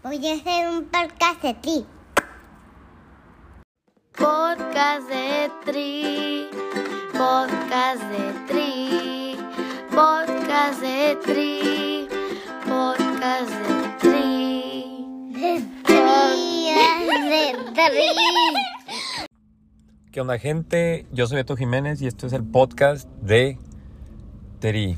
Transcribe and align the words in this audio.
Voy 0.00 0.24
a 0.28 0.34
hacer 0.34 0.68
un 0.68 0.84
podcast 0.84 1.42
de 1.42 1.54
ti. 1.54 1.84
Podcast 4.16 5.08
de 5.08 5.50
Tri, 5.64 6.48
podcast 7.12 8.02
de 8.04 8.32
Tri, 8.46 9.36
podcast 9.90 10.80
de 10.80 11.16
Tri, 11.24 12.08
podcast 12.64 13.50
de 13.50 13.98
Tri. 13.98 15.32
De 15.32 15.62
tri, 15.82 16.70
de 17.28 17.52
tri. 17.74 19.26
¿Qué 20.12 20.20
onda 20.20 20.38
gente? 20.38 21.06
Yo 21.10 21.26
soy 21.26 21.38
Beto 21.38 21.56
Jiménez 21.56 22.00
y 22.02 22.06
esto 22.06 22.28
es 22.28 22.32
el 22.34 22.44
podcast 22.44 23.08
de 23.20 23.58
Teri. 24.60 24.96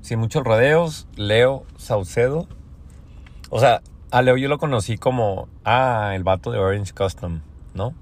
Sin 0.00 0.18
muchos 0.18 0.42
rodeos, 0.44 1.06
Leo 1.16 1.66
Saucedo. 1.76 2.48
O 3.50 3.60
sea, 3.60 3.82
a 4.10 4.22
Leo 4.22 4.36
yo 4.36 4.48
lo 4.48 4.58
conocí 4.58 4.98
como, 4.98 5.48
ah, 5.64 6.12
el 6.14 6.24
vato 6.24 6.50
de 6.50 6.58
Orange 6.58 6.92
Custom, 6.92 7.40
¿no? 7.74 7.94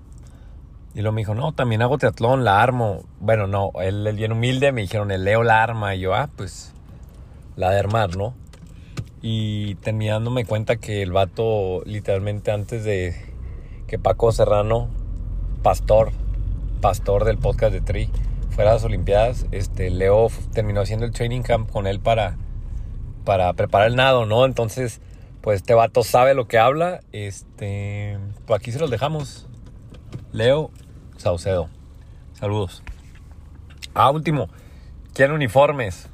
Y 0.95 1.03
luego 1.03 1.13
me 1.13 1.21
dijo, 1.21 1.35
no, 1.35 1.53
también 1.53 1.83
hago 1.83 1.99
teatlón, 1.99 2.45
la 2.45 2.63
armo. 2.63 3.05
Bueno, 3.21 3.47
no, 3.47 3.71
él, 3.81 4.07
él 4.07 4.17
bien 4.17 4.33
humilde, 4.33 4.73
me 4.73 4.81
dijeron, 4.81 5.11
el 5.11 5.25
Leo 5.25 5.43
la 5.43 5.63
arma. 5.63 5.95
Y 5.95 6.01
yo, 6.01 6.15
ah, 6.15 6.31
pues, 6.35 6.73
la 7.55 7.71
de 7.71 7.79
armar, 7.79 8.17
¿no? 8.17 8.35
Y 9.21 9.75
terminé 9.77 10.13
dándome 10.13 10.45
cuenta 10.45 10.77
que 10.77 11.03
el 11.03 11.13
vato, 11.13 11.83
literalmente 11.85 12.51
antes 12.51 12.85
de 12.85 13.15
que 13.87 13.99
Paco 13.99 14.33
Serrano 14.33 14.89
pastor, 15.63 16.13
pastor 16.81 17.25
del 17.25 17.39
podcast 17.39 17.73
de 17.73 17.81
Tri, 17.81 18.09
fuera 18.51 18.71
de 18.71 18.77
las 18.77 18.85
Olimpiadas, 18.85 19.47
este, 19.51 19.91
Leo 19.91 20.29
terminó 20.53 20.81
haciendo 20.81 21.05
el 21.07 21.13
training 21.13 21.43
camp 21.43 21.71
con 21.71 21.87
él 21.87 22.01
para, 22.01 22.37
para 23.25 23.53
preparar 23.53 23.89
el 23.89 23.97
nado, 23.97 24.27
¿no? 24.27 24.45
Entonces, 24.45 25.01
pues 25.47 25.59
este 25.61 25.75
vato 25.75 26.03
sabe 26.03 26.35
lo 26.35 26.49
que 26.49 26.59
habla. 26.59 27.03
Este, 27.13 28.19
pues 28.49 28.59
aquí 28.59 28.73
se 28.73 28.81
los 28.81 28.91
dejamos. 28.91 29.47
Leo 30.33 30.73
Saucedo. 31.19 31.69
Saludos. 32.33 32.83
Ah, 33.95 34.11
último. 34.11 34.49
Quieren 35.15 35.37
uniformes. 35.37 36.09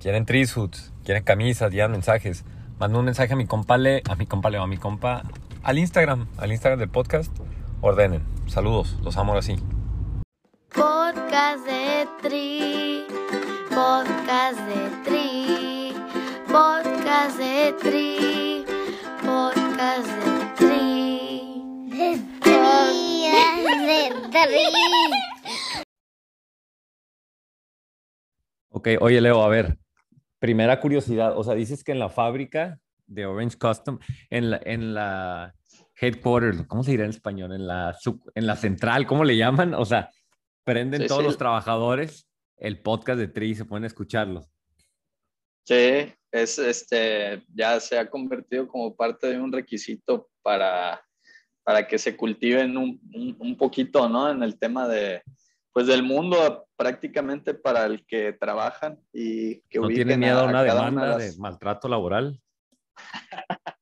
Quieren 0.00 0.24
trisuits. 0.24 0.90
Quieren 1.04 1.22
camisas. 1.22 1.70
Llegan 1.70 1.90
mensajes. 1.92 2.46
Manda 2.78 2.98
un 2.98 3.04
mensaje 3.04 3.34
a 3.34 3.36
mi 3.36 3.44
compa 3.44 3.76
Le, 3.76 4.02
a 4.08 4.14
mi 4.14 4.24
compa 4.24 4.48
Leo, 4.48 4.62
a 4.62 4.66
mi 4.66 4.78
compa, 4.78 5.24
al 5.62 5.76
Instagram, 5.76 6.28
al 6.38 6.50
Instagram 6.50 6.78
del 6.78 6.88
podcast 6.88 7.30
ordenen. 7.82 8.24
Saludos, 8.46 8.96
los 9.02 9.18
amo 9.18 9.36
así. 9.36 9.56
Podcast 10.72 11.66
de 11.66 12.08
Tri, 12.22 13.04
podcast 13.68 14.60
de 14.60 14.90
Tri, 15.04 15.67
podcast 16.48 17.38
de 17.38 17.74
Tri, 17.80 18.64
podcast 19.22 20.08
de 20.08 20.54
Tri. 20.56 21.62
De 21.90 22.18
tri, 22.40 23.30
de 23.86 24.02
tri. 24.30 24.64
Ok, 28.70 28.88
oye 29.00 29.20
Leo, 29.20 29.42
a 29.42 29.48
ver, 29.48 29.76
primera 30.38 30.80
curiosidad, 30.80 31.36
o 31.36 31.44
sea, 31.44 31.54
dices 31.54 31.82
que 31.84 31.92
en 31.92 31.98
la 31.98 32.08
fábrica 32.08 32.78
de 33.06 33.26
Orange 33.26 33.58
Custom, 33.58 33.98
en 34.30 34.50
la, 34.50 34.60
en 34.64 34.94
la 34.94 35.54
headquarters, 36.00 36.66
¿cómo 36.66 36.84
se 36.84 36.92
dirá 36.92 37.04
en 37.04 37.10
español? 37.10 37.52
En 37.52 37.66
la, 37.66 37.96
en 38.34 38.46
la 38.46 38.56
central, 38.56 39.06
¿cómo 39.06 39.24
le 39.24 39.36
llaman? 39.36 39.74
O 39.74 39.84
sea, 39.84 40.10
prenden 40.64 41.02
Sí, 41.02 41.08
todos 41.08 41.20
sí. 41.20 41.26
los 41.26 41.38
trabajadores 41.38 42.26
el 42.56 42.80
podcast 42.80 43.18
de 43.18 43.28
Tri 43.28 43.50
y 43.50 43.54
se 43.54 43.64
pueden 43.64 43.84
escucharlos. 43.84 44.48
Sí, 45.64 46.12
es 46.32 46.58
este, 46.58 47.42
ya 47.54 47.80
se 47.80 47.98
ha 47.98 48.08
convertido 48.08 48.68
como 48.68 48.94
parte 48.94 49.28
de 49.28 49.40
un 49.40 49.52
requisito 49.52 50.28
para, 50.42 51.02
para 51.64 51.86
que 51.86 51.98
se 51.98 52.16
cultiven 52.16 52.76
un, 52.76 53.00
un, 53.14 53.36
un 53.38 53.56
poquito, 53.56 54.08
¿no? 54.08 54.30
En 54.30 54.42
el 54.42 54.58
tema 54.58 54.86
de, 54.88 55.22
pues 55.72 55.86
del 55.86 56.02
mundo 56.02 56.66
prácticamente 56.76 57.54
para 57.54 57.84
el 57.86 58.04
que 58.06 58.32
trabajan 58.34 58.98
y 59.12 59.60
que 59.62 59.78
¿No 59.78 59.88
tienen 59.88 60.20
miedo 60.20 60.40
a 60.40 60.44
una 60.44 60.62
demanda 60.62 61.02
de 61.02 61.24
las- 61.24 61.36
de 61.36 61.40
maltrato 61.40 61.88
laboral? 61.88 62.40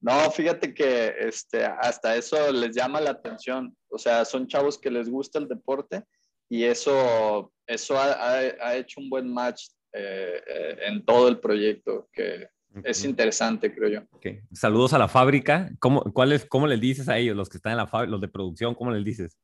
No, 0.00 0.30
fíjate 0.30 0.72
que 0.72 1.12
este, 1.18 1.64
hasta 1.64 2.14
eso 2.14 2.52
les 2.52 2.74
llama 2.74 3.00
la 3.00 3.10
atención. 3.10 3.76
O 3.90 3.98
sea, 3.98 4.24
son 4.24 4.46
chavos 4.46 4.78
que 4.78 4.90
les 4.92 5.08
gusta 5.10 5.40
el 5.40 5.48
deporte 5.48 6.04
y 6.48 6.62
eso, 6.62 7.52
eso 7.66 7.98
ha, 7.98 8.12
ha- 8.12 8.54
ha 8.68 8.76
hecho 8.76 9.00
un 9.00 9.10
buen 9.10 9.28
match 9.32 9.64
eh, 10.00 10.42
eh, 10.46 10.78
en 10.86 11.04
todo 11.04 11.26
el 11.28 11.40
proyecto, 11.40 12.08
que 12.12 12.50
es 12.84 13.04
interesante, 13.04 13.74
creo 13.74 13.88
yo. 13.88 14.00
Ok. 14.12 14.26
Saludos 14.52 14.92
a 14.92 14.98
la 14.98 15.08
fábrica. 15.08 15.70
¿Cómo, 15.80 16.02
cuál 16.12 16.30
es, 16.32 16.44
¿Cómo 16.46 16.68
les 16.68 16.80
dices 16.80 17.08
a 17.08 17.18
ellos, 17.18 17.36
los 17.36 17.48
que 17.48 17.56
están 17.56 17.72
en 17.72 17.78
la 17.78 17.88
fábrica, 17.88 18.12
los 18.12 18.20
de 18.20 18.28
producción, 18.28 18.76
cómo 18.76 18.92
les 18.92 19.04
dices? 19.04 19.36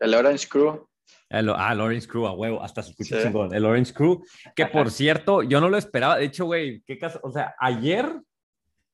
El 0.00 0.14
Orange 0.14 0.48
Crew, 0.48 0.88
El, 1.28 1.50
ah, 1.50 1.70
el 1.72 1.80
Orange 1.80 2.08
Crew, 2.08 2.26
a 2.26 2.32
huevo, 2.32 2.60
hasta 2.60 2.82
se 2.82 2.90
escucha 2.90 3.18
Sí. 3.18 3.22
chingón. 3.28 3.54
El 3.54 3.64
Orange 3.64 3.92
Crew, 3.94 4.24
que 4.56 4.66
por 4.66 4.90
cierto, 4.90 5.44
yo 5.44 5.60
no 5.60 5.68
lo 5.68 5.76
esperaba. 5.76 6.16
De 6.18 6.24
hecho, 6.24 6.46
güey, 6.46 6.82
qué 6.84 6.98
caso, 6.98 7.20
o 7.22 7.30
sea, 7.30 7.54
ayer, 7.60 8.20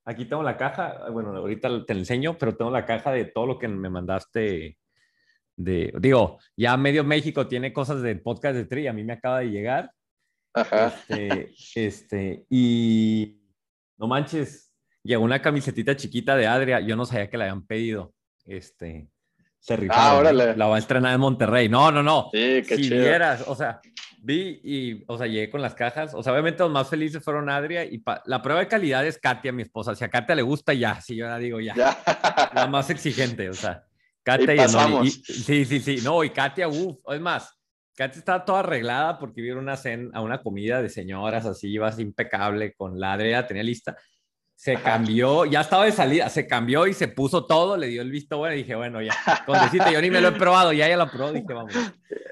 aquí 0.05 0.27
tengo 0.27 0.43
la 0.43 0.59
caja, 0.59 1.09
bueno, 1.11 1.35
ahorita 1.35 1.87
te 1.87 1.95
la 1.95 2.01
enseño, 2.01 2.37
pero 2.37 2.55
tengo 2.57 2.71
la 2.71 2.85
caja 2.85 3.13
de 3.13 3.25
todo 3.25 3.47
lo 3.47 3.59
que 3.59 3.69
me 3.69 3.89
mandaste. 3.89 4.77
De, 5.57 5.93
digo, 5.99 6.39
ya 6.57 6.77
medio 6.77 7.05
México 7.05 7.47
tiene 7.47 7.73
cosas 7.73 8.03
del 8.03 8.21
podcast 8.21 8.57
de 8.57 8.67
Tri, 8.67 8.87
a 8.87 8.93
mí 8.93 9.05
me 9.05 9.15
acaba 9.15 9.41
de 9.41 9.51
llegar. 9.51 9.91
Ajá. 10.55 10.95
Este, 11.09 11.53
este, 11.75 12.47
y 12.51 13.41
no 13.97 14.07
manches, 14.07 14.73
llegó 15.03 15.25
una 15.25 15.41
camisetita 15.43 15.97
chiquita 15.97 16.37
de 16.37 16.47
Adria, 16.47 16.81
yo 16.81 16.97
no 16.97 17.05
sabía 17.07 17.29
que 17.29 17.37
la 17.37 17.45
habían 17.45 17.67
pedido. 17.67 18.15
Este, 18.47 19.09
se 19.61 19.77
rifaron. 19.77 20.03
Ah, 20.05 20.15
órale. 20.17 20.57
La 20.57 20.67
va 20.67 20.77
a 20.77 20.79
estrenar 20.79 21.15
en 21.15 21.21
Monterrey. 21.21 21.69
No, 21.69 21.93
no, 21.93 22.03
no. 22.03 22.31
Sí, 22.33 22.63
qué 22.67 22.77
si 22.77 22.83
chido. 22.85 22.99
vieras, 23.01 23.45
o 23.47 23.55
sea, 23.55 23.81
vi 24.23 24.61
y, 24.65 25.05
o 25.07 25.19
sea, 25.19 25.27
llegué 25.27 25.51
con 25.51 25.61
las 25.61 25.75
cajas. 25.75 26.15
O 26.15 26.23
sea, 26.23 26.33
obviamente 26.33 26.63
los 26.63 26.73
más 26.73 26.89
felices 26.89 27.23
fueron 27.23 27.51
Adria 27.51 27.85
y 27.85 28.03
la 28.25 28.41
prueba 28.43 28.61
de 28.61 28.69
calidad 28.69 29.07
es 29.07 29.19
Katia, 29.19 29.53
mi 29.53 29.63
esposa. 29.63 29.95
Si 29.95 30.03
a 30.03 30.09
Katia 30.09 30.35
le 30.35 30.43
gusta, 30.43 30.73
ya. 30.73 31.01
Si 31.01 31.15
yo 31.15 31.27
la 31.27 31.39
digo, 31.39 31.61
ya. 31.61 31.75
Ya. 31.75 32.51
La 32.55 32.67
más 32.67 32.89
exigente, 32.91 33.49
o 33.51 33.55
sea. 33.55 33.85
Katia 34.23 34.55
Y. 34.55 35.07
Y- 35.07 35.11
sí, 35.11 35.65
sí, 35.65 35.81
sí. 35.81 35.99
No, 36.03 36.25
y 36.25 36.31
Katia, 36.31 36.67
uff. 36.69 36.97
Es 37.13 37.21
más, 37.21 37.60
Katy 38.01 38.19
estaba 38.19 38.47
toda 38.47 38.61
arreglada 38.61 39.19
porque 39.19 39.43
vieron 39.43 39.63
una 39.63 39.77
cena, 39.77 40.09
a 40.15 40.23
una 40.23 40.41
comida 40.41 40.81
de 40.81 40.89
señoras 40.89 41.45
así, 41.45 41.69
ibas 41.69 41.99
impecable 41.99 42.73
con 42.73 42.99
la 42.99 43.19
tenía 43.47 43.63
lista. 43.63 43.95
Se 44.57 44.77
cambió, 44.77 45.45
ya 45.45 45.61
estaba 45.61 45.85
de 45.85 45.93
salida, 45.93 46.31
se 46.31 46.47
cambió 46.47 46.87
y 46.87 46.95
se 46.95 47.09
puso 47.09 47.45
todo, 47.45 47.77
le 47.77 47.89
dio 47.89 48.01
el 48.01 48.11
visto 48.11 48.39
bueno 48.39 48.55
y 48.55 48.59
dije, 48.59 48.75
bueno, 48.75 49.03
ya, 49.03 49.13
con 49.45 49.61
decirte, 49.61 49.93
yo 49.93 50.01
ni 50.01 50.11
me 50.11 50.23
lo 50.23 50.29
he 50.29 50.33
probado, 50.33 50.73
ya 50.73 50.89
ya 50.89 50.97
lo 50.97 51.11
probó, 51.11 51.31
dije, 51.31 51.53
vamos. 51.53 51.75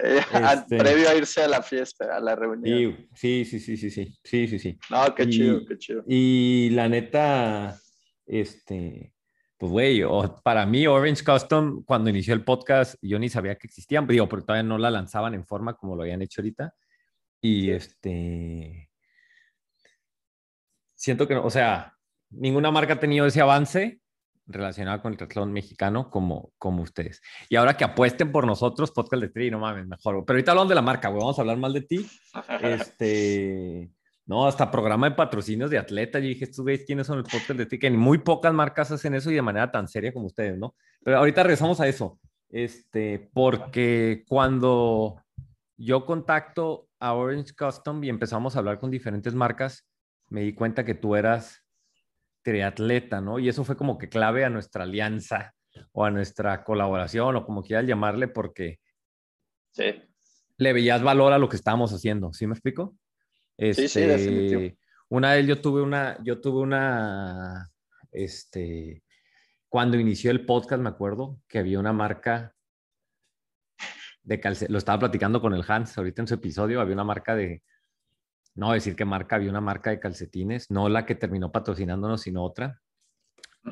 Eh, 0.02 0.20
este... 0.54 0.78
Previo 0.78 1.10
a 1.10 1.14
irse 1.14 1.42
a 1.42 1.48
la 1.48 1.62
fiesta, 1.62 2.16
a 2.16 2.20
la 2.20 2.34
reunión. 2.34 3.06
Sí, 3.14 3.44
sí, 3.44 3.60
sí, 3.60 3.76
sí, 3.76 3.90
sí, 3.90 4.18
sí, 4.24 4.48
sí, 4.48 4.58
sí. 4.58 4.78
No, 4.88 5.14
qué 5.14 5.28
chido, 5.28 5.66
qué 5.66 5.76
chido. 5.76 6.02
Y 6.06 6.70
la 6.70 6.88
neta, 6.88 7.78
este, 8.26 9.12
pues 9.58 9.72
güey, 9.72 10.02
para 10.44 10.64
mí 10.66 10.86
Orange 10.86 11.24
Custom, 11.24 11.82
cuando 11.84 12.10
inició 12.10 12.32
el 12.32 12.44
podcast, 12.44 12.94
yo 13.02 13.19
ni 13.19 13.28
sabía 13.28 13.56
que 13.56 13.66
existían, 13.66 14.06
digo, 14.06 14.28
porque 14.28 14.46
todavía 14.46 14.62
no 14.62 14.78
la 14.78 14.91
lanzaban 14.91 15.34
en 15.34 15.44
forma 15.44 15.74
como 15.74 15.96
lo 15.96 16.02
habían 16.02 16.22
hecho 16.22 16.41
ahorita. 16.41 16.72
Y 17.41 17.70
este, 17.70 18.88
siento 20.94 21.26
que, 21.26 21.34
no- 21.34 21.44
o 21.44 21.50
sea, 21.50 21.94
ninguna 22.30 22.70
marca 22.70 22.94
ha 22.94 23.00
tenido 23.00 23.26
ese 23.26 23.41
avance 23.41 24.00
relacionado 24.47 25.02
con 25.02 25.12
el 25.12 25.18
triatlón 25.18 25.52
mexicano 25.52 26.08
como, 26.08 26.52
como 26.56 26.82
ustedes. 26.82 27.20
Y 27.48 27.56
ahora 27.56 27.76
que 27.76 27.84
apuesten 27.84 28.32
por 28.32 28.47
nosotros, 28.47 28.92
podcast 28.92 29.22
de 29.22 29.28
Tri, 29.28 29.50
no 29.50 29.58
mames, 29.58 29.86
mejor. 29.86 30.24
Pero 30.24 30.36
ahorita 30.36 30.52
hablamos 30.52 30.68
de 30.70 30.74
la 30.74 30.82
marca, 30.82 31.08
güey, 31.08 31.20
vamos 31.20 31.38
a 31.38 31.42
hablar 31.42 31.58
mal 31.58 31.72
de 31.72 31.82
ti. 31.82 32.06
Este, 32.62 33.91
no, 34.28 34.47
hasta 34.47 34.71
programa 34.71 35.09
de 35.09 35.16
patrocinios 35.16 35.71
de 35.71 35.78
atletas. 35.78 36.22
Yo 36.22 36.28
dije, 36.28 36.44
estos 36.44 36.61
güeyes, 36.62 36.84
¿quiénes 36.84 37.07
son 37.07 37.16
el 37.16 37.25
podcast 37.25 37.59
de 37.59 37.65
ti? 37.65 37.78
Que 37.78 37.91
muy 37.91 38.19
pocas 38.19 38.53
marcas 38.53 38.92
hacen 38.92 39.15
eso 39.15 39.30
y 39.30 39.34
de 39.34 39.42
manera 39.42 39.72
tan 39.72 39.89
seria 39.89 40.13
como 40.13 40.27
ustedes, 40.27 40.59
¿no? 40.59 40.77
Pero 41.03 41.16
ahorita 41.16 41.42
regresamos 41.42 41.80
a 41.80 41.89
eso. 41.89 42.21
Este, 42.51 43.30
porque 43.33 44.25
cuando 44.28 45.25
yo 45.78 46.04
contacto 46.04 46.89
a 47.01 47.15
Orange 47.15 47.54
Custom 47.59 48.04
y 48.04 48.10
empezamos 48.10 48.54
a 48.54 48.59
hablar 48.59 48.78
con 48.78 48.91
diferentes 48.91 49.34
marcas, 49.34 49.89
me 50.28 50.42
di 50.42 50.53
cuenta 50.53 50.84
que 50.84 50.95
tú 50.95 51.16
eras 51.16 51.65
triatleta, 52.42 53.22
¿no? 53.22 53.39
Y 53.39 53.48
eso 53.48 53.65
fue 53.65 53.78
como 53.78 53.97
que 53.97 54.10
clave 54.10 54.45
a 54.45 54.51
nuestra 54.51 54.84
alianza 54.84 55.54
o 55.92 56.04
a 56.04 56.10
nuestra 56.10 56.65
colaboración 56.65 57.34
o 57.34 57.47
como 57.47 57.63
quieras 57.63 57.86
llamarle, 57.86 58.28
porque 58.28 58.78
Sí, 59.72 60.03
le 60.59 60.72
veías 60.72 61.03
valor 61.03 61.33
a 61.33 61.39
lo 61.39 61.48
que 61.48 61.57
estábamos 61.57 61.92
haciendo, 61.92 62.33
¿sí 62.34 62.47
me 62.47 62.53
explico? 62.53 62.95
Sí, 63.59 63.89
sí, 63.89 64.01
definitivo. 64.01 64.77
Una 65.09 65.34
vez 65.34 65.47
yo 65.47 65.60
tuve 65.60 65.83
una, 65.83 66.16
yo 66.22 66.41
tuve 66.41 66.60
una, 66.60 67.71
este, 68.13 69.03
cuando 69.69 69.99
inició 69.99 70.31
el 70.31 70.47
podcast 70.47 70.81
me 70.81 70.91
acuerdo 70.91 71.41
que 71.49 71.59
había 71.59 71.81
una 71.81 71.93
marca 71.93 72.55
de 74.22 74.39
calce, 74.39 74.69
lo 74.69 74.78
estaba 74.78 75.01
platicando 75.01 75.41
con 75.41 75.55
el 75.55 75.65
Hans 75.66 75.97
ahorita 75.97 76.22
en 76.22 76.28
su 76.28 76.34
episodio, 76.34 76.81
había 76.81 76.95
una 76.95 77.05
marca 77.05 77.34
de, 77.34 77.63
no 78.55 78.72
decir 78.72 78.95
qué 78.95 79.05
marca, 79.05 79.37
había 79.37 79.51
una 79.51 79.60
marca 79.60 79.91
de 79.91 79.99
calcetines, 79.99 80.71
no 80.71 80.89
la 80.89 81.07
que 81.07 81.15
terminó 81.15 81.51
patrocinándonos, 81.51 82.22
sino 82.22 82.45
otra, 82.45 82.81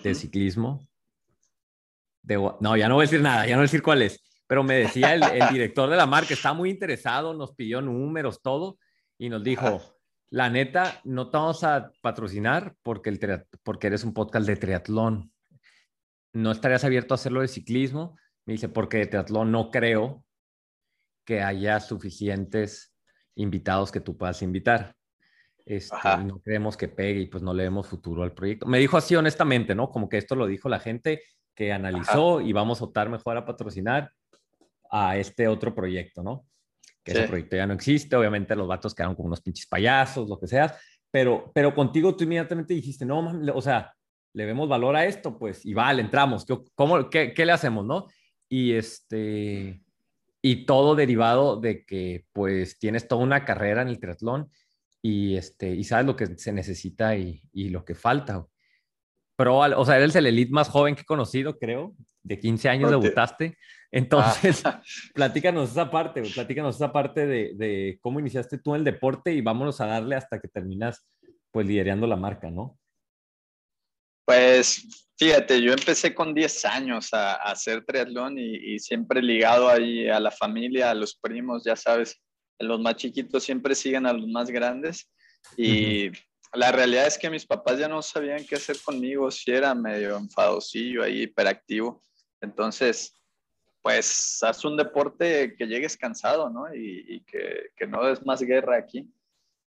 de 0.02 0.14
ciclismo. 0.14 0.88
De, 2.22 2.36
no, 2.60 2.76
ya 2.76 2.88
no 2.88 2.94
voy 2.94 3.04
a 3.04 3.08
decir 3.08 3.20
nada, 3.20 3.46
ya 3.46 3.52
no 3.52 3.58
voy 3.58 3.64
a 3.64 3.70
decir 3.70 3.82
cuál 3.82 4.02
es, 4.02 4.22
pero 4.46 4.64
me 4.64 4.78
decía 4.78 5.14
el, 5.14 5.22
el 5.22 5.48
director 5.50 5.88
de 5.90 5.96
la 5.96 6.06
marca, 6.06 6.34
está 6.34 6.54
muy 6.54 6.70
interesado, 6.70 7.34
nos 7.34 7.54
pidió 7.54 7.82
números, 7.82 8.40
todo, 8.42 8.78
y 9.18 9.28
nos 9.28 9.42
dijo, 9.42 9.80
la 10.30 10.50
neta, 10.50 11.00
no 11.04 11.30
te 11.30 11.36
vamos 11.36 11.64
a 11.64 11.92
patrocinar 12.00 12.74
porque, 12.82 13.10
el 13.10 13.46
porque 13.62 13.86
eres 13.86 14.04
un 14.04 14.12
podcast 14.12 14.46
de 14.46 14.56
triatlón. 14.56 15.32
¿No 16.32 16.52
estarías 16.52 16.84
abierto 16.84 17.14
a 17.14 17.16
hacerlo 17.16 17.40
de 17.40 17.48
ciclismo? 17.48 18.18
Me 18.44 18.54
dice, 18.54 18.68
porque 18.68 18.98
de 18.98 19.06
triatlón 19.06 19.50
no 19.52 19.70
creo 19.70 20.24
que 21.24 21.42
haya 21.42 21.80
suficientes 21.80 22.94
invitados 23.34 23.90
que 23.90 24.00
tú 24.00 24.16
puedas 24.16 24.42
invitar. 24.42 24.94
Este, 25.64 25.96
no 26.24 26.38
creemos 26.40 26.76
que 26.76 26.86
pegue 26.86 27.20
y 27.20 27.26
pues 27.26 27.42
no 27.42 27.52
le 27.52 27.64
demos 27.64 27.88
futuro 27.88 28.22
al 28.22 28.32
proyecto. 28.32 28.66
Me 28.66 28.78
dijo 28.78 28.96
así 28.96 29.16
honestamente, 29.16 29.74
¿no? 29.74 29.90
Como 29.90 30.08
que 30.08 30.18
esto 30.18 30.36
lo 30.36 30.46
dijo 30.46 30.68
la 30.68 30.78
gente 30.78 31.22
que 31.54 31.72
analizó 31.72 32.40
y 32.40 32.52
vamos 32.52 32.80
a 32.80 32.84
optar 32.84 33.08
mejor 33.08 33.36
a 33.36 33.44
patrocinar 33.44 34.12
a 34.90 35.16
este 35.16 35.48
otro 35.48 35.74
proyecto, 35.74 36.22
¿no? 36.22 36.46
Que 37.06 37.12
ese 37.12 37.28
proyecto 37.28 37.56
ya 37.56 37.66
no 37.66 37.74
existe, 37.74 38.16
obviamente 38.16 38.56
los 38.56 38.66
vatos 38.66 38.94
quedaron 38.94 39.14
como 39.14 39.28
unos 39.28 39.40
pinches 39.40 39.66
payasos, 39.66 40.28
lo 40.28 40.38
que 40.38 40.48
sea, 40.48 40.76
pero, 41.10 41.52
pero 41.54 41.72
contigo 41.72 42.16
tú 42.16 42.24
inmediatamente 42.24 42.74
dijiste, 42.74 43.06
no, 43.06 43.40
o 43.54 43.62
sea, 43.62 43.94
le 44.32 44.44
vemos 44.44 44.68
valor 44.68 44.96
a 44.96 45.06
esto, 45.06 45.38
pues, 45.38 45.64
y 45.64 45.72
vale, 45.72 46.02
entramos, 46.02 46.44
¿cómo, 46.74 47.08
qué, 47.08 47.32
qué 47.32 47.46
le 47.46 47.52
hacemos, 47.52 47.86
no? 47.86 48.06
Y 48.48 48.72
este, 48.72 49.80
y 50.42 50.66
todo 50.66 50.94
derivado 50.94 51.60
de 51.60 51.84
que 51.84 52.24
pues 52.32 52.78
tienes 52.78 53.08
toda 53.08 53.22
una 53.22 53.44
carrera 53.44 53.82
en 53.82 53.88
el 53.88 53.98
triatlón 53.98 54.50
y, 55.00 55.36
este, 55.36 55.70
y 55.70 55.84
sabes 55.84 56.06
lo 56.06 56.16
que 56.16 56.26
se 56.38 56.52
necesita 56.52 57.16
y, 57.16 57.40
y 57.52 57.68
lo 57.70 57.84
que 57.84 57.94
falta. 57.94 58.44
Pero, 59.36 59.58
o 59.58 59.84
sea, 59.84 59.98
eres 59.98 60.16
el 60.16 60.26
elite 60.26 60.52
más 60.52 60.68
joven 60.68 60.94
que 60.94 61.02
he 61.02 61.04
conocido, 61.04 61.58
creo. 61.58 61.94
De 62.22 62.38
15 62.38 62.68
años 62.68 62.90
debutaste. 62.90 63.56
Entonces, 63.96 64.62
ah. 64.64 64.82
platícanos 65.14 65.70
esa 65.70 65.90
parte, 65.90 66.22
platícanos 66.22 66.76
esa 66.76 66.92
parte 66.92 67.26
de, 67.26 67.52
de, 67.54 67.98
cómo 68.00 68.20
iniciaste 68.20 68.58
tú 68.58 68.74
en 68.74 68.80
el 68.80 68.84
deporte 68.84 69.32
y 69.32 69.40
vámonos 69.40 69.80
a 69.80 69.86
darle 69.86 70.16
hasta 70.16 70.40
que 70.40 70.48
terminas, 70.48 71.06
pues, 71.50 71.66
liderando 71.66 72.06
la 72.06 72.16
marca, 72.16 72.50
¿no? 72.50 72.78
Pues 74.24 75.06
Fíjate, 75.18 75.62
yo 75.62 75.72
empecé 75.72 76.14
con 76.14 76.34
10 76.34 76.64
años 76.66 77.14
a, 77.14 77.34
hacer 77.36 77.84
triatlón 77.86 78.38
y, 78.38 78.78
siempre 78.78 79.22
ligado 79.22 79.68
ahí 79.68 80.08
a 80.10 80.20
la 80.20 80.30
familia, 80.30 80.90
a 80.90 80.94
los 80.94 81.16
primos, 81.16 81.64
ya 81.64 81.74
sabes, 81.74 82.20
los 82.58 82.78
más 82.80 82.96
chiquitos 82.96 83.42
siempre 83.42 83.74
siguen 83.74 84.04
a 84.06 84.12
los 84.12 84.26
más 84.28 84.50
grandes 84.50 85.10
y 85.56 86.10
la 86.52 86.70
realidad 86.72 87.06
es 87.06 87.18
que 87.18 87.30
mis 87.30 87.46
papás 87.46 87.78
ya 87.78 87.88
no 87.88 88.02
sabían 88.02 88.44
qué 88.44 88.56
hacer 88.56 88.76
conmigo, 88.84 89.30
si 89.30 89.50
era 89.52 89.74
medio 89.74 90.18
enfadosillo 90.18 91.02
ahí, 91.02 91.22
hiperactivo. 91.22 92.02
Entonces, 92.42 93.14
pues 93.86 94.42
haz 94.42 94.64
un 94.64 94.76
deporte 94.76 95.54
que 95.56 95.64
llegues 95.64 95.96
cansado, 95.96 96.50
¿no? 96.50 96.74
Y, 96.74 97.22
que 97.24 97.86
no 97.86 98.08
es 98.08 98.26
más 98.26 98.42
guerra 98.42 98.76
aquí 98.76 99.08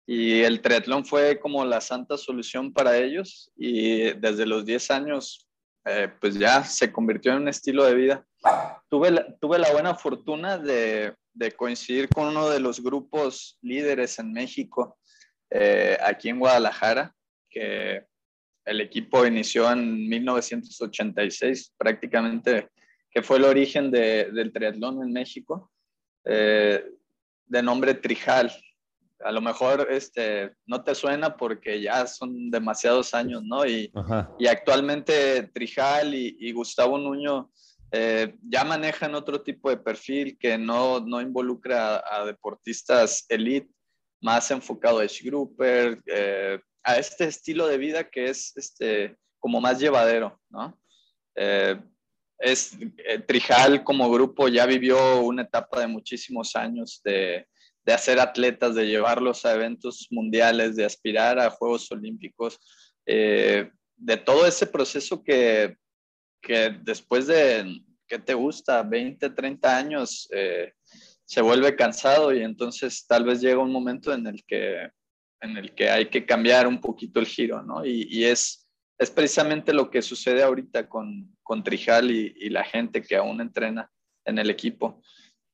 y 0.07 0.41
el 0.41 0.61
triatlón 0.61 1.05
fue 1.05 1.37
como 1.37 1.65
la 1.65 1.81
santa 1.81 2.17
solución 2.17 2.71
para 2.73 2.97
ellos 2.97 3.51
y 3.57 4.13
desde 4.13 4.45
los 4.45 4.65
10 4.65 4.89
años 4.91 5.47
eh, 5.85 6.09
pues 6.21 6.35
ya 6.35 6.63
se 6.63 6.91
convirtió 6.91 7.33
en 7.33 7.41
un 7.41 7.47
estilo 7.49 7.83
de 7.83 7.93
vida. 7.93 8.25
Tuve 8.89 9.11
la, 9.11 9.37
tuve 9.39 9.59
la 9.59 9.71
buena 9.71 9.95
fortuna 9.95 10.57
de, 10.57 11.13
de, 11.33 11.51
coincidir 11.51 12.07
con 12.07 12.27
uno 12.27 12.49
de 12.49 12.61
los 12.61 12.81
grupos 12.81 13.59
líderes 13.61 14.17
en 14.17 14.31
México, 14.31 14.97
eh, 15.49 15.97
aquí 16.01 16.29
en 16.29 16.39
Guadalajara, 16.39 17.13
que 17.49 18.05
el 18.65 18.81
equipo 18.81 19.25
inició 19.25 19.69
en 19.71 20.07
1986, 20.07 21.73
prácticamente, 21.77 22.69
que 23.17 23.23
fue 23.23 23.37
el 23.37 23.45
origen 23.45 23.89
de, 23.89 24.29
del 24.31 24.53
triatlón 24.53 25.01
en 25.01 25.11
México, 25.11 25.71
eh, 26.23 26.85
de 27.47 27.63
nombre 27.63 27.95
Trijal 27.95 28.51
a 29.21 29.31
lo 29.31 29.41
mejor 29.41 29.87
este, 29.89 30.53
no 30.67 30.83
te 30.83 30.93
suena 30.93 31.35
porque 31.35 31.81
ya 31.81 32.05
son 32.05 32.51
demasiados 32.51 33.15
años, 33.15 33.41
¿no? 33.43 33.65
Y, 33.65 33.91
y 34.37 34.45
actualmente 34.45 35.49
Trijal 35.51 36.13
y, 36.13 36.51
Gustavo 36.51 36.99
Nuño 36.99 37.49
eh, 37.91 38.35
ya 38.43 38.63
manejan 38.63 39.15
otro 39.15 39.41
tipo 39.41 39.71
de 39.71 39.77
perfil 39.77 40.37
que 40.37 40.55
no, 40.55 40.99
no 40.99 41.19
involucra 41.19 42.03
a, 42.07 42.23
deportistas 42.23 43.25
elite, 43.29 43.73
más 44.21 44.51
enfocado 44.51 44.99
a 44.99 45.07
Grouper, 45.23 46.03
eh, 46.05 46.59
a 46.83 46.97
este 46.97 47.23
estilo 47.25 47.65
de 47.65 47.79
vida 47.79 48.03
que 48.03 48.29
es 48.29 48.55
este, 48.55 49.17
como 49.39 49.59
más 49.59 49.79
llevadero, 49.79 50.39
¿no? 50.51 50.79
Eh, 52.39 52.51
es, 52.51 52.77
Trijal 53.27 53.83
como 53.83 54.09
grupo 54.09 54.47
ya 54.47 54.65
vivió 54.65 55.21
una 55.21 55.43
etapa 55.43 55.79
de 55.79 55.87
muchísimos 55.87 56.55
años 56.55 57.01
de 57.03 57.47
de 57.87 57.93
hacer 57.93 58.19
atletas, 58.19 58.75
de 58.75 58.85
llevarlos 58.85 59.45
a 59.45 59.55
eventos 59.55 60.07
mundiales, 60.11 60.75
de 60.75 60.83
aspirar 60.83 61.39
a 61.39 61.49
Juegos 61.49 61.89
Olímpicos, 61.89 62.59
eh, 63.05 63.71
de 63.95 64.17
todo 64.17 64.45
ese 64.45 64.67
proceso 64.67 65.23
que, 65.23 65.77
que 66.41 66.77
después 66.83 67.27
de, 67.27 67.81
¿qué 68.05 68.19
te 68.19 68.33
gusta? 68.33 68.83
20, 68.83 69.29
30 69.29 69.77
años, 69.77 70.27
eh, 70.33 70.73
se 71.23 71.39
vuelve 71.39 71.77
cansado 71.77 72.33
y 72.33 72.43
entonces 72.43 73.07
tal 73.07 73.23
vez 73.23 73.39
llega 73.39 73.59
un 73.59 73.71
momento 73.71 74.11
en 74.11 74.27
el 74.27 74.43
que, 74.45 74.89
en 75.39 75.55
el 75.55 75.73
que 75.73 75.89
hay 75.89 76.09
que 76.09 76.25
cambiar 76.25 76.67
un 76.67 76.81
poquito 76.81 77.21
el 77.21 77.25
giro, 77.25 77.63
¿no? 77.63 77.85
Y, 77.85 78.05
y 78.09 78.25
es, 78.25 78.66
es 78.97 79.11
precisamente 79.11 79.73
lo 79.73 79.89
que 79.89 80.01
sucede 80.01 80.43
ahorita 80.43 80.89
con, 80.89 81.35
con 81.43 81.63
Trijal 81.63 82.11
y, 82.11 82.49
la 82.49 82.63
gente 82.63 83.01
que 83.01 83.15
aún 83.15 83.41
entrena 83.41 83.91
en 84.25 84.39
el 84.39 84.49
equipo. 84.49 85.01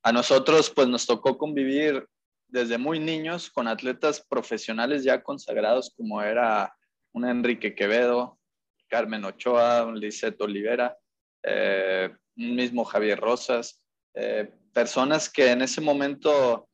A 0.01 0.11
nosotros 0.11 0.69
pues 0.69 0.87
nos 0.87 1.05
tocó 1.05 1.37
convivir 1.37 2.07
desde 2.47 2.77
muy 2.77 2.99
niños 2.99 3.49
con 3.49 3.67
atletas 3.67 4.25
profesionales 4.27 5.03
ya 5.03 5.23
consagrados 5.23 5.93
como 5.95 6.21
era 6.21 6.75
un 7.13 7.25
Enrique 7.25 7.75
Quevedo, 7.75 8.39
Carmen 8.87 9.25
Ochoa, 9.25 9.85
un 9.85 9.99
Lisette 9.99 10.41
Olivera, 10.41 10.97
eh, 11.43 12.09
un 12.37 12.55
mismo 12.55 12.85
Javier 12.85 13.19
Rosas, 13.19 13.83
eh, 14.13 14.51
personas 14.73 15.29
que 15.29 15.51
en 15.51 15.61
ese 15.61 15.81
momento 15.81 16.69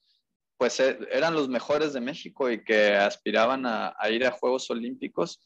pues 0.59 0.79
eh, 0.81 0.99
eran 1.11 1.33
los 1.33 1.47
mejores 1.47 1.93
de 1.93 2.01
México 2.01 2.51
y 2.51 2.63
que 2.63 2.93
aspiraban 2.93 3.65
a, 3.65 3.95
ir 4.11 4.25
a 4.25 4.31
Juegos 4.31 4.69
Olímpicos. 4.69 5.39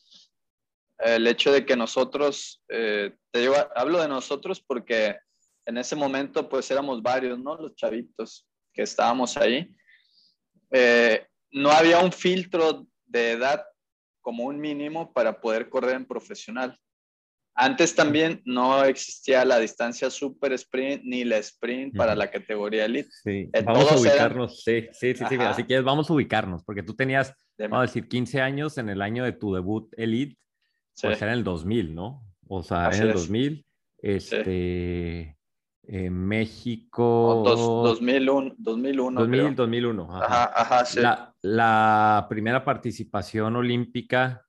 El 0.99 1.27
hecho 1.27 1.51
de 1.51 1.65
que 1.65 1.75
nosotros, 1.75 2.63
te 2.67 3.17
digo, 3.33 3.55
hablo 3.75 4.01
de 4.01 4.07
nosotros 4.07 4.61
porque 4.61 5.17
en 5.65 5.77
ese 5.77 5.95
momento 5.95 6.47
pues 6.47 6.69
éramos 6.71 7.01
varios, 7.01 7.39
¿no? 7.39 7.55
Los 7.55 7.75
chavitos 7.75 8.45
que 8.73 8.83
estábamos 8.83 9.37
ahí 9.37 9.69
eh, 10.71 11.27
no 11.51 11.69
había 11.69 11.99
un 11.99 12.11
filtro 12.11 12.87
de 13.05 13.31
edad 13.31 13.63
como 14.21 14.45
un 14.45 14.59
mínimo 14.59 15.13
para 15.13 15.39
poder 15.39 15.69
correr 15.69 15.95
en 15.95 16.05
profesional. 16.05 16.77
Antes 17.55 17.93
también 17.93 18.41
no 18.45 18.83
existía 18.83 19.45
la 19.45 19.59
distancia 19.59 20.09
super 20.09 20.51
sprint 20.53 21.03
ni 21.03 21.23
la 21.23 21.37
sprint 21.37 21.95
para 21.95 22.15
la 22.15 22.31
categoría 22.31 22.85
elite. 22.85 23.09
Sí, 23.11 23.51
vamos 23.63 23.91
a 23.91 23.97
ubicarnos, 23.97 24.63
sí, 24.63 24.87
sí, 24.91 25.13
sí, 25.13 25.23
sí, 25.29 25.35
así 25.39 25.63
que 25.65 25.79
vamos 25.81 26.09
a 26.09 26.13
ubicarnos, 26.13 26.63
porque 26.63 26.81
tú 26.81 26.95
tenías, 26.95 27.31
vamos 27.59 27.77
a 27.77 27.81
decir, 27.83 28.07
15 28.07 28.41
años 28.41 28.79
en 28.79 28.89
el 28.89 29.03
año 29.03 29.23
de 29.23 29.33
tu 29.33 29.53
debut 29.53 29.93
elite, 29.97 30.35
pues 31.01 31.21
era 31.21 31.31
en 31.31 31.39
el 31.39 31.43
2000, 31.43 31.95
¿no? 31.95 32.23
O 32.47 32.63
sea, 32.63 32.89
en 32.89 33.01
el 33.01 33.13
2000, 33.13 33.65
este, 33.99 35.37
en 35.83 36.13
México. 36.13 37.43
2001. 37.45 38.55
2001, 38.57 39.55
2001. 39.55 40.21
Ajá, 40.21 40.51
ajá, 40.55 40.85
sí. 40.85 40.99
la, 41.41 42.25
primera 42.29 42.63
participación 42.63 43.55
olímpica 43.55 44.45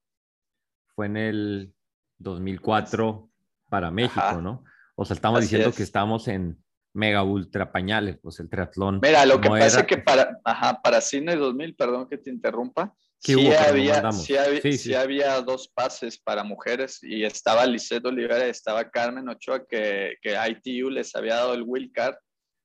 fue 0.94 1.06
en 1.06 1.16
el 1.16 1.74
2004 2.18 3.30
para 3.68 3.90
México, 3.90 4.40
¿no? 4.40 4.64
O 4.96 5.04
sea, 5.04 5.14
estamos 5.14 5.40
diciendo 5.40 5.72
que 5.72 5.82
estamos 5.82 6.28
en 6.28 6.62
mega 6.92 7.24
ultra 7.24 7.72
pañales, 7.72 8.18
pues 8.22 8.38
el 8.38 8.48
triatlón. 8.48 9.00
Mira, 9.02 9.26
lo 9.26 9.40
que 9.40 9.48
pasa 9.48 9.80
es 9.80 9.86
que 9.86 9.98
para, 9.98 10.38
ajá, 10.44 10.80
para 10.80 11.00
Cine 11.00 11.34
2000, 11.34 11.74
perdón 11.74 12.08
que 12.08 12.18
te 12.18 12.30
interrumpa, 12.30 12.94
sí, 13.24 13.52
había, 13.52 14.12
sí, 14.12 14.94
había, 14.94 15.40
dos 15.40 15.68
pases 15.68 16.18
para 16.18 16.44
mujeres 16.44 16.98
y 17.02 17.24
estaba 17.24 17.64
Lisette 17.66 18.04
Olivera 18.04 18.46
y 18.46 18.50
estaba 18.50 18.90
Carmen 18.90 19.28
Ochoa 19.28 19.66
que, 19.66 20.16
que 20.20 20.36
ITU 20.36 20.90
les 20.90 21.14
había 21.16 21.36
dado 21.36 21.54
el 21.54 21.62
Will 21.62 21.90
Card 21.92 22.16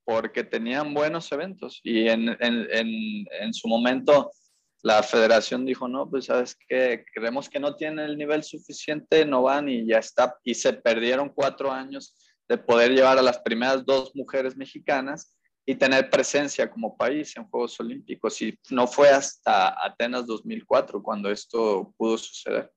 porque 0.04 0.44
tenían 0.44 0.94
buenos 0.94 1.32
eventos 1.32 1.80
y 1.84 2.10
en, 2.10 2.30
en, 2.30 2.68
en, 2.72 3.26
en, 3.42 3.54
su 3.54 3.68
momento 3.68 4.32
la 4.82 5.04
federación 5.04 5.66
dijo, 5.66 5.88
no, 5.88 6.10
pues 6.10 6.26
sabes 6.26 6.58
que 6.68 7.06
creemos 7.14 7.50
que 7.50 7.60
no 7.60 7.76
tienen 7.76 8.00
el 8.00 8.18
nivel 8.18 8.44
suficiente, 8.44 9.26
no 9.26 9.44
van 9.44 9.70
y 9.70 9.86
ya 9.86 10.00
está. 10.00 10.38
Y 10.44 10.56
se 10.56 10.74
perdieron 10.74 11.30
cuatro 11.30 11.72
años 11.72 12.16
de 12.48 12.58
poder 12.58 12.92
llevar 12.92 13.18
a 13.18 13.22
las 13.22 13.40
primeras 13.40 13.86
dos 13.86 14.16
mujeres 14.16 14.56
mexicanas 14.56 15.38
y 15.70 15.76
tener 15.76 16.10
presencia 16.10 16.68
como 16.68 16.98
país 16.98 17.38
en 17.38 17.44
Juegos 17.44 17.80
Olímpicos. 17.80 18.42
Y 18.42 18.58
no 18.72 18.88
fue 18.88 19.10
hasta 19.10 19.86
Atenas 19.86 20.26
2004 20.26 21.04
cuando 21.04 21.30
esto 21.30 21.94
pudo 21.96 22.18
suceder. 22.18 22.72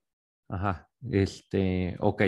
Ajá, 0.51 0.87
este, 1.11 1.97
ok, 2.01 2.23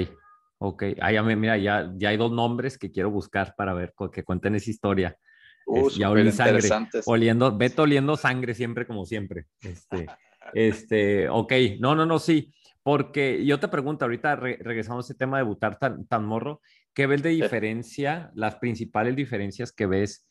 ok. 0.56 0.84
Ah, 1.02 1.12
ya 1.12 1.22
me, 1.22 1.36
mira, 1.36 1.58
ya, 1.58 1.92
ya 1.96 2.08
hay 2.08 2.16
dos 2.16 2.32
nombres 2.32 2.78
que 2.78 2.90
quiero 2.90 3.10
buscar 3.10 3.54
para 3.58 3.74
ver 3.74 3.92
que 4.10 4.24
cuenten 4.24 4.54
esa 4.54 4.70
historia. 4.70 5.18
Uh, 5.66 5.90
ya 5.90 6.08
olí 6.08 6.32
sangre, 6.32 6.66
oliendo, 7.04 7.54
Beto 7.54 7.82
oliendo 7.82 8.16
sangre 8.16 8.54
siempre 8.54 8.86
como 8.86 9.04
siempre. 9.04 9.44
Este, 9.60 10.06
este, 10.54 11.28
ok, 11.28 11.52
no, 11.78 11.94
no, 11.94 12.06
no, 12.06 12.18
sí, 12.18 12.54
porque 12.82 13.44
yo 13.44 13.60
te 13.60 13.68
pregunto, 13.68 14.06
ahorita 14.06 14.36
regresamos 14.36 15.04
a 15.04 15.06
ese 15.08 15.18
tema 15.18 15.36
de 15.36 15.44
debutar 15.44 15.78
tan, 15.78 16.06
tan 16.06 16.24
morro, 16.24 16.62
¿qué 16.94 17.06
ves 17.06 17.22
de 17.22 17.30
diferencia, 17.30 18.30
las 18.34 18.54
principales 18.54 19.14
diferencias 19.14 19.70
que 19.70 19.84
ves 19.84 20.26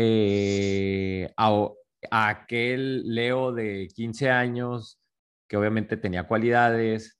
eh, 0.00 1.32
a, 1.36 1.70
aquel 2.10 3.12
Leo 3.12 3.52
de 3.52 3.88
15 3.92 4.30
años 4.30 5.00
que 5.48 5.56
obviamente 5.56 5.96
tenía 5.96 6.28
cualidades, 6.28 7.18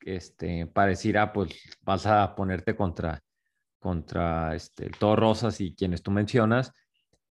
este, 0.00 0.66
pareciera, 0.66 1.32
pues 1.32 1.54
vas 1.82 2.06
a 2.06 2.34
ponerte 2.34 2.74
contra, 2.74 3.20
contra 3.78 4.54
este, 4.56 4.90
todo 4.90 5.14
Rosas 5.14 5.60
y 5.60 5.76
quienes 5.76 6.02
tú 6.02 6.10
mencionas, 6.10 6.72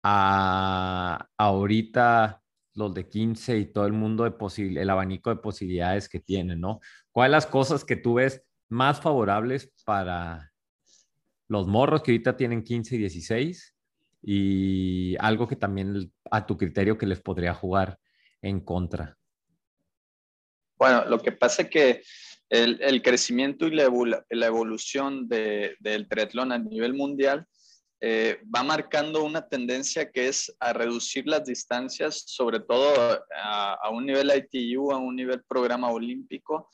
a, 0.05 1.26
ahorita 1.37 2.43
los 2.75 2.95
de 2.95 3.09
15 3.09 3.59
y 3.59 3.66
todo 3.73 3.87
el 3.87 3.93
mundo 3.93 4.23
de 4.23 4.31
posible, 4.31 4.83
el 4.83 4.90
abanico 4.90 5.31
de 5.31 5.37
posibilidades 5.37 6.09
que 6.09 6.21
tienen, 6.21 6.61
¿no? 6.61 6.78
¿Cuáles 7.11 7.33
las 7.33 7.47
cosas 7.47 7.85
que 7.85 7.97
tú 7.97 8.14
ves 8.14 8.40
más 8.69 9.00
favorables 9.00 9.73
para 9.85 10.52
los 11.49 11.66
morros 11.66 12.02
que 12.02 12.12
ahorita 12.12 12.37
tienen 12.37 12.62
15 12.62 12.95
y 12.95 12.99
16 12.99 13.75
y 14.28 15.16
algo 15.21 15.47
que 15.47 15.54
también 15.54 16.12
a 16.33 16.45
tu 16.47 16.56
criterio 16.56 16.99
que 16.99 17.06
les 17.06 17.21
podría 17.21 17.54
jugar 17.54 18.00
en 18.42 18.59
contra? 18.59 19.16
Bueno, 20.76 21.04
lo 21.04 21.21
que 21.21 21.30
pasa 21.30 21.62
es 21.62 21.71
que 21.71 22.02
el, 22.50 23.02
crecimiento 23.02 23.68
y 23.68 23.76
la, 23.76 23.85
evolución 24.47 25.28
del 25.28 26.09
triatlón 26.09 26.50
a 26.50 26.59
nivel 26.59 26.95
mundial 26.95 27.47
eh, 28.00 28.40
va 28.54 28.64
marcando 28.64 29.23
una 29.23 29.47
tendencia 29.47 30.11
que 30.11 30.26
es 30.26 30.54
a 30.59 30.73
reducir 30.73 31.28
las 31.28 31.45
distancias, 31.45 32.25
sobre 32.26 32.59
todo 32.59 33.23
a, 33.33 33.75
a, 33.75 33.90
un 33.90 34.06
nivel 34.06 34.33
ITU, 34.35 34.90
a 34.90 34.97
un 34.97 35.14
nivel 35.14 35.45
programa 35.45 35.88
olímpico, 35.88 36.68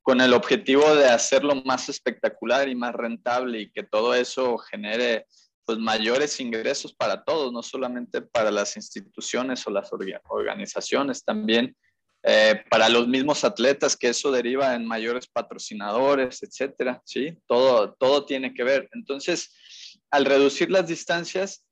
con 0.00 0.22
el 0.22 0.32
objetivo 0.32 0.94
de 0.94 1.08
hacerlo 1.08 1.56
más 1.66 1.90
espectacular 1.90 2.70
y 2.70 2.74
más 2.74 2.94
rentable 2.94 3.60
y 3.60 3.70
que 3.70 3.82
todo 3.82 4.14
eso 4.14 4.56
genere 4.56 5.26
pues 5.68 5.78
mayores 5.80 6.40
ingresos 6.40 6.94
para 6.94 7.22
todos, 7.22 7.52
no 7.52 7.62
solamente 7.62 8.22
para 8.22 8.50
las 8.50 8.74
instituciones 8.74 9.66
o 9.66 9.70
las 9.70 9.90
organizaciones, 10.30 11.22
también 11.22 11.76
eh, 12.22 12.64
para 12.70 12.88
los 12.88 13.06
mismos 13.06 13.44
atletas, 13.44 13.94
que 13.94 14.08
eso 14.08 14.30
deriva 14.30 14.74
en 14.74 14.86
mayores 14.86 15.26
patrocinadores, 15.26 16.42
etcétera, 16.42 17.02
¿sí? 17.04 17.36
Todo, 17.46 17.92
todo 17.92 18.24
tiene 18.24 18.54
que 18.54 18.64
ver. 18.64 18.88
Entonces, 18.94 20.00
al 20.10 20.24
reducir 20.24 20.70
las 20.70 20.86
distancias, 20.86 21.66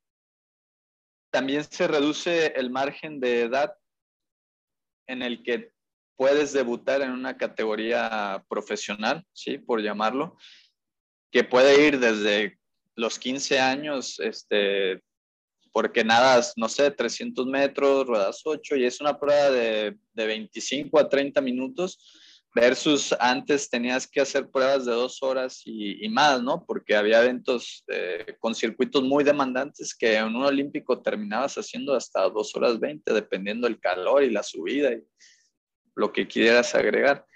también 1.32 1.64
se 1.64 1.88
reduce 1.88 2.48
el 2.48 2.68
margen 2.68 3.18
de 3.18 3.44
edad 3.44 3.72
en 5.06 5.22
el 5.22 5.42
que 5.42 5.72
puedes 6.16 6.52
debutar 6.52 7.00
en 7.00 7.12
una 7.12 7.38
categoría 7.38 8.44
profesional, 8.46 9.24
¿sí? 9.32 9.56
Por 9.56 9.80
llamarlo, 9.80 10.36
que 11.32 11.44
puede 11.44 11.86
ir 11.88 11.98
desde 11.98 12.58
los 12.96 13.18
15 13.18 13.60
años, 13.60 14.18
este, 14.20 15.02
porque 15.72 16.02
nadas, 16.02 16.54
no 16.56 16.68
sé, 16.68 16.90
300 16.90 17.46
metros, 17.46 18.06
ruedas 18.06 18.40
8 18.44 18.76
y 18.76 18.84
es 18.84 19.00
una 19.00 19.18
prueba 19.18 19.50
de, 19.50 19.96
de 20.14 20.26
25 20.26 20.98
a 20.98 21.08
30 21.08 21.40
minutos 21.40 21.98
versus 22.56 23.14
antes 23.20 23.68
tenías 23.68 24.06
que 24.06 24.18
hacer 24.18 24.48
pruebas 24.50 24.86
de 24.86 24.92
dos 24.92 25.22
horas 25.22 25.60
y, 25.66 26.08
más, 26.08 26.42
¿no? 26.42 26.64
Porque 26.64 26.96
había 26.96 27.22
eventos 27.22 27.84
eh, 27.86 28.34
con 28.40 28.54
circuitos 28.54 29.02
muy 29.02 29.24
demandantes 29.24 29.94
que 29.94 30.16
en 30.16 30.34
un 30.34 30.42
olímpico 30.42 31.02
terminabas 31.02 31.56
haciendo 31.56 31.94
hasta 31.94 32.22
dos 32.30 32.56
horas 32.56 32.80
20, 32.80 33.12
dependiendo 33.12 33.66
del 33.66 33.78
calor 33.78 34.24
y 34.24 34.30
la 34.30 34.42
subida 34.42 34.90
y 34.90 35.04
lo 35.94 36.10
que 36.14 36.26
quieras 36.26 36.74
agregar. 36.74 37.26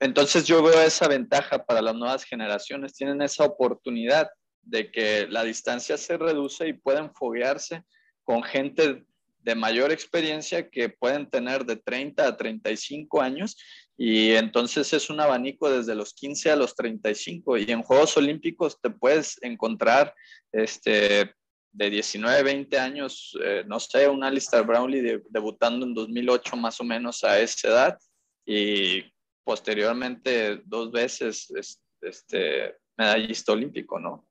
Entonces 0.00 0.46
yo 0.46 0.62
veo 0.62 0.80
esa 0.80 1.06
ventaja 1.06 1.62
para 1.62 1.82
las 1.82 1.94
nuevas 1.94 2.24
generaciones, 2.24 2.94
tienen 2.94 3.20
esa 3.20 3.44
oportunidad 3.44 4.30
de 4.66 4.90
que 4.90 5.26
la 5.28 5.44
distancia 5.44 5.96
se 5.96 6.16
reduce 6.16 6.68
y 6.68 6.72
pueden 6.72 7.12
foguearse 7.14 7.84
con 8.22 8.42
gente 8.42 9.04
de 9.38 9.54
mayor 9.54 9.92
experiencia 9.92 10.70
que 10.70 10.88
pueden 10.88 11.28
tener 11.28 11.66
de 11.66 11.76
30 11.76 12.26
a 12.26 12.36
35 12.36 13.20
años. 13.20 13.56
Y 13.96 14.30
entonces 14.32 14.92
es 14.92 15.10
un 15.10 15.20
abanico 15.20 15.70
desde 15.70 15.94
los 15.94 16.14
15 16.14 16.50
a 16.50 16.56
los 16.56 16.74
35 16.74 17.58
y 17.58 17.70
en 17.70 17.82
Juegos 17.82 18.16
Olímpicos 18.16 18.80
te 18.80 18.90
puedes 18.90 19.38
encontrar 19.42 20.14
este, 20.50 21.34
de 21.70 21.90
19, 21.90 22.42
20 22.42 22.78
años, 22.78 23.38
eh, 23.42 23.64
no 23.66 23.78
sé, 23.78 24.08
un 24.08 24.24
Alistair 24.24 24.64
Brownlee 24.64 25.22
debutando 25.28 25.86
en 25.86 25.94
2008 25.94 26.56
más 26.56 26.80
o 26.80 26.84
menos 26.84 27.22
a 27.22 27.38
esa 27.38 27.68
edad. 27.68 27.98
Y 28.46 29.02
posteriormente 29.44 30.62
dos 30.64 30.90
veces 30.90 31.52
este, 32.00 32.76
medallista 32.96 33.52
olímpico, 33.52 34.00
¿no? 34.00 34.26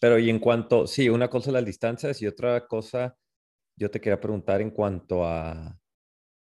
Pero 0.00 0.18
y 0.18 0.28
en 0.28 0.38
cuanto, 0.38 0.86
sí, 0.86 1.08
una 1.08 1.28
cosa 1.28 1.50
las 1.50 1.64
distancias 1.64 2.20
y 2.20 2.26
otra 2.26 2.66
cosa, 2.66 3.16
yo 3.76 3.90
te 3.90 4.00
quería 4.00 4.20
preguntar 4.20 4.60
en 4.60 4.70
cuanto 4.70 5.26
a, 5.26 5.78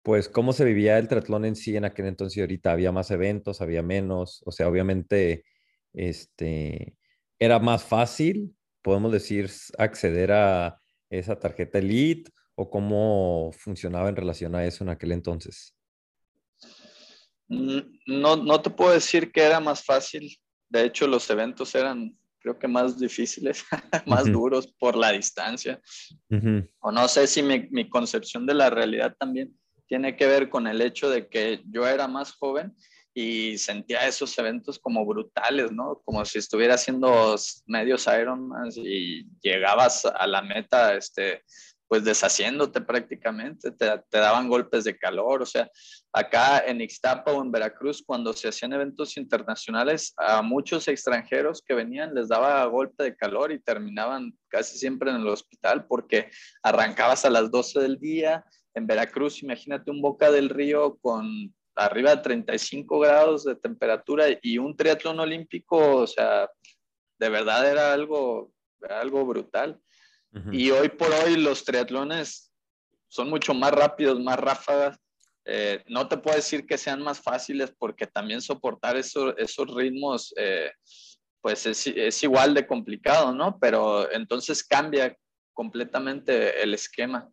pues, 0.03 0.29
cómo 0.29 0.53
se 0.53 0.65
vivía 0.65 0.99
el 0.99 1.09
triatlón 1.09 1.45
en 1.45 1.57
sí 1.57 1.77
en 1.77 1.85
aquel 1.85 2.07
entonces 2.07 2.37
y 2.37 2.41
ahorita. 2.41 2.73
¿Había 2.73 2.93
más 2.93 3.11
eventos, 3.11 3.61
había 3.61 3.83
menos? 3.83 4.43
O 4.45 4.53
sea, 4.53 4.69
obviamente, 4.69 5.45
este, 5.93 6.97
era 7.39 7.59
más 7.59 7.85
fácil, 7.85 8.57
podemos 8.83 9.13
decir, 9.13 9.49
acceder 9.79 10.33
a 10.33 10.81
esa 11.09 11.39
tarjeta 11.39 11.79
Elite 11.79 12.33
o 12.55 12.69
cómo 12.69 13.51
funcionaba 13.53 14.09
en 14.09 14.17
relación 14.17 14.55
a 14.55 14.65
eso 14.65 14.83
en 14.83 14.91
aquel 14.91 15.13
entonces. 15.13 15.77
Mm, 17.49 17.81
no, 18.07 18.37
no 18.37 18.61
te 18.61 18.71
puedo 18.71 18.93
decir 18.93 19.31
que 19.31 19.43
era 19.43 19.61
más 19.61 19.85
fácil 19.85 20.37
de 20.73 20.87
hecho, 20.87 21.07
los 21.07 21.29
eventos 21.29 21.75
eran, 21.75 22.17
creo 22.39 22.59
que 22.59 22.67
más 22.67 22.99
difíciles, 22.99 23.65
más 24.07 24.25
duros 24.25 24.67
por 24.67 24.97
la 24.97 25.13
distancia. 25.13 25.81
O 26.81 26.91
no 26.91 27.09
sé 27.09 27.27
si 27.27 27.43
mi, 27.43 27.69
mi, 27.71 27.89
concepción 27.89 28.47
de 28.47 28.55
la 28.55 28.71
realidad 28.71 29.15
también 29.19 29.55
tiene 29.87 30.17
que 30.17 30.27
ver 30.27 30.49
con 30.49 30.67
el 30.67 30.81
hecho 30.81 31.11
de 31.11 31.29
que 31.29 31.63
yo 31.71 31.87
era 31.87 32.09
más 32.09 32.33
joven 32.33 32.75
y 33.13 33.59
sentía 33.59 34.07
esos 34.07 34.37
eventos 34.39 34.79
como 34.79 35.05
brutales, 35.05 35.71
¿no? 35.71 36.01
Como 36.07 36.25
si 36.25 36.39
estuviera 36.39 36.77
haciendo 36.77 37.37
medios 37.67 38.07
Ironman 38.07 38.71
y 38.77 39.25
llegabas 39.43 40.07
a 40.07 40.27
la 40.27 40.41
meta, 40.41 40.95
este, 40.95 41.43
pues 41.87 42.05
deshaciéndote 42.05 42.81
prácticamente, 42.81 43.71
te, 43.73 43.85
daban 44.11 44.49
golpes 44.49 44.85
de 44.85 44.97
calor, 44.97 45.43
o 45.43 45.47
sea, 45.47 45.71
acá 46.13 46.59
en 46.67 46.81
Ixtapa 46.81 47.33
o 47.33 47.43
en 47.43 47.51
Veracruz, 47.51 48.03
cuando 48.05 48.33
se 48.33 48.49
hacían 48.49 48.73
eventos 48.73 49.17
internacionales, 49.17 50.13
a 50.17 50.43
muchos 50.43 50.87
extranjeros 50.89 51.63
que 51.67 51.75
venían 51.75 52.15
les 52.15 52.29
daba 52.29 52.65
golpe 52.67 53.03
de 53.05 53.17
calor 53.17 53.51
y 53.51 53.61
terminaban 53.61 54.37
casi 54.49 54.79
siempre 54.79 55.11
en 55.11 55.17
el 55.17 55.29
hospital 55.29 55.87
porque 55.87 56.31
arrancabas 56.63 57.25
a 57.25 57.31
las 57.31 57.51
12 57.51 57.81
del 57.81 57.99
día, 57.99 58.45
en 58.75 58.87
Veracruz, 58.87 59.43
imagínate 59.43 59.91
un 59.91 60.03
boca 60.03 60.31
del 60.31 60.49
río 60.49 60.99
con 61.01 61.55
arriba 61.75 62.17
de 62.17 62.23
35 62.23 62.99
grados 62.99 63.45
de 63.45 63.57
temperatura 63.57 64.27
y 64.43 64.59
un 64.59 64.77
triatlón 64.77 65.21
olímpico, 65.21 65.77
o 65.79 66.07
sea, 66.07 66.51
de 67.19 67.29
verdad 67.29 67.71
era 67.71 67.93
algo, 67.93 68.53
algo 68.89 69.25
brutal. 69.25 69.81
Y 70.51 70.71
hoy 70.71 70.89
por 70.89 71.11
hoy 71.13 71.37
los 71.37 71.63
triatlones 71.63 72.55
son 73.09 73.29
mucho 73.29 73.53
más 73.53 73.71
rápidos, 73.71 74.19
más 74.19 74.39
ráfagas. 74.39 74.99
Eh, 75.45 75.83
no 75.89 76.09
te 76.09 76.17
puedo 76.19 76.37
decir 76.37 76.67
que 76.67 76.79
sean 76.79 77.03
más 77.03 77.21
fáciles 77.21 77.75
porque 77.77 78.07
también 78.07 78.41
soportar 78.41 78.97
esos 78.97 79.75
ritmos 79.75 80.33
eh, 80.37 80.71
pues 81.41 81.67
es, 81.67 81.87
es, 81.89 82.23
igual 82.23 82.55
de 82.55 82.67
complicado, 82.67 83.35
¿no? 83.35 83.59
Pero 83.59 84.11
entonces 84.13 84.63
cambia 84.63 85.17
completamente 85.53 86.63
el 86.63 86.75
esquema. 86.75 87.29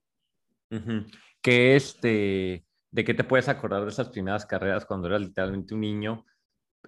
¿Qué 1.41 1.75
este, 1.75 2.65
¿De 2.91 3.03
qué 3.03 3.13
te 3.13 3.23
puedes 3.23 3.47
acordar 3.47 3.83
de 3.83 3.89
esas 3.89 4.09
primeras 4.09 4.45
carreras 4.45 4.85
cuando 4.85 5.07
eras 5.07 5.21
literalmente 5.21 5.75
un 5.75 5.81
niño? 5.81 6.25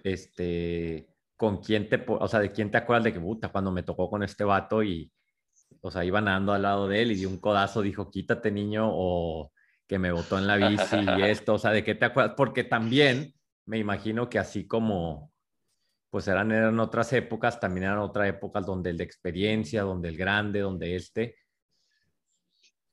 Este, 0.02 1.08
¿Con 1.36 1.58
quién 1.58 1.88
te, 1.88 2.04
o 2.06 2.26
sea, 2.26 2.40
de 2.40 2.50
quién 2.50 2.70
te 2.70 2.78
acuerdas 2.78 3.04
de 3.04 3.12
que, 3.12 3.20
puta, 3.20 3.50
cuando 3.50 3.70
me 3.70 3.84
tocó 3.84 4.10
con 4.10 4.24
este 4.24 4.42
vato 4.42 4.82
y, 4.82 5.12
o 5.80 5.90
sea, 5.90 6.04
iba 6.04 6.20
nadando 6.20 6.52
al 6.52 6.62
lado 6.62 6.88
de 6.88 7.02
él 7.02 7.12
y 7.12 7.20
de 7.20 7.26
un 7.28 7.38
codazo 7.38 7.82
dijo, 7.82 8.10
quítate 8.10 8.50
niño, 8.50 8.88
o 8.90 9.52
que 9.92 9.98
me 9.98 10.10
botó 10.10 10.38
en 10.38 10.46
la 10.46 10.56
bici 10.56 10.96
y 11.18 11.22
esto, 11.24 11.52
o 11.52 11.58
sea, 11.58 11.70
¿de 11.70 11.84
qué 11.84 11.94
te 11.94 12.06
acuerdas? 12.06 12.32
Porque 12.34 12.64
también 12.64 13.34
me 13.66 13.76
imagino 13.76 14.30
que 14.30 14.38
así 14.38 14.66
como, 14.66 15.30
pues 16.08 16.26
eran, 16.28 16.50
eran 16.50 16.80
otras 16.80 17.12
épocas, 17.12 17.60
también 17.60 17.84
eran 17.84 17.98
otras 17.98 18.26
épocas 18.26 18.64
donde 18.64 18.88
el 18.88 18.96
de 18.96 19.04
experiencia, 19.04 19.82
donde 19.82 20.08
el 20.08 20.16
grande, 20.16 20.60
donde 20.60 20.96
este, 20.96 21.36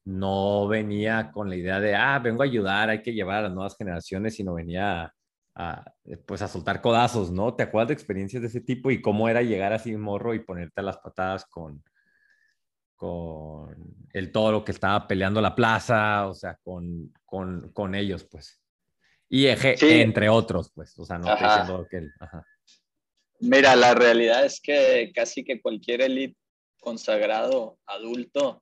no 0.04 0.68
venía 0.68 1.32
con 1.32 1.48
la 1.48 1.56
idea 1.56 1.80
de, 1.80 1.96
ah, 1.96 2.20
vengo 2.20 2.42
a 2.42 2.48
ayudar, 2.48 2.90
hay 2.90 3.02
que 3.02 3.14
llevar 3.14 3.38
a 3.38 3.42
las 3.44 3.54
nuevas 3.54 3.78
generaciones, 3.78 4.36
sino 4.36 4.56
venía 4.56 5.14
a, 5.56 5.94
pues 6.26 6.42
a 6.42 6.50
soltar 6.50 6.82
codazos, 6.82 7.32
¿no? 7.32 7.54
¿Te 7.54 7.64
acuerdas 7.64 7.88
de 7.88 7.94
experiencias 7.94 8.42
de 8.42 8.50
ese 8.50 8.60
tipo 8.60 8.92
y 8.92 9.02
cómo 9.02 9.30
era 9.30 9.42
llegar 9.42 9.72
así 9.72 9.96
morro 9.96 10.34
y 10.34 10.40
ponerte 10.40 10.82
a 10.82 10.84
las 10.84 10.98
patadas 10.98 11.46
con, 11.46 11.82
con 13.00 13.78
el 14.12 14.30
toro 14.30 14.66
que 14.66 14.74
estaba 14.74 15.08
peleando 15.08 15.40
la 15.40 15.56
plaza, 15.56 16.28
o 16.28 16.34
sea, 16.34 16.60
con, 16.62 17.14
con, 17.26 17.72
con 17.72 17.96
ellos, 17.96 18.26
pues. 18.26 18.62
Y 19.30 19.46
eje, 19.46 19.78
entre 20.02 20.28
otros, 20.28 20.70
pues, 20.76 21.00
o 21.00 21.06
sea, 21.06 21.18
no 21.18 21.32
estoy 21.32 21.48
diciendo 21.48 21.88
que 21.90 21.98
él. 21.98 22.12
Mira, 23.40 23.74
la 23.78 23.94
realidad 23.94 24.44
es 24.44 24.60
que 24.60 25.14
casi 25.16 25.46
que 25.46 25.62
cualquier 25.62 26.02
elite 26.02 26.36
consagrado 26.78 27.80
adulto 27.86 28.62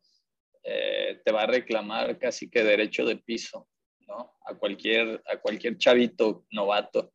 eh, 0.62 1.20
te 1.26 1.32
va 1.32 1.44
a 1.44 1.48
reclamar 1.48 2.20
casi 2.20 2.48
que 2.48 2.64
derecho 2.64 3.06
de 3.06 3.16
piso, 3.16 3.68
¿no? 4.08 4.38
A 4.46 4.54
cualquier, 4.54 5.20
a 5.26 5.38
cualquier 5.38 5.80
chavito 5.80 6.46
novato. 6.52 7.12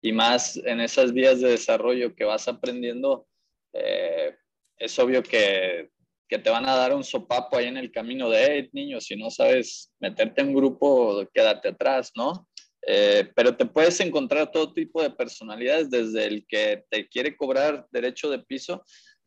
Y 0.00 0.12
más 0.12 0.56
en 0.56 0.80
esas 0.80 1.12
vías 1.12 1.40
de 1.40 1.50
desarrollo 1.50 2.14
que 2.14 2.24
vas 2.24 2.46
aprendiendo, 2.46 3.26
eh, 3.72 4.36
es 4.76 4.96
obvio 5.00 5.24
que, 5.24 5.90
que, 6.30 6.38
te 6.38 6.50
van 6.50 6.68
a 6.68 6.76
dar 6.76 6.94
un 6.94 7.04
sopapo 7.04 7.56
ahí 7.56 7.66
en 7.66 7.76
el 7.76 7.90
camino 7.90 8.30
de, 8.30 8.46
hey, 8.46 8.70
niño, 8.72 9.00
si 9.00 9.16
no 9.16 9.30
sabes 9.30 9.92
meterte 9.98 10.40
en 10.40 10.54
grupo, 10.54 11.28
quédate 11.34 11.68
atrás, 11.68 12.12
¿no? 12.14 12.48
Eh, 12.86 13.30
pero 13.34 13.56
te 13.56 13.66
puedes 13.66 14.00
encontrar 14.00 14.50
todo 14.50 14.72
tipo 14.72 15.02
de 15.02 15.10
personalidades, 15.10 15.90
desde 15.90 16.24
el 16.26 16.46
que 16.46 16.84
te 16.88 17.08
quiere 17.08 17.36
cobrar 17.36 17.86
derecho 17.90 18.30
de 18.30 18.38
piso 18.38 18.82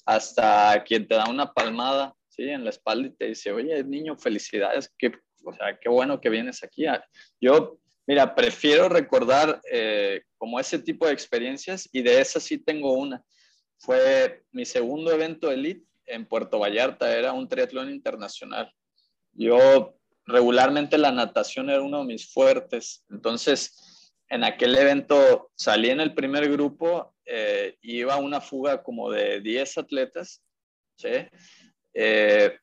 hasta 0.05 0.83
quien 0.83 1.07
te 1.07 1.15
da 1.15 1.29
una 1.29 1.53
palmada 1.53 2.15
¿sí? 2.35 2.43
En 2.49 2.63
la 2.63 2.71
espalda 2.71 3.07
y 3.07 3.11
te 3.11 3.27
dice, 3.27 3.51
oye, 3.51 3.83
niño, 3.83 4.17
felicidades, 4.17 4.91
qué, 4.97 5.11
o 5.43 5.53
sea, 5.53 5.77
qué 5.79 5.89
bueno 5.89 6.19
que 6.19 6.29
vienes 6.29 6.63
aquí. 6.63 6.85
Yo, 7.39 7.79
mira, 8.07 8.33
prefiero 8.33 8.89
recordar 8.89 9.61
eh, 9.71 10.21
como 10.37 10.59
ese 10.59 10.79
tipo 10.79 11.05
de 11.05 11.13
experiencias 11.13 11.87
y 11.91 12.01
de 12.01 12.19
esas 12.19 12.43
sí 12.43 12.57
tengo 12.57 12.93
una. 12.93 13.23
Fue 13.77 14.43
mi 14.51 14.65
segundo 14.65 15.11
evento 15.11 15.51
elite 15.51 15.85
en 16.05 16.25
Puerto 16.25 16.59
Vallarta, 16.59 17.15
era 17.15 17.33
un 17.33 17.47
triatlón 17.47 17.89
internacional. 17.89 18.71
Yo 19.31 19.95
regularmente 20.25 20.97
la 20.97 21.11
natación 21.11 21.69
era 21.69 21.81
uno 21.81 21.99
de 21.99 22.05
mis 22.05 22.31
fuertes, 22.31 23.03
entonces 23.09 24.13
en 24.29 24.43
aquel 24.43 24.75
evento 24.75 25.51
salí 25.55 25.89
en 25.89 25.99
el 25.99 26.13
primer 26.13 26.49
grupo, 26.49 27.15
eh, 27.25 27.77
iba 27.81 28.17
una 28.17 28.41
fuga 28.41 28.81
como 28.81 29.11
de 29.11 29.41
10 29.41 29.77
atletas, 29.77 30.41
¿sí? 30.95 31.27
Eh, 31.93 32.57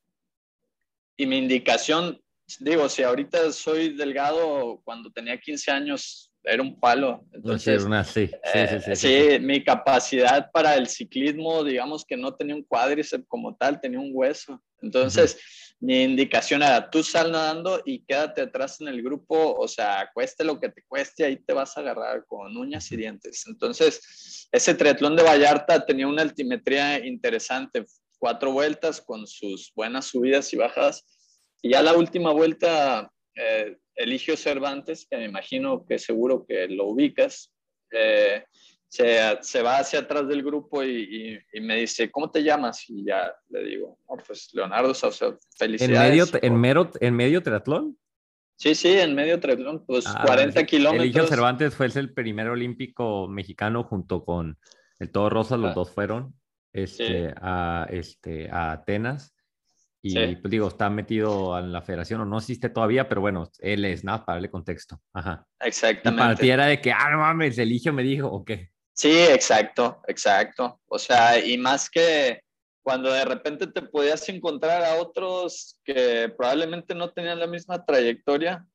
y 1.16 1.26
mi 1.26 1.38
indicación, 1.38 2.20
digo, 2.58 2.88
si 2.88 3.02
ahorita 3.02 3.52
soy 3.52 3.94
delgado, 3.94 4.80
cuando 4.84 5.10
tenía 5.12 5.38
15 5.38 5.70
años 5.70 6.29
era 6.44 6.62
un 6.62 6.78
palo. 6.78 7.24
Entonces, 7.32 7.86
sí, 8.06 8.30
sí, 8.52 8.96
sí, 8.96 9.38
mi 9.40 9.62
capacidad 9.62 10.50
para 10.50 10.74
el 10.76 10.86
ciclismo, 10.86 11.62
digamos 11.64 12.04
que 12.04 12.16
no 12.16 12.34
tenía 12.34 12.54
un 12.54 12.62
cuádriceps 12.62 13.26
como 13.28 13.56
tal, 13.56 13.80
tenía 13.80 14.00
un 14.00 14.10
hueso. 14.12 14.62
Entonces, 14.82 15.38
mi 15.80 16.02
indicación 16.02 16.62
era, 16.62 16.90
tú 16.90 17.02
sal 17.02 17.32
nadando 17.32 17.80
y 17.84 18.04
quédate 18.04 18.42
atrás 18.42 18.80
en 18.80 18.88
el 18.88 19.02
grupo, 19.02 19.54
o 19.54 19.66
sea, 19.66 20.10
cueste 20.12 20.44
lo 20.44 20.60
que 20.60 20.68
te 20.68 20.82
cueste, 20.86 21.24
ahí 21.24 21.36
te 21.36 21.52
vas 21.52 21.76
a 21.76 21.80
agarrar 21.80 22.24
con 22.26 22.56
uñas 22.56 22.90
y 22.92 22.96
dientes. 22.96 23.46
Entonces, 23.46 24.48
ese 24.52 24.74
triatlón 24.74 25.16
de 25.16 25.22
Vallarta 25.22 25.84
tenía 25.84 26.06
una 26.06 26.22
altimetría 26.22 27.04
interesante 27.04 27.86
cuatro 28.18 28.52
vueltas 28.52 29.00
con 29.00 29.26
sus 29.26 29.72
buenas 29.74 30.06
subidas 30.06 30.52
y 30.52 30.56
bajadas. 30.56 31.06
Y 31.62 31.70
ya 31.70 31.82
la 31.82 31.94
última 31.94 32.32
vuelta, 32.32 33.10
eh, 33.34 33.78
Eligio 34.02 34.36
Cervantes, 34.36 35.06
que 35.08 35.16
me 35.16 35.24
imagino 35.24 35.84
que 35.86 35.98
seguro 35.98 36.44
que 36.46 36.68
lo 36.68 36.86
ubicas, 36.86 37.52
eh, 37.92 38.44
se, 38.88 39.62
va 39.62 39.78
hacia 39.78 40.00
atrás 40.00 40.26
del 40.26 40.42
grupo 40.42 40.82
y, 40.82 41.38
me 41.60 41.76
dice, 41.76 42.10
¿cómo 42.10 42.30
te 42.30 42.42
llamas? 42.42 42.88
Y 42.88 43.04
ya 43.04 43.32
le 43.48 43.64
digo, 43.64 43.98
pues 44.26 44.50
Leonardo 44.52 44.94
Saucedo, 44.94 45.38
felicidades. 45.56 46.34
¿En 46.42 46.56
medio, 46.60 46.90
en, 47.00 47.14
medio 47.14 47.42
triatlón? 47.42 47.96
Sí, 48.56 48.74
sí, 48.74 48.88
en 48.88 49.14
medio 49.14 49.38
triatlón, 49.38 49.84
pues 49.86 50.04
40 50.06 50.58
ah, 50.58 50.64
kilómetros. 50.64 51.04
Eligio 51.04 51.26
Cervantes 51.26 51.74
fue 51.74 51.86
el 51.86 52.12
primer 52.12 52.48
olímpico 52.48 53.28
mexicano 53.28 53.84
junto 53.84 54.24
con 54.24 54.58
el 54.98 55.10
Todo 55.10 55.30
Rosa, 55.30 55.56
los 55.56 55.70
ah. 55.70 55.74
dos 55.74 55.90
fueron 55.90 56.34
este, 56.72 57.32
a, 57.40 57.86
este, 57.90 58.50
a 58.50 58.72
Atenas. 58.72 59.34
Y 60.02 60.36
pues 60.36 60.50
digo, 60.50 60.68
está 60.68 60.88
metido 60.88 61.58
en 61.58 61.72
la 61.72 61.82
federación 61.82 62.22
o 62.22 62.24
no 62.24 62.38
existe 62.38 62.70
todavía, 62.70 63.08
pero 63.08 63.20
bueno, 63.20 63.50
él 63.58 63.84
es 63.84 64.02
nada 64.02 64.24
para 64.24 64.36
darle 64.36 64.50
contexto. 64.50 65.00
Ajá. 65.12 65.46
Exactamente. 65.60 66.22
Y 66.22 66.24
para 66.24 66.36
ti 66.36 66.50
era 66.50 66.66
de 66.66 66.80
que, 66.80 66.90
ah, 66.90 67.10
no 67.10 67.18
mames, 67.18 67.58
Eligio 67.58 67.92
me 67.92 68.02
dijo, 68.02 68.26
¿o 68.26 68.44
qué? 68.44 68.70
Sí, 68.94 69.12
exacto, 69.12 70.00
exacto. 70.08 70.80
O 70.86 70.98
sea, 70.98 71.38
y 71.44 71.58
más 71.58 71.90
que 71.90 72.40
cuando 72.82 73.12
de 73.12 73.24
repente 73.26 73.66
te 73.66 73.82
podías 73.82 74.26
encontrar 74.30 74.82
a 74.84 74.94
otros 74.94 75.78
que 75.84 76.32
probablemente 76.36 76.94
no 76.94 77.10
tenían 77.10 77.38
la 77.38 77.46
misma 77.46 77.84
trayectoria, 77.84 78.66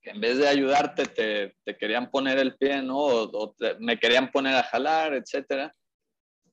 que 0.00 0.10
en 0.10 0.20
vez 0.20 0.38
de 0.38 0.48
ayudarte 0.48 1.04
te, 1.04 1.54
te 1.64 1.76
querían 1.76 2.10
poner 2.10 2.38
el 2.38 2.56
pie, 2.56 2.80
¿no? 2.80 2.96
O, 2.98 3.54
me 3.78 3.98
querían 3.98 4.30
poner 4.30 4.54
a 4.54 4.62
jalar, 4.62 5.12
etcétera 5.12 5.74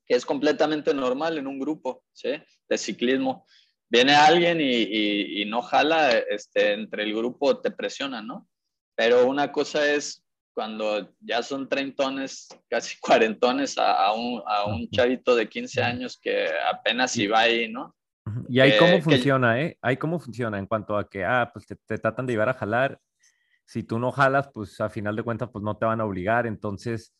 que 0.06 0.16
es 0.16 0.26
completamente 0.26 0.94
normal 0.94 1.38
en 1.38 1.48
un 1.48 1.60
grupo 1.60 2.04
¿sí? 2.13 2.32
de 2.70 2.78
ciclismo. 2.78 3.46
Viene 3.93 4.15
alguien 4.15 4.60
y, 4.60 5.41
y, 5.41 5.45
no 5.45 5.62
jala, 5.62 6.10
este, 6.10 6.73
entre 6.73 7.03
el 7.03 7.13
grupo 7.13 7.60
te 7.60 7.69
presiona, 7.69 8.23
¿no? 8.23 8.47
Pero 8.95 9.27
una 9.27 9.51
cosa 9.51 9.88
es 9.88 10.25
cuando 10.56 11.13
ya 11.19 11.43
son 11.43 11.69
treintones, 11.69 12.47
casi 12.67 12.97
cuarentones 12.99 13.77
a, 13.77 14.08
a, 14.08 14.13
un, 14.13 14.41
a 14.47 14.65
un 14.65 14.89
chavito 14.89 15.36
de 15.36 15.47
15 15.47 15.84
años 15.84 16.19
que 16.19 16.47
apenas 16.71 17.15
iba 17.17 17.39
ahí, 17.39 17.71
¿no? 17.71 17.95
Y 18.49 18.62
ahí 18.62 18.79
cómo 18.79 18.99
funciona, 18.99 19.62
¿eh? 19.62 19.77
Ahí 19.79 19.97
cómo 19.97 20.19
funciona 20.19 20.58
en 20.58 20.65
cuanto 20.65 20.97
a 20.97 21.08
que, 21.08 21.23
ah, 21.23 21.51
pues 21.53 21.67
te, 21.67 21.75
te, 21.75 21.99
tratan 21.99 22.25
de 22.25 22.34
llevar 22.34 22.49
a 22.49 22.56
jalar. 22.56 22.99
Si 23.63 23.84
tú 23.84 23.99
no 23.99 24.12
jalas, 24.12 24.49
pues 24.51 24.82
a 24.82 24.89
final 24.89 25.15
de 25.15 25.21
cuentas, 25.21 25.49
pues 25.53 25.63
no 25.63 25.77
te 25.77 25.86
van 25.86 26.01
a 26.01 26.06
obligar. 26.06 26.47
Entonces, 26.47 27.13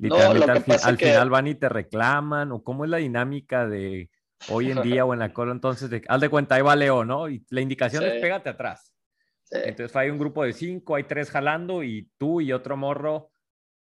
Literalmente 0.00 0.72
al, 0.82 0.96
final 0.96 1.28
van 1.28 1.46
y 1.46 1.54
te 1.54 1.68
reclaman, 1.68 2.52
o 2.52 2.62
cómo 2.62 2.84
es 2.84 2.90
la 2.90 2.96
dinámica 2.96 3.66
de 3.66 4.10
hoy 4.48 4.70
en 4.70 4.82
día 4.82 5.04
o 5.04 5.12
en 5.12 5.20
la 5.20 5.32
cola, 5.34 5.52
entonces, 5.52 5.90
de, 5.90 6.02
haz 6.08 6.20
de 6.20 6.28
cuenta, 6.28 6.54
ahí 6.54 6.62
va 6.62 6.76
Leo, 6.76 7.04
¿no? 7.04 7.28
Y 7.28 7.44
la 7.50 7.60
indicación 7.60 8.04
es 8.04 8.20
pégate 8.20 8.50
atrás. 8.50 8.92
Entonces 9.50 9.94
hay 9.96 10.10
un 10.10 10.18
grupo 10.18 10.44
de 10.44 10.52
cinco, 10.52 10.94
hay 10.94 11.04
tres 11.04 11.30
jalando 11.30 11.82
y 11.82 12.08
tú 12.18 12.40
y 12.40 12.52
otro 12.52 12.76
morro 12.76 13.32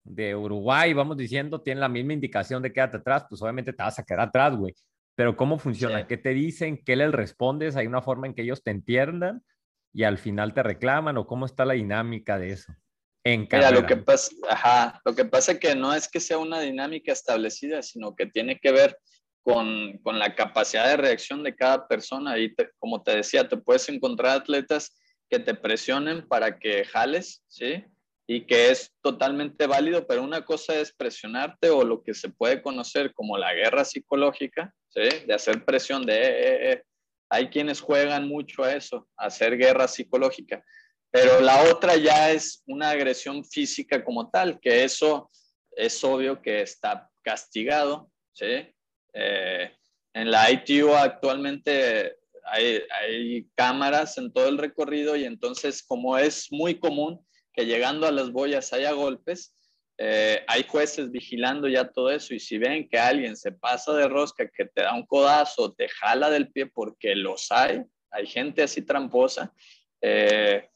de 0.05 0.37
Uruguay, 0.37 0.93
vamos 0.93 1.17
diciendo, 1.17 1.61
tienen 1.61 1.81
la 1.81 1.89
misma 1.89 2.13
indicación 2.13 2.63
de 2.63 2.73
quédate 2.73 2.99
atrás, 2.99 3.27
pues 3.29 3.43
obviamente 3.43 3.73
te 3.73 3.83
vas 3.83 3.99
a 3.99 4.05
quedar 4.05 4.21
atrás, 4.21 4.55
güey. 4.55 4.73
Pero 5.17 5.37
¿cómo 5.37 5.59
funciona? 5.59 6.07
¿Qué 6.07 6.17
te 6.17 6.31
dicen? 6.31 6.83
¿Qué 6.85 6.95
les 6.95 7.11
respondes? 7.11 7.75
¿Hay 7.75 7.87
una 7.87 8.03
forma 8.03 8.27
en 8.27 8.35
que 8.35 8.43
ellos 8.43 8.63
te 8.63 8.71
entiendan 8.71 9.43
y 9.93 10.05
al 10.05 10.19
final 10.19 10.55
te 10.55 10.63
reclaman 10.63 11.17
o 11.17 11.27
cómo 11.27 11.47
está 11.47 11.65
la 11.65 11.75
dinámica 11.75 12.39
de 12.39 12.51
eso? 12.51 12.73
Mira, 13.25 13.73
lo 13.73 13.85
que 13.85 13.97
pasa, 13.97 14.31
ajá, 14.49 15.01
lo 15.05 15.13
que 15.17 15.25
pasa 15.25 15.53
es 15.53 15.59
que 15.59 15.75
no 15.75 15.93
es 15.93 16.07
que 16.07 16.21
sea 16.21 16.39
una 16.39 16.61
dinámica 16.61 17.11
establecida, 17.11 17.83
sino 17.83 18.15
que 18.15 18.27
tiene 18.27 18.61
que 18.61 18.71
ver 18.71 18.97
con, 19.47 19.99
con 19.99 20.19
la 20.19 20.35
capacidad 20.35 20.89
de 20.89 20.97
reacción 20.97 21.45
de 21.45 21.55
cada 21.55 21.87
persona. 21.87 22.37
Y 22.37 22.53
como 22.81 23.01
te 23.01 23.15
decía, 23.15 23.49
te 23.49 23.57
puedes 23.57 23.89
encontrar 23.89 24.41
atletas 24.41 24.99
que 25.31 25.39
te 25.39 25.55
presionen 25.55 26.27
para 26.27 26.59
que 26.59 26.85
jales, 26.85 27.45
¿sí? 27.47 27.85
Y 28.27 28.45
que 28.45 28.73
es 28.73 28.93
totalmente 29.03 29.69
válido, 29.69 30.05
pero 30.05 30.25
una 30.25 30.45
cosa 30.45 30.75
es 30.75 30.93
presionarte 30.93 31.71
o 31.71 31.85
lo 31.85 32.03
que 32.03 32.13
se 32.13 32.29
puede 32.29 32.61
conocer 32.61 33.15
como 33.15 33.39
la 33.39 33.55
guerra 33.55 33.85
psicológica, 33.85 34.75
¿sí? 34.89 35.03
De 35.25 35.33
hacer 35.33 35.65
presión, 35.65 36.05
de, 36.05 36.15
eh, 36.15 36.25
eh, 36.25 36.73
eh. 36.73 36.83
hay 37.29 37.49
quienes 37.49 37.81
juegan 37.81 38.27
mucho 38.27 38.65
a 38.65 38.75
eso, 38.75 39.07
hacer 39.17 39.57
guerra 39.57 39.87
psicológica 39.87 40.61
pero 41.17 41.41
la 41.41 41.63
otra 41.73 41.97
ya 41.97 42.31
es 42.31 42.63
una 42.67 42.91
agresión 42.91 43.43
física 43.43 44.05
como 44.05 44.29
tal, 44.29 44.61
que 44.61 44.85
eso 44.85 45.31
es 45.75 46.05
obvio 46.05 46.43
que 46.43 46.61
está 46.61 47.09
castigado, 47.23 48.11
¿sí? 48.35 48.75
Eh, 49.19 49.73
en 50.13 50.31
la 50.31 50.51
ITU 50.51 50.93
actualmente 50.93 52.17
hay, 52.45 53.49
cámaras 53.55 54.19
en 54.19 54.31
todo 54.33 54.49
el 54.49 54.59
recorrido 54.59 55.17
y 55.17 55.25
entonces 55.25 55.83
como 55.83 56.19
es 56.19 56.53
muy 56.53 56.79
común 56.79 57.27
que 57.53 57.65
llegando 57.65 58.07
a 58.07 58.13
las 58.13 58.31
boyas 58.31 58.75
haya 58.75 58.93
golpes, 58.93 59.55
eh, 59.99 60.45
hay 60.47 60.65
jueces 60.65 61.11
vigilando 61.11 61.67
ya 61.67 61.91
todo 61.91 62.11
eso 62.11 62.35
y 62.35 62.41
si 62.41 62.59
ven 62.59 62.87
que 62.89 62.99
alguien 62.99 63.35
se 63.37 63.53
pasa 63.53 63.95
de 63.95 64.07
rosca, 64.07 64.47
que 64.49 64.67
te 64.67 64.83
da 64.83 64.93
un 64.95 65.07
codazo, 65.07 65.73
te 65.73 65.89
jala 65.89 66.29
del 66.29 66.53
pie 66.53 66.67
porque 66.67 67.17
los 67.17 67.51
hay, 67.51 67.83
hay 68.11 68.27
gente 68.27 68.63
así 68.63 68.83
tramposa, 68.83 69.55
eh, 70.03 70.69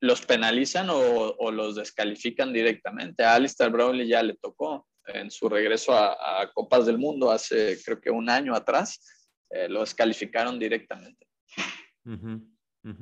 los 0.00 0.26
penalizan 0.26 0.88
o, 0.90 1.50
los 1.50 1.76
descalifican 1.76 2.52
directamente. 2.52 3.24
A 3.24 3.34
Alistair 3.34 3.70
Brownlee 3.70 4.08
ya 4.08 4.22
le 4.22 4.34
tocó. 4.34 4.86
En 5.06 5.30
su 5.30 5.48
regreso 5.48 5.92
a, 5.94 6.50
Copas 6.54 6.86
del 6.86 6.98
Mundo 6.98 7.30
hace 7.30 7.78
creo 7.84 8.00
que 8.00 8.10
un 8.10 8.28
año 8.28 8.54
atrás, 8.54 9.30
eh, 9.50 9.68
los 9.68 9.94
calificaron 9.94 10.58
directamente. 10.58 11.26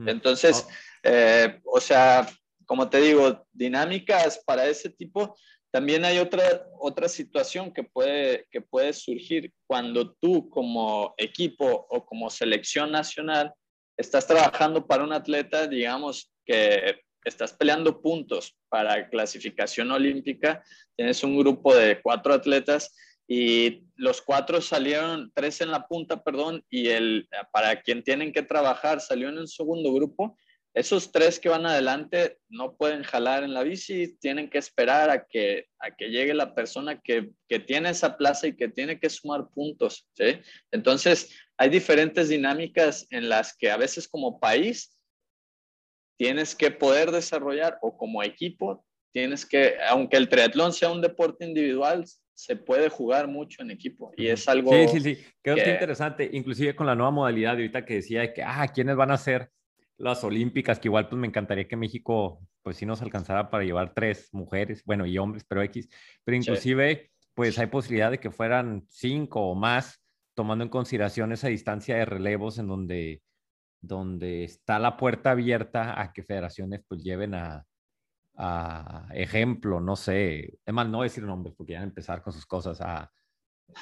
Entonces, 0.06 0.66
oh. 0.66 0.72
eh, 1.02 1.60
o 1.64 1.80
sea, 1.80 2.28
como 2.66 2.88
te 2.88 3.00
digo, 3.00 3.46
dinámicas 3.52 4.42
para 4.46 4.66
ese 4.66 4.90
tipo. 4.90 5.36
También 5.70 6.04
hay 6.04 6.18
otra, 6.18 6.66
otra 6.78 7.08
situación 7.08 7.72
que 7.72 7.82
puede, 7.82 8.46
que 8.50 8.60
puede 8.60 8.92
surgir 8.92 9.52
cuando 9.66 10.12
tú 10.14 10.48
como 10.50 11.14
equipo 11.16 11.86
o 11.88 12.04
como 12.04 12.28
selección 12.28 12.92
nacional 12.92 13.52
estás 13.96 14.26
trabajando 14.26 14.86
para 14.86 15.04
un 15.04 15.12
atleta, 15.12 15.66
digamos, 15.66 16.30
que 16.44 17.00
estás 17.28 17.52
peleando 17.52 18.00
puntos 18.00 18.56
para 18.68 19.08
clasificación 19.08 19.90
olímpica, 19.90 20.64
tienes 20.96 21.22
un 21.22 21.38
grupo 21.38 21.74
de 21.74 22.00
cuatro 22.00 22.34
atletas 22.34 22.94
y 23.28 23.84
los 23.96 24.20
cuatro 24.20 24.60
salieron, 24.60 25.32
tres 25.34 25.60
en 25.60 25.70
la 25.70 25.86
punta, 25.86 26.22
perdón, 26.22 26.64
y 26.68 26.88
el, 26.88 27.28
para 27.52 27.80
quien 27.80 28.02
tienen 28.02 28.32
que 28.32 28.42
trabajar 28.42 29.00
salió 29.00 29.28
en 29.28 29.38
el 29.38 29.48
segundo 29.48 29.92
grupo. 29.92 30.36
Esos 30.74 31.12
tres 31.12 31.38
que 31.38 31.50
van 31.50 31.66
adelante 31.66 32.38
no 32.48 32.76
pueden 32.76 33.02
jalar 33.02 33.42
en 33.44 33.52
la 33.52 33.62
bici, 33.62 34.16
tienen 34.18 34.48
que 34.48 34.58
esperar 34.58 35.10
a 35.10 35.26
que, 35.26 35.66
a 35.78 35.90
que 35.90 36.08
llegue 36.08 36.32
la 36.32 36.54
persona 36.54 37.00
que, 37.00 37.30
que 37.46 37.58
tiene 37.58 37.90
esa 37.90 38.16
plaza 38.16 38.46
y 38.46 38.56
que 38.56 38.68
tiene 38.68 38.98
que 38.98 39.10
sumar 39.10 39.48
puntos. 39.54 40.08
Entonces, 40.70 41.38
hay 41.58 41.68
diferentes 41.68 42.30
dinámicas 42.30 43.06
en 43.10 43.28
las 43.28 43.54
que 43.56 43.70
a 43.70 43.76
veces 43.76 44.08
como 44.08 44.40
país 44.40 44.98
tienes 46.22 46.54
que 46.54 46.70
poder 46.70 47.10
desarrollar 47.10 47.78
o 47.82 47.96
como 47.96 48.22
equipo 48.22 48.84
tienes 49.12 49.44
que, 49.44 49.74
aunque 49.88 50.16
el 50.16 50.28
triatlón 50.28 50.72
sea 50.72 50.88
un 50.92 51.00
deporte 51.00 51.44
individual, 51.44 52.04
se 52.32 52.54
puede 52.54 52.88
jugar 52.88 53.26
mucho 53.26 53.60
en 53.60 53.72
equipo 53.72 54.12
y 54.16 54.28
es 54.28 54.46
algo... 54.46 54.70
Sí, 54.70 54.86
sí, 54.86 55.00
sí, 55.00 55.24
creo 55.42 55.56
que... 55.56 55.68
interesante, 55.68 56.30
inclusive 56.32 56.76
con 56.76 56.86
la 56.86 56.94
nueva 56.94 57.10
modalidad 57.10 57.56
de 57.56 57.62
ahorita 57.62 57.84
que 57.84 57.94
decía 57.94 58.32
que, 58.32 58.44
ah, 58.44 58.68
¿quiénes 58.72 58.94
van 58.94 59.10
a 59.10 59.18
ser 59.18 59.50
las 59.96 60.22
olímpicas? 60.22 60.78
Que 60.78 60.86
igual 60.86 61.08
pues 61.08 61.18
me 61.18 61.26
encantaría 61.26 61.66
que 61.66 61.76
México 61.76 62.38
pues 62.62 62.76
sí 62.76 62.86
nos 62.86 63.02
alcanzara 63.02 63.50
para 63.50 63.64
llevar 63.64 63.92
tres 63.92 64.28
mujeres, 64.30 64.84
bueno, 64.84 65.04
y 65.06 65.18
hombres, 65.18 65.44
pero 65.44 65.60
X, 65.62 65.88
pero 66.22 66.36
inclusive 66.36 67.10
pues 67.34 67.58
hay 67.58 67.66
posibilidad 67.66 68.12
de 68.12 68.20
que 68.20 68.30
fueran 68.30 68.86
cinco 68.88 69.40
o 69.40 69.56
más, 69.56 70.00
tomando 70.34 70.62
en 70.62 70.70
consideración 70.70 71.32
esa 71.32 71.48
distancia 71.48 71.96
de 71.96 72.04
relevos 72.04 72.60
en 72.60 72.68
donde 72.68 73.22
donde 73.82 74.44
está 74.44 74.78
la 74.78 74.96
puerta 74.96 75.32
abierta 75.32 76.00
a 76.00 76.12
que 76.12 76.22
federaciones 76.22 76.82
pues 76.86 77.02
lleven 77.02 77.34
a, 77.34 77.66
ejemplo, 79.12 79.80
no 79.80 79.94
sé, 79.94 80.58
es 80.64 80.72
más, 80.72 80.88
no 80.88 81.02
decir 81.02 81.22
nombres 81.24 81.54
porque 81.54 81.72
ya 81.72 81.80
van 81.80 81.88
a 81.88 81.90
empezar 81.90 82.22
con 82.22 82.32
sus 82.32 82.46
cosas, 82.46 82.80
a, 82.80 83.12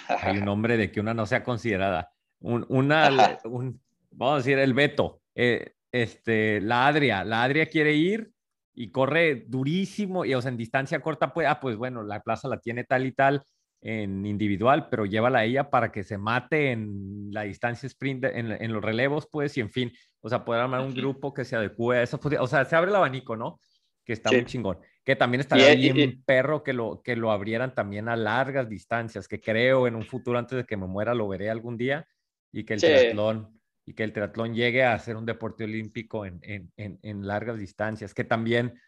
hay 0.08 0.38
un 0.38 0.44
nombre 0.44 0.76
de 0.76 0.90
que 0.90 1.00
una 1.00 1.14
no 1.14 1.26
sea 1.26 1.44
considerada, 1.44 2.10
una, 2.40 3.10
vamos 3.44 4.34
a 4.34 4.36
decir, 4.38 4.58
el 4.58 4.74
veto, 4.74 5.20
eh, 5.34 5.74
este, 5.92 6.60
la 6.60 6.86
Adria, 6.86 7.22
la 7.24 7.44
Adria 7.44 7.66
quiere 7.66 7.92
ir 7.92 8.32
y 8.74 8.90
corre 8.90 9.44
durísimo, 9.46 10.24
y 10.24 10.34
o 10.34 10.40
sea, 10.40 10.50
en 10.50 10.56
distancia 10.56 11.00
corta, 11.00 11.32
pues, 11.32 11.46
ah, 11.46 11.60
pues 11.60 11.76
bueno, 11.76 12.02
la 12.02 12.20
plaza 12.20 12.48
la 12.48 12.58
tiene 12.58 12.84
tal 12.84 13.06
y 13.06 13.12
tal, 13.12 13.42
en 13.82 14.26
individual, 14.26 14.88
pero 14.90 15.06
llévala 15.06 15.40
a 15.40 15.44
ella 15.44 15.70
para 15.70 15.90
que 15.90 16.02
se 16.02 16.18
mate 16.18 16.72
en 16.72 17.28
la 17.30 17.42
distancia 17.42 17.86
sprint, 17.86 18.24
en, 18.24 18.72
los 18.72 18.82
relevos, 18.82 19.26
pues, 19.30 19.56
y 19.56 19.60
en 19.60 19.70
fin, 19.70 19.92
o 20.20 20.28
sea, 20.28 20.44
poder 20.44 20.62
armar 20.62 20.80
un 20.80 20.94
grupo 20.94 21.32
que 21.32 21.44
se 21.44 21.56
adecue 21.56 21.98
a 21.98 22.02
eso. 22.02 22.20
O 22.40 22.46
sea, 22.46 22.64
se 22.64 22.76
abre 22.76 22.90
el 22.90 22.96
abanico, 22.96 23.36
¿no? 23.36 23.60
Que 24.04 24.12
está 24.12 24.30
muy 24.30 24.44
chingón. 24.44 24.78
Que 25.04 25.16
también 25.16 25.40
estaría 25.40 25.74
bien 25.74 26.22
perro 26.24 26.62
que 26.62 26.72
lo, 26.72 27.00
que 27.02 27.16
lo 27.16 27.30
abrieran 27.30 27.74
también 27.74 28.08
a 28.08 28.16
largas 28.16 28.68
distancias, 28.68 29.26
que 29.26 29.40
creo 29.40 29.86
en 29.86 29.94
un 29.94 30.04
futuro, 30.04 30.38
antes 30.38 30.58
de 30.58 30.64
que 30.64 30.76
me 30.76 30.86
muera, 30.86 31.14
lo 31.14 31.28
veré 31.28 31.48
algún 31.48 31.78
día, 31.78 32.06
y 32.52 32.64
que 32.64 32.74
el 32.74 32.80
triatlón 32.80 33.60
y 33.86 33.94
que 33.94 34.04
el 34.04 34.12
triatlón 34.12 34.54
llegue 34.54 34.84
a 34.84 34.96
ser 34.98 35.16
un 35.16 35.26
deporte 35.26 35.64
olímpico 35.64 36.24
en, 36.24 36.38
en, 36.42 36.98
en 37.02 37.26
largas 37.26 37.58
distancias, 37.58 38.14
que 38.14 38.24
también 38.24 38.78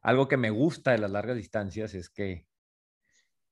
algo 0.00 0.28
que 0.28 0.36
me 0.36 0.50
gusta 0.50 0.92
de 0.92 0.98
las 0.98 1.10
largas 1.10 1.36
distancias 1.36 1.92
es 1.92 2.08
que 2.08 2.45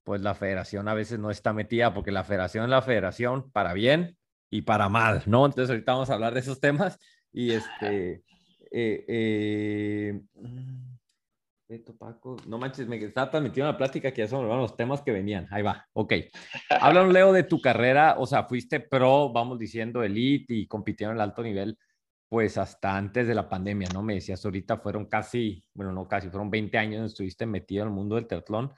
pues 0.05 0.21
la 0.21 0.35
federación 0.35 0.87
a 0.89 0.95
veces 0.95 1.19
no 1.19 1.31
está 1.31 1.53
metida 1.53 1.93
porque 1.95 2.13
la 2.13 2.25
federación 2.25 2.65
es 2.65 2.71
la 2.71 2.83
federación 2.83 3.51
para 3.51 3.73
bien 3.73 4.17
y 4.51 4.63
para 4.63 4.89
mal, 4.89 5.23
¿no? 5.27 5.47
Entonces 5.47 5.71
ahorita 5.71 5.93
vamos 5.93 6.11
a 6.11 6.15
hablar 6.15 6.35
de 6.35 6.41
esos 6.41 6.61
temas 6.61 6.99
y 7.33 7.51
este... 7.53 8.23
Eh, 8.71 9.05
eh, 9.09 10.21
Paco, 11.99 12.37
no 12.47 12.59
manches, 12.59 12.87
me 12.87 12.97
estaba 12.97 13.31
transmitiendo 13.31 13.73
la 13.73 13.79
plática 13.79 14.13
que 14.13 14.23
ya 14.23 14.29
son 14.29 14.47
los 14.47 14.77
temas 14.77 15.01
que 15.03 15.11
venían. 15.11 15.49
Ahí 15.51 15.63
va, 15.63 15.87
ok. 15.93 16.13
Háblanos, 16.69 17.13
Leo, 17.13 17.33
de 17.33 17.43
tu 17.43 17.61
carrera. 17.61 18.17
O 18.19 18.27
sea, 18.27 18.45
fuiste 18.45 18.81
pro, 18.81 19.33
vamos 19.33 19.59
diciendo, 19.59 20.03
elite 20.03 20.55
y 20.55 20.67
compitieron 20.67 21.17
en 21.17 21.23
el 21.23 21.23
alto 21.23 21.43
nivel, 21.43 21.79
pues 22.29 22.59
hasta 22.59 22.97
antes 22.97 23.27
de 23.27 23.35
la 23.35 23.49
pandemia, 23.49 23.89
¿no? 23.93 24.03
Me 24.03 24.15
decías, 24.15 24.45
ahorita 24.45 24.77
fueron 24.79 25.07
casi, 25.07 25.65
bueno, 25.73 25.91
no 25.91 26.07
casi, 26.07 26.29
fueron 26.29 26.51
20 26.51 26.79
años, 26.79 27.13
estuviste 27.13 27.47
metido 27.47 27.83
en 27.83 27.89
el 27.89 27.95
mundo 27.95 28.17
del 28.17 28.27
triatlón 28.27 28.73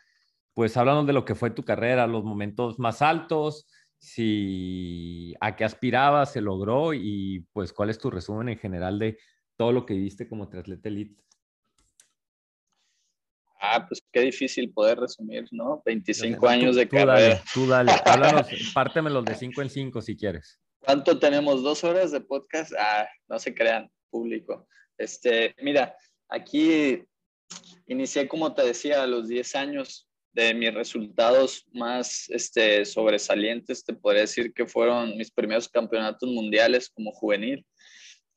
pues 0.57 0.75
háblanos 0.79 1.07
de 1.07 1.12
lo 1.12 1.27
que 1.27 1.35
fue 1.35 1.51
tu 1.51 1.64
carrera, 1.64 2.07
los 2.07 2.25
momentos 2.25 2.79
más 2.79 3.03
altos, 3.03 3.66
si 3.99 5.35
a 5.38 5.55
qué 5.55 5.64
aspirabas, 5.64 6.33
se 6.33 6.40
logró 6.40 6.95
y 6.95 7.47
pues 7.53 7.75
cuál 7.75 7.90
es 7.90 7.99
tu 7.99 8.11
resumen 8.11 8.49
en 8.49 8.59
general 8.59 8.99
de 8.99 9.19
todo 9.59 9.73
lo 9.73 9.85
que 9.85 9.92
viste 9.92 10.27
como 10.27 10.49
triatleta 10.49 10.88
elite. 10.88 11.23
Ah, 13.61 13.85
pues 13.87 14.03
qué 14.11 14.21
difícil 14.21 14.73
poder 14.73 14.99
resumir, 14.99 15.45
¿no? 15.51 15.83
25 15.85 16.49
años 16.49 16.77
de 16.77 16.88
carrera. 16.88 17.12
Dale, 17.12 17.42
tú 17.53 17.66
dale, 17.66 17.92
háblanos, 18.07 18.47
pártemelos 18.75 19.27
de 19.27 19.35
5 19.35 19.61
en 19.61 19.69
5 19.69 20.01
si 20.01 20.16
quieres. 20.16 20.59
¿Cuánto 20.79 21.19
tenemos? 21.19 21.62
¿Dos 21.62 21.85
horas 21.85 22.12
de 22.12 22.23
podcast? 22.23 22.73
Ah, 22.79 23.07
no 23.29 23.38
se 23.38 23.55
crean, 23.55 23.90
público. 24.09 24.66
Este, 24.97 25.55
mira, 25.61 25.95
aquí 26.31 27.05
inicié, 27.88 28.27
como 28.27 28.55
te 28.55 28.62
decía, 28.62 29.03
a 29.03 29.07
los 29.07 29.29
10 29.29 29.55
años 29.55 30.06
de 30.37 30.53
mis 30.53 30.75
resultados 30.75 31.66
más 31.72 32.29
este, 32.29 32.85
sobresalientes, 32.85 33.83
te 33.83 33.94
podría 33.94 34.20
decir 34.20 34.53
que 34.53 34.66
fueron 34.66 35.16
mis 35.16 35.31
primeros 35.31 35.66
campeonatos 35.66 36.29
mundiales 36.29 36.90
como 36.90 37.11
juvenil. 37.11 37.64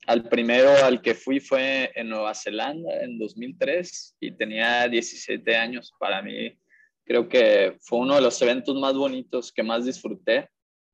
Al 0.08 0.30
primero 0.30 0.72
al 0.86 1.02
que 1.02 1.14
fui 1.14 1.42
fue 1.42 1.92
en 1.94 2.08
Nueva 2.08 2.34
Zelanda 2.34 3.04
en 3.04 3.20
2003 3.20 4.16
y 4.22 4.32
tenía 4.32 4.88
17 4.88 5.58
años. 5.58 5.92
Para 6.00 6.22
mí 6.22 6.58
creo 7.04 7.28
que 7.28 7.76
fue 7.82 8.00
uno 8.00 8.16
de 8.16 8.22
los 8.22 8.42
eventos 8.42 8.80
más 8.80 8.94
bonitos 8.94 9.52
que 9.52 9.62
más 9.62 9.86
disfruté. 9.86 10.48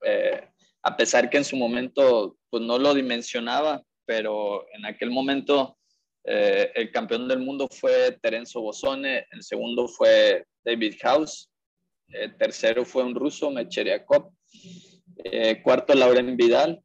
Eh, 0.04 0.42
a 0.82 0.98
pesar 0.98 1.30
que 1.30 1.38
en 1.38 1.46
su 1.46 1.56
momento 1.56 2.36
pues 2.50 2.64
no 2.64 2.80
lo 2.80 2.96
dimensionaba, 2.96 3.84
pero 4.08 4.66
en 4.74 4.88
aquel 4.88 5.12
momento 5.12 5.78
eh, 6.28 6.72
el 6.74 6.92
campeón 6.92 7.28
del 7.28 7.40
mundo 7.40 7.68
fue 7.70 8.18
Terenzo 8.20 8.62
Bosone, 8.62 9.28
el 9.32 9.44
segundo 9.44 9.88
fue 9.88 10.46
David 10.64 10.96
House, 11.02 11.52
el 12.08 12.36
tercero 12.38 12.84
fue 12.84 13.04
un 13.04 13.14
ruso, 13.14 13.52
Mecheriakov, 13.52 14.32
eh, 15.24 15.62
cuarto 15.62 15.94
Lauren 15.94 16.36
Vidal, 16.36 16.82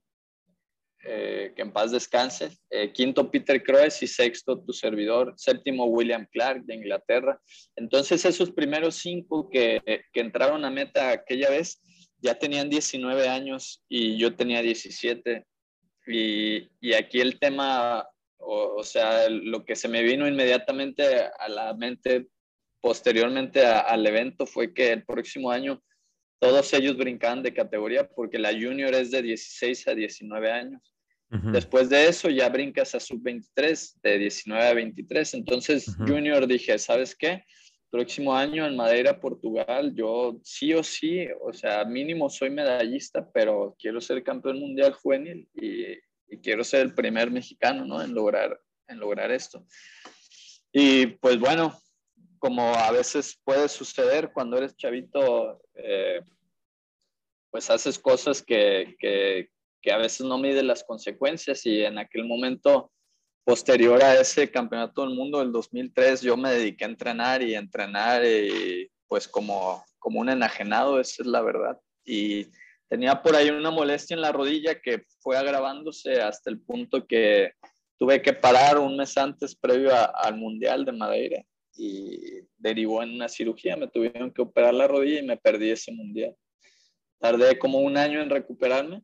eh, 1.03 1.55
que 1.57 1.63
en 1.63 1.73
paz 1.73 1.91
descanse, 1.91 2.51
quinto 2.93 3.31
Peter 3.31 3.63
Croes 3.63 4.03
y 4.03 4.07
sexto 4.07 4.61
tu 4.61 4.75
servidor, 4.75 5.33
séptimo 5.37 5.87
William 5.87 6.27
Clark 6.31 6.65
de 6.65 6.75
Inglaterra. 6.75 7.41
Entonces 7.77 8.23
esos 8.27 8.51
primeros 8.51 8.97
cinco 8.97 9.49
que, 9.49 9.81
que 10.13 10.21
entraron 10.21 10.67
a 10.67 10.71
meta 10.71 11.11
aquella 11.11 11.49
vez 11.49 11.81
ya 12.19 12.35
tenían 12.35 12.69
19 12.69 13.29
años 13.29 13.83
y 13.89 14.19
yo 14.19 14.37
tenía 14.37 14.61
17. 14.61 15.47
Y, 16.07 16.69
y 16.81 16.93
aquí 16.93 17.21
el 17.21 17.39
tema 17.39 18.07
o, 18.41 18.83
sea, 18.83 19.29
lo 19.29 19.65
que 19.65 19.77
se 19.77 19.89
me 19.89 20.03
vino 20.03 20.27
inmediatamente 20.27 21.05
a 21.39 21.49
la 21.49 21.75
mente 21.75 22.29
posteriormente 22.81 23.65
al 23.65 24.07
evento 24.07 24.47
fue 24.47 24.73
que 24.73 24.93
el 24.93 25.05
próximo 25.05 25.51
año 25.51 25.83
todos 26.41 26.73
ellos 26.73 26.97
brincaban 26.97 27.43
de 27.43 27.53
categoría 27.53 28.09
porque 28.09 28.39
la 28.39 28.53
junior 28.53 28.95
es 28.95 29.11
de 29.11 29.23
16 29.23 29.89
a 29.89 29.95
19 29.95 30.51
años. 30.51 30.95
Después 31.53 31.89
de 31.89 32.09
eso 32.09 32.29
ya 32.29 32.49
brincas 32.49 32.93
a 32.97 32.99
sub-23, 32.99 34.01
de 34.03 34.19
19 34.19 34.67
a 34.67 34.75
23. 34.75 35.35
Entonces, 35.35 35.95
junior 35.97 36.45
dije, 36.45 36.77
¿sabes 36.77 37.15
qué? 37.15 37.45
Próximo 37.89 38.35
año 38.35 38.67
en 38.67 38.75
Madeira, 38.75 39.21
Portugal, 39.21 39.95
yo 39.95 40.41
sí 40.43 40.75
o 40.75 40.83
sí, 40.83 41.29
o 41.41 41.53
sea, 41.53 41.85
mínimo 41.85 42.29
soy 42.29 42.51
medallista, 42.51 43.31
pero 43.33 43.77
quiero 43.79 44.01
ser 44.01 44.25
campeón 44.25 44.59
mundial 44.59 44.93
juvenil 44.93 45.49
y, 45.55 45.99
y 46.31 46.39
quiero 46.39 46.65
ser 46.65 46.83
el 46.83 46.95
primer 46.95 47.31
mexicano, 47.31 47.85
¿no? 47.85 48.03
En 48.03 48.15
lograr, 48.15 48.61
en 48.89 48.99
lograr 48.99 49.31
esto. 49.31 49.65
Y 50.73 51.07
pues 51.07 51.39
bueno, 51.39 51.79
como 52.39 52.75
a 52.75 52.91
veces 52.93 53.39
puede 53.45 53.69
suceder 53.69 54.31
cuando 54.33 54.57
eres 54.57 54.77
chavito, 54.77 55.61
eh, 55.75 56.21
pues 57.51 57.69
haces 57.71 57.99
cosas 57.99 58.43
que, 58.43 58.97
que, 58.99 59.51
que, 59.83 59.93
a 59.93 59.99
veces 59.99 60.27
no 60.27 60.39
miden 60.39 60.69
las 60.69 60.85
consecuencias 60.85 61.67
y 61.67 61.85
en 61.85 61.99
aquel 61.99 62.25
momento 62.25 62.93
posterior 63.45 64.03
a 64.03 64.21
ese 64.21 64.51
campeonato 64.51 65.03
del 65.03 65.17
mundo 65.17 65.41
del 65.41 65.51
2003 65.51 66.21
yo 66.21 66.37
me 66.37 66.53
dediqué 66.53 66.85
a 66.85 66.89
entrenar 66.89 67.43
y 67.43 67.55
entrenar 67.55 68.25
y 68.25 68.89
pues 69.09 69.27
como 69.27 69.85
como 70.01 70.19
un 70.21 70.31
enajenado, 70.31 70.99
esa 70.99 71.23
es 71.23 71.29
la 71.29 71.43
verdad. 71.43 71.79
Y 72.05 72.49
tenía 72.91 73.23
por 73.23 73.37
ahí 73.37 73.49
una 73.49 73.71
molestia 73.71 74.15
en 74.15 74.21
la 74.21 74.33
rodilla 74.33 74.81
que 74.81 75.05
fue 75.21 75.39
agravándose 75.39 76.21
hasta 76.21 76.51
el 76.51 76.61
punto 76.61 77.07
que 77.07 77.53
tuve 77.97 78.21
que 78.21 78.33
parar 78.33 78.79
un 78.79 78.97
mes 78.97 79.17
antes 79.17 79.55
previo 79.55 79.93
al 79.95 80.37
Mundial 80.37 80.85
de 80.85 80.93
Madeira 80.93 81.43
y 81.77 82.41
derivó 82.59 83.03
en 83.03 83.15
una 83.15 83.29
cirugía. 83.29 83.77
Me 83.77 83.87
tuvieron 83.87 84.33
que 84.33 84.43
operar 84.43 84.75
la 84.75 84.89
rodilla 84.89 85.21
y 85.21 85.27
me 85.27 85.37
perdí 85.37 85.71
ese 85.71 85.93
Mundial. 85.93 86.35
Tardé 87.21 87.59
como 87.59 87.79
un 87.79 87.97
año 87.97 88.21
en 88.21 88.29
recuperarme 88.29 89.03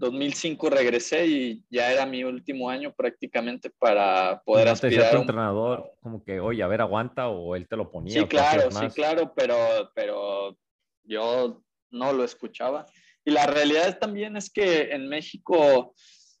2005 0.00 0.70
regresé 0.70 1.26
y 1.26 1.64
ya 1.68 1.92
era 1.92 2.06
mi 2.06 2.24
último 2.24 2.70
año 2.70 2.92
prácticamente 2.94 3.68
para 3.68 4.40
poder 4.46 4.66
¿No 4.66 4.72
aspirar. 4.72 5.14
Un... 5.14 5.20
entrenador 5.22 5.92
como 6.00 6.24
que, 6.24 6.40
oye, 6.40 6.62
a 6.62 6.68
ver, 6.68 6.80
aguanta 6.80 7.28
o 7.28 7.54
él 7.54 7.68
te 7.68 7.76
lo 7.76 7.90
ponía. 7.90 8.14
Sí, 8.22 8.26
claro, 8.26 8.70
sí, 8.70 8.88
claro, 8.94 9.34
pero, 9.36 9.56
pero 9.94 10.56
yo 11.04 11.62
no 11.90 12.12
lo 12.12 12.24
escuchaba. 12.24 12.86
Y 13.24 13.30
la 13.30 13.46
realidad 13.46 13.98
también 13.98 14.36
es 14.36 14.50
que 14.50 14.92
en 14.92 15.08
México 15.08 15.94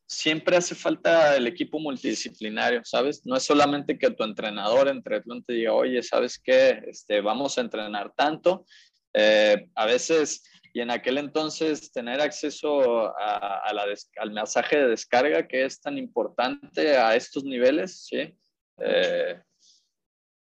siempre 0.06 0.56
hace 0.56 0.74
falta 0.74 1.36
el 1.36 1.46
equipo 1.46 1.78
multidisciplinario, 1.78 2.80
¿sabes? 2.84 3.24
No 3.24 3.36
es 3.36 3.44
solamente 3.44 3.98
que 3.98 4.10
tu 4.10 4.24
entrenador 4.24 4.88
en 4.88 5.02
triatlón 5.02 5.44
te 5.44 5.52
diga, 5.52 5.72
oye, 5.72 6.02
¿sabes 6.02 6.38
qué? 6.38 6.82
Este, 6.86 7.20
vamos 7.20 7.56
a 7.56 7.60
entrenar 7.60 8.12
tanto. 8.16 8.64
Eh, 9.12 9.68
a 9.74 9.86
veces 9.86 10.42
y 10.72 10.80
en 10.80 10.90
aquel 10.90 11.18
entonces 11.18 11.90
tener 11.92 12.20
acceso 12.20 13.12
a, 13.18 13.72
la 13.72 13.84
al 14.18 14.30
mensaje 14.30 14.76
de 14.76 14.88
descarga 14.88 15.48
que 15.48 15.64
es 15.64 15.80
tan 15.80 15.98
importante 15.98 16.96
a 16.96 17.16
estos 17.16 17.44
niveles, 17.44 18.06
¿sí? 18.06 18.36
Eh, 18.78 19.40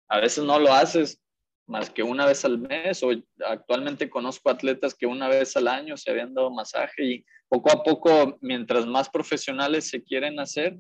a 0.08 0.20
veces 0.20 0.44
no 0.44 0.60
lo 0.60 0.72
haces 0.72 1.22
más 1.68 1.90
que 1.90 2.04
una 2.04 2.26
vez 2.26 2.44
al 2.46 2.60
mes 2.60 3.04
o 3.04 3.12
actualmente 3.46 4.10
conozco 4.10 4.50
atletas 4.50 4.94
que 4.94 5.06
una 5.06 5.28
vez 5.28 5.56
al 5.56 5.68
año 5.68 5.98
se 5.98 6.12
habían 6.12 6.34
dado 6.34 6.52
masaje 6.52 7.04
y 7.04 7.26
poco 7.48 7.72
a 7.72 7.84
poco, 7.84 8.38
mientras 8.42 8.86
más 8.86 9.10
profesionales 9.10 9.88
se 9.88 10.04
quieren 10.04 10.40
hacer, 10.40 10.78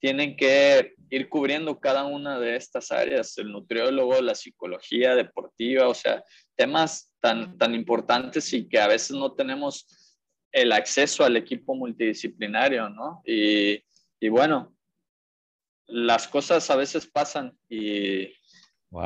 tienen 0.00 0.36
que 0.36 0.94
ir 1.10 1.28
cubriendo 1.28 1.78
cada 1.78 2.04
una 2.04 2.38
de 2.38 2.56
estas 2.56 2.90
áreas, 2.90 3.38
el 3.38 3.52
nutriólogo, 3.52 4.20
la 4.20 4.34
psicología 4.34 5.14
deportiva, 5.14 5.88
o 5.88 5.94
sea, 5.94 6.22
temas 6.56 7.14
tan, 7.20 7.56
tan 7.56 7.74
importantes 7.74 8.52
y 8.52 8.68
que 8.68 8.78
a 8.78 8.88
veces 8.88 9.12
no 9.12 9.32
tenemos 9.32 9.86
el 10.52 10.72
acceso 10.72 11.24
al 11.24 11.36
equipo 11.36 11.74
multidisciplinario, 11.74 12.88
¿no? 12.88 13.22
Y, 13.24 13.82
y 14.20 14.28
bueno, 14.28 14.74
las 15.86 16.28
cosas 16.28 16.70
a 16.70 16.76
veces 16.76 17.06
pasan 17.06 17.56
y, 17.68 18.28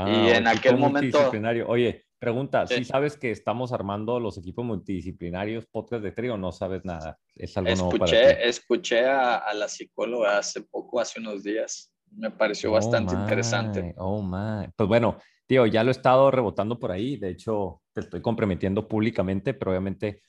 y 0.07 0.29
en 0.31 0.47
aquel 0.47 0.77
momento... 0.77 1.31
Oye, 1.67 2.07
pregunta, 2.19 2.67
¿sí. 2.67 2.85
sabes 2.85 3.17
que 3.17 3.31
estamos 3.31 3.73
armando 3.73 4.21
los 4.21 4.37
equipos 4.39 4.65
multidisciplinarios 4.65 5.67
podcast 5.67 6.03
de 6.03 6.13
trío 6.13 6.35
o 6.35 6.37
no 6.37 6.53
sabes 6.53 6.85
nada? 6.85 7.19
Es 7.35 7.57
algo 7.57 7.71
escuché, 7.71 7.99
nuevo 7.99 8.07
para 8.07 8.37
ti? 8.37 8.43
Escuché 8.43 9.07
a, 9.07 9.37
a, 9.37 9.55
la 9.55 9.69
psicóloga 9.69 10.39
hace 10.39 10.63
poco, 10.63 11.01
hace 11.01 11.21
unos 11.21 11.43
días. 11.43 11.93
Me 12.11 12.31
pareció 12.31 12.71
oh 12.71 12.75
bastante 12.75 13.15
interesante. 13.15 13.95
Oh, 13.99 14.23
my. 14.23 14.69
Pues 14.75 14.89
bueno, 14.89 15.19
tío, 15.47 15.67
ya 15.67 15.85
lo 15.85 15.91
he 15.91 15.93
estado 15.93 16.31
rebotando 16.31 16.79
por 16.79 16.91
ahí. 16.91 17.17
De 17.17 17.31
hecho, 17.31 17.83
te 17.93 18.01
estoy 18.01 18.21
comprometiendo 18.21 18.89
públicamente, 18.89 19.55
pero 19.55 19.73
obviamente 19.73 20.23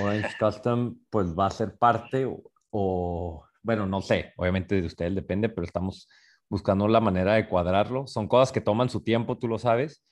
Orange 0.00 0.28
Custom 0.40 0.98
pues 1.10 1.34
va 1.38 1.46
a 1.46 1.50
ser 1.50 1.76
parte 1.76 2.26
o, 2.70 3.44
bueno, 3.62 3.86
no 3.86 4.00
sé, 4.00 4.32
obviamente 4.36 4.80
de 4.80 4.86
ustedes 4.86 5.14
depende, 5.14 5.48
pero 5.48 5.64
estamos 5.64 6.08
buscando 6.48 6.88
la 6.88 7.00
manera 7.00 7.34
de 7.34 7.48
cuadrarlo. 7.48 8.06
Son 8.06 8.28
cosas 8.28 8.52
que 8.52 8.60
toman 8.60 8.88
su 8.88 9.02
tiempo, 9.02 9.38
tú 9.38 9.48
lo 9.48 9.58
sabes, 9.58 10.04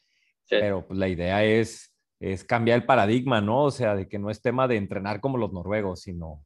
pero 0.48 0.86
pues 0.86 0.98
la 0.98 1.08
idea 1.08 1.44
es, 1.44 1.94
es 2.20 2.44
cambiar 2.44 2.80
el 2.80 2.86
paradigma, 2.86 3.40
¿no? 3.40 3.64
O 3.64 3.70
sea, 3.70 3.94
de 3.94 4.08
que 4.08 4.18
no 4.18 4.30
es 4.30 4.42
tema 4.42 4.68
de 4.68 4.76
entrenar 4.76 5.20
como 5.20 5.38
los 5.38 5.52
noruegos, 5.52 6.02
sino 6.02 6.44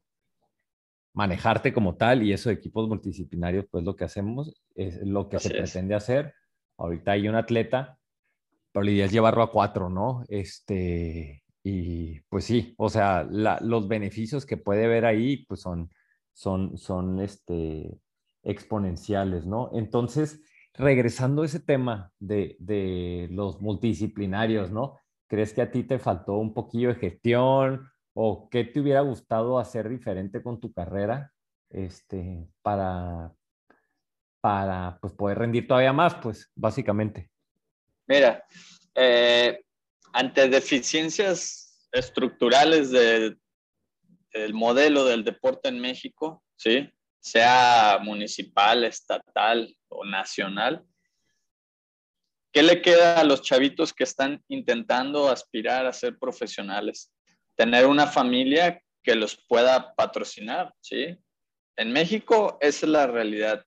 manejarte 1.13 1.73
como 1.73 1.95
tal 1.95 2.23
y 2.23 2.31
eso 2.31 2.49
de 2.49 2.55
equipos 2.55 2.87
multidisciplinarios, 2.87 3.65
pues 3.71 3.83
lo 3.83 3.95
que 3.95 4.03
hacemos 4.03 4.53
es 4.75 5.01
lo 5.01 5.29
que 5.29 5.39
se 5.39 5.49
pretende 5.49 5.95
hacer 5.95 6.33
Ahorita 6.77 7.13
hay 7.13 7.27
un 7.27 7.35
atleta, 7.35 7.97
pero 8.71 8.83
la 8.83 8.91
idea 8.91 9.05
es 9.05 9.11
llevarlo 9.11 9.41
a 9.41 9.51
cuatro, 9.51 9.89
¿no? 9.89 10.23
Este, 10.27 11.43
y 11.63 12.19
pues 12.29 12.45
sí, 12.45 12.75
o 12.77 12.89
sea, 12.89 13.23
los 13.23 13.87
beneficios 13.87 14.45
que 14.45 14.57
puede 14.57 14.87
ver 14.87 15.05
ahí, 15.05 15.45
pues 15.45 15.61
son, 15.61 15.89
son, 16.33 16.77
son 16.77 17.19
este, 17.19 17.97
exponenciales, 18.47 19.45
¿no? 19.45 19.69
Entonces, 19.73 20.41
regresando 20.73 21.41
a 21.41 21.45
ese 21.45 21.59
tema 21.59 22.11
de, 22.19 22.55
de 22.59 23.27
los 23.31 23.61
multidisciplinarios, 23.61 24.71
¿no? 24.71 24.99
¿Crees 25.27 25.53
que 25.53 25.61
a 25.61 25.71
ti 25.71 25.83
te 25.83 25.99
faltó 25.99 26.35
un 26.37 26.53
poquillo 26.53 26.89
de 26.89 26.95
gestión 26.95 27.89
o 28.13 28.49
qué 28.49 28.63
te 28.63 28.79
hubiera 28.79 29.01
gustado 29.01 29.59
hacer 29.59 29.89
diferente 29.89 30.41
con 30.41 30.59
tu 30.59 30.71
carrera 30.71 31.33
este, 31.69 32.47
para, 32.61 33.33
para 34.39 34.97
pues, 35.01 35.13
poder 35.13 35.39
rendir 35.39 35.67
todavía 35.67 35.93
más, 35.93 36.15
pues 36.15 36.49
básicamente. 36.55 37.29
Mira, 38.07 38.45
eh, 38.95 39.61
ante 40.13 40.47
deficiencias 40.47 41.89
estructurales 41.91 42.91
del 42.91 43.37
modelo 44.53 45.03
del 45.03 45.25
deporte 45.25 45.67
en 45.67 45.79
México, 45.79 46.43
¿sí? 46.55 46.89
Sea 47.31 47.99
municipal, 48.01 48.83
estatal 48.83 49.75
o 49.89 50.05
nacional, 50.05 50.83
¿qué 52.51 52.63
le 52.63 52.81
queda 52.81 53.19
a 53.19 53.23
los 53.23 53.41
chavitos 53.41 53.93
que 53.93 54.03
están 54.03 54.43
intentando 54.47 55.29
aspirar 55.29 55.85
a 55.85 55.93
ser 55.93 56.17
profesionales? 56.17 57.11
Tener 57.55 57.85
una 57.85 58.07
familia 58.07 58.81
que 59.03 59.15
los 59.15 59.35
pueda 59.47 59.93
patrocinar, 59.95 60.73
¿sí? 60.79 61.17
En 61.75 61.91
México 61.91 62.57
esa 62.61 62.85
es 62.85 62.91
la 62.91 63.07
realidad 63.07 63.63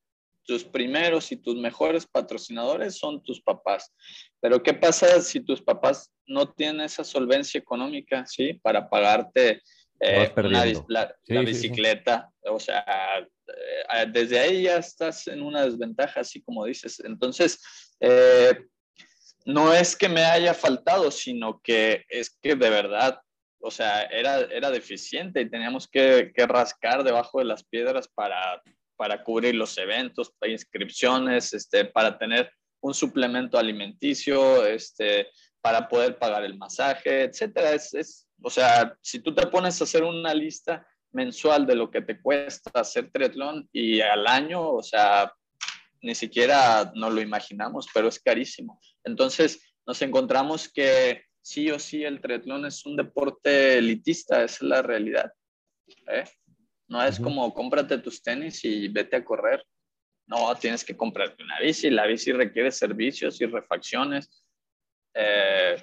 tus 0.51 0.65
primeros 0.65 1.31
y 1.31 1.37
tus 1.37 1.55
mejores 1.55 2.07
patrocinadores 2.07 2.99
son 2.99 3.23
tus 3.23 3.41
papás. 3.41 3.95
Pero 4.41 4.61
¿qué 4.61 4.75
pasa 4.75 5.21
si 5.21 5.39
tus 5.41 5.63
papás 5.63 6.11
no 6.27 6.53
tienen 6.53 6.81
esa 6.81 7.05
solvencia 7.05 7.59
económica, 7.59 8.27
¿sí? 8.27 8.55
Para 8.55 8.91
pagarte 8.91 9.63
eh, 10.01 10.33
la, 10.89 11.43
bicicleta. 11.43 12.31
O 12.45 12.59
sea, 12.59 12.85
eh, 13.19 14.07
desde 14.11 14.39
ahí 14.39 14.63
ya 14.63 14.77
estás 14.77 15.27
en 15.29 15.43
una 15.43 15.65
desventaja, 15.65 16.21
así 16.21 16.43
como 16.43 16.65
dices. 16.65 17.01
Entonces, 17.01 17.63
eh, 18.01 18.67
no 19.45 19.73
es 19.73 19.97
que 19.97 20.09
me 20.09 20.25
haya 20.25 20.55
faltado, 20.55 21.11
sino 21.11 21.61
que 21.63 22.05
es 22.09 22.31
que 22.31 22.55
de 22.57 22.71
verdad, 22.71 23.21
o 23.61 23.71
sea, 23.71 24.03
era, 24.05 24.41
era 24.41 24.71
deficiente 24.71 25.41
y 25.41 25.51
teníamos 25.51 25.87
que, 25.87 26.33
que 26.35 26.47
rascar 26.47 27.05
debajo 27.05 27.39
de 27.39 27.45
las 27.45 27.65
piedras 27.65 28.09
para 28.09 28.63
para 29.01 29.25
cubrir 29.25 29.55
los 29.55 29.79
eventos, 29.79 30.31
para 30.39 30.53
inscripciones, 30.53 31.55
este, 31.55 31.87
para 31.87 32.19
tener 32.19 32.53
un 32.83 32.93
suplemento 32.93 33.57
alimenticio, 33.57 34.67
este, 34.67 35.29
para 35.63 35.89
poder 35.89 36.19
pagar 36.19 36.45
el 36.45 36.59
masaje, 36.59 37.23
etcétera. 37.23 37.73
Es, 37.73 38.29
o 38.43 38.51
sea, 38.51 38.97
si 39.01 39.21
tú 39.21 39.35
te 39.35 39.47
pones 39.47 39.81
a 39.81 39.85
hacer 39.85 40.03
una 40.03 40.35
lista 40.35 40.87
mensual 41.13 41.67
de 41.67 41.75
lo 41.75 41.91
que 41.91 42.03
te 42.03 42.21
cuesta 42.21 42.71
hacer 42.75 43.11
triatlón 43.11 43.69
y 43.73 44.01
al 44.01 44.27
año, 44.27 44.71
o 44.71 44.83
sea, 44.83 45.33
ni 46.03 46.15
siquiera 46.15 46.93
nos 46.95 47.13
lo 47.13 47.21
imaginamos, 47.21 47.89
pero 47.93 48.09
es 48.09 48.21
carísimo. 48.21 48.81
Entonces, 49.05 49.75
nos 49.87 50.01
encontramos 50.03 50.69
que 50.73 51.25
sí 51.43 51.71
o 51.71 51.79
sí 51.79 52.05
el 52.05 52.21
triatlón 52.21 52.67
es 52.67 52.87
un 52.87 52.97
deporte 52.97 53.79
elitista, 53.79 54.45
esa 54.45 54.57
es 54.57 54.63
la 54.63 54.83
realidad. 54.83 55.33
¿eh? 56.09 56.25
No 56.89 57.03
es 57.03 57.19
como 57.19 57.53
cómprate 57.55 57.99
tus 57.99 58.23
tenis 58.23 58.65
y 58.65 58.89
vete 58.89 59.17
a 59.17 59.25
correr. 59.25 59.65
No, 60.27 60.55
tienes 60.55 60.85
que 60.85 60.97
comprarte 60.97 61.43
una 61.43 61.59
bici. 61.59 61.91
La 61.91 62.07
bici 62.07 62.33
requiere 62.33 62.71
servicios 62.71 63.41
y 63.41 63.47
refacciones. 63.47 64.45
Eh, 65.13 65.77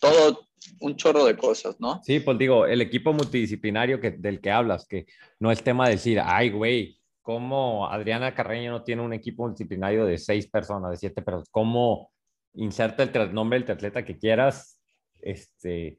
todo 0.00 0.47
un 0.80 0.96
chorro 0.96 1.24
de 1.24 1.36
cosas, 1.36 1.80
¿no? 1.80 2.00
Sí, 2.04 2.20
pues 2.20 2.38
digo, 2.38 2.66
el 2.66 2.80
equipo 2.80 3.12
multidisciplinario 3.12 4.00
que, 4.00 4.12
del 4.12 4.40
que 4.40 4.50
hablas, 4.50 4.86
que 4.86 5.06
no 5.40 5.50
es 5.50 5.62
tema 5.62 5.86
de 5.86 5.92
decir, 5.92 6.20
ay, 6.22 6.50
güey, 6.50 6.98
¿cómo 7.22 7.88
Adriana 7.88 8.34
Carreño 8.34 8.70
no 8.70 8.82
tiene 8.82 9.02
un 9.02 9.12
equipo 9.12 9.44
multidisciplinario 9.44 10.04
de 10.04 10.18
seis 10.18 10.46
personas, 10.48 10.90
de 10.90 10.96
siete 10.96 11.22
personas? 11.22 11.48
¿Cómo 11.50 12.10
inserta 12.54 13.02
el 13.02 13.34
nombre 13.34 13.60
del 13.60 13.70
atleta 13.70 14.04
que 14.04 14.18
quieras 14.18 14.80
este, 15.20 15.98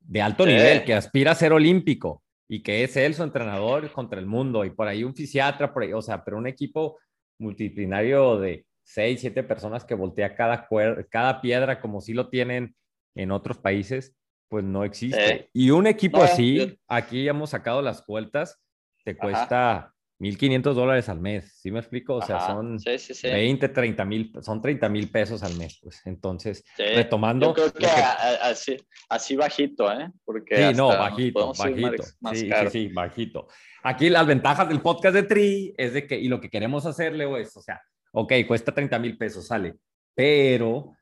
de 0.00 0.22
alto 0.22 0.46
nivel, 0.46 0.84
que 0.84 0.94
aspira 0.94 1.32
a 1.32 1.34
ser 1.34 1.52
olímpico? 1.52 2.22
y 2.52 2.64
que 2.64 2.82
es 2.82 2.96
él 2.96 3.14
su 3.14 3.22
entrenador 3.22 3.92
contra 3.92 4.18
el 4.18 4.26
mundo 4.26 4.64
y 4.64 4.70
por 4.70 4.88
ahí 4.88 5.04
un 5.04 5.14
fisiatra, 5.14 5.72
por 5.72 5.84
ahí, 5.84 5.92
o 5.92 6.02
sea, 6.02 6.24
pero 6.24 6.36
un 6.36 6.48
equipo 6.48 6.98
multidisciplinario 7.38 8.40
de 8.40 8.66
seis, 8.82 9.20
siete 9.20 9.44
personas 9.44 9.84
que 9.84 9.94
voltea 9.94 10.34
cada, 10.34 10.66
cada 11.08 11.40
piedra 11.40 11.80
como 11.80 12.00
si 12.00 12.12
lo 12.12 12.28
tienen 12.28 12.74
en 13.14 13.30
otros 13.30 13.58
países, 13.58 14.14
pues 14.48 14.64
no 14.64 14.84
existe. 14.84 15.30
Eh, 15.34 15.50
y 15.52 15.70
un 15.70 15.86
equipo 15.86 16.22
así, 16.22 16.78
aquí 16.88 17.28
hemos 17.28 17.50
sacado 17.50 17.82
las 17.82 18.04
vueltas, 18.06 18.60
te 19.04 19.16
cuesta 19.16 19.92
1.500 20.18 20.74
dólares 20.74 21.08
al 21.08 21.18
mes, 21.20 21.54
¿sí 21.60 21.70
me 21.70 21.78
explico? 21.78 22.16
O 22.16 22.22
sea, 22.22 22.36
Ajá, 22.36 22.48
son 22.48 22.78
sí, 22.78 22.98
sí, 22.98 23.14
sí. 23.14 23.28
20, 23.28 23.68
30 23.70 24.04
mil, 24.04 24.32
son 24.42 24.60
30 24.60 24.88
mil 24.90 25.10
pesos 25.10 25.42
al 25.42 25.56
mes, 25.56 25.78
pues. 25.82 26.02
Entonces, 26.04 26.62
retomando... 26.76 27.46
Yo 27.46 27.54
creo 27.54 27.66
lo 27.68 27.72
que, 27.72 27.86
a- 27.86 28.10
a- 28.12 28.50
así, 28.50 28.76
así 29.08 29.36
bajito, 29.36 29.90
¿eh? 29.90 30.10
Porque 30.24 30.56
Sí, 30.56 30.74
no, 30.76 30.88
bajito, 30.88 31.52
bajito. 31.58 32.04
Más, 32.20 32.38
sí, 32.38 32.48
caro. 32.48 32.70
sí, 32.70 32.88
sí, 32.88 32.92
bajito. 32.92 33.48
Aquí 33.82 34.10
las 34.10 34.26
ventajas 34.26 34.68
del 34.68 34.82
podcast 34.82 35.14
de 35.14 35.22
Tri 35.22 35.74
es 35.78 35.94
de 35.94 36.06
que, 36.06 36.18
y 36.18 36.28
lo 36.28 36.38
que 36.40 36.50
queremos 36.50 36.84
hacerle 36.84 37.40
es, 37.40 37.56
o 37.56 37.62
sea, 37.62 37.80
ok, 38.12 38.32
cuesta 38.46 38.74
30 38.74 38.98
mil 38.98 39.16
pesos, 39.16 39.46
sale, 39.46 39.76
pero 40.14 40.92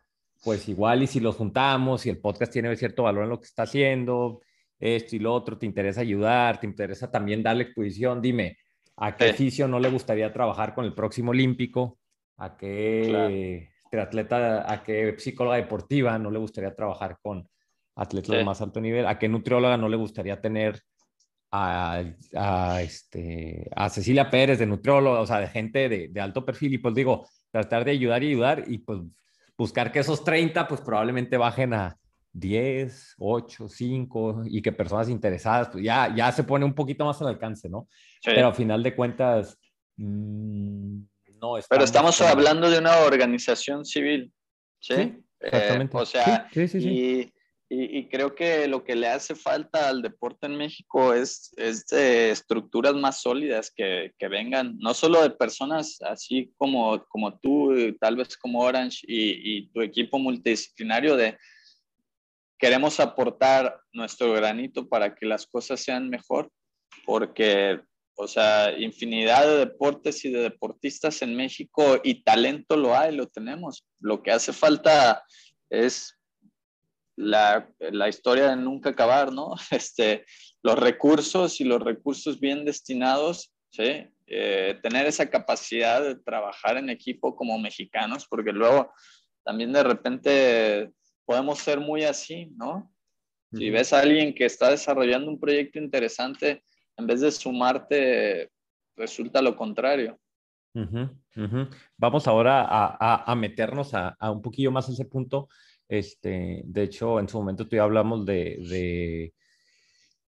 pues 0.43 0.69
igual 0.69 1.03
y 1.03 1.07
si 1.07 1.21
los 1.21 1.37
juntamos, 1.37 2.03
si 2.03 2.11
el 2.11 2.19
podcast 2.19 2.53
tiene 2.53 2.75
cierto 2.77 3.05
valor 3.05 3.25
en 3.25 3.31
lo 3.31 3.41
que 3.41 3.47
está 3.47 3.65
haciendo, 3.65 4.41
esto 4.79 5.17
y 5.17 5.19
lo 5.19 5.35
otro, 5.35 5.59
te 5.59 5.67
interesa 5.67 6.01
ayudar, 6.03 6.61
te 6.61 6.67
interesa 6.67 7.11
también 7.11 7.43
darle 7.43 7.65
exposición, 7.65 8.23
dime, 8.23 8.59
¿a 8.97 9.17
qué 9.17 9.31
oficio 9.31 9.67
no 9.67 9.81
le 9.81 9.91
gustaría 9.91 10.33
trabajar 10.33 10.75
con 10.75 10.85
el 10.85 10.95
próximo 10.95 11.31
olímpico? 11.31 11.99
¿A 12.37 12.57
qué 12.57 13.69
triatleta, 13.91 14.71
a 14.73 14.83
qué 14.85 15.17
psicóloga 15.19 15.57
deportiva 15.57 16.19
no 16.19 16.31
le 16.31 16.39
gustaría 16.39 16.75
trabajar 16.75 17.19
con 17.21 17.49
atletas 17.97 18.31
de 18.31 18.39
Sí. 18.39 18.45
más 18.45 18.61
alto 18.61 18.81
nivel? 18.81 19.07
¿A 19.07 19.19
qué 19.19 19.29
nutrióloga 19.29 19.77
no 19.77 19.89
le 19.89 19.97
gustaría 19.97 20.41
tener 20.41 20.81
a, 21.51 22.05
a, 22.37 22.83
este, 22.83 23.69
a 23.75 23.89
Cecilia 23.89 24.31
Pérez 24.31 24.59
de 24.61 24.67
nutrióloga, 24.67 25.21
o 25.21 25.27
sea, 25.27 25.41
de 25.41 25.49
gente 25.49 25.89
de, 25.89 26.09
de 26.09 26.21
alto 26.21 26.45
perfil? 26.45 26.75
Y 26.75 26.79
pues 26.79 26.95
digo, 26.95 27.27
tratar 27.51 27.85
de 27.85 27.91
ayudar 27.93 28.23
y 28.23 28.29
ayudar 28.29 28.65
y 28.69 28.79
pues 28.79 29.01
buscar 29.59 29.91
que 29.91 29.99
esos 29.99 30.25
30 30.25 30.69
pues 30.69 30.81
probablemente 30.81 31.37
bajen 31.37 31.75
a 31.75 31.99
10, 32.33 33.17
8, 33.19 33.69
5 33.69 34.43
y 34.47 34.63
que 34.63 34.71
personas 34.73 35.09
interesadas, 35.09 35.69
pues 35.73 35.85
ya, 35.85 36.15
ya 36.15 36.31
se 36.31 36.45
pone 36.45 36.65
un 36.65 36.75
poquito 36.75 37.05
más 37.05 37.21
al 37.21 37.29
alcance, 37.29 37.69
¿no? 37.69 37.89
Sí. 38.23 38.31
Pero 38.35 38.49
a 38.49 38.55
final 38.55 38.83
de 38.83 38.95
cuentas, 38.95 39.59
mm, 39.97 41.01
no 41.41 41.55
Pero 41.69 41.85
estamos 41.85 42.21
hablando 42.21 42.71
de 42.71 42.79
una 42.79 42.99
organización 43.01 43.85
civil, 43.85 44.33
¿sí? 44.79 44.95
Sí, 44.95 45.01
Eh, 45.41 45.47
Exactamente. 45.47 45.97
o 45.97 46.07
sea, 46.07 46.49
sí, 46.53 46.67
sí, 46.67 46.69
sí, 46.69 46.81
sí. 46.81 46.89
Y, 46.89 47.33
y- 47.71 47.99
y 47.99 48.09
creo 48.09 48.35
que 48.35 48.67
lo 48.67 48.83
que 48.85 48.97
le 48.97 49.09
hace 49.09 49.35
falta 49.35 49.89
al 49.89 50.01
deporte 50.03 50.47
en 50.47 50.57
México 50.57 51.13
es, 51.13 51.53
es 51.57 51.87
de 51.87 52.31
estructuras 52.31 52.95
más 52.95 53.21
sólidas 53.21 53.71
que, 53.75 54.13
que 54.19 54.29
vengan, 54.29 54.77
no 54.79 54.95
solo 54.95 55.23
de 55.23 55.31
personas 55.31 55.99
así 56.03 56.53
como, 56.57 57.05
como 57.09 57.39
tú, 57.39 57.73
eh, 57.75 57.97
tal 58.01 58.17
vez 58.17 58.37
como 58.37 58.61
Orange 58.61 59.01
y, 59.07 59.59
y 59.59 59.69
tu 59.71 59.83
equipo 59.83 60.19
multidisciplinario 60.19 61.17
de 61.17 61.37
queremos 62.59 62.99
aportar 63.01 63.81
nuestro 63.93 64.33
granito 64.33 64.89
para 64.89 65.15
que 65.15 65.27
las 65.27 65.47
cosas 65.47 65.81
sean 65.81 66.09
mejor, 66.09 66.51
porque, 67.07 67.81
o 68.17 68.27
sea, 68.27 68.77
infinidad 68.77 69.47
de 69.47 69.59
deportes 69.59 70.25
y 70.25 70.31
de 70.31 70.41
deportistas 70.43 71.23
en 71.23 71.37
México 71.37 72.01
y 72.03 72.23
talento 72.25 72.77
lo 72.77 72.97
hay, 72.97 73.15
lo 73.15 73.27
tenemos. 73.29 73.87
Lo 74.01 74.23
que 74.23 74.33
hace 74.33 74.53
falta 74.53 75.23
es 75.71 76.18
la, 77.19 77.69
la 77.81 78.09
historia 78.09 78.49
de 78.51 78.57
nunca 78.57 78.91
acabar, 78.91 79.33
¿no? 79.33 79.55
Este, 79.71 80.25
los 80.63 80.79
recursos 80.79 81.61
y 81.61 81.65
los 81.65 81.81
recursos 81.83 82.39
bien 82.41 82.65
destinados, 82.65 83.53
¿sí? 83.71 84.07
Eh, 84.27 84.79
tener 84.83 85.07
esa 85.07 85.29
capacidad 85.31 86.03
de 86.03 86.17
trabajar 86.17 86.77
en 86.77 86.91
equipo 86.91 87.35
como 87.35 87.59
mexicanos, 87.59 88.27
porque 88.29 88.53
luego 88.53 88.93
también 89.45 89.73
de 89.73 89.83
repente 89.83 90.91
podemos 91.25 91.59
ser 91.59 91.81
muy 91.81 92.05
así, 92.05 92.47
¿no? 92.57 92.93
Si 93.53 93.71
ves 93.71 93.93
a 93.95 94.01
alguien 94.01 94.35
que 94.35 94.45
está 94.45 94.71
desarrollando 94.71 95.31
un 95.31 95.41
proyecto 95.41 95.79
interesante, 95.79 96.63
en 96.99 97.07
vez 97.07 97.21
de 97.23 97.33
sumarte, 97.33 98.51
resulta 98.97 99.41
lo 99.41 99.57
contrario. 99.57 100.19
Vamos 101.97 102.27
ahora 102.29 102.61
a, 102.63 102.97
a- 103.01 103.33
a 103.33 103.35
meternos 103.35 103.95
a, 103.95 104.11
a 104.21 104.31
un 104.31 104.43
poquillo 104.43 104.71
más 104.71 104.89
ese 104.91 105.07
punto. 105.07 105.49
Este, 105.89 106.63
de 106.65 106.83
hecho, 106.83 107.19
en 107.19 107.29
su 107.29 107.39
momento 107.39 107.67
tú 107.67 107.77
y 107.77 107.79
yo 107.79 107.85
hablamos 107.85 108.27
de, 108.27 108.59
de, 108.69 109.35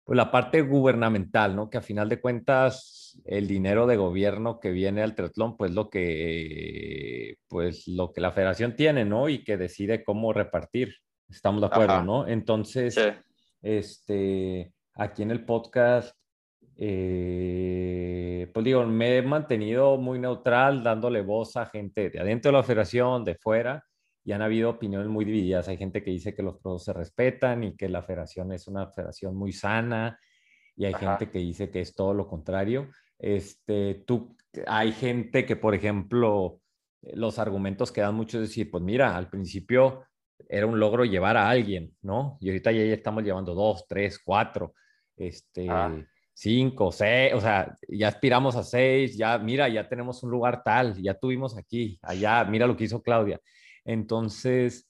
pues, 0.04 0.16
la 0.16 0.30
parte 0.30 0.62
gubernamental, 0.62 1.54
¿no? 1.54 1.68
Que 1.68 1.78
a 1.78 1.82
final 1.82 2.08
de 2.08 2.20
cuentas 2.20 3.20
el 3.24 3.46
dinero 3.46 3.86
de 3.86 3.96
gobierno 3.96 4.58
que 4.58 4.70
viene 4.70 5.02
al 5.02 5.14
triatlón, 5.14 5.56
pues 5.56 5.72
lo 5.72 5.90
que, 5.90 7.36
pues 7.48 7.86
lo 7.86 8.12
que 8.12 8.20
la 8.20 8.32
federación 8.32 8.74
tiene, 8.74 9.04
¿no? 9.04 9.28
Y 9.28 9.44
que 9.44 9.56
decide 9.56 10.02
cómo 10.02 10.32
repartir. 10.32 10.94
Estamos 11.28 11.60
de 11.60 11.66
acuerdo, 11.66 11.94
Ajá. 11.94 12.04
¿no? 12.04 12.26
Entonces, 12.26 12.94
Sí, 12.94 13.02
este, 13.62 14.72
aquí 14.94 15.22
en 15.22 15.30
el 15.30 15.44
podcast, 15.44 16.16
eh, 16.76 18.50
pues 18.52 18.64
digo, 18.64 18.84
me 18.86 19.18
he 19.18 19.22
mantenido 19.22 19.96
muy 19.98 20.18
neutral, 20.18 20.82
dándole 20.82 21.22
voz 21.22 21.56
a 21.56 21.66
gente 21.66 22.10
de 22.10 22.18
adentro 22.18 22.50
de 22.50 22.58
la 22.58 22.64
federación, 22.64 23.24
de 23.24 23.36
fuera, 23.36 23.84
y 24.24 24.32
han 24.32 24.42
habido 24.42 24.70
opiniones 24.70 25.08
muy 25.08 25.24
divididas. 25.24 25.68
Hay 25.68 25.76
gente 25.76 26.02
que 26.02 26.10
dice 26.10 26.34
que 26.34 26.42
los 26.42 26.58
pros 26.58 26.84
se 26.84 26.92
respetan 26.92 27.64
y 27.64 27.76
que 27.76 27.88
la 27.88 28.02
federación 28.02 28.52
es 28.52 28.68
una 28.68 28.86
federación 28.88 29.36
muy 29.36 29.52
sana, 29.52 30.18
y 30.76 30.84
hay 30.86 30.94
Ajá. 30.94 31.18
gente 31.18 31.30
que 31.30 31.38
dice 31.38 31.70
que 31.70 31.80
es 31.80 31.94
todo 31.94 32.14
lo 32.14 32.26
contrario. 32.26 32.90
Este, 33.18 34.02
tú, 34.06 34.36
hay 34.66 34.92
gente 34.92 35.44
que, 35.44 35.56
por 35.56 35.74
ejemplo, 35.74 36.60
los 37.14 37.38
argumentos 37.38 37.92
que 37.92 38.00
dan 38.00 38.14
mucho 38.14 38.38
es 38.38 38.48
decir, 38.48 38.70
pues 38.70 38.82
mira, 38.82 39.16
al 39.16 39.28
principio 39.28 40.04
era 40.48 40.66
un 40.66 40.78
logro 40.78 41.04
llevar 41.04 41.36
a 41.36 41.48
alguien, 41.48 41.94
¿no? 42.02 42.38
Y 42.40 42.48
ahorita 42.48 42.72
ya, 42.72 42.84
ya 42.84 42.94
estamos 42.94 43.22
llevando 43.22 43.54
dos, 43.54 43.86
tres, 43.88 44.18
cuatro, 44.18 44.74
este, 45.16 45.66
Ah. 45.68 45.92
cinco, 46.32 46.90
seis, 46.90 47.34
o 47.34 47.40
sea, 47.40 47.76
ya 47.88 48.08
aspiramos 48.08 48.56
a 48.56 48.62
seis, 48.62 49.16
ya, 49.16 49.38
mira, 49.38 49.68
ya 49.68 49.88
tenemos 49.88 50.22
un 50.22 50.30
lugar 50.30 50.62
tal, 50.64 50.94
ya 51.00 51.14
tuvimos 51.14 51.56
aquí, 51.56 51.98
allá, 52.02 52.44
mira 52.44 52.66
lo 52.66 52.76
que 52.76 52.84
hizo 52.84 53.02
Claudia. 53.02 53.40
Entonces, 53.84 54.88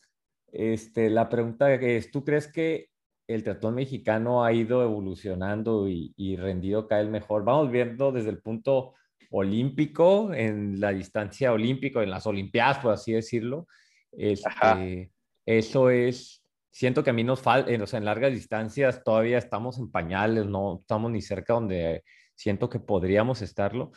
este, 0.53 1.11
la 1.11 1.29
pregunta 1.29 1.73
es, 1.73 2.11
¿tú 2.11 2.25
crees 2.25 2.47
que 2.47 2.89
el 3.27 3.43
triatlón 3.43 3.77
mexicano 3.77 4.45
ha 4.45 4.53
ido 4.53 4.83
evolucionando 4.83 5.89
y, 5.89 6.13
y 6.17 6.37
rendido 6.37 6.87
cada 6.89 7.03
vez 7.03 7.11
mejor? 7.11 7.45
Vamos 7.45 7.71
viendo 7.71 8.13
desde 8.13 8.31
el 8.31 8.41
punto 8.41 8.95
olímpico, 9.33 10.33
en 10.35 10.79
la 10.79 10.91
distancia 10.91 11.53
olímpica, 11.53 12.03
en 12.03 12.11
las 12.11 12.27
Olimpiadas, 12.27 12.79
por 12.79 12.93
así 12.93 13.13
decirlo. 13.13 13.67
Este, 14.13 15.11
eso 15.47 15.91
es, 15.91 16.45
siento 16.71 17.03
que 17.03 17.11
a 17.11 17.15
mí 17.15 17.25
nos 17.25 17.41
falta, 17.41 17.73
o 17.83 17.87
sea, 17.87 17.99
en 17.99 18.05
largas 18.05 18.33
distancias 18.33 19.03
todavía 19.03 19.39
estamos 19.39 19.79
en 19.79 19.91
pañales, 19.91 20.47
no 20.47 20.81
estamos 20.81 21.11
ni 21.11 21.23
cerca 21.23 21.55
donde 21.55 22.05
siento 22.35 22.69
que 22.69 22.79
podríamos 22.79 23.41
estarlo, 23.41 23.93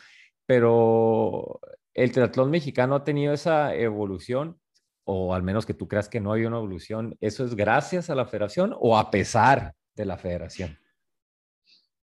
pero 0.46 1.60
el 1.92 2.12
triatlón 2.12 2.50
mexicano 2.50 2.94
ha 2.94 3.04
tenido 3.04 3.34
esa 3.34 3.74
evolución, 3.74 4.58
o 5.08 5.32
al 5.34 5.42
menos 5.42 5.64
que 5.64 5.72
tú 5.74 5.86
creas 5.86 6.08
que 6.08 6.20
no 6.20 6.32
hay 6.32 6.44
una 6.44 6.56
evolución, 6.56 7.16
¿eso 7.20 7.44
es 7.44 7.54
gracias 7.54 8.10
a 8.10 8.14
la 8.16 8.26
federación 8.26 8.74
o 8.78 8.98
a 8.98 9.10
pesar 9.10 9.72
de 9.94 10.04
la 10.04 10.18
federación 10.18 10.76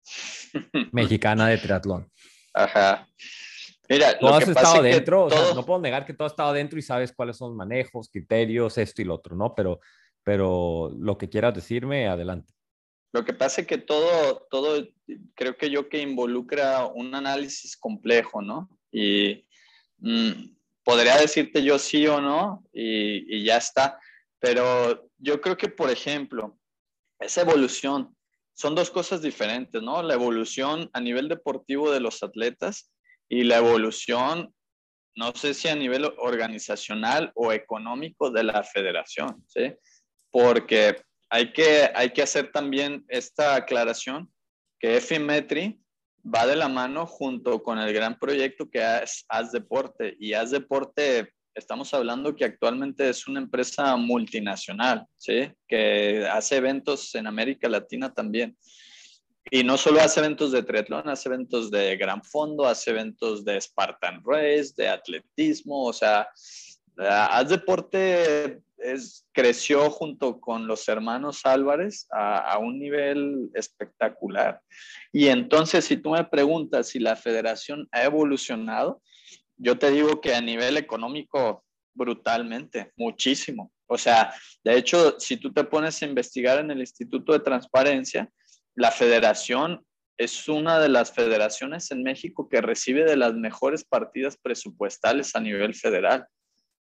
mexicana 0.91 1.47
de 1.47 1.58
triatlón? 1.58 2.12
Ajá. 2.54 3.08
Mira, 3.89 4.17
Tú 4.19 4.25
lo 4.25 4.36
has 4.36 4.43
que 4.43 4.51
estado 4.51 4.65
pasa 4.73 4.77
es 4.77 4.84
que 4.84 4.93
dentro, 4.99 5.25
o 5.25 5.30
sea, 5.30 5.39
todo- 5.39 5.56
no 5.56 5.65
puedo 5.65 5.80
negar 5.80 6.06
que 6.06 6.13
tú 6.13 6.23
has 6.25 6.34
estado 6.34 6.54
dentro 6.54 6.77
y 6.77 6.82
sabes 6.82 7.13
cuáles 7.13 7.38
son 7.38 7.49
los 7.49 7.58
manejos, 7.58 8.10
criterios, 8.10 8.77
esto 8.77 9.01
y 9.01 9.06
lo 9.06 9.15
otro, 9.15 9.36
¿no? 9.36 9.56
Pero, 9.56 9.80
pero 10.23 10.91
lo 10.97 11.17
que 11.17 11.30
quieras 11.30 11.54
decirme, 11.56 12.08
adelante. 12.08 12.54
Lo 13.13 13.25
que 13.25 13.34
pasa 13.34 13.62
es 13.62 13.67
que 13.67 13.77
todo, 13.77 14.47
todo, 14.49 14.86
creo 15.36 15.58
que 15.58 15.69
yo 15.69 15.89
que 15.89 16.01
involucra 16.01 16.86
un 16.86 17.13
análisis 17.15 17.75
complejo, 17.77 18.41
¿no? 18.41 18.69
Y 18.91 19.45
mm, 19.99 20.32
podría 20.84 21.17
decirte 21.17 21.63
yo 21.63 21.78
sí 21.80 22.08
o 22.08 22.22
no 22.22 22.63
y, 22.74 23.44
ya 23.44 23.58
está. 23.58 24.00
Pero 24.39 25.10
yo 25.17 25.41
creo 25.41 25.58
que, 25.58 25.70
por 25.70 25.89
ejemplo, 25.89 26.58
esa 27.20 27.41
evolución 27.41 28.15
son 28.54 28.76
dos 28.76 28.89
cosas 28.89 29.22
diferentes, 29.22 29.82
¿no? 29.82 30.02
La 30.04 30.13
evolución 30.13 30.89
a 30.94 31.00
nivel 31.00 31.30
deportivo 31.30 31.91
de 31.91 32.00
los 32.00 32.24
atletas 32.24 32.91
y 33.30 33.44
la 33.44 33.58
evolución, 33.58 34.54
no 35.15 35.34
sé 35.34 35.54
si 35.54 35.67
a 35.67 35.76
nivel 35.76 36.06
organizacional 36.17 37.32
o 37.36 37.52
económico 37.52 38.30
de 38.32 38.44
la 38.44 38.63
federación, 38.63 39.44
¿sí? 39.48 39.74
Porque 40.32 41.02
hay 41.30 41.54
que, 41.54 41.89
hay 41.94 42.12
que 42.12 42.24
hacer 42.24 42.52
también 42.52 43.06
esta 43.08 43.56
aclaración 43.56 44.32
que 44.80 44.98
Efimetri 44.98 45.81
va 46.24 46.46
de 46.46 46.56
la 46.56 46.67
mano 46.67 47.06
junto 47.06 47.63
con 47.63 47.80
el 47.80 47.94
gran 47.94 48.17
proyecto 48.17 48.69
que 48.69 48.80
es 49.04 49.26
Haz 49.30 49.52
Deporte. 49.52 50.15
Y 50.19 50.34
Haz 50.34 50.52
Deporte, 50.52 51.34
estamos 51.54 51.94
hablando 51.94 52.36
que 52.36 52.46
actualmente 52.46 53.10
es 53.10 53.28
una 53.28 53.40
empresa 53.40 53.96
multinacional, 53.98 55.06
¿sí? 55.17 55.52
Que 55.67 56.28
hace 56.28 56.58
eventos 56.58 57.13
en 57.15 57.28
América 57.28 57.67
Latina 57.67 58.13
también. 58.13 58.58
Y 59.50 59.63
no 59.63 59.78
solo 59.78 60.00
hace 60.02 60.19
eventos 60.19 60.52
de 60.52 60.63
triatlón, 60.63 61.10
hace 61.10 61.28
eventos 61.28 61.72
de 61.72 61.98
gran 61.98 62.24
fondo, 62.24 62.65
hace 62.65 62.92
eventos 62.92 63.44
de 63.44 63.60
Spartan 63.60 64.22
Race, 64.24 64.74
de 64.78 64.88
atletismo, 64.88 65.86
o 65.86 65.94
sea, 65.94 66.28
Haz 66.98 67.50
Deporte 67.50 68.62
creció 69.31 69.89
junto 69.92 70.39
con 70.39 70.67
los 70.67 70.87
hermanos 70.89 71.46
Álvarez 71.46 72.08
a, 72.12 72.39
a, 72.54 72.58
un 72.58 72.79
nivel 72.79 73.50
espectacular. 73.54 74.60
Y 75.12 75.27
entonces, 75.27 75.85
si 75.85 75.98
tú 75.98 76.12
me 76.12 76.23
preguntas 76.23 76.87
si 76.87 77.00
la 77.00 77.15
federación 77.15 77.87
ha 77.92 78.04
evolucionado, 78.04 79.02
yo 79.58 79.77
te 79.77 79.92
digo 79.92 80.19
que 80.19 80.33
a 80.33 80.42
nivel 80.42 80.77
económico, 80.77 81.63
brutalmente, 81.94 82.92
muchísimo. 82.96 83.71
O 83.85 83.98
sea, 83.98 84.33
de 84.63 84.77
hecho, 84.77 85.19
si 85.19 85.37
tú 85.37 85.52
te 85.54 85.63
pones 85.63 86.02
a 86.02 86.06
investigar 86.06 86.60
en 86.60 86.71
el 86.71 86.79
Instituto 86.79 87.33
de 87.33 87.42
Transparencia, 87.42 88.29
la 88.73 88.89
federación 88.89 89.85
es 90.17 90.48
una 90.48 90.79
de 90.79 90.89
las 90.89 91.12
federaciones 91.12 91.92
en 91.92 92.04
México 92.04 92.48
que 92.48 92.62
recibe 92.62 93.04
de 93.04 93.17
las 93.17 93.33
mejores 93.33 93.83
partidas 93.83 94.37
presupuestales 94.37 95.35
a 95.35 95.42
nivel 95.42 95.73
federal. 95.73 96.25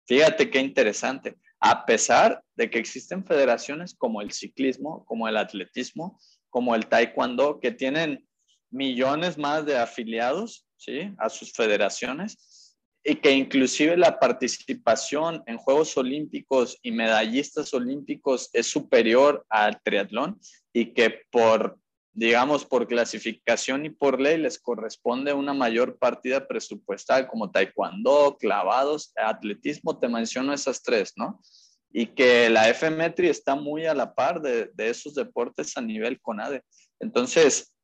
Fíjate 0.07 0.50
qué 0.50 0.61
interesante. 0.61 1.36
A 1.61 1.84
pesar 1.86 2.42
de 2.54 2.70
que 2.70 2.78
existen 2.78 3.24
federaciones 3.24 3.94
como 3.94 4.20
el 4.20 4.32
ciclismo, 4.32 5.04
como 5.07 5.28
el 5.28 5.36
atletismo, 5.36 6.20
como 6.50 6.74
el 6.74 6.86
taekwondo, 6.86 7.61
que 7.61 7.72
tienen 7.72 8.26
millones 8.70 9.38
más 9.38 9.64
de 9.66 9.78
afiliados 9.78 10.66
¿sí? 10.76 11.12
a 11.18 11.28
sus 11.28 11.52
federaciones, 11.52 12.76
y 13.09 13.14
que 13.16 13.30
inclusive 13.30 13.96
la 13.96 14.18
participación 14.18 15.42
en 15.46 15.59
Juegos 15.59 15.96
Olímpicos 15.96 16.76
y 16.82 16.90
medallistas 16.90 17.72
olímpicos 17.72 18.50
es 18.52 18.66
superior 18.66 19.46
al 19.48 19.80
triatlón 19.82 20.40
y 20.72 20.92
que 20.92 21.20
por, 21.30 21.78
digamos, 22.16 22.64
por 22.64 22.88
clasificación 22.88 23.84
y 23.84 23.90
por 23.90 24.18
ley 24.18 24.38
les 24.38 24.58
corresponde 24.58 25.34
una 25.34 25.52
mayor 25.52 25.98
partida 25.98 26.48
presupuestal 26.48 27.28
como 27.28 27.50
taekwondo, 27.50 28.38
clavados, 28.40 29.12
atletismo, 29.16 29.98
te 29.98 30.08
menciono 30.08 30.54
esas 30.54 30.82
tres, 30.82 31.12
¿no? 31.16 31.42
Y 31.92 32.06
que 32.06 32.48
la 32.48 32.72
FMETRI 32.72 33.28
está 33.28 33.54
muy 33.54 33.84
a 33.84 33.94
la 33.94 34.14
par 34.14 34.40
de, 34.40 34.70
esos 34.78 35.14
deportes 35.14 35.76
a 35.76 35.82
nivel 35.82 36.18
CONADE. 36.18 36.62
Entonces, 37.00 37.74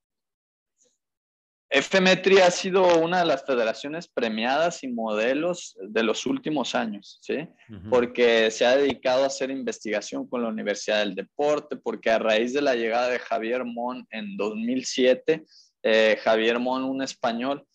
FMETRI 1.75 2.39
ha 2.41 2.51
sido 2.51 2.99
una 2.99 3.20
de 3.20 3.25
las 3.25 3.47
federaciones 3.47 4.07
premiadas 4.07 4.83
y 4.83 4.89
modelos 4.89 5.75
de 5.81 6.03
los 6.03 6.27
últimos 6.27 6.75
años, 6.75 7.18
¿sí? 7.23 7.49
Porque 7.89 8.51
se 8.51 8.66
ha 8.66 8.77
dedicado 8.77 9.25
a 9.25 9.29
hacer 9.29 9.51
investigación 9.51 10.29
con 10.29 10.43
la 10.43 10.51
Universidad 10.51 10.99
del 10.99 11.14
Deporte, 11.14 11.77
porque 11.77 12.11
a 12.11 12.18
raíz 12.18 12.53
de 12.53 12.61
la 12.61 12.75
llegada 12.75 13.09
de 13.09 13.18
Javier 13.18 13.64
Mon 13.64 14.07
en 14.11 14.37
2007, 14.37 15.45
eh, 15.83 16.18
Javier 16.23 16.59
Mon, 16.59 16.85
un 16.85 17.03
español, 17.03 17.66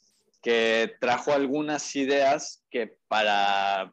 que 0.44 0.94
trajo 1.02 1.34
algunas 1.34 1.96
ideas 1.96 2.64
que 2.70 2.98
para 3.08 3.92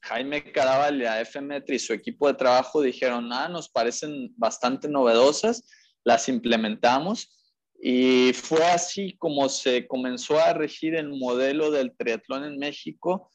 Jaime 0.00 0.50
Caraval 0.50 1.02
y 1.02 1.04
a 1.04 1.22
FMETRI 1.26 1.76
y 1.76 1.78
su 1.78 1.92
equipo 1.92 2.26
de 2.26 2.34
trabajo 2.34 2.80
dijeron, 2.80 3.30
ah, 3.34 3.48
nos 3.48 3.68
parecen 3.68 4.32
bastante 4.36 4.88
novedosas, 4.88 5.62
las 6.04 6.30
implementamos 6.30 7.41
y 7.84 8.32
fue 8.32 8.64
así 8.64 9.16
como 9.18 9.48
se 9.48 9.88
comenzó 9.88 10.38
a 10.38 10.52
regir 10.54 10.94
el 10.94 11.08
modelo 11.08 11.72
del 11.72 11.92
triatlón 11.96 12.44
en 12.44 12.56
México 12.56 13.28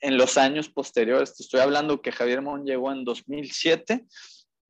en 0.00 0.16
los 0.16 0.38
años 0.38 0.70
posteriores. 0.70 1.36
Te 1.36 1.42
estoy 1.42 1.60
hablando 1.60 2.00
que 2.00 2.10
Javier 2.10 2.40
Mon 2.40 2.64
llegó 2.64 2.90
en 2.90 3.04
2007 3.04 4.06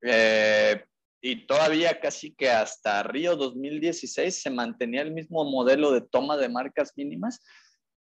eh, 0.01 0.83
y 1.21 1.47
todavía 1.47 2.01
casi 2.01 2.33
que 2.35 2.49
hasta 2.49 3.01
Río 3.03 3.37
2016 3.37 4.41
se 4.41 4.49
mantenía 4.49 5.03
el 5.03 5.13
mismo 5.13 5.45
modelo 5.45 5.93
de 5.93 6.01
toma 6.01 6.35
de 6.35 6.49
marcas 6.49 6.91
mínimas 6.97 7.39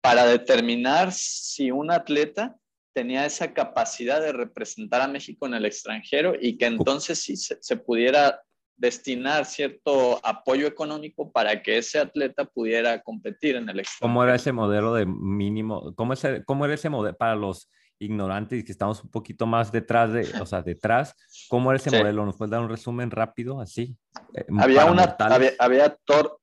para 0.00 0.26
determinar 0.26 1.12
si 1.12 1.70
un 1.70 1.92
atleta 1.92 2.56
tenía 2.92 3.24
esa 3.24 3.54
capacidad 3.54 4.20
de 4.20 4.32
representar 4.32 5.00
a 5.00 5.06
México 5.06 5.46
en 5.46 5.54
el 5.54 5.64
extranjero 5.64 6.34
y 6.40 6.58
que 6.58 6.66
entonces 6.66 7.20
sí 7.20 7.36
se, 7.36 7.56
se 7.62 7.76
pudiera 7.76 8.42
destinar 8.76 9.44
cierto 9.44 10.20
apoyo 10.24 10.66
económico 10.66 11.30
para 11.30 11.62
que 11.62 11.78
ese 11.78 11.98
atleta 11.98 12.44
pudiera 12.44 13.00
competir 13.02 13.56
en 13.56 13.68
el 13.68 13.80
extranjero. 13.80 14.08
¿Cómo 14.08 14.24
era 14.24 14.34
ese 14.34 14.52
modelo 14.52 14.94
de 14.94 15.06
mínimo? 15.06 15.94
¿Cómo, 15.94 16.14
cómo 16.44 16.64
era 16.64 16.74
ese 16.74 16.88
modelo 16.88 17.16
para 17.16 17.36
los 17.36 17.70
ignorantes 17.98 18.60
y 18.60 18.64
que 18.64 18.72
estamos 18.72 19.02
un 19.02 19.10
poquito 19.10 19.46
más 19.46 19.70
detrás 19.70 20.12
de, 20.12 20.28
o 20.40 20.46
sea, 20.46 20.62
detrás? 20.62 21.14
¿Cómo 21.48 21.70
era 21.70 21.76
ese 21.76 21.96
modelo? 21.96 22.24
¿Nos 22.24 22.36
puedes 22.36 22.50
dar 22.50 22.60
un 22.60 22.68
resumen 22.68 23.10
rápido 23.10 23.60
así? 23.60 23.96
Eh, 24.34 24.44
había 24.58 24.86
una, 24.86 25.16
había, 25.18 25.52
había 25.58 25.96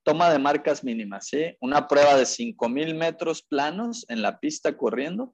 toma 0.03 0.29
de 0.31 0.39
marcas 0.39 0.83
mínimas, 0.83 1.27
¿sí? 1.27 1.57
Una 1.59 1.87
prueba 1.87 2.15
de 2.15 2.25
5000 2.25 2.95
metros 2.95 3.43
planos 3.43 4.05
en 4.09 4.21
la 4.21 4.39
pista 4.39 4.77
corriendo 4.77 5.33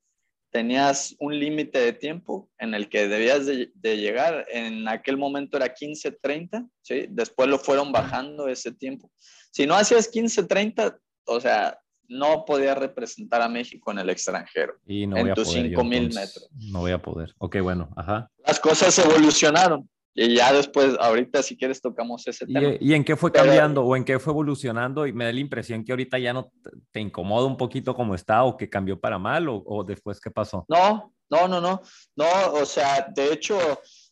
tenías 0.52 1.16
un 1.20 1.38
límite 1.38 1.80
de 1.80 1.93
tiempo 1.93 2.50
en 2.58 2.74
el 2.74 2.89
que 2.89 3.08
debías 3.08 3.45
de, 3.45 3.98
llegar. 3.98 4.45
En 4.52 4.88
aquel 4.88 5.18
momento 5.18 5.58
era 5.58 5.74
15.30, 5.74 6.70
¿sí? 6.82 7.06
Después 7.10 7.50
lo 7.50 7.60
fueron 7.60 7.91
bajando 7.91 8.48
ese 8.48 8.72
tiempo. 8.72 9.12
Si 9.52 9.66
no 9.66 9.76
hacías 9.76 10.12
15.30, 10.12 10.98
o 11.26 11.39
sea, 11.39 11.80
no 12.10 12.45
podías 12.45 12.78
representar 12.78 13.41
a 13.41 13.50
México 13.50 13.91
en 13.91 14.00
el 14.00 14.10
extranjero. 14.10 14.76
Y 14.86 15.08
no 15.08 15.18
en 15.18 15.34
tus 15.34 15.54
5.000 15.54 16.14
metros. 16.14 16.50
No 16.72 16.80
voy 16.80 16.91
a 16.91 17.02
poder. 17.02 17.34
Ok, 17.38 17.58
bueno, 17.62 17.89
ajá. 17.95 18.32
Las 18.45 18.60
cosas 18.60 18.98
evolucionaron. 19.00 19.89
Y 20.20 20.36
ya 20.36 20.51
después, 20.51 20.95
ahorita 20.99 21.43
si 21.43 21.55
quieres 21.55 21.80
tocamos 21.80 22.28
ese 22.28 22.47
tema. 22.47 22.76
¿Y, 22.80 22.95
en 22.95 23.03
qué 23.03 23.15
fue 23.15 23.32
cambiando 23.32 23.84
o 23.84 23.95
en 23.95 24.03
qué 24.03 24.18
fue 24.18 24.34
evolucionando? 24.34 25.05
Y 25.05 25.13
me 25.13 25.26
da 25.26 25.32
la 25.32 25.39
impresión 25.39 25.86
que 25.86 25.91
ahorita 25.91 26.18
ya 26.18 26.34
no 26.34 26.51
te 26.91 26.99
incomoda 26.99 27.45
un 27.45 27.55
poquito 27.55 27.93
como 27.93 28.15
está 28.15 28.43
o 28.43 28.57
que 28.57 28.68
cambió 28.68 28.99
para 28.99 29.20
mal 29.20 29.47
o, 29.47 29.63
o 29.63 29.84
después 29.84 30.20
qué 30.20 30.32
pasó. 30.32 30.65
No, 30.70 31.13
no, 31.30 31.47
no, 31.47 31.61
no. 31.61 31.84
No, 32.15 32.53
o 32.53 32.65
sea, 32.65 33.07
de 33.13 33.32
hecho, 33.32 33.59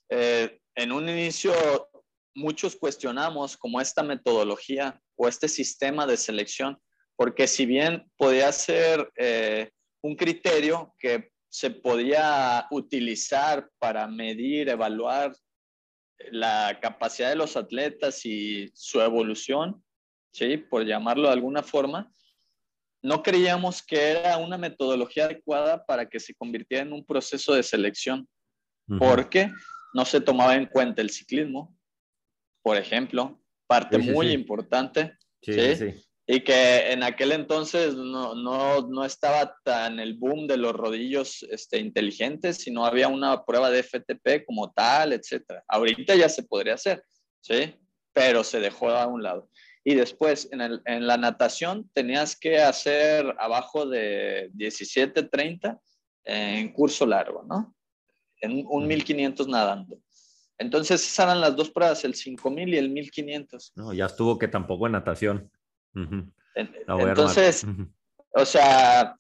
eh, 0.08 0.60
en 0.76 0.92
un 0.92 1.10
inicio 1.10 1.54
muchos 2.36 2.76
cuestionamos 2.76 3.58
como 3.58 3.82
esta 3.82 4.04
metodología 4.04 5.02
o 5.16 5.28
este 5.28 5.48
sistema 5.48 6.06
de 6.06 6.18
selección, 6.18 6.78
porque 7.16 7.48
si 7.48 7.66
bien 7.66 8.06
podía 8.16 8.52
ser 8.52 9.10
eh, 9.18 9.72
un 10.04 10.16
criterio 10.16 10.94
que 11.00 11.32
se 11.50 11.72
podía 11.72 12.68
utilizar 12.70 13.68
para 13.80 14.06
medir, 14.08 14.70
evaluar 14.70 15.34
la 16.32 16.80
capacidad 16.82 17.30
de 17.30 17.36
los 17.36 17.58
atletas 17.58 18.26
y 18.26 18.72
su 18.74 19.02
evolución, 19.02 19.84
¿sí? 20.32 20.58
por 20.58 20.86
llamarlo 20.86 21.28
de 21.28 21.34
alguna 21.34 21.64
forma, 21.64 22.12
no 23.02 23.22
creíamos 23.22 23.84
que 23.84 24.10
era 24.10 24.38
una 24.38 24.58
metodología 24.58 25.26
adecuada 25.26 25.86
para 25.86 26.10
que 26.10 26.20
se 26.20 26.34
convirtiera 26.34 26.84
en 26.84 26.94
un 26.94 27.06
proceso 27.06 27.54
de 27.54 27.62
selección, 27.62 28.28
porque 29.00 29.52
no 29.94 30.06
se 30.06 30.22
tomaba 30.22 30.56
en 30.56 30.66
cuenta 30.66 31.02
el 31.02 31.10
ciclismo, 31.10 31.78
por 32.64 32.78
ejemplo, 32.78 33.40
parte 33.68 33.98
muy 33.98 34.32
importante. 34.32 35.18
¿sí? 35.42 36.04
Y 36.28 36.42
que 36.42 36.92
en 36.92 37.04
aquel 37.04 37.32
entonces 37.32 37.96
no, 37.96 38.34
no, 38.34 38.82
no, 38.88 39.06
estaba 39.06 39.58
tan 39.64 40.00
el 40.00 40.16
boom 40.16 40.48
de 40.48 40.58
los 40.58 40.74
rodillos 40.74 41.44
este, 41.52 41.78
inteligentes, 41.78 42.58
sino 42.58 42.86
había 42.86 43.08
una 43.08 43.46
prueba 43.46 43.70
de 43.70 43.84
FTP 43.84 44.44
como 44.46 44.72
tal, 44.72 45.14
etcétera. 45.14 45.64
Ahorita 45.68 46.16
ya 46.16 46.28
se 46.28 46.44
podría 46.44 46.74
hacer, 46.74 47.04
¿sí? 47.42 47.76
Pero 48.12 48.44
se 48.44 48.60
dejó 48.60 48.90
a 48.90 49.06
un 49.06 49.22
lado. 49.22 49.50
Y 49.84 49.94
después, 49.94 50.50
en, 50.52 50.62
el, 50.62 50.82
en 50.86 51.06
la 51.06 51.18
natación, 51.18 51.92
tenías 51.94 52.36
que 52.36 52.58
hacer 52.58 53.36
abajo 53.38 53.86
de 53.86 54.50
17.30 54.54 55.80
en 56.24 56.74
curso 56.74 57.06
largo, 57.06 57.44
¿no? 57.44 57.76
En 58.42 58.66
un 58.68 58.88
1500 58.88 59.48
nadando. 59.48 60.00
Entonces, 60.58 61.04
esas 61.04 61.26
eran 61.26 61.42
las 61.42 61.56
dos 61.56 61.70
pruebas, 61.70 62.04
el 62.04 62.16
5000 62.16 62.74
y 62.74 62.78
el 62.78 62.90
1500. 62.90 63.74
No, 63.76 63.94
ya 63.94 64.06
estuvo 64.06 64.40
que 64.40 64.48
tampoco 64.48 64.88
en 64.88 64.94
natación. 64.94 65.52
Entonces, 66.56 67.66
o 68.34 68.46
sea, 68.46 69.16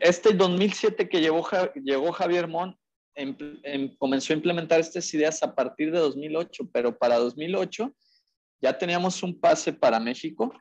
este 0.00 0.32
2007 0.34 1.08
que 1.08 1.20
llegó, 1.20 1.46
llegó 1.76 2.12
Javier 2.12 2.48
Mon, 2.48 2.76
em, 3.14 3.36
em, 3.62 3.96
comenzó 3.96 4.32
a 4.32 4.36
implementar 4.36 4.80
estas 4.80 5.12
ideas 5.14 5.42
a 5.42 5.54
partir 5.54 5.92
de 5.92 5.98
2008, 5.98 6.68
pero 6.72 6.96
para 6.96 7.18
2008 7.18 7.94
ya 8.60 8.76
teníamos 8.76 9.22
un 9.22 9.38
pase 9.38 9.72
para 9.72 10.00
México, 10.00 10.52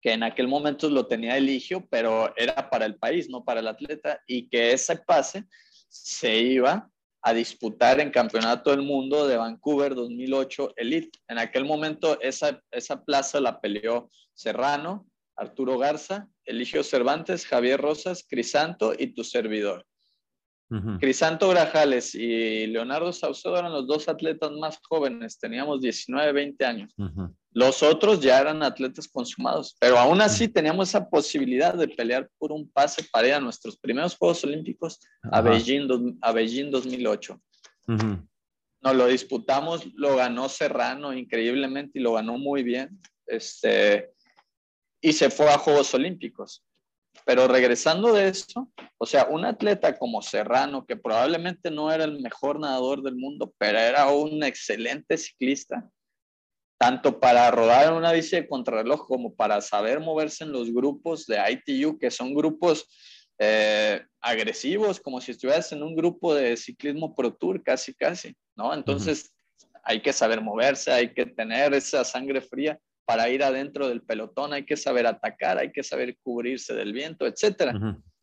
que 0.00 0.12
en 0.12 0.22
aquel 0.22 0.48
momento 0.48 0.88
lo 0.88 1.06
tenía 1.06 1.36
Eligio, 1.36 1.86
pero 1.90 2.32
era 2.36 2.70
para 2.70 2.86
el 2.86 2.96
país, 2.96 3.28
no 3.28 3.44
para 3.44 3.60
el 3.60 3.68
atleta, 3.68 4.20
y 4.26 4.48
que 4.48 4.72
ese 4.72 4.96
pase 4.96 5.44
se 5.88 6.38
iba 6.38 6.88
a 7.22 7.32
disputar 7.32 8.00
en 8.00 8.10
Campeonato 8.10 8.70
del 8.70 8.82
Mundo 8.82 9.26
de 9.26 9.36
Vancouver 9.36 9.94
2008 9.94 10.74
Elite. 10.76 11.18
En 11.28 11.38
aquel 11.38 11.64
momento 11.64 12.20
esa, 12.20 12.62
esa 12.70 13.04
plaza 13.04 13.40
la 13.40 13.60
peleó 13.60 14.10
Serrano, 14.34 15.06
Arturo 15.36 15.78
Garza, 15.78 16.28
Eligio 16.44 16.82
Cervantes, 16.82 17.46
Javier 17.46 17.80
Rosas, 17.80 18.24
Crisanto 18.28 18.92
y 18.96 19.08
tu 19.08 19.24
servidor. 19.24 19.86
Crisanto 20.98 21.48
Grajales 21.48 22.12
y 22.16 22.66
Leonardo 22.66 23.12
Saucedo 23.12 23.56
eran 23.56 23.72
los 23.72 23.86
dos 23.86 24.08
atletas 24.08 24.50
más 24.50 24.80
jóvenes, 24.88 25.38
teníamos 25.38 25.80
19, 25.80 26.32
20 26.32 26.64
años. 26.64 26.92
Los 27.56 27.82
otros 27.82 28.20
ya 28.20 28.38
eran 28.38 28.62
atletas 28.62 29.08
consumados, 29.08 29.74
pero 29.80 29.98
aún 29.98 30.20
así 30.20 30.46
teníamos 30.46 30.90
esa 30.90 31.08
posibilidad 31.08 31.72
de 31.72 31.88
pelear 31.88 32.28
por 32.36 32.52
un 32.52 32.68
pase 32.70 33.02
para 33.10 33.28
ir 33.28 33.32
a 33.32 33.40
nuestros 33.40 33.78
primeros 33.78 34.14
Juegos 34.14 34.44
Olímpicos 34.44 35.00
a, 35.22 35.40
Beijing, 35.40 36.18
a 36.20 36.32
Beijing 36.32 36.70
2008. 36.70 37.40
Nos 37.86 38.94
lo 38.94 39.06
disputamos, 39.06 39.86
lo 39.94 40.16
ganó 40.16 40.50
Serrano 40.50 41.14
increíblemente 41.14 41.98
y 41.98 42.02
lo 42.02 42.12
ganó 42.12 42.36
muy 42.36 42.62
bien. 42.62 43.00
Este, 43.24 44.12
y 45.00 45.14
se 45.14 45.30
fue 45.30 45.48
a 45.48 45.56
Juegos 45.56 45.94
Olímpicos. 45.94 46.62
Pero 47.24 47.48
regresando 47.48 48.12
de 48.12 48.28
eso, 48.28 48.70
o 48.98 49.06
sea, 49.06 49.28
un 49.30 49.46
atleta 49.46 49.96
como 49.96 50.20
Serrano, 50.20 50.84
que 50.84 50.96
probablemente 50.96 51.70
no 51.70 51.90
era 51.90 52.04
el 52.04 52.20
mejor 52.20 52.60
nadador 52.60 53.02
del 53.02 53.16
mundo, 53.16 53.54
pero 53.56 53.78
era 53.78 54.10
un 54.10 54.44
excelente 54.44 55.16
ciclista, 55.16 55.88
tanto 56.78 57.18
para 57.20 57.50
rodar 57.50 57.86
en 57.86 57.94
una 57.94 58.12
bici 58.12 58.36
de 58.36 58.48
contrarreloj 58.48 59.06
como 59.06 59.34
para 59.34 59.60
saber 59.60 60.00
moverse 60.00 60.44
en 60.44 60.52
los 60.52 60.72
grupos 60.72 61.26
de 61.26 61.38
ITU, 61.50 61.98
que 61.98 62.10
son 62.10 62.34
grupos 62.34 62.86
eh, 63.38 64.04
agresivos, 64.20 65.00
como 65.00 65.20
si 65.20 65.32
estuvieras 65.32 65.72
en 65.72 65.82
un 65.82 65.94
grupo 65.94 66.34
de 66.34 66.56
ciclismo 66.56 67.14
Pro 67.14 67.34
Tour, 67.34 67.62
casi, 67.62 67.94
casi, 67.94 68.34
¿no? 68.56 68.74
Entonces, 68.74 69.32
hay 69.82 70.00
que 70.00 70.12
saber 70.12 70.40
moverse, 70.40 70.92
hay 70.92 71.14
que 71.14 71.26
tener 71.26 71.72
esa 71.74 72.04
sangre 72.04 72.40
fría 72.40 72.78
para 73.06 73.28
ir 73.28 73.42
adentro 73.44 73.88
del 73.88 74.02
pelotón, 74.02 74.52
hay 74.52 74.64
que 74.64 74.76
saber 74.76 75.06
atacar, 75.06 75.58
hay 75.58 75.70
que 75.70 75.84
saber 75.84 76.16
cubrirse 76.22 76.74
del 76.74 76.92
viento, 76.92 77.26
etcétera. 77.26 77.72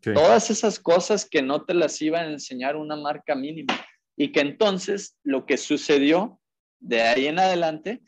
Todas 0.01 0.49
esas 0.51 0.77
cosas 0.79 1.25
que 1.25 1.41
no 1.41 1.63
te 1.63 1.73
las 1.73 2.01
iba 2.01 2.19
a 2.19 2.29
enseñar 2.29 2.75
una 2.75 2.97
marca 2.97 3.33
mínima. 3.33 3.73
Y 4.17 4.31
que 4.33 4.41
entonces 4.41 5.17
lo 5.23 5.45
que 5.45 5.57
sucedió 5.57 6.41
de 6.81 7.01
ahí 7.01 7.27
en 7.27 7.39
adelante 7.39 8.01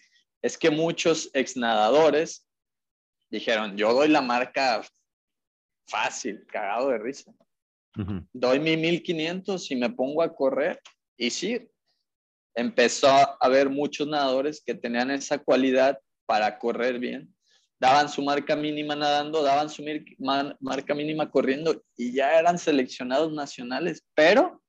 es 0.45 0.59
que 0.59 0.69
muchos 0.69 1.31
exnadadores 1.33 2.47
dijeron, 3.31 3.75
yo 3.75 3.91
doy 3.93 4.09
la 4.09 4.21
marca 4.21 4.85
fácil, 5.87 6.45
cagado 6.45 6.89
de 6.89 6.99
risa. 6.99 7.33
Doy 8.31 8.59
mi 8.59 8.77
1500 8.77 9.71
y 9.71 9.75
me 9.75 9.89
pongo 9.89 10.21
a 10.21 10.35
correr. 10.35 10.79
Y 11.17 11.31
sí, 11.31 11.67
empezó 12.53 13.07
a 13.07 13.37
haber 13.39 13.71
muchos 13.71 14.07
nadadores 14.07 14.61
que 14.63 14.75
tenían 14.75 15.09
esa 15.09 15.39
cualidad 15.39 15.99
para 16.27 16.59
correr 16.59 16.99
bien. 16.99 17.33
Daban 17.79 18.07
su 18.07 18.21
marca 18.21 18.55
mínima 18.55 18.95
nadando, 18.95 19.41
daban 19.41 19.67
su 19.67 19.83
marca 20.59 20.93
mínima 20.93 21.31
corriendo 21.31 21.83
y 21.97 22.13
ya 22.13 22.37
eran 22.37 22.59
seleccionados 22.59 23.33
nacionales, 23.33 24.05
pero 24.13 24.61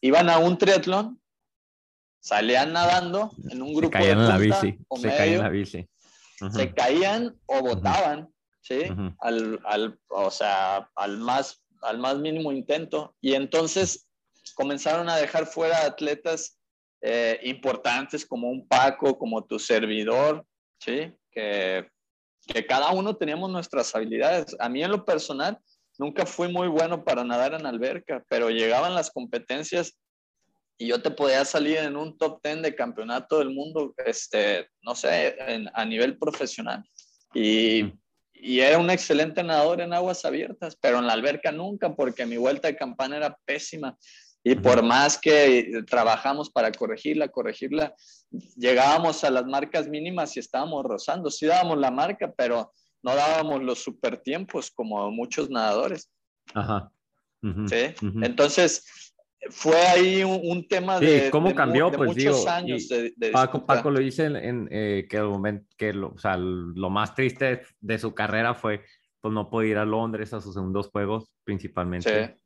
iban 0.00 0.30
a 0.30 0.38
un 0.38 0.56
triatlón, 0.56 1.20
salían 2.22 2.72
nadando 2.72 3.32
en 3.50 3.60
un 3.60 3.74
grupo 3.74 3.98
se 3.98 4.04
caían 4.04 4.18
de 4.18 4.24
en 4.24 4.28
la 4.28 4.38
bici, 4.38 4.78
se 4.96 5.08
caían 5.08 5.34
en 5.34 5.42
la 5.42 5.48
bici. 5.48 5.88
Se 6.52 6.74
caían 6.74 7.36
o 7.46 7.60
botaban, 7.60 8.28
¿sí? 8.60 8.82
al, 9.20 9.60
al, 9.64 9.98
o 10.08 10.30
sea, 10.30 10.88
al 10.96 11.18
más, 11.18 11.62
al 11.82 11.98
más 11.98 12.18
mínimo 12.18 12.52
intento. 12.52 13.14
Y 13.20 13.34
entonces 13.34 14.08
comenzaron 14.54 15.08
a 15.08 15.16
dejar 15.16 15.46
fuera 15.46 15.84
atletas 15.84 16.58
eh, 17.00 17.38
importantes 17.42 18.24
como 18.24 18.48
un 18.48 18.66
Paco, 18.66 19.18
como 19.18 19.44
tu 19.44 19.58
servidor, 19.58 20.44
¿sí? 20.80 21.12
Que, 21.30 21.88
que 22.46 22.66
cada 22.66 22.90
uno 22.90 23.16
teníamos 23.16 23.50
nuestras 23.50 23.94
habilidades. 23.94 24.56
A 24.58 24.68
mí 24.68 24.82
en 24.82 24.90
lo 24.90 25.04
personal 25.04 25.58
nunca 25.98 26.26
fui 26.26 26.52
muy 26.52 26.68
bueno 26.68 27.04
para 27.04 27.24
nadar 27.24 27.54
en 27.54 27.66
alberca, 27.66 28.24
pero 28.28 28.50
llegaban 28.50 28.94
las 28.94 29.10
competencias 29.10 29.96
y 30.82 30.88
yo 30.88 31.00
te 31.00 31.12
podía 31.12 31.44
salir 31.44 31.76
en 31.76 31.96
un 31.96 32.18
top 32.18 32.40
10 32.42 32.62
de 32.62 32.74
campeonato 32.74 33.38
del 33.38 33.50
mundo, 33.50 33.94
este, 34.04 34.68
no 34.80 34.96
sé, 34.96 35.36
a 35.72 35.84
nivel 35.84 36.18
profesional. 36.18 36.84
Y, 37.32 37.92
y, 38.34 38.58
era 38.58 38.78
un 38.78 38.90
excelente 38.90 39.44
nadador 39.44 39.80
en 39.80 39.92
aguas 39.92 40.24
abiertas, 40.24 40.76
pero 40.80 40.98
en 40.98 41.06
la 41.06 41.12
alberca 41.12 41.52
nunca, 41.52 41.94
porque 41.94 42.26
mi 42.26 42.36
vuelta 42.36 42.66
de 42.66 42.76
campana 42.76 43.16
era 43.16 43.38
pésima. 43.44 43.96
Y 44.42 44.56
por 44.56 44.82
más 44.82 45.18
que 45.18 45.84
trabajamos 45.86 46.50
para 46.50 46.72
corregirla, 46.72 47.28
corregirla, 47.28 47.94
llegábamos 48.56 49.22
a 49.22 49.30
las 49.30 49.46
marcas 49.46 49.86
mínimas 49.86 50.36
y 50.36 50.40
estábamos 50.40 50.82
rozando. 50.84 51.30
Sí 51.30 51.46
dábamos 51.46 51.78
la 51.78 51.92
marca, 51.92 52.34
pero 52.36 52.72
no 53.04 53.14
dábamos 53.14 53.62
los 53.62 53.78
super 53.78 54.16
tiempos 54.16 54.72
como 54.72 55.12
muchos 55.12 55.48
nadadores. 55.48 56.10
Ajá. 56.54 56.90
¿Sí? 57.68 57.94
Entonces, 58.22 58.84
fue 59.50 59.76
ahí 59.76 60.22
un, 60.24 60.66
tema 60.68 61.00
de, 61.00 61.30
¿cómo 61.30 61.54
cambió? 61.54 61.90
pues 61.90 62.10
muchos 62.10 62.46
años. 62.46 62.88
De, 62.88 63.12
Paco, 63.32 63.66
Paco, 63.66 63.90
lo 63.90 63.98
dice 63.98 64.26
en, 64.26 64.68
eh, 64.70 65.06
que, 65.08 65.16
el 65.16 65.24
momento, 65.24 65.66
que 65.76 65.92
lo, 65.92 66.08
o 66.08 66.18
sea, 66.18 66.36
lo 66.36 66.90
más 66.90 67.14
triste 67.14 67.62
de 67.80 67.98
su 67.98 68.14
carrera 68.14 68.54
fue 68.54 68.84
pues 69.20 69.32
no 69.32 69.48
poder 69.50 69.68
ir 69.68 69.78
a 69.78 69.84
Londres 69.84 70.32
a 70.34 70.40
sus 70.40 70.54
segundos 70.54 70.88
juegos, 70.88 71.32
principalmente. 71.44 72.26
Sí 72.26 72.42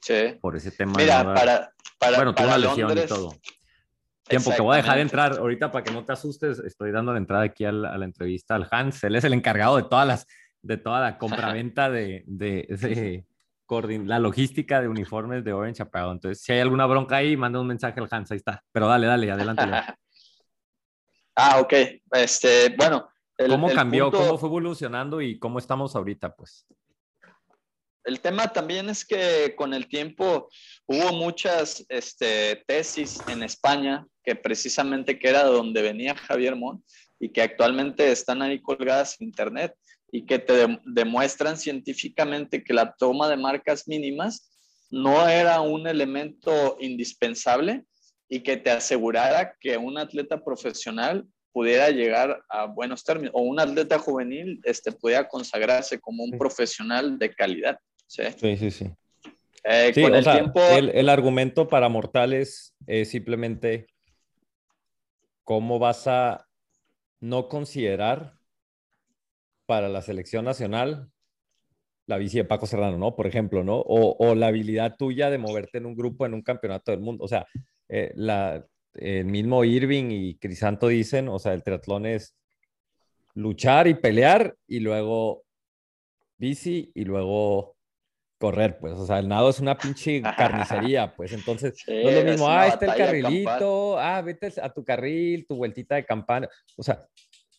Sí. 0.00 0.38
Por 0.40 0.56
ese 0.56 0.70
tema. 0.70 0.94
Mira, 0.96 1.22
para, 1.22 1.72
para, 1.98 2.16
Bueno, 2.16 2.34
para 2.34 2.48
una 2.48 2.58
lesión 2.58 2.96
y 2.96 3.06
todo. 3.06 3.34
Tiempo 4.28 4.52
que 4.54 4.60
voy 4.60 4.74
a 4.74 4.76
dejar 4.76 4.98
entrar 4.98 5.38
ahorita 5.38 5.70
para 5.70 5.82
que 5.82 5.90
no 5.90 6.04
te 6.04 6.12
asustes. 6.12 6.58
Estoy 6.58 6.92
dando 6.92 7.12
la 7.12 7.18
entrada 7.18 7.44
aquí 7.44 7.64
a 7.64 7.72
la, 7.72 7.92
a 7.92 7.98
la 7.98 8.04
entrevista 8.04 8.54
al 8.54 8.68
Hans. 8.70 9.02
Él 9.04 9.16
es 9.16 9.24
el 9.24 9.32
encargado 9.32 9.76
de 9.76 9.84
todas 9.84 10.06
las, 10.06 10.26
de 10.60 10.76
toda 10.76 11.00
la 11.00 11.18
compraventa 11.18 11.88
de, 11.88 12.24
de, 12.26 12.66
de, 12.68 13.24
la 13.70 14.18
logística 14.18 14.80
de 14.80 14.88
uniformes 14.88 15.44
de 15.44 15.52
Orange 15.52 15.82
Apparel. 15.82 16.12
Entonces, 16.12 16.42
si 16.42 16.52
hay 16.52 16.60
alguna 16.60 16.86
bronca 16.86 17.16
ahí, 17.16 17.36
manda 17.36 17.60
un 17.60 17.66
mensaje 17.66 18.00
al 18.00 18.08
Hans. 18.10 18.30
Ahí 18.30 18.38
está. 18.38 18.62
Pero 18.72 18.88
dale, 18.88 19.06
dale, 19.06 19.30
adelante. 19.30 19.62
ah, 21.36 21.60
ok. 21.60 21.72
Este, 22.12 22.74
bueno. 22.76 23.08
El, 23.36 23.50
¿Cómo 23.50 23.70
cambió? 23.70 24.10
¿Cómo 24.10 24.36
fue 24.38 24.48
evolucionando 24.48 25.20
y 25.20 25.38
cómo 25.38 25.58
estamos 25.58 25.94
ahorita, 25.94 26.34
pues? 26.34 26.66
El 28.04 28.20
tema 28.20 28.48
también 28.48 28.88
es 28.88 29.04
que 29.04 29.54
con 29.54 29.74
el 29.74 29.86
tiempo 29.86 30.48
hubo 30.86 31.12
muchas 31.12 31.84
este, 31.90 32.64
tesis 32.66 33.20
en 33.28 33.42
España 33.42 34.06
que 34.24 34.34
precisamente 34.34 35.18
que 35.18 35.28
era 35.28 35.44
donde 35.44 35.82
venía 35.82 36.14
Javier 36.16 36.56
Mon 36.56 36.82
y 37.20 37.28
que 37.28 37.42
actualmente 37.42 38.10
están 38.10 38.40
ahí 38.40 38.60
colgadas 38.62 39.20
en 39.20 39.28
internet 39.28 39.74
y 40.10 40.24
que 40.24 40.38
te 40.38 40.80
demuestran 40.86 41.56
científicamente 41.56 42.64
que 42.64 42.72
la 42.72 42.94
toma 42.94 43.28
de 43.28 43.36
marcas 43.36 43.86
mínimas 43.86 44.50
no 44.90 45.28
era 45.28 45.60
un 45.60 45.86
elemento 45.86 46.76
indispensable 46.80 47.84
y 48.28 48.40
que 48.40 48.56
te 48.56 48.70
asegurara 48.70 49.54
que 49.60 49.76
un 49.76 49.98
atleta 49.98 50.42
profesional 50.42 51.26
pudiera 51.52 51.90
llegar 51.90 52.42
a 52.48 52.66
buenos 52.66 53.04
términos 53.04 53.32
o 53.34 53.42
un 53.42 53.58
atleta 53.60 53.98
juvenil 53.98 54.60
este, 54.64 54.92
pudiera 54.92 55.28
consagrarse 55.28 55.98
como 55.98 56.24
un 56.24 56.38
profesional 56.38 57.18
de 57.18 57.34
calidad. 57.34 57.78
Sí, 58.06 58.22
sí, 58.56 58.70
sí. 58.70 58.90
Eh, 59.64 59.92
con 59.94 60.14
el, 60.14 60.24
tiempo... 60.24 60.60
el, 60.70 61.08
argumento 61.08 61.68
para 61.68 61.88
mortales 61.88 62.74
es 62.86 63.10
simplemente 63.10 63.86
cómo 65.44 65.78
vas 65.78 66.06
a 66.06 66.46
no 67.20 67.48
considerar 67.48 68.37
para 69.68 69.90
la 69.90 70.00
selección 70.00 70.46
nacional 70.46 71.10
la 72.06 72.16
bici 72.16 72.38
de 72.38 72.44
Paco 72.46 72.66
Serrano, 72.66 72.96
¿no? 72.96 73.14
Por 73.14 73.26
ejemplo, 73.26 73.62
¿no? 73.62 73.82
O, 73.86 74.34
la 74.34 74.46
habilidad 74.46 74.96
tuya 74.96 75.28
de 75.28 75.36
moverte 75.36 75.76
en 75.76 75.84
un 75.84 75.94
grupo 75.94 76.24
en 76.24 76.32
un 76.32 76.40
campeonato 76.40 76.90
del 76.90 77.00
mundo. 77.00 77.22
O 77.22 77.28
sea, 77.28 77.46
eh, 77.90 78.12
la, 78.14 78.64
el 78.94 79.26
mismo 79.26 79.62
Irving 79.62 80.06
y 80.10 80.38
Crisanto 80.38 80.88
dicen, 80.88 81.28
o 81.28 81.38
sea, 81.38 81.52
el 81.52 81.62
triatlón 81.62 82.06
es 82.06 82.34
luchar 83.34 83.88
y 83.88 83.94
pelear 83.94 84.56
y 84.66 84.80
luego 84.80 85.44
bici 86.38 86.90
y 86.94 87.04
luego 87.04 87.76
correr, 88.38 88.78
pues, 88.78 88.94
o 88.94 89.04
sea, 89.04 89.18
el 89.18 89.28
nado 89.28 89.50
es 89.50 89.60
una 89.60 89.76
pinche 89.76 90.22
carnicería, 90.38 91.14
pues, 91.14 91.32
entonces 91.32 91.74
no 91.86 92.08
es 92.08 92.24
lo 92.24 92.30
mismo, 92.30 92.48
ah, 92.48 92.68
está 92.68 92.86
el 92.86 92.94
carrilito, 92.94 93.98
ah, 93.98 94.22
vete 94.22 94.52
a 94.62 94.72
tu 94.72 94.82
carril, 94.84 95.44
tu 95.46 95.56
vueltita 95.56 95.96
de 95.96 96.06
campana, 96.06 96.48
o 96.76 96.82
sea, 96.82 97.04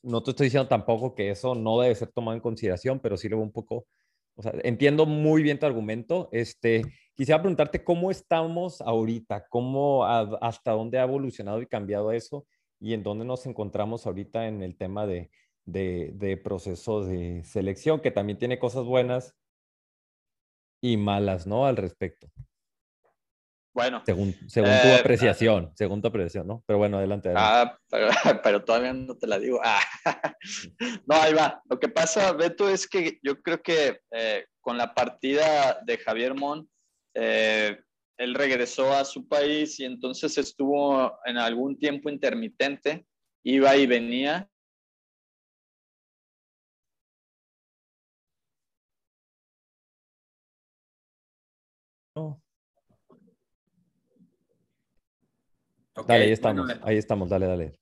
no 0.03 0.23
te 0.23 0.31
estoy 0.31 0.45
diciendo 0.45 0.67
tampoco 0.67 1.15
que 1.15 1.31
eso 1.31 1.55
no 1.55 1.79
debe 1.79 1.95
ser 1.95 2.11
tomado 2.11 2.35
en 2.35 2.41
consideración, 2.41 2.99
pero 2.99 3.17
sí 3.17 3.29
lo 3.29 3.39
un 3.39 3.51
poco, 3.51 3.87
o 4.35 4.41
sea, 4.41 4.53
entiendo 4.63 5.05
muy 5.05 5.43
bien 5.43 5.59
tu 5.59 5.65
argumento, 5.65 6.29
este, 6.31 6.83
quisiera 7.15 7.41
preguntarte 7.41 7.83
cómo 7.83 8.11
estamos 8.11 8.81
ahorita, 8.81 9.47
cómo, 9.49 10.05
hasta 10.05 10.71
dónde 10.71 10.99
ha 10.99 11.03
evolucionado 11.03 11.61
y 11.61 11.67
cambiado 11.67 12.11
eso, 12.11 12.45
y 12.79 12.93
en 12.93 13.03
dónde 13.03 13.25
nos 13.25 13.45
encontramos 13.45 14.05
ahorita 14.05 14.47
en 14.47 14.63
el 14.63 14.77
tema 14.77 15.05
de, 15.05 15.29
de, 15.65 16.11
de 16.15 16.37
proceso 16.37 17.03
de 17.03 17.43
selección, 17.43 17.99
que 17.99 18.11
también 18.11 18.39
tiene 18.39 18.59
cosas 18.59 18.85
buenas, 18.85 19.35
y 20.81 20.97
malas, 20.97 21.45
¿no? 21.45 21.65
Al 21.65 21.77
respecto. 21.77 22.29
Bueno. 23.73 24.01
Según, 24.05 24.33
tu 24.33 24.59
eh, 24.61 24.97
apreciación, 24.99 25.71
según 25.75 26.01
tu 26.01 26.07
apreciación, 26.07 26.47
¿no? 26.47 26.63
Pero 26.65 26.79
bueno, 26.79 26.97
adelante. 26.97 27.31
Ah, 27.35 27.77
pero, 28.43 28.63
todavía 28.63 28.93
no 28.93 29.15
te 29.15 29.27
la 29.27 29.37
digo. 29.37 29.59
Ah, 29.63 29.81
no, 31.07 31.15
ahí 31.15 31.33
va. 31.33 31.61
Lo 31.69 31.79
que 31.79 31.87
pasa, 31.87 32.33
Beto, 32.33 32.67
es 32.67 32.87
que 32.87 33.19
yo 33.23 33.41
creo 33.41 33.61
que 33.61 34.01
eh, 34.11 34.45
con 34.59 34.77
la 34.77 34.93
partida 34.93 35.79
de 35.85 35.97
Javier 35.97 36.33
Mon, 36.33 36.67
eh, 37.13 37.79
él 38.17 38.33
regresó 38.33 38.91
a 38.91 39.05
su 39.05 39.27
país 39.27 39.79
y 39.79 39.85
entonces 39.85 40.37
estuvo 40.37 41.17
en 41.25 41.37
algún 41.37 41.77
tiempo 41.77 42.09
intermitente, 42.09 43.05
iba 43.43 43.75
y 43.77 43.85
venía. 43.85 44.49
Oh. 52.15 52.37
Ok, 55.99 56.07
Dale, 56.07 56.25
ahí 56.25 56.31
estamos, 56.31 56.65
bueno, 56.65 56.81
ahí 56.83 56.97
estamos, 56.97 57.29
dale, 57.29 57.45
dale. 57.47 57.79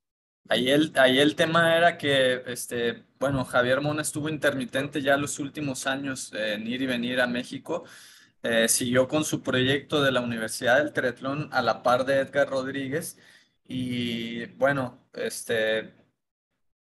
Ahí 0.49 0.70
el, 0.70 0.93
ahí 0.95 1.20
el 1.20 1.36
tema 1.36 1.76
era 1.76 1.97
que, 1.97 2.41
este, 2.47 3.03
bueno, 3.20 3.43
Javier 3.43 3.82
Mona 3.82 4.01
estuvo 4.01 4.30
intermitente 4.30 5.01
ya 5.01 5.18
los 5.18 5.39
últimos 5.39 5.88
años 5.88 6.32
en 6.34 6.65
ir 6.68 6.82
y 6.82 6.86
venir 6.86 7.20
a 7.20 7.28
México. 7.28 7.84
Eh, 8.43 8.68
siguió 8.70 9.07
con 9.07 9.26
su 9.26 9.43
proyecto 9.43 10.01
de 10.01 10.11
la 10.11 10.22
Universidad 10.22 10.78
del 10.78 10.93
Triatlón 10.93 11.49
a 11.51 11.61
la 11.61 11.84
par 11.84 12.05
de 12.05 12.20
Edgar 12.20 12.49
Rodríguez 12.49 13.18
y 13.65 14.45
bueno, 14.57 14.99
este, 15.13 15.93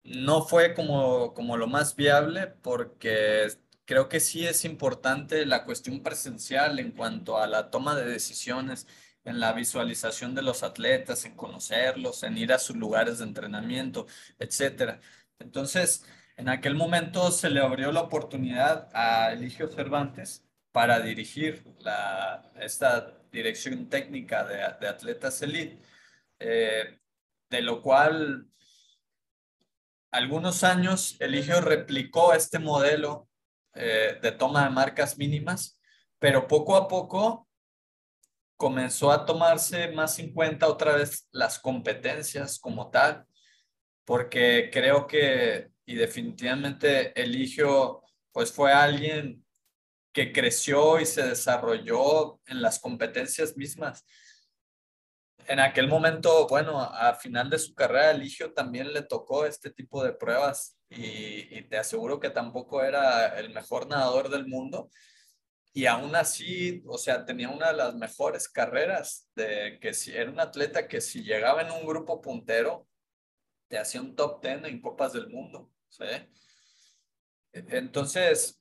no 0.04 0.42
fue 0.42 0.74
como, 0.74 1.34
como 1.34 1.56
lo 1.56 1.66
más 1.66 1.96
viable 1.96 2.46
porque 2.62 3.48
creo 3.84 4.08
que 4.08 4.20
sí 4.20 4.46
es 4.46 4.64
importante 4.64 5.46
la 5.46 5.64
cuestión 5.64 6.02
presencial 6.02 6.78
en 6.78 6.92
cuanto 6.92 7.38
a 7.38 7.46
la 7.46 7.70
toma 7.70 7.96
de 7.96 8.06
decisiones 8.06 8.86
en 9.28 9.40
la 9.40 9.52
visualización 9.52 10.34
de 10.34 10.42
los 10.42 10.62
atletas, 10.62 11.24
en 11.24 11.36
conocerlos, 11.36 12.22
en 12.22 12.38
ir 12.38 12.52
a 12.52 12.58
sus 12.58 12.76
lugares 12.76 13.18
de 13.18 13.24
entrenamiento, 13.24 14.06
etcétera. 14.38 15.00
Entonces, 15.38 16.04
en 16.36 16.48
aquel 16.48 16.74
momento 16.74 17.30
se 17.30 17.50
le 17.50 17.60
abrió 17.60 17.92
la 17.92 18.02
oportunidad 18.02 18.88
a 18.94 19.32
Eligio 19.32 19.68
Cervantes 19.68 20.44
para 20.72 21.00
dirigir 21.00 21.64
esta 22.60 23.18
dirección 23.32 23.88
técnica 23.88 24.44
de, 24.44 24.56
de 24.80 24.88
atletas 24.88 25.42
elite, 25.42 25.82
eh, 26.38 26.98
de 27.50 27.62
lo 27.62 27.82
cual 27.82 28.46
algunos 30.10 30.64
años 30.64 31.16
Eligio 31.20 31.60
replicó 31.60 32.32
este 32.32 32.58
modelo 32.58 33.28
eh, 33.74 34.18
de 34.22 34.32
toma 34.32 34.64
de 34.64 34.70
marcas 34.70 35.18
mínimas, 35.18 35.80
pero 36.18 36.46
poco 36.46 36.76
a 36.76 36.88
poco 36.88 37.47
comenzó 38.58 39.10
a 39.12 39.24
tomarse 39.24 39.92
más 39.92 40.18
en 40.18 40.34
cuenta 40.34 40.68
otra 40.68 40.96
vez 40.96 41.28
las 41.30 41.58
competencias 41.58 42.58
como 42.58 42.90
tal, 42.90 43.24
porque 44.04 44.68
creo 44.70 45.06
que 45.06 45.70
y 45.86 45.94
definitivamente 45.94 47.18
Eligio 47.18 48.02
pues 48.30 48.52
fue 48.52 48.72
alguien 48.72 49.42
que 50.12 50.32
creció 50.32 51.00
y 51.00 51.06
se 51.06 51.22
desarrolló 51.22 52.40
en 52.46 52.60
las 52.60 52.78
competencias 52.78 53.56
mismas. 53.56 54.04
En 55.46 55.60
aquel 55.60 55.88
momento, 55.88 56.46
bueno, 56.46 56.78
a 56.78 57.14
final 57.14 57.48
de 57.48 57.58
su 57.58 57.74
carrera, 57.74 58.10
Eligio 58.10 58.52
también 58.52 58.92
le 58.92 59.02
tocó 59.02 59.46
este 59.46 59.70
tipo 59.70 60.04
de 60.04 60.12
pruebas 60.12 60.76
y, 60.90 61.56
y 61.56 61.62
te 61.68 61.78
aseguro 61.78 62.20
que 62.20 62.28
tampoco 62.28 62.82
era 62.82 63.38
el 63.38 63.54
mejor 63.54 63.88
nadador 63.88 64.28
del 64.28 64.46
mundo, 64.46 64.90
y 65.72 65.86
aún 65.86 66.16
así, 66.16 66.82
o 66.86 66.98
sea, 66.98 67.24
tenía 67.24 67.48
una 67.48 67.68
de 67.68 67.76
las 67.76 67.94
mejores 67.94 68.48
carreras, 68.48 69.28
de 69.34 69.78
que 69.80 69.94
si 69.94 70.12
era 70.12 70.30
un 70.30 70.40
atleta 70.40 70.88
que 70.88 71.00
si 71.00 71.22
llegaba 71.22 71.62
en 71.62 71.70
un 71.70 71.86
grupo 71.86 72.20
puntero, 72.20 72.88
te 73.68 73.78
hacía 73.78 74.00
un 74.00 74.16
top 74.16 74.40
ten 74.40 74.64
en 74.64 74.80
Copas 74.80 75.12
del 75.12 75.28
Mundo, 75.28 75.70
¿sí? 75.88 76.04
Entonces, 77.52 78.60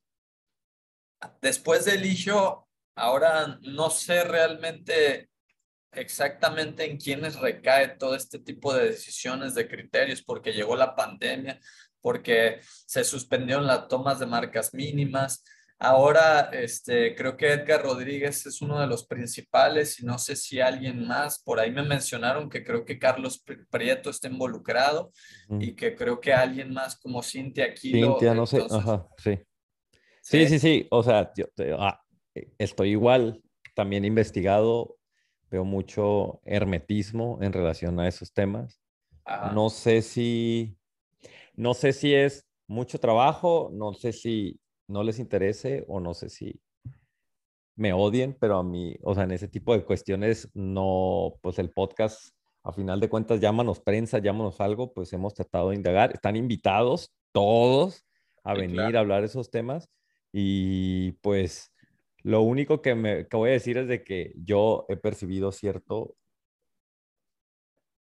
después 1.42 1.86
de 1.86 1.96
Eligio, 1.96 2.68
ahora 2.96 3.60
no 3.62 3.90
sé 3.90 4.24
realmente 4.24 5.30
exactamente 5.92 6.86
en 6.86 6.98
quiénes 6.98 7.40
recae 7.40 7.90
todo 7.98 8.16
este 8.16 8.40
tipo 8.40 8.74
de 8.74 8.90
decisiones, 8.90 9.56
de 9.56 9.68
criterios, 9.68 10.22
porque 10.22 10.54
llegó 10.54 10.76
la 10.76 10.96
pandemia, 10.96 11.60
porque 12.02 12.60
se 12.62 13.04
suspendieron 13.04 13.66
las 13.66 13.88
tomas 13.88 14.20
de 14.20 14.26
marcas 14.26 14.74
mínimas, 14.74 15.44
Ahora, 15.80 16.50
este, 16.54 17.14
creo 17.14 17.38
que 17.38 17.52
Edgar 17.54 17.84
Rodríguez 17.84 18.46
es 18.48 18.62
uno 18.64 18.80
de 18.82 18.88
los 18.88 19.06
principales 19.06 20.00
y 20.00 20.06
no 20.06 20.18
sé 20.18 20.36
si 20.36 20.60
alguien 20.60 21.06
más. 21.06 21.42
Por 21.44 21.60
ahí 21.60 21.72
me 21.72 21.84
mencionaron 21.84 22.50
que 22.50 22.64
creo 22.64 22.84
que 22.84 22.98
Carlos 22.98 23.44
Prieto 23.70 24.10
está 24.10 24.28
involucrado 24.28 25.12
y 25.60 25.76
que 25.76 25.96
creo 25.96 26.20
que 26.20 26.34
alguien 26.34 26.74
más 26.74 27.00
como 27.00 27.22
Cintia 27.22 27.66
aquí. 27.66 27.92
Cintia, 27.92 28.34
no 28.34 28.48
sé, 28.48 28.66
ajá, 28.68 29.08
sí. 29.18 29.38
sí. 30.22 30.48
Sí, 30.48 30.60
sí, 30.60 30.88
O 30.90 31.04
sea, 31.04 31.32
yo 31.36 31.46
ah, 31.80 32.02
estoy 32.58 32.90
igual, 32.90 33.42
también 33.76 34.04
investigado, 34.04 34.98
veo 35.52 35.64
mucho 35.64 36.42
hermetismo 36.44 37.38
en 37.42 37.54
relación 37.54 38.00
a 38.00 38.08
esos 38.08 38.34
temas. 38.34 38.82
No 39.54 39.70
sé 39.70 40.02
si, 40.02 40.78
no 41.54 41.74
sé 41.74 41.94
si 41.94 42.16
es 42.16 42.48
mucho 42.66 43.00
trabajo, 43.00 43.70
no 43.74 43.94
sé 43.94 44.12
si 44.12 44.60
no 44.88 45.04
les 45.04 45.20
interese 45.20 45.86
o 45.88 46.00
no 46.00 46.14
sé 46.14 46.30
si 46.30 46.62
me 47.78 47.94
odien, 47.94 48.36
pero 48.40 48.58
a 48.58 48.64
mí, 48.64 48.98
o 49.04 49.14
sea, 49.14 49.24
en 49.24 49.32
ese 49.32 49.48
tipo 49.48 49.74
de 49.74 49.86
cuestiones, 49.86 50.50
no, 50.56 51.36
pues 51.42 51.60
el 51.60 51.70
podcast, 51.70 52.34
a 52.64 52.74
final 52.74 53.00
de 53.00 53.08
cuentas, 53.08 53.40
llámanos 53.40 53.80
prensa, 53.80 54.18
llámanos 54.18 54.60
algo, 54.60 54.94
pues 54.94 55.14
hemos 55.14 55.36
tratado 55.36 55.70
de 55.70 55.76
indagar. 55.76 56.12
Están 56.12 56.36
invitados 56.36 57.14
todos 57.32 58.04
a 58.44 58.56
venir 58.56 58.98
a 58.98 59.02
hablar 59.02 59.22
de 59.22 59.28
esos 59.28 59.52
temas 59.52 59.90
y 60.34 61.12
pues 61.22 61.72
lo 62.24 62.42
único 62.42 62.82
que, 62.82 62.96
me, 62.96 63.28
que 63.28 63.38
voy 63.38 63.52
a 63.52 63.54
decir 63.54 63.78
es 63.78 63.88
de 63.88 64.04
que 64.04 64.34
yo 64.36 64.86
he 64.90 64.98
percibido 64.98 65.52
cierto, 65.52 66.16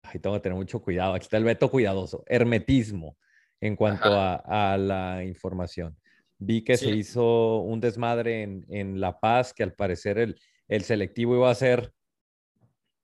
ahí 0.02 0.18
tengo 0.18 0.34
que 0.36 0.40
tener 0.40 0.56
mucho 0.56 0.80
cuidado, 0.80 1.12
aquí 1.12 1.24
está 1.24 1.36
el 1.36 1.44
veto 1.44 1.70
cuidadoso, 1.70 2.24
hermetismo 2.26 3.18
en 3.60 3.76
cuanto 3.76 4.08
a, 4.08 4.36
a 4.72 4.78
la 4.78 5.24
información. 5.24 5.96
Vi 6.38 6.62
que 6.62 6.76
se 6.76 6.90
hizo 6.90 7.58
un 7.58 7.80
desmadre 7.80 8.42
en, 8.42 9.00
La 9.00 9.18
Paz, 9.18 9.52
que 9.52 9.64
al 9.64 9.74
parecer 9.74 10.18
el, 10.18 10.40
el 10.68 10.82
selectivo 10.84 11.34
iba 11.34 11.50
a 11.50 11.54
ser 11.54 11.92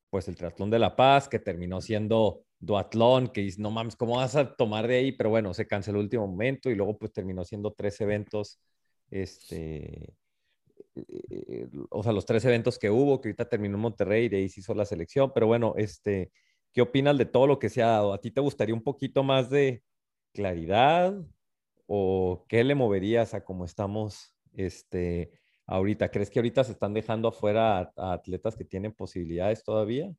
pues 0.08 0.28
el 0.28 0.36
triatlón 0.36 0.70
de 0.70 0.78
La 0.78 0.94
Paz, 0.94 1.28
que 1.28 1.40
terminó 1.40 1.80
siendo 1.80 2.44
duatlón, 2.60 3.28
que 3.28 3.40
dice, 3.40 3.60
no 3.60 3.72
mames, 3.72 3.96
¿cómo 3.96 4.16
vas 4.16 4.36
a 4.36 4.54
tomar 4.54 4.86
de 4.86 4.96
ahí? 4.96 5.12
Pero 5.12 5.30
bueno, 5.30 5.52
se 5.52 5.66
canceló 5.66 5.98
el 5.98 6.04
último 6.04 6.26
momento 6.28 6.70
y 6.70 6.76
luego 6.76 6.96
pues 6.96 7.12
terminó 7.12 7.44
siendo 7.44 7.72
tres 7.72 8.00
eventos, 8.00 8.60
este, 9.10 10.14
eh, 10.94 11.68
o 11.90 12.02
sea, 12.02 12.12
los 12.12 12.24
tres 12.24 12.44
eventos 12.44 12.78
que 12.78 12.90
hubo, 12.90 13.20
que 13.20 13.30
ahorita 13.30 13.48
terminó 13.48 13.74
en 13.74 13.80
Monterrey 13.80 14.26
y 14.26 14.28
de 14.28 14.36
ahí 14.36 14.48
se 14.48 14.60
hizo 14.60 14.74
la 14.74 14.84
selección, 14.84 15.32
pero 15.34 15.46
bueno, 15.46 15.74
este, 15.76 16.30
¿qué 16.72 16.82
opinas 16.82 17.18
de 17.18 17.26
todo 17.26 17.46
lo 17.46 17.58
que 17.58 17.68
se 17.68 17.82
ha 17.82 17.88
dado? 17.88 18.12
¿A 18.12 18.20
ti 18.20 18.30
te 18.30 18.40
gustaría 18.40 18.74
un 18.74 18.82
poquito 18.82 19.22
más 19.24 19.50
de 19.50 19.82
claridad 20.32 21.14
o 21.96 22.44
qué 22.48 22.64
le 22.64 22.74
moverías 22.74 23.34
a 23.34 23.44
cómo 23.44 23.64
estamos 23.64 24.34
este, 24.56 25.30
ahorita? 25.64 26.10
¿Crees 26.10 26.28
que 26.28 26.40
ahorita 26.40 26.64
se 26.64 26.72
están 26.72 26.92
dejando 26.92 27.28
afuera 27.28 27.92
a, 27.96 28.12
atletas 28.12 28.56
que 28.56 28.64
tienen 28.64 28.92
posibilidades 28.92 29.62
todavía? 29.62 30.12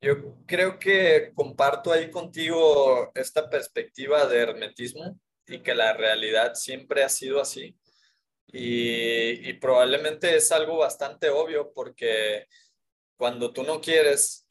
Yo 0.00 0.36
creo 0.46 0.78
que 0.78 1.32
comparto 1.34 1.90
ahí 1.90 2.08
contigo 2.08 3.10
esta 3.16 3.50
perspectiva 3.50 4.26
de 4.26 4.38
hermetismo 4.38 5.18
y 5.44 5.58
que 5.58 5.74
la 5.74 5.92
realidad 5.92 6.54
siempre 6.54 7.02
ha 7.02 7.08
sido 7.08 7.40
así. 7.40 7.76
Y, 8.46 9.50
y, 9.50 9.52
probablemente 9.54 10.36
es 10.36 10.52
algo 10.52 10.78
bastante 10.78 11.28
obvio 11.28 11.72
porque 11.74 12.46
cuando 13.16 13.52
tú 13.52 13.62
no 13.64 13.80
quieres 13.80 14.46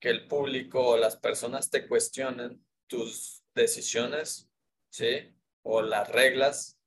que 0.00 0.08
el 0.08 0.26
público 0.28 0.90
o 0.90 0.96
las 0.96 1.16
personas 1.16 1.68
te 1.68 1.86
cuestionen 1.86 2.64
tus 2.86 3.35
decisiones, 3.56 4.48
¿sí? 4.88 5.34
O 5.62 5.82
las 5.82 6.08
reglas. 6.08 6.78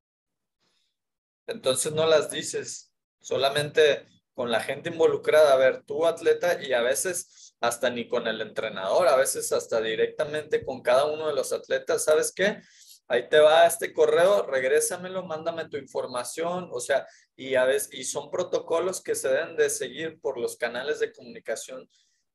Entonces 1.47 1.91
no 1.91 2.05
las 2.05 2.31
dices, 2.31 2.93
solamente 3.19 4.05
con 4.33 4.51
la 4.51 4.61
gente 4.61 4.89
involucrada, 4.89 5.51
a 5.51 5.57
ver, 5.57 5.83
tú 5.83 6.05
atleta 6.05 6.63
y 6.63 6.71
a 6.71 6.81
veces 6.81 7.57
hasta 7.59 7.89
ni 7.89 8.07
con 8.07 8.25
el 8.27 8.39
entrenador, 8.39 9.09
a 9.09 9.17
veces 9.17 9.51
hasta 9.51 9.81
directamente 9.81 10.63
con 10.63 10.81
cada 10.81 11.05
uno 11.05 11.27
de 11.27 11.33
los 11.33 11.51
atletas, 11.51 12.05
¿sabes 12.05 12.31
qué? 12.33 12.61
Ahí 13.09 13.27
te 13.27 13.39
va 13.39 13.65
este 13.65 13.91
correo, 13.91 14.43
regrésamelo, 14.43 15.25
mándame 15.25 15.67
tu 15.67 15.75
información, 15.75 16.69
o 16.71 16.79
sea, 16.79 17.05
y 17.35 17.55
a 17.55 17.65
veces, 17.65 17.89
y 17.91 18.03
son 18.03 18.29
protocolos 18.29 19.01
que 19.01 19.15
se 19.15 19.27
deben 19.27 19.57
de 19.57 19.69
seguir 19.69 20.21
por 20.21 20.39
los 20.39 20.55
canales 20.55 20.99
de 20.99 21.11
comunicación 21.11 21.89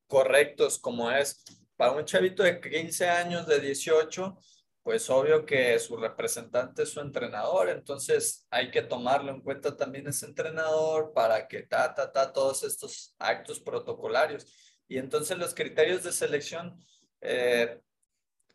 correctos, 0.07 0.79
como 0.79 1.11
es 1.11 1.43
para 1.75 1.91
un 1.91 2.05
chavito 2.05 2.43
de 2.43 2.59
15 2.59 3.09
años, 3.09 3.47
de 3.47 3.59
18, 3.59 4.37
pues 4.83 5.09
obvio 5.09 5.45
que 5.45 5.79
su 5.79 5.97
representante 5.97 6.83
es 6.83 6.89
su 6.89 6.99
entrenador, 6.99 7.69
entonces 7.69 8.45
hay 8.51 8.69
que 8.69 8.83
tomarlo 8.83 9.31
en 9.31 9.41
cuenta 9.41 9.75
también 9.75 10.07
ese 10.07 10.27
entrenador 10.27 11.11
para 11.11 11.47
que 11.47 11.63
ta, 11.63 11.93
ta, 11.95 12.11
ta, 12.11 12.31
todos 12.31 12.63
estos 12.63 13.15
actos 13.17 13.59
protocolarios. 13.59 14.45
Y 14.87 14.99
entonces 14.99 15.39
los 15.39 15.55
criterios 15.55 16.03
de 16.03 16.11
selección, 16.11 16.79
eh, 17.21 17.81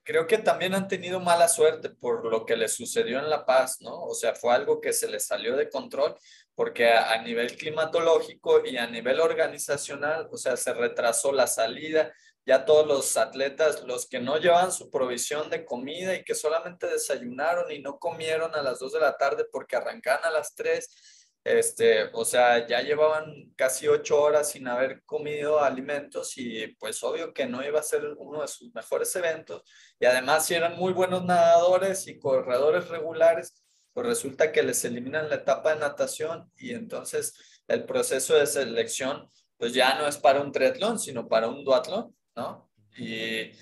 creo 0.03 0.27
que 0.27 0.39
también 0.39 0.75
han 0.75 0.89
tenido 0.89 1.21
mala 1.21 1.49
suerte 1.49 1.91
por 1.91 2.25
lo 2.27 2.45
que 2.45 2.57
les 2.57 2.75
sucedió 2.75 3.19
en 3.19 3.31
La 3.31 3.45
Paz, 3.45 3.81
¿no? 3.81 4.05
O 4.05 4.15
sea, 4.15 4.35
fue 4.35 4.55
algo 4.55 4.81
que 4.81 4.93
se 4.93 5.09
les 5.09 5.27
salió 5.27 5.57
de 5.57 5.69
control 5.69 6.17
porque 6.55 6.93
a, 6.93 7.23
nivel 7.23 7.57
climatológico 7.57 8.67
y 8.67 8.77
a 8.77 8.87
nivel 8.87 9.21
organizacional, 9.21 10.29
o 10.31 10.37
sea, 10.37 10.57
se 10.59 10.75
retrasó 10.75 11.33
la 11.33 11.47
salida, 11.47 12.13
ya 12.45 12.65
todos 12.65 12.87
los 12.87 13.17
atletas, 13.17 13.83
los 13.85 14.07
que 14.07 14.21
no 14.21 14.37
llevaban 14.37 14.73
su 14.73 14.91
provisión 14.91 15.49
de 15.49 15.65
comida 15.65 16.15
y 16.15 16.25
que 16.25 16.35
solamente 16.35 16.87
desayunaron 16.87 17.71
y 17.71 17.81
no 17.81 17.99
comieron 17.99 18.55
a 18.55 18.63
las 18.63 18.79
2 18.79 18.93
de 18.93 19.01
la 19.01 19.17
tarde 19.17 19.47
porque 19.51 19.77
arrancan 19.77 20.21
a 20.23 20.31
las 20.31 20.55
3, 20.55 21.20
este, 21.45 22.11
o 22.13 22.25
sea, 22.25 22.67
ya 22.67 22.83
llevaban 22.83 23.53
casi 23.57 23.89
ocho 23.89 24.21
horas 24.21 24.51
sin 24.51 24.69
haber 24.69 25.03
comido 25.05 25.61
alimentos 25.61 26.37
y 26.37 26.69
pues 26.79 27.03
obvio 27.03 27.33
que 27.33 27.47
no 27.47 27.65
iba 27.65 27.81
a 27.81 27.83
ser 27.83 28.05
uno 28.19 28.43
de 28.43 28.49
sus 28.49 28.75
mejores 28.75 29.15
eventos. 29.17 29.63
Y 29.99 30.07
además 30.07 30.47
si 30.47 30.55
eran 30.55 30.77
muy 30.77 30.93
buenos 30.93 31.25
nadadores 31.25 32.07
y 32.07 32.19
corredores 32.19 32.89
regulares, 32.89 33.63
pues 33.93 34.07
resulta 34.07 34.53
que 34.53 34.63
les 34.63 34.85
eliminan 34.85 35.29
la 35.29 35.37
etapa 35.37 35.75
de 35.75 35.81
natación 35.81 36.51
y 36.57 36.75
entonces 36.75 37.35
el 37.69 37.85
proceso 37.85 38.35
de 38.35 38.47
selección 38.47 39.29
pues 39.57 39.75
ya 39.75 39.99
no 39.99 40.07
es 40.07 40.17
para 40.17 40.41
un 40.41 40.53
triatlón, 40.53 40.99
sino 40.99 41.29
para 41.29 41.49
un 41.49 41.65
duatlón, 41.65 42.17
¿no? 42.35 42.71
Y, 42.97 43.53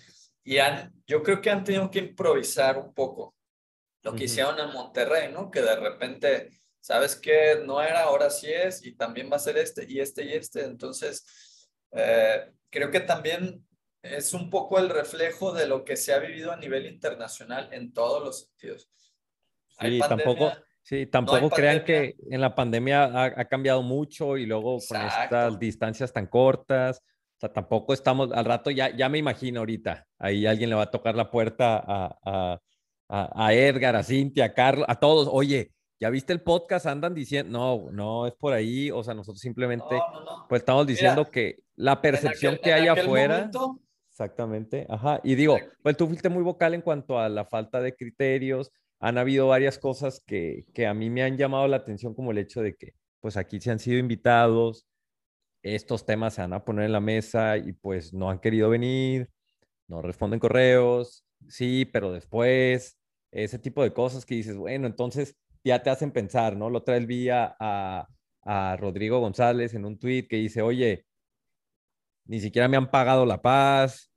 y 0.44 0.58
han, 0.58 0.92
yo 1.06 1.22
creo 1.22 1.40
que 1.40 1.50
han 1.50 1.64
tenido 1.64 1.90
que 1.90 1.98
improvisar 1.98 2.78
un 2.78 2.94
poco 2.94 3.34
lo 4.02 4.14
que 4.14 4.24
hicieron 4.24 4.58
en 4.60 4.72
Monterrey, 4.72 5.32
¿no? 5.32 5.50
Que 5.50 5.60
de 5.60 5.76
repente, 5.76 6.50
¿sabes 6.80 7.16
qué? 7.16 7.62
No 7.64 7.80
era, 7.80 8.04
ahora 8.04 8.30
sí 8.30 8.48
es, 8.50 8.84
y 8.84 8.92
también 8.92 9.30
va 9.30 9.36
a 9.36 9.40
ser 9.40 9.56
este, 9.58 9.84
y 9.88 10.00
este, 10.00 10.24
y 10.24 10.32
este. 10.32 10.64
Entonces, 10.64 11.68
eh, 11.92 12.52
creo 12.70 12.90
que 12.90 13.00
también 13.00 13.64
es 14.02 14.34
un 14.34 14.50
poco 14.50 14.78
el 14.78 14.88
reflejo 14.88 15.52
de 15.52 15.66
lo 15.66 15.84
que 15.84 15.96
se 15.96 16.12
ha 16.12 16.18
vivido 16.18 16.52
a 16.52 16.56
nivel 16.56 16.86
internacional 16.86 17.68
en 17.72 17.92
todos 17.92 18.22
los 18.22 18.46
sentidos. 18.46 18.90
Sí, 19.80 19.98
tampoco, 20.00 20.52
sí, 20.82 21.06
tampoco 21.06 21.50
crean 21.50 21.84
que 21.84 22.16
en 22.30 22.40
la 22.40 22.54
pandemia 22.54 23.24
ha, 23.24 23.44
cambiado 23.44 23.82
mucho 23.82 24.36
y 24.36 24.46
luego 24.46 24.78
con 24.88 25.00
estas 25.00 25.58
distancias 25.58 26.12
tan 26.12 26.26
cortas. 26.26 26.98
O 26.98 27.40
sea, 27.40 27.52
tampoco 27.52 27.94
estamos, 27.94 28.32
al 28.32 28.44
rato 28.44 28.70
ya, 28.70 28.94
ya 28.96 29.08
me 29.08 29.18
imagino 29.18 29.60
ahorita, 29.60 30.04
ahí 30.18 30.44
alguien 30.44 30.70
le 30.70 30.76
va 30.76 30.82
a 30.82 30.90
tocar 30.90 31.14
la 31.14 31.30
puerta 31.30 31.76
a, 31.78 32.58
a, 33.08 33.46
a, 33.46 33.54
Edgar, 33.54 33.94
a 33.94 34.02
Cintia, 34.02 34.46
a 34.46 34.54
Carlos, 34.54 34.86
a 34.88 34.96
todos, 34.96 35.28
oye, 35.30 35.70
¿ya 36.00 36.10
viste 36.10 36.32
el 36.32 36.40
podcast? 36.40 36.86
Andan 36.86 37.14
diciendo, 37.14 37.50
no, 37.58 37.90
no 37.92 38.26
es 38.26 38.34
por 38.34 38.52
ahí, 38.52 38.90
o 38.90 39.02
sea, 39.02 39.14
nosotros 39.14 39.40
simplemente, 39.40 40.00
pues 40.48 40.62
estamos 40.62 40.86
diciendo 40.86 41.30
que 41.30 41.62
la 41.76 42.00
percepción 42.00 42.58
que 42.62 42.72
hay 42.72 42.88
afuera... 42.88 43.50
Exactamente, 44.10 44.84
ajá. 44.88 45.20
Y 45.22 45.36
digo, 45.36 45.56
pues 45.80 45.96
tú 45.96 46.08
fuiste 46.08 46.28
muy 46.28 46.42
vocal 46.42 46.74
en 46.74 46.82
cuanto 46.82 47.20
a 47.20 47.28
la 47.28 47.44
falta 47.44 47.80
de 47.80 47.94
criterios, 47.94 48.72
han 48.98 49.16
habido 49.16 49.46
varias 49.46 49.78
cosas 49.78 50.20
que, 50.26 50.66
que 50.74 50.88
a 50.88 50.94
mí 50.94 51.08
me 51.08 51.22
han 51.22 51.36
llamado 51.36 51.68
la 51.68 51.76
atención, 51.76 52.14
como 52.14 52.32
el 52.32 52.38
hecho 52.38 52.60
de 52.60 52.74
que, 52.74 52.94
pues 53.20 53.36
aquí 53.36 53.60
se 53.60 53.70
han 53.70 53.78
sido 53.78 53.98
invitados, 53.98 54.88
estos 55.62 56.04
temas 56.04 56.34
se 56.34 56.40
van 56.40 56.52
a 56.52 56.64
poner 56.64 56.86
en 56.86 56.92
la 56.92 57.00
mesa 57.00 57.56
y 57.56 57.72
pues 57.72 58.12
no 58.12 58.30
han 58.30 58.40
querido 58.40 58.70
venir, 58.70 59.30
no 59.86 60.02
responden 60.02 60.40
correos, 60.40 61.24
sí, 61.48 61.84
pero 61.84 62.12
después, 62.12 62.98
ese 63.30 63.58
tipo 63.58 63.82
de 63.84 63.92
cosas 63.92 64.26
que 64.26 64.34
dices, 64.34 64.56
bueno, 64.56 64.88
entonces 64.88 65.36
ya 65.68 65.82
te 65.82 65.90
hacen 65.90 66.12
pensar, 66.12 66.56
¿no? 66.56 66.70
Lo 66.70 66.82
trae 66.82 66.98
el 66.98 67.06
vía 67.06 67.54
a, 67.60 68.06
Rodrigo 68.78 69.20
González 69.20 69.74
en 69.74 69.84
un 69.84 69.98
tweet 69.98 70.26
que 70.26 70.36
dice, 70.36 70.62
oye, 70.62 71.04
ni 72.24 72.40
siquiera 72.40 72.66
me 72.66 72.78
han 72.78 72.90
pagado 72.90 73.26
la 73.26 73.42
paz, 73.42 74.10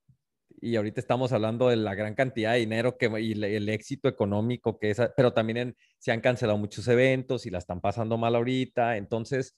y 0.62 0.78
ahorita 0.78 1.02
estamos 1.02 1.34
hablando 1.34 1.68
de 1.68 1.76
la 1.76 1.96
gran 1.96 2.16
cantidad 2.16 2.54
de 2.54 2.60
dinero 2.60 2.98
que, 2.98 3.08
y 3.20 3.34
el, 3.34 3.68
éxito 3.68 4.08
económico 4.08 4.80
que 4.80 4.92
es, 4.92 5.02
pero 5.18 5.34
también 5.34 5.76
se 6.00 6.14
han 6.14 6.22
cancelado 6.22 6.58
muchos 6.58 6.88
eventos 6.88 7.46
y 7.46 7.50
la 7.50 7.58
están 7.58 7.82
pasando 7.82 8.18
mal 8.18 8.34
ahorita, 8.36 8.96
entonces, 8.96 9.58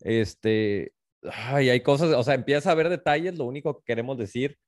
este, 0.00 0.92
ay, 1.22 1.70
hay 1.70 1.80
cosas, 1.80 2.12
o 2.14 2.22
sea, 2.22 2.34
empieza 2.34 2.70
a 2.70 2.74
ver 2.74 2.90
detalles, 2.90 3.38
lo 3.38 3.46
único 3.46 3.78
que 3.78 3.84
queremos 3.86 4.18
decir, 4.18 4.58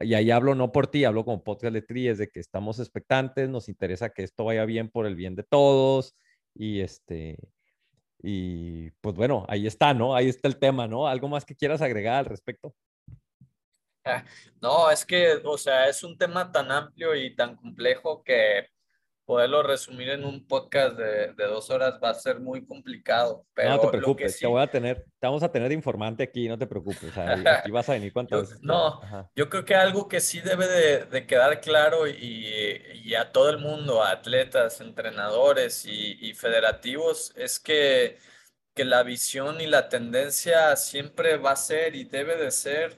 y 0.00 0.14
ahí 0.14 0.30
hablo 0.30 0.54
no 0.54 0.72
por 0.72 0.86
ti, 0.88 1.04
hablo 1.04 1.24
como 1.24 1.44
podcast 1.44 1.74
de 1.74 1.82
tri, 1.82 2.08
es 2.08 2.18
de 2.18 2.28
que 2.28 2.40
estamos 2.40 2.78
expectantes, 2.78 3.48
nos 3.48 3.68
interesa 3.68 4.10
que 4.10 4.22
esto 4.22 4.44
vaya 4.44 4.64
bien 4.64 4.90
por 4.90 5.06
el 5.06 5.16
bien 5.16 5.34
de 5.34 5.42
todos, 5.42 6.14
y 6.54 6.80
este, 6.80 7.38
y 8.22 8.90
pues 9.00 9.14
bueno, 9.14 9.44
ahí 9.48 9.66
está, 9.66 9.94
¿no? 9.94 10.14
Ahí 10.14 10.28
está 10.28 10.48
el 10.48 10.58
tema, 10.58 10.86
¿no? 10.86 11.06
¿Algo 11.06 11.28
más 11.28 11.44
que 11.44 11.56
quieras 11.56 11.82
agregar 11.82 12.16
al 12.16 12.24
respecto? 12.26 12.74
No, 14.60 14.90
es 14.90 15.04
que, 15.04 15.40
o 15.44 15.58
sea, 15.58 15.88
es 15.88 16.02
un 16.04 16.16
tema 16.16 16.50
tan 16.52 16.70
amplio 16.70 17.14
y 17.14 17.34
tan 17.34 17.56
complejo 17.56 18.22
que 18.22 18.68
poderlo 19.26 19.64
resumir 19.64 20.10
en 20.10 20.24
un 20.24 20.46
podcast 20.46 20.96
de, 20.96 21.34
dos 21.36 21.68
horas 21.70 21.98
va 22.02 22.10
a 22.10 22.14
ser 22.14 22.38
muy 22.38 22.64
complicado. 22.64 23.44
Pero 23.54 23.70
no 23.70 23.80
te 23.80 23.88
preocupes, 23.88 24.38
te 24.38 24.46
voy 24.46 24.62
a 24.62 24.68
tener, 24.68 25.04
te 25.18 25.26
vamos 25.26 25.42
a 25.42 25.50
tener 25.50 25.68
de 25.68 25.74
informante 25.74 26.22
aquí, 26.22 26.48
no 26.48 26.56
te 26.56 26.68
preocupes. 26.68 27.10
aquí 27.18 27.70
vas 27.72 27.88
a 27.88 27.94
venir 27.94 28.12
cuantas 28.12 28.40
veces. 28.42 28.62
No, 28.62 29.00
yo 29.34 29.50
creo 29.50 29.64
que 29.64 29.74
algo 29.74 30.06
que 30.06 30.20
sí 30.20 30.40
debe 30.40 30.68
de, 30.68 31.26
quedar 31.26 31.60
claro 31.60 32.06
y, 32.06 33.14
a 33.18 33.32
todo 33.32 33.50
el 33.50 33.58
mundo, 33.58 34.02
a 34.02 34.12
atletas, 34.12 34.80
entrenadores 34.80 35.84
y, 35.86 36.18
y 36.20 36.34
federativos, 36.34 37.32
es 37.34 37.58
que, 37.58 38.18
que 38.74 38.84
la 38.84 39.02
visión 39.02 39.60
y 39.60 39.66
la 39.66 39.88
tendencia 39.88 40.76
siempre 40.76 41.36
va 41.36 41.50
a 41.50 41.56
ser 41.56 41.96
y 41.96 42.04
debe 42.04 42.36
de 42.36 42.52
ser 42.52 42.96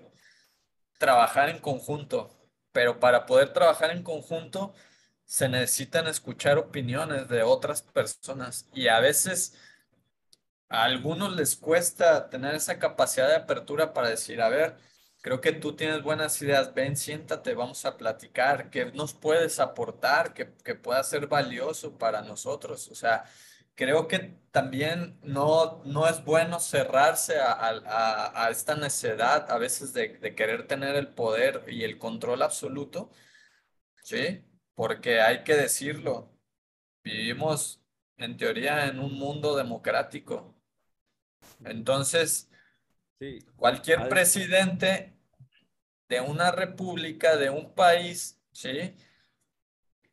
trabajar 0.98 1.48
en 1.48 1.58
conjunto, 1.58 2.36
pero 2.72 3.00
para 3.00 3.24
poder 3.24 3.54
trabajar 3.54 3.92
en 3.92 4.02
conjunto 4.02 4.74
se 5.28 5.48
necesitan 5.48 6.06
escuchar 6.08 6.58
opiniones 6.58 7.28
de 7.28 7.42
otras 7.42 7.82
personas 7.82 8.68
y 8.74 8.88
a 8.88 9.00
veces 9.00 9.54
a 10.70 10.84
algunos 10.84 11.36
les 11.36 11.56
cuesta 11.56 12.30
tener 12.30 12.54
esa 12.54 12.78
capacidad 12.78 13.28
de 13.28 13.36
apertura 13.36 13.92
para 13.92 14.08
decir, 14.10 14.40
a 14.40 14.48
ver, 14.48 14.76
creo 15.22 15.40
que 15.40 15.52
tú 15.52 15.76
tienes 15.76 16.02
buenas 16.02 16.40
ideas, 16.42 16.74
ven, 16.74 16.96
siéntate, 16.96 17.54
vamos 17.54 17.84
a 17.84 17.96
platicar, 17.98 18.70
¿qué 18.70 18.86
nos 18.92 19.14
puedes 19.14 19.60
aportar 19.60 20.34
que, 20.34 20.54
que 20.64 20.74
pueda 20.74 21.02
ser 21.04 21.26
valioso 21.26 21.98
para 21.98 22.22
nosotros? 22.22 22.88
O 22.88 22.94
sea, 22.94 23.24
creo 23.74 24.08
que 24.08 24.38
también 24.50 25.18
no, 25.22 25.82
no 25.84 26.08
es 26.08 26.24
bueno 26.24 26.60
cerrarse 26.60 27.36
a, 27.40 28.48
esta 28.50 28.76
necedad 28.76 29.50
a 29.50 29.58
veces 29.58 29.92
de, 29.92 30.18
querer 30.34 30.66
tener 30.66 30.96
el 30.96 31.08
poder 31.08 31.64
y 31.68 31.84
el 31.84 31.98
control 31.98 32.42
absoluto, 32.42 33.10
¿sí? 34.02 34.44
Porque 34.78 35.20
hay 35.20 35.42
que 35.42 35.56
decirlo, 35.56 36.30
vivimos 37.02 37.82
en 38.16 38.36
teoría 38.36 38.86
en 38.86 39.00
un 39.00 39.12
mundo 39.18 39.56
democrático. 39.56 40.54
Entonces, 41.64 42.48
cualquier 43.56 44.08
presidente 44.08 45.18
de 46.08 46.20
una 46.20 46.52
república, 46.52 47.36
de 47.36 47.50
un 47.50 47.74
país, 47.74 48.40
¿sí? 48.52 48.94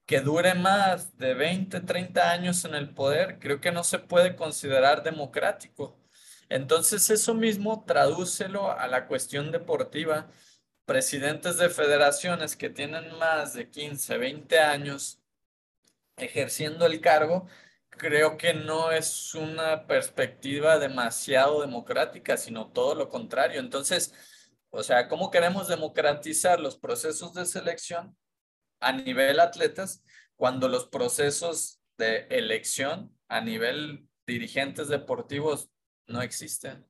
que 0.08 0.22
dure 0.22 0.56
más 0.56 1.16
de 1.20 1.36
20, 1.36 1.82
30 1.82 2.32
años 2.32 2.66
en 2.66 2.74
el 2.74 2.90
poder, 2.90 3.38
creo 3.38 3.62
que 3.62 3.72
no 3.72 3.84
se 3.84 4.00
puede 4.00 4.36
considerar 4.36 5.04
democrático. 5.04 5.96
Entonces, 6.50 7.08
eso 7.12 7.36
mismo 7.36 7.86
tradúcelo 7.86 8.72
a 8.72 8.88
la 8.88 9.06
cuestión 9.06 9.52
deportiva. 9.52 10.28
Presidentes 10.86 11.58
de 11.58 11.70
federaciones 11.70 12.56
que 12.56 12.70
tienen 12.70 13.18
más 13.18 13.54
de 13.54 13.70
15, 13.70 14.18
20 14.18 14.60
años 14.60 15.20
ejerciendo 16.18 16.86
el 16.86 17.02
cargo, 17.02 17.48
creo 17.90 18.38
que 18.38 18.54
no 18.54 18.92
es 18.92 19.34
una 19.34 19.88
perspectiva 19.88 20.78
demasiado 20.78 21.62
democrática, 21.62 22.38
sino 22.38 22.72
todo 22.72 22.96
lo 22.96 23.10
contrario. 23.10 23.60
Entonces, 23.60 24.14
o 24.70 24.84
sea, 24.84 25.08
¿cómo 25.08 25.32
queremos 25.32 25.68
democratizar 25.68 26.60
los 26.60 26.78
procesos 26.78 27.34
de 27.34 27.46
selección 27.46 28.16
a 28.80 28.92
nivel 28.92 29.40
atletas 29.40 30.04
cuando 30.36 30.68
los 30.68 30.88
procesos 30.88 31.82
de 31.98 32.28
elección 32.30 33.16
a 33.28 33.42
nivel 33.42 34.08
dirigentes 34.26 34.88
deportivos 34.88 35.70
no 36.08 36.22
existen. 36.22 36.86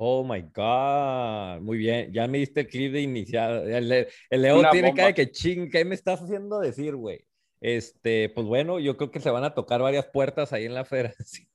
Oh 0.00 0.22
my 0.22 0.42
God, 0.54 1.60
muy 1.60 1.76
bien. 1.76 2.12
Ya 2.12 2.28
me 2.28 2.38
diste 2.38 2.60
el 2.60 2.68
clip 2.68 2.92
de 2.92 3.00
iniciar. 3.00 3.68
El, 3.68 3.90
el 4.30 4.42
Leo 4.42 4.62
tiene 4.70 4.94
cara 4.94 5.08
de 5.08 5.14
que 5.14 5.32
ching, 5.32 5.68
¿qué 5.68 5.84
me 5.84 5.96
estás 5.96 6.22
haciendo 6.22 6.60
decir, 6.60 6.94
güey? 6.94 7.26
Este, 7.60 8.28
pues 8.28 8.46
bueno, 8.46 8.78
yo 8.78 8.96
creo 8.96 9.10
que 9.10 9.18
se 9.18 9.30
van 9.30 9.42
a 9.42 9.54
tocar 9.54 9.82
varias 9.82 10.06
puertas 10.06 10.52
ahí 10.52 10.66
en 10.66 10.74
la 10.74 10.84
federación. 10.84 11.48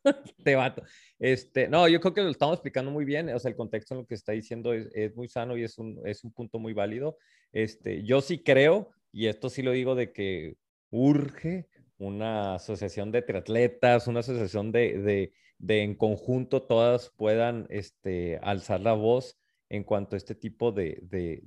Te 0.44 0.56
vato. 0.56 0.84
Este, 1.20 1.70
no, 1.70 1.88
yo 1.88 2.02
creo 2.02 2.14
que 2.14 2.22
lo 2.22 2.30
estamos 2.30 2.56
explicando 2.56 2.92
muy 2.92 3.06
bien. 3.06 3.30
O 3.30 3.40
sea, 3.40 3.50
el 3.50 3.56
contexto 3.56 3.94
en 3.94 4.02
lo 4.02 4.08
que 4.08 4.16
está 4.16 4.34
diciendo 4.34 4.74
es, 4.74 4.90
es 4.94 5.16
muy 5.16 5.30
sano 5.30 5.56
y 5.56 5.64
es 5.64 5.78
un, 5.78 6.02
es 6.06 6.26
un 6.26 6.34
punto 6.34 6.60
muy 6.60 6.74
válido. 6.74 7.18
Este, 7.54 8.04
yo 8.04 8.20
sí 8.20 8.40
creo 8.44 8.92
y 9.14 9.28
esto 9.28 9.50
sí 9.50 9.62
lo 9.62 9.72
digo 9.72 9.96
de 9.96 10.12
que 10.12 10.58
urge 10.90 11.70
una 12.06 12.56
asociación 12.56 13.12
de 13.12 13.22
triatletas, 13.22 14.08
una 14.08 14.20
asociación 14.22 14.72
de, 14.72 15.00
de, 15.00 15.34
de 15.58 15.84
en 15.84 15.96
conjunto 15.96 16.64
todas 16.64 17.12
puedan 17.16 17.68
este, 17.70 18.40
alzar 18.42 18.82
la 18.82 18.94
voz 18.94 19.38
en 19.70 19.84
cuanto 19.84 20.16
a 20.16 20.18
este 20.18 20.36
tipo 20.36 20.72
de, 20.72 21.00
de, 21.02 21.42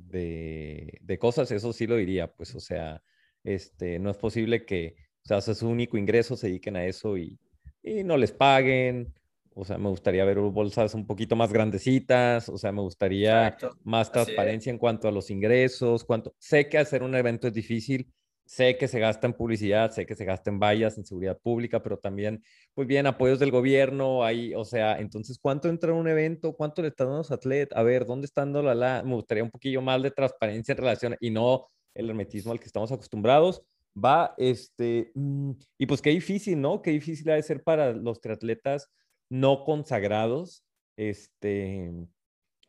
de, 1.00 1.18
cosas, 1.18 1.50
eso 1.52 1.72
sí 1.72 1.86
lo 1.86 1.96
diría, 1.96 2.32
pues, 2.32 2.54
o 2.56 2.60
sea, 2.60 3.02
este, 3.44 4.00
no 4.00 4.10
es 4.10 4.16
posible 4.16 4.64
que, 4.64 4.96
o 5.24 5.40
sea, 5.40 5.40
su 5.40 5.68
único 5.68 5.96
ingreso, 5.96 6.36
se 6.36 6.48
dediquen 6.48 6.76
a 6.76 6.84
eso 6.86 7.16
y, 7.16 7.38
y 7.84 8.02
no 8.02 8.16
les 8.16 8.32
paguen, 8.32 9.14
o 9.54 9.64
sea, 9.64 9.78
me 9.78 9.88
gustaría 9.88 10.24
ver 10.24 10.38
bolsas 10.38 10.94
un 10.94 11.06
poquito 11.06 11.36
más 11.36 11.52
grandecitas, 11.52 12.48
o 12.48 12.58
sea, 12.58 12.72
me 12.72 12.80
gustaría 12.80 13.56
más 13.84 14.10
transparencia 14.10 14.70
en 14.70 14.78
cuanto 14.78 15.08
a 15.08 15.12
los 15.12 15.30
ingresos, 15.30 16.04
cuánto... 16.04 16.34
Sé 16.38 16.68
que 16.68 16.78
hacer 16.78 17.02
un 17.02 17.14
evento 17.14 17.46
es 17.46 17.54
difícil 17.54 18.12
sé 18.46 18.78
que 18.78 18.88
se 18.88 19.00
gasta 19.00 19.26
en 19.26 19.34
publicidad, 19.34 19.90
sé 19.90 20.06
que 20.06 20.14
se 20.14 20.24
gasta 20.24 20.50
en 20.50 20.60
vallas, 20.60 20.96
en 20.96 21.04
seguridad 21.04 21.38
pública, 21.38 21.82
pero 21.82 21.98
también, 21.98 22.42
pues 22.74 22.86
bien, 22.88 23.06
apoyos 23.06 23.38
del 23.38 23.50
gobierno, 23.50 24.24
ahí, 24.24 24.54
o 24.54 24.64
sea, 24.64 24.98
entonces, 24.98 25.38
¿cuánto 25.38 25.68
entra 25.68 25.90
en 25.90 25.98
un 25.98 26.08
evento? 26.08 26.54
¿Cuánto 26.54 26.82
le 26.82 26.88
están 26.88 27.08
dando 27.08 27.16
a 27.16 27.20
los 27.20 27.32
atletas? 27.32 27.76
A 27.76 27.82
ver, 27.82 28.06
¿dónde 28.06 28.26
están 28.26 28.52
dando 28.52 28.68
la, 28.68 28.74
la? 28.74 29.02
Me 29.02 29.14
gustaría 29.14 29.44
un 29.44 29.50
poquillo 29.50 29.82
más 29.82 30.02
de 30.02 30.10
transparencia 30.10 30.72
en 30.72 30.78
relación 30.78 31.16
y 31.20 31.30
no 31.30 31.68
el 31.94 32.10
hermetismo 32.10 32.52
al 32.52 32.60
que 32.60 32.66
estamos 32.66 32.92
acostumbrados. 32.92 33.62
Va, 33.96 34.34
este, 34.36 35.10
mm, 35.14 35.52
y 35.78 35.86
pues 35.86 36.02
qué 36.02 36.10
difícil, 36.10 36.60
¿no? 36.60 36.82
Qué 36.82 36.90
difícil 36.90 37.28
ha 37.30 37.34
de 37.34 37.42
ser 37.42 37.62
para 37.62 37.92
los 37.92 38.20
triatletas 38.20 38.90
no 39.30 39.64
consagrados, 39.64 40.64
este, 40.96 41.90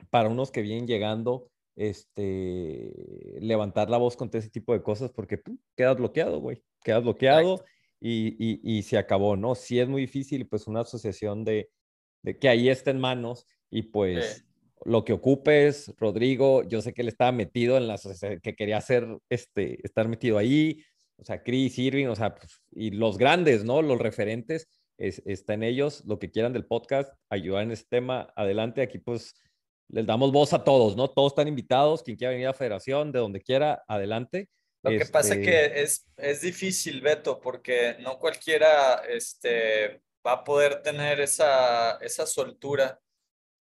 para 0.09 0.29
unos 0.29 0.51
que 0.51 0.61
vienen 0.61 0.87
llegando, 0.87 1.49
este, 1.77 2.91
levantar 3.39 3.89
la 3.89 3.97
voz 3.97 4.17
con 4.17 4.29
ese 4.33 4.49
tipo 4.49 4.73
de 4.73 4.81
cosas 4.81 5.11
porque 5.11 5.37
tú 5.37 5.57
quedas 5.75 5.95
bloqueado, 5.95 6.41
güey, 6.41 6.63
quedas 6.83 7.03
bloqueado 7.03 7.63
y, 8.01 8.35
y, 8.39 8.59
y, 8.63 8.81
se 8.81 8.97
acabó, 8.97 9.37
¿no? 9.37 9.55
Si 9.55 9.79
es 9.79 9.87
muy 9.87 10.01
difícil, 10.01 10.47
pues 10.47 10.67
una 10.67 10.81
asociación 10.81 11.45
de, 11.45 11.69
de 12.23 12.37
que 12.37 12.49
ahí 12.49 12.67
está 12.69 12.91
en 12.91 12.99
manos 12.99 13.47
y 13.69 13.83
pues... 13.83 14.43
Lo 14.85 15.03
que 15.03 15.11
ocupes, 15.11 15.91
Rodrigo, 15.97 16.63
yo 16.63 16.83
sé 16.83 16.93
que 16.93 17.01
él 17.01 17.07
estaba 17.07 17.31
metido 17.31 17.77
en 17.77 17.87
la 17.87 17.99
que 18.43 18.55
quería 18.55 18.77
hacer, 18.77 19.07
este, 19.27 19.79
estar 19.83 20.07
metido 20.07 20.37
ahí, 20.37 20.83
o 21.17 21.25
sea, 21.25 21.41
Chris, 21.41 21.77
Irving, 21.79 22.05
o 22.05 22.15
sea, 22.15 22.35
pues, 22.35 22.61
y 22.71 22.91
los 22.91 23.17
grandes, 23.17 23.65
¿no? 23.65 23.81
Los 23.81 23.97
referentes, 23.97 24.67
es, 24.97 25.21
está 25.25 25.55
en 25.55 25.63
ellos, 25.63 26.03
lo 26.05 26.19
que 26.19 26.29
quieran 26.29 26.53
del 26.53 26.65
podcast, 26.65 27.11
ayudar 27.29 27.63
en 27.63 27.71
este 27.71 27.87
tema, 27.89 28.31
adelante, 28.35 28.81
aquí 28.81 28.99
pues 28.99 29.33
les 29.89 30.05
damos 30.05 30.31
voz 30.31 30.53
a 30.53 30.63
todos, 30.63 30.95
¿no? 30.95 31.09
Todos 31.09 31.31
están 31.31 31.47
invitados, 31.47 32.03
quien 32.03 32.17
quiera 32.17 32.31
venir 32.31 32.47
a 32.47 32.51
la 32.51 32.57
federación, 32.57 33.11
de 33.11 33.19
donde 33.19 33.41
quiera, 33.41 33.83
adelante. 33.87 34.49
Lo 34.83 34.91
que 34.91 35.05
pasa 35.05 35.33
es 35.33 35.39
este 35.39 35.43
que 35.43 35.81
es, 35.81 36.05
es 36.17 36.41
difícil, 36.41 37.01
Beto, 37.01 37.39
porque 37.39 37.97
no 37.99 38.19
cualquiera 38.19 39.01
este, 39.07 40.01
va 40.25 40.33
a 40.33 40.43
poder 40.43 40.81
tener 40.81 41.19
esa, 41.19 41.97
esa 41.97 42.25
soltura 42.25 42.99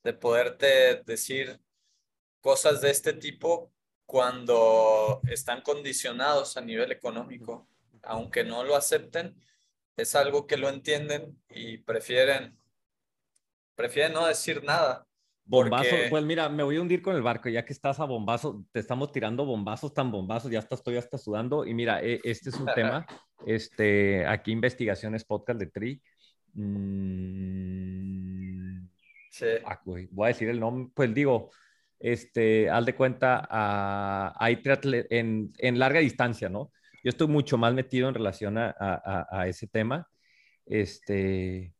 de 0.05 0.12
poderte 0.12 1.03
decir 1.05 1.61
cosas 2.41 2.81
de 2.81 2.91
este 2.91 3.12
tipo 3.12 3.72
cuando 4.05 5.20
están 5.29 5.62
condicionados 5.62 6.57
a 6.57 6.61
nivel 6.61 6.93
económico, 6.93 7.68
aunque 8.03 8.45
no 8.45 8.62
lo 8.62 8.77
acepten, 8.77 9.35
es 9.97 10.14
algo 10.14 10.47
que 10.47 10.57
lo 10.57 10.68
entienden 10.68 11.43
y 11.49 11.79
prefieren, 11.79 12.57
prefieren 13.74 14.12
no 14.12 14.27
decir 14.27 14.62
nada. 14.62 15.07
Bombazo, 15.49 15.94
pues 16.11 16.24
mira, 16.24 16.49
me 16.49 16.64
voy 16.64 16.76
a 16.76 16.80
hundir 16.80 17.01
con 17.01 17.14
el 17.14 17.22
barco, 17.22 17.49
ya 17.49 17.64
que 17.64 17.72
estás 17.72 18.01
a 18.01 18.05
bombazo, 18.05 18.66
te 18.72 18.80
estamos 18.80 19.12
tirando 19.12 19.44
bombazos 19.44 19.94
tan 19.94 20.11
bombazos, 20.11 20.51
ya 20.51 20.59
hasta 20.59 20.74
estoy 20.74 20.97
hasta 20.97 21.18
sudando. 21.18 21.64
Y 21.64 21.72
mira, 21.72 22.03
e, 22.03 22.20
este 22.24 22.51
es 22.51 22.57
un 22.57 22.66
tema, 22.74 23.07
este, 23.47 24.26
aquí 24.26 24.51
investigaciones 24.51 25.24
podcast 25.24 25.61
de 25.61 25.66
Tri. 25.66 26.03
Mm, 26.55 27.68
sí. 29.30 29.47
Ah, 29.64 29.80
voy 29.84 30.09
a 30.24 30.28
decir 30.28 30.49
el 30.49 30.59
nombre, 30.59 30.90
pues 30.92 31.14
digo, 31.14 31.51
este, 32.01 32.68
haz 32.68 32.84
de 32.84 32.97
cuenta, 32.97 33.47
a, 33.49 34.34
hay 34.38 34.61
en, 35.11 35.53
en, 35.59 35.78
larga 35.78 36.01
distancia, 36.01 36.49
¿no? 36.49 36.72
Yo 37.05 37.11
estoy 37.11 37.28
mucho 37.28 37.57
más 37.57 37.72
metido 37.72 38.09
en 38.09 38.14
relación 38.14 38.59
a, 38.59 38.74
a, 39.30 39.47
ese 39.47 39.68
tema. 39.68 40.09
Este, 40.66 41.72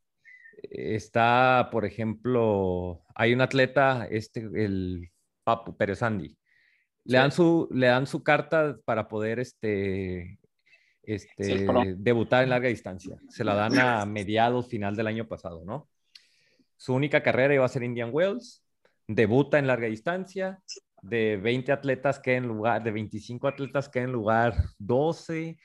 está, 0.63 1.69
por 1.71 1.85
ejemplo, 1.85 3.03
hay 3.15 3.33
un 3.35 3.41
atleta, 3.41 4.07
este, 4.11 4.41
el 4.41 5.11
Papu 5.45 5.77
Pérez 5.77 6.03
Andy. 6.03 6.37
Le, 7.05 7.19
dan 7.19 7.33
su, 7.33 7.69
le 7.71 7.87
dan 7.87 8.07
su 8.07 8.23
carta 8.23 8.77
para 8.85 9.07
poder 9.09 9.39
este, 9.39 10.39
este, 11.03 11.67
debutar 11.97 12.43
en 12.43 12.51
larga 12.51 12.69
distancia. 12.69 13.17
Se 13.29 13.45
la 13.45 13.55
dan 13.55 13.79
a 13.79 14.05
mediados, 14.07 14.69
final 14.69 14.97
del 14.97 15.07
año 15.07 15.29
pasado, 15.29 15.65
¿no? 15.65 15.89
Su 16.77 16.95
única 16.95 17.23
carrera 17.23 17.55
iba 17.55 17.65
a 17.65 17.69
ser 17.69 17.85
Indian 17.85 18.11
Wells 18.13 18.67
debuta 19.09 19.59
en 19.59 19.67
larga 19.67 19.87
distancia, 19.87 20.61
de 21.03 21.37
20 21.37 21.73
atletas 21.73 22.19
que 22.19 22.35
en 22.35 22.49
lugar, 22.49 22.83
de 22.83 22.91
25 22.91 23.49
atletas 23.49 23.89
que 23.89 24.01
en 24.01 24.13
lugar 24.13 24.55
12, 24.79 25.59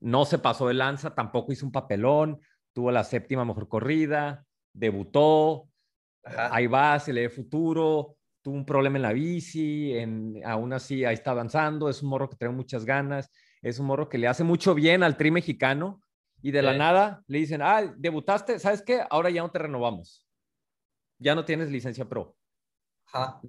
no 0.00 0.24
se 0.24 0.38
pasó 0.38 0.68
de 0.68 0.74
lanza, 0.74 1.14
tampoco 1.14 1.52
hizo 1.52 1.64
un 1.64 1.72
papelón, 1.72 2.40
tuvo 2.74 2.90
la 2.90 3.04
séptima 3.04 3.44
mejor 3.44 3.68
corrida, 3.68 4.44
debutó, 4.74 5.68
ahí 6.24 6.66
va, 6.66 6.98
se 6.98 7.12
le 7.12 7.22
ve 7.22 7.28
futuro, 7.30 8.16
tuvo 8.42 8.56
un 8.56 8.66
problema 8.66 8.98
en 8.98 9.02
la 9.02 9.12
bici, 9.12 9.96
en, 9.96 10.42
aún 10.44 10.72
así 10.72 11.04
ahí 11.04 11.14
está 11.14 11.30
avanzando, 11.30 11.88
es 11.88 12.02
un 12.02 12.10
morro 12.10 12.28
que 12.28 12.36
trae 12.36 12.50
muchas 12.50 12.84
ganas, 12.84 13.30
es 13.62 13.78
un 13.78 13.86
morro 13.86 14.08
que 14.08 14.18
le 14.18 14.28
hace 14.28 14.44
mucho 14.44 14.74
bien 14.74 15.02
al 15.02 15.16
tri 15.16 15.30
mexicano 15.30 16.02
y 16.42 16.50
de 16.50 16.60
la 16.60 16.76
nada 16.76 17.22
le 17.26 17.38
dicen, 17.38 17.62
ah, 17.62 17.94
debutaste, 17.96 18.58
¿sabes 18.58 18.82
qué? 18.82 19.02
Ahora 19.08 19.30
ya 19.30 19.40
no 19.40 19.50
te 19.50 19.60
renovamos, 19.60 20.26
ya 21.18 21.34
no 21.34 21.44
tienes 21.46 21.70
licencia 21.70 22.06
pro. 22.06 22.36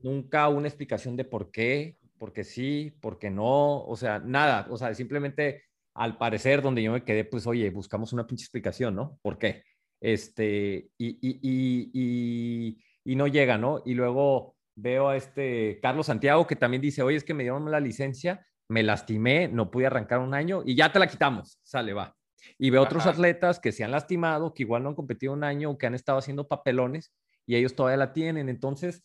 Nunca 0.01 0.47
una 0.47 0.67
explicación 0.67 1.17
de 1.17 1.25
por 1.25 1.51
qué, 1.51 1.97
porque 2.17 2.43
sí, 2.43 2.95
porque 3.01 3.29
no, 3.29 3.83
o 3.83 3.95
sea, 3.97 4.19
nada, 4.19 4.67
o 4.69 4.77
sea, 4.77 4.93
simplemente 4.93 5.63
al 5.95 6.17
parecer 6.17 6.61
donde 6.61 6.83
yo 6.83 6.91
me 6.91 7.03
quedé, 7.03 7.23
pues 7.23 7.47
oye, 7.47 7.69
buscamos 7.69 8.13
una 8.13 8.27
pinche 8.27 8.43
explicación, 8.43 8.95
¿no? 8.95 9.17
¿Por 9.21 9.37
qué? 9.37 9.63
Este, 10.01 10.89
y, 10.97 11.17
y, 11.21 11.39
y, 11.41 12.77
y, 13.03 13.15
no 13.15 13.27
llega, 13.27 13.57
¿no? 13.57 13.81
Y 13.85 13.93
luego 13.93 14.55
veo 14.75 15.07
a 15.09 15.15
este 15.15 15.79
Carlos 15.81 16.07
Santiago 16.07 16.45
que 16.45 16.57
también 16.57 16.81
dice, 16.81 17.01
oye, 17.01 17.17
es 17.17 17.23
que 17.23 17.33
me 17.33 17.43
dieron 17.43 17.71
la 17.71 17.79
licencia, 17.79 18.45
me 18.69 18.83
lastimé, 18.83 19.47
no 19.47 19.71
pude 19.71 19.87
arrancar 19.87 20.19
un 20.19 20.33
año 20.33 20.63
y 20.65 20.75
ya 20.75 20.91
te 20.91 20.99
la 20.99 21.07
quitamos, 21.07 21.59
sale, 21.63 21.93
va. 21.93 22.15
Y 22.59 22.69
veo 22.69 22.83
otros 22.83 23.07
atletas 23.07 23.59
que 23.59 23.71
se 23.71 23.83
han 23.83 23.91
lastimado, 23.91 24.53
que 24.53 24.63
igual 24.63 24.83
no 24.83 24.89
han 24.89 24.95
competido 24.95 25.33
un 25.33 25.43
año, 25.43 25.77
que 25.77 25.87
han 25.87 25.95
estado 25.95 26.19
haciendo 26.19 26.47
papelones 26.47 27.13
y 27.47 27.55
ellos 27.55 27.73
todavía 27.73 27.97
la 27.97 28.13
tienen. 28.13 28.49
Entonces, 28.49 29.03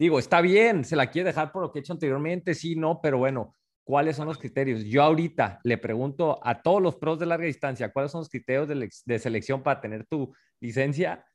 Digo, 0.00 0.18
está 0.18 0.40
bien, 0.40 0.86
se 0.86 0.96
la 0.96 1.10
quiere 1.10 1.26
dejar 1.28 1.52
por 1.52 1.60
lo 1.60 1.70
que 1.70 1.78
he 1.78 1.82
hecho 1.82 1.92
anteriormente, 1.92 2.54
sí, 2.54 2.74
no, 2.74 3.02
pero 3.02 3.18
bueno, 3.18 3.54
¿cuáles 3.90 4.14
son 4.14 4.28
los 4.28 4.38
criterios? 4.38 4.84
Yo 4.84 5.02
ahorita 5.02 5.58
le 5.64 5.76
pregunto 5.76 6.38
a 6.44 6.62
todos 6.62 6.80
los 6.80 6.94
pros 6.94 7.18
de 7.18 7.26
larga 7.26 7.46
distancia, 7.46 7.92
¿cuáles 7.92 8.12
son 8.12 8.20
los 8.20 8.28
criterios 8.28 8.68
de, 9.04 9.18
selección 9.18 9.64
para 9.64 9.80
tener 9.80 10.06
tu 10.06 10.32
licencia? 10.60 11.26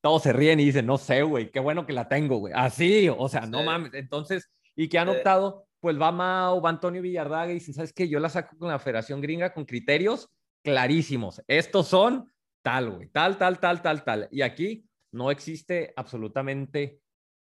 Todos 0.00 0.22
se 0.22 0.32
ríen 0.32 0.60
y 0.60 0.66
dicen, 0.66 0.86
no 0.86 0.96
sé, 0.96 1.24
güey, 1.24 1.50
qué 1.50 1.58
bueno 1.58 1.86
que 1.86 1.92
la 1.92 2.08
tengo, 2.08 2.36
güey. 2.36 2.54
Así, 2.56 3.08
o 3.08 3.28
sea, 3.28 3.46
no 3.46 3.64
mames. 3.64 3.92
Entonces, 3.94 4.48
¿y 4.76 4.88
qué 4.88 5.00
han 5.00 5.08
optado? 5.08 5.66
Pues 5.80 6.00
va 6.00 6.12
Mao, 6.12 6.62
va 6.62 6.70
Antonio 6.70 7.02
Villardaga 7.02 7.50
y 7.50 7.54
dicen, 7.54 7.74
¿sabes 7.74 7.92
qué? 7.92 8.08
Yo 8.08 8.20
la 8.20 8.28
saco 8.28 8.56
con 8.56 8.68
la 8.68 8.78
Federación 8.78 9.20
Gringa 9.20 9.52
con 9.52 9.64
criterios 9.64 10.30
clarísimos. 10.62 11.42
Estos 11.48 11.88
son 11.88 12.30
tal, 12.62 12.90
güey, 12.90 13.08
tal, 13.08 13.36
tal, 13.38 13.58
tal, 13.58 13.82
tal, 13.82 14.04
tal. 14.04 14.28
Y 14.30 14.42
aquí 14.42 14.88
no 15.10 15.32
existe 15.32 15.92
absolutamente 15.96 17.00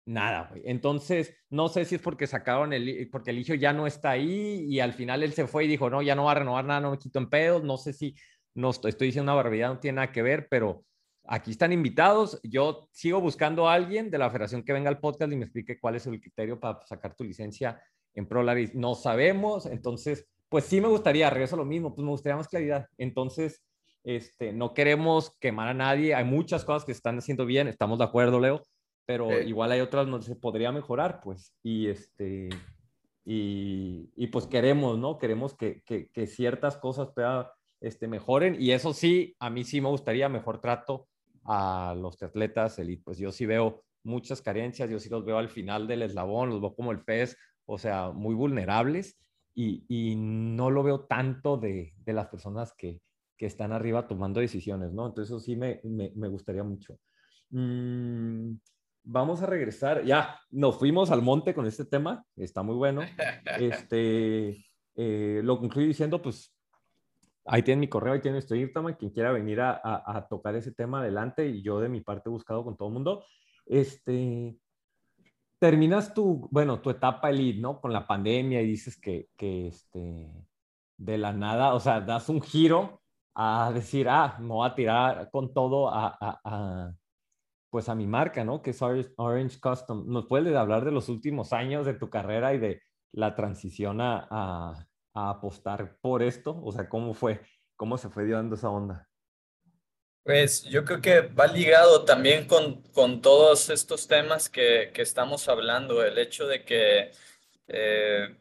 nada. 0.07 0.53
Entonces, 0.65 1.35
no 1.51 1.69
sé 1.69 1.85
si 1.85 1.97
es 1.97 2.01
porque 2.01 2.27
sacaron 2.27 2.73
el, 2.73 3.09
porque 3.11 3.33
el 3.33 3.39
hijo 3.39 3.55
ya 3.55 3.73
no 3.73 3.87
está 3.87 4.11
ahí 4.11 4.65
y 4.69 4.81
al 4.81 4.95
final 4.95 5.23
él 5.23 5.33
se 5.33 5.47
fue 5.47 5.65
y 5.65 5.69
dijo, 5.69 5.91
no, 5.91 6.01
ya 6.01 6.15
no 6.15 6.25
va 6.25 6.33
a 6.33 6.37
renovar 6.37 6.65
nada, 6.65 6.81
no 6.81 6.93
me 6.93 6.99
quito 6.99 7.19
en 7.19 7.29
pedos. 7.29 7.63
No 7.65 7.77
sé 7.77 7.93
si, 7.93 8.15
no 8.55 8.71
estoy, 8.71 8.93
diciendo 8.93 9.33
una 9.33 9.35
barbaridad, 9.35 9.75
no 9.75 9.81
tiene 9.81 9.97
nada 9.97 10.13
que 10.13 10.23
ver, 10.23 10.47
pero 10.49 10.85
aquí 11.25 11.51
están 11.51 11.73
invitados. 11.73 12.41
Yo 12.45 12.89
sigo 12.93 13.21
buscando 13.21 13.69
a 13.69 13.75
alguien 13.75 14.11
de 14.11 14.19
la 14.19 14.31
federación 14.31 14.63
que 14.63 14.73
venga 14.73 14.89
al 14.89 15.01
podcast 15.01 15.33
y 15.33 15.37
me 15.37 15.45
explique 15.45 15.79
cuál 15.79 15.97
es 15.97 16.07
el 16.07 16.21
criterio 16.21 16.59
para 16.59 16.81
sacar 16.87 17.15
tu 17.15 17.25
licencia 17.25 17.83
en 18.15 18.27
ProLaris. 18.27 18.75
No 18.75 18.95
sabemos, 18.95 19.67
entonces, 19.67 20.27
pues 20.49 20.65
sí 20.65 20.81
me 20.81 20.89
gustaría, 20.89 21.29
regreso 21.29 21.57
a 21.57 21.59
lo 21.59 21.65
mismo, 21.65 21.95
pues 21.95 22.05
me 22.05 22.13
gustaría 22.13 22.37
más 22.37 22.49
claridad. 22.49 22.87
Entonces, 22.97 23.63
este, 24.05 24.53
no 24.53 24.73
queremos 24.73 25.37
quemar 25.41 25.69
a 25.69 25.75
nadie. 25.75 26.15
Hay 26.15 26.25
muchas 26.25 26.65
cosas 26.65 26.85
que 26.85 26.95
se 26.95 26.99
están 26.99 27.19
haciendo 27.19 27.45
bien, 27.45 27.67
estamos 27.67 27.99
de 27.99 28.05
acuerdo, 28.05 28.39
Leo 28.39 28.63
pero 29.07 29.41
igual 29.41 29.71
hay 29.71 29.81
otras 29.81 30.09
donde 30.09 30.27
se 30.27 30.35
podría 30.35 30.73
mejorar, 30.73 31.21
pues, 31.23 31.55
y 31.63 31.87
este, 31.87 32.49
y, 33.25 34.11
y 34.17 34.27
pues 34.27 34.47
queremos, 34.47 34.99
¿no? 34.99 35.19
Queremos 35.19 35.55
que, 35.55 35.83
que, 35.83 36.11
que 36.11 36.27
ciertas 36.27 36.77
cosas 36.77 37.11
este, 37.81 38.09
mejoren, 38.09 38.57
y 38.61 38.73
eso 38.73 38.93
sí, 38.93 39.37
a 39.39 39.49
mí 39.49 39.63
sí 39.63 39.81
me 39.81 39.89
gustaría 39.89 40.29
mejor 40.29 40.61
trato 40.61 41.09
a 41.45 41.95
los 41.97 42.21
atletas 42.21 42.79
elite, 42.81 43.03
pues 43.05 43.19
yo 43.19 43.31
sí 43.31 43.47
veo 43.47 43.85
muchas 44.03 44.43
carencias, 44.43 44.91
yo 44.91 44.99
sí 44.99 45.09
los 45.09 45.25
veo 45.25 45.39
al 45.39 45.49
final 45.49 45.87
del 45.87 46.03
eslabón, 46.03 46.51
los 46.51 46.61
veo 46.61 46.75
como 46.75 46.91
el 46.91 47.03
pez, 47.05 47.37
o 47.65 47.79
sea, 47.79 48.11
muy 48.11 48.35
vulnerables, 48.35 49.17
y, 49.55 49.85
y 49.89 50.17
no 50.17 50.71
lo 50.71 50.83
veo 50.83 51.07
tanto 51.07 51.57
de, 51.57 51.95
de 52.05 52.13
las 52.13 52.27
personas 52.27 52.75
que, 52.75 53.01
que, 53.37 53.47
están 53.47 53.73
arriba 53.73 54.07
tomando 54.07 54.41
decisiones, 54.41 54.93
¿no? 54.93 55.07
Entonces 55.07 55.31
eso 55.31 55.41
sí 55.41 55.57
me, 55.57 55.81
me, 55.85 56.13
me 56.15 56.29
gustaría 56.29 56.63
mucho. 56.63 56.99
Mm, 57.51 58.55
vamos 59.07 59.41
a 59.43 59.47
regresar. 59.47 60.05
Ya, 60.05 60.39
nos 60.51 60.79
fuimos 60.79 61.11
al 61.11 61.23
monte 61.23 61.55
con 61.55 61.67
este 61.67 61.85
tema, 61.85 62.25
está 62.37 62.63
muy 62.63 62.75
bueno. 62.75 63.01
Este, 63.59 64.65
eh, 64.97 65.41
lo 65.43 65.59
concluyo 65.59 65.89
diciendo, 65.89 66.21
pues, 66.21 66.55
ahí 67.47 67.63
tienen 67.63 67.81
mi 67.81 67.89
correo, 67.89 68.13
ahí 68.13 68.21
tienen 68.21 68.35
nuestro 68.35 68.57
Instagram, 68.57 68.97
quien 68.97 69.13
quiera 69.13 69.33
venir 69.33 69.61
a, 69.61 69.81
a, 69.83 70.27
tocar 70.29 70.57
ese 70.57 70.73
tema 70.73 71.01
adelante 71.01 71.47
y 71.47 71.63
yo 71.63 71.81
de 71.81 71.89
mi 71.89 72.01
parte 72.01 72.29
he 72.29 72.33
buscado 72.33 72.65
con 72.65 72.77
todo 72.77 72.89
el 72.89 72.95
mundo. 72.95 73.25
Este, 73.65 74.57
terminas 75.59 76.13
tu, 76.13 76.49
bueno, 76.51 76.81
tu 76.81 76.91
etapa 76.91 77.31
elite, 77.31 77.61
¿no? 77.61 77.81
Con 77.81 77.93
la 77.93 78.07
pandemia 78.07 78.61
y 78.61 78.67
dices 78.67 79.01
que, 79.01 79.29
que 79.37 79.69
este, 79.69 80.29
de 80.97 81.19
la 81.19 81.33
nada, 81.33 81.75
o 81.75 81.81
sea, 81.81 82.01
das 82.01 82.29
un 82.29 82.43
giro 82.43 83.01
a 83.35 83.71
decir, 83.73 84.09
ah, 84.09 84.37
me 84.41 84.49
voy 84.49 84.69
a 84.69 84.75
tirar 84.75 85.31
con 85.31 85.53
todo 85.53 85.89
a, 85.89 86.09
a, 86.21 86.41
a 86.45 86.93
pues 87.77 87.91
a 87.91 87.95
mi 87.95 88.07
marca, 88.07 88.43
¿no? 88.43 88.63
Que 88.63 88.71
es 88.71 88.81
Orange 88.81 89.61
Custom. 89.61 90.09
¿Nos 90.09 90.25
puedes 90.29 90.57
hablar 90.57 90.83
de 90.87 90.93
los 90.93 91.11
últimos 91.11 91.53
años 91.53 91.85
de 91.85 91.93
tu 91.93 92.09
carrera 92.09 92.55
y 92.55 92.59
de 92.59 92.81
la 93.13 93.35
transición 93.35 94.01
a, 94.01 94.89
apostar 95.13 95.99
por 96.01 96.23
esto? 96.23 96.59
O 96.65 96.73
sea, 96.73 96.89
¿cómo 96.89 97.13
fue? 97.13 97.43
¿Cómo 97.77 97.99
se 97.99 98.09
fue 98.09 98.27
dando 98.31 98.55
esa 98.55 98.71
onda? 98.71 99.07
Pues 100.23 100.65
yo 100.65 100.87
creo 100.87 101.03
que 101.03 101.21
va 101.21 101.49
ligado 101.49 102.07
también 102.07 102.47
con, 102.47 103.21
todos 103.21 103.69
estos 103.69 104.09
temas 104.09 104.49
que, 104.49 104.91
que, 104.95 105.03
estamos 105.03 105.47
hablando, 105.47 106.03
el 106.03 106.17
hecho 106.17 106.47
de 106.47 106.65
que 106.65 107.11
eh, 107.69 108.39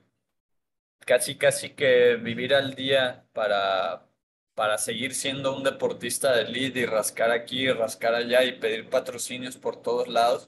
casi, 0.99 1.37
casi 1.37 1.71
que 1.71 2.15
vivir 2.15 2.55
al 2.55 2.73
día 2.73 3.27
para, 3.33 4.07
para 4.55 4.77
seguir 4.77 5.13
siendo 5.13 5.55
un 5.55 5.63
deportista 5.63 6.33
de 6.35 6.43
elite 6.43 6.79
y 6.81 6.85
rascar 6.85 7.31
aquí, 7.31 7.71
rascar 7.71 8.15
allá 8.15 8.43
y 8.43 8.53
pedir 8.59 8.89
patrocinios 8.89 9.57
por 9.57 9.81
todos 9.81 10.07
lados, 10.07 10.47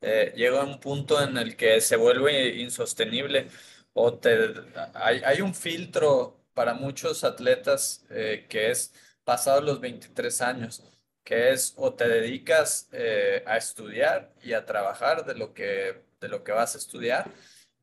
eh, 0.00 0.32
llega 0.36 0.62
un 0.64 0.80
punto 0.80 1.20
en 1.22 1.36
el 1.38 1.56
que 1.56 1.80
se 1.80 1.96
vuelve 1.96 2.56
insostenible 2.60 3.48
o 3.92 4.14
te, 4.18 4.54
hay, 4.94 5.22
hay 5.24 5.40
un 5.40 5.54
filtro 5.54 6.38
para 6.54 6.74
muchos 6.74 7.24
atletas 7.24 8.04
eh, 8.10 8.46
que 8.48 8.70
es 8.70 8.92
pasados 9.24 9.64
los 9.64 9.80
23 9.80 10.40
años, 10.42 10.82
que 11.24 11.50
es 11.52 11.74
o 11.76 11.94
te 11.94 12.08
dedicas 12.08 12.88
eh, 12.92 13.42
a 13.46 13.56
estudiar 13.56 14.32
y 14.42 14.52
a 14.54 14.64
trabajar 14.66 15.24
de 15.24 15.34
lo, 15.34 15.52
que, 15.54 16.02
de 16.20 16.28
lo 16.28 16.42
que 16.44 16.52
vas 16.52 16.74
a 16.74 16.78
estudiar, 16.78 17.30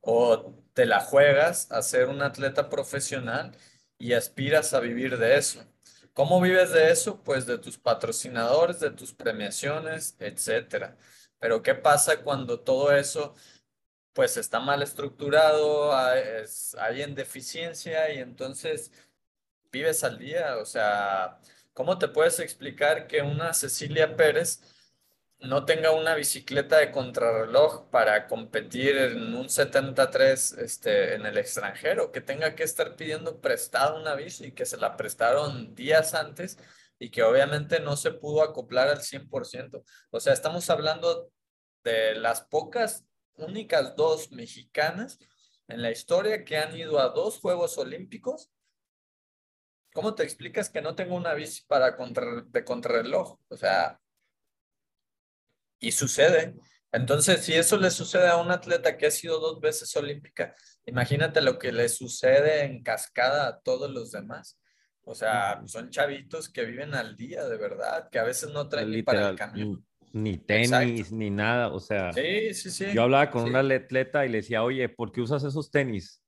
o 0.02 0.54
te 0.74 0.86
la 0.86 1.00
juegas 1.02 1.72
a 1.72 1.82
ser 1.82 2.08
un 2.08 2.22
atleta 2.22 2.70
profesional 2.70 3.56
y 3.98 4.14
aspiras 4.14 4.74
a 4.74 4.80
vivir 4.80 5.18
de 5.18 5.38
eso. 5.38 5.64
¿Cómo 6.14 6.42
vives 6.42 6.72
de 6.72 6.92
eso? 6.92 7.22
Pues 7.24 7.46
de 7.46 7.58
tus 7.58 7.78
patrocinadores, 7.78 8.80
de 8.80 8.92
tus 8.92 9.14
premiaciones, 9.14 10.16
etcétera. 10.20 10.98
Pero 11.40 11.62
¿qué 11.62 11.76
pasa 11.76 12.22
cuando 12.22 12.60
todo 12.60 12.92
eso 12.96 13.36
pues 14.14 14.38
está 14.38 14.60
mal 14.60 14.82
estructurado, 14.82 15.96
hay, 15.96 16.22
hay 16.80 17.02
en 17.02 17.16
deficiencia 17.16 18.14
y 18.14 18.20
entonces 18.20 18.92
vives 19.72 20.04
al 20.04 20.18
día? 20.20 20.58
O 20.58 20.66
sea, 20.66 21.40
¿Cómo 21.76 21.98
te 21.98 22.08
puedes 22.08 22.40
explicar 22.40 23.06
que 23.06 23.22
una 23.22 23.54
Cecilia 23.54 24.16
Pérez 24.16 24.62
no 25.40 25.66
tenga 25.66 25.92
una 25.92 26.16
bicicleta 26.16 26.78
de 26.78 26.92
contrarreloj 26.92 27.90
para 27.90 28.28
competir 28.28 28.98
en 28.98 29.36
un 29.36 29.50
73 29.50 30.54
este, 30.54 31.16
en 31.16 31.26
el 31.26 31.38
extranjero? 31.38 32.12
Que 32.12 32.22
tenga 32.22 32.56
que 32.56 32.64
estar 32.64 32.96
pidiendo 32.96 33.42
prestada 33.42 34.00
una 34.00 34.16
bici 34.16 34.52
que 34.54 34.66
se 34.66 34.78
la 34.78 34.98
prestaron 34.98 35.76
días 35.76 36.14
antes 36.14 36.58
y 37.00 37.10
que 37.10 37.24
obviamente 37.24 37.80
no 37.80 37.98
se 37.98 38.12
pudo 38.12 38.42
acoplar 38.42 38.88
al 38.88 39.02
100%. 39.02 39.84
O 40.12 40.20
sea, 40.20 40.34
estamos 40.34 40.70
hablando 40.70 41.30
de 41.84 42.16
las 42.16 42.42
pocas, 42.42 43.06
únicas 43.38 43.96
dos 43.96 44.32
mexicanas 44.32 45.20
en 45.68 45.82
la 45.82 45.92
historia 45.92 46.46
que 46.46 46.58
han 46.58 46.76
ido 46.76 47.00
a 47.00 47.10
dos 47.10 47.40
Juegos 47.40 47.78
Olímpicos 47.78 48.50
¿cómo 49.96 50.14
te 50.14 50.24
explicas 50.24 50.70
que 50.70 50.82
no 50.82 50.94
tengo 50.94 51.16
una 51.16 51.34
bici 51.34 51.64
para 51.68 51.96
contra, 51.96 52.42
de 52.42 52.66
contrarreloj? 52.66 53.40
O 53.48 53.56
sea, 53.56 53.98
y 55.80 55.92
sucede. 55.92 56.56
Entonces, 56.92 57.44
si 57.44 57.54
eso 57.54 57.78
le 57.78 57.92
sucede 57.92 58.28
a 58.28 58.38
un 58.38 58.52
atleta 58.52 58.98
que 58.98 59.08
ha 59.08 59.12
sido 59.12 59.40
dos 59.40 59.60
veces 59.60 59.94
olímpica, 59.98 60.56
imagínate 60.86 61.42
lo 61.42 61.60
que 61.60 61.72
le 61.72 61.90
sucede 61.90 62.64
en 62.64 62.84
cascada 62.84 63.48
a 63.48 63.60
todos 63.60 63.92
los 63.92 64.12
demás. 64.12 64.60
O 65.04 65.14
sea, 65.14 65.62
son 65.66 65.90
chavitos 65.90 66.50
que 66.50 66.66
viven 66.66 66.96
al 66.96 67.16
día, 67.16 67.46
de 67.46 67.58
verdad, 67.58 68.10
que 68.10 68.18
a 68.18 68.24
veces 68.24 68.50
no 68.52 68.68
traen 68.70 68.92
ni 68.92 69.04
para 69.04 69.30
el 69.30 69.36
camión. 69.36 69.86
Ni 70.14 70.38
tenis, 70.38 71.12
ni 71.12 71.30
nada, 71.30 71.68
o 71.68 71.80
sea. 71.80 72.14
Sí, 72.14 72.54
sí, 72.54 72.72
sí. 72.72 72.86
Yo 72.94 73.04
hablaba 73.04 73.30
con 73.30 73.44
una 73.44 73.60
atleta 73.60 74.26
y 74.26 74.30
le 74.30 74.38
decía, 74.38 74.64
oye, 74.64 74.88
¿por 74.88 75.12
qué 75.12 75.22
usas 75.22 75.44
esos 75.44 75.70
tenis? 75.70 76.24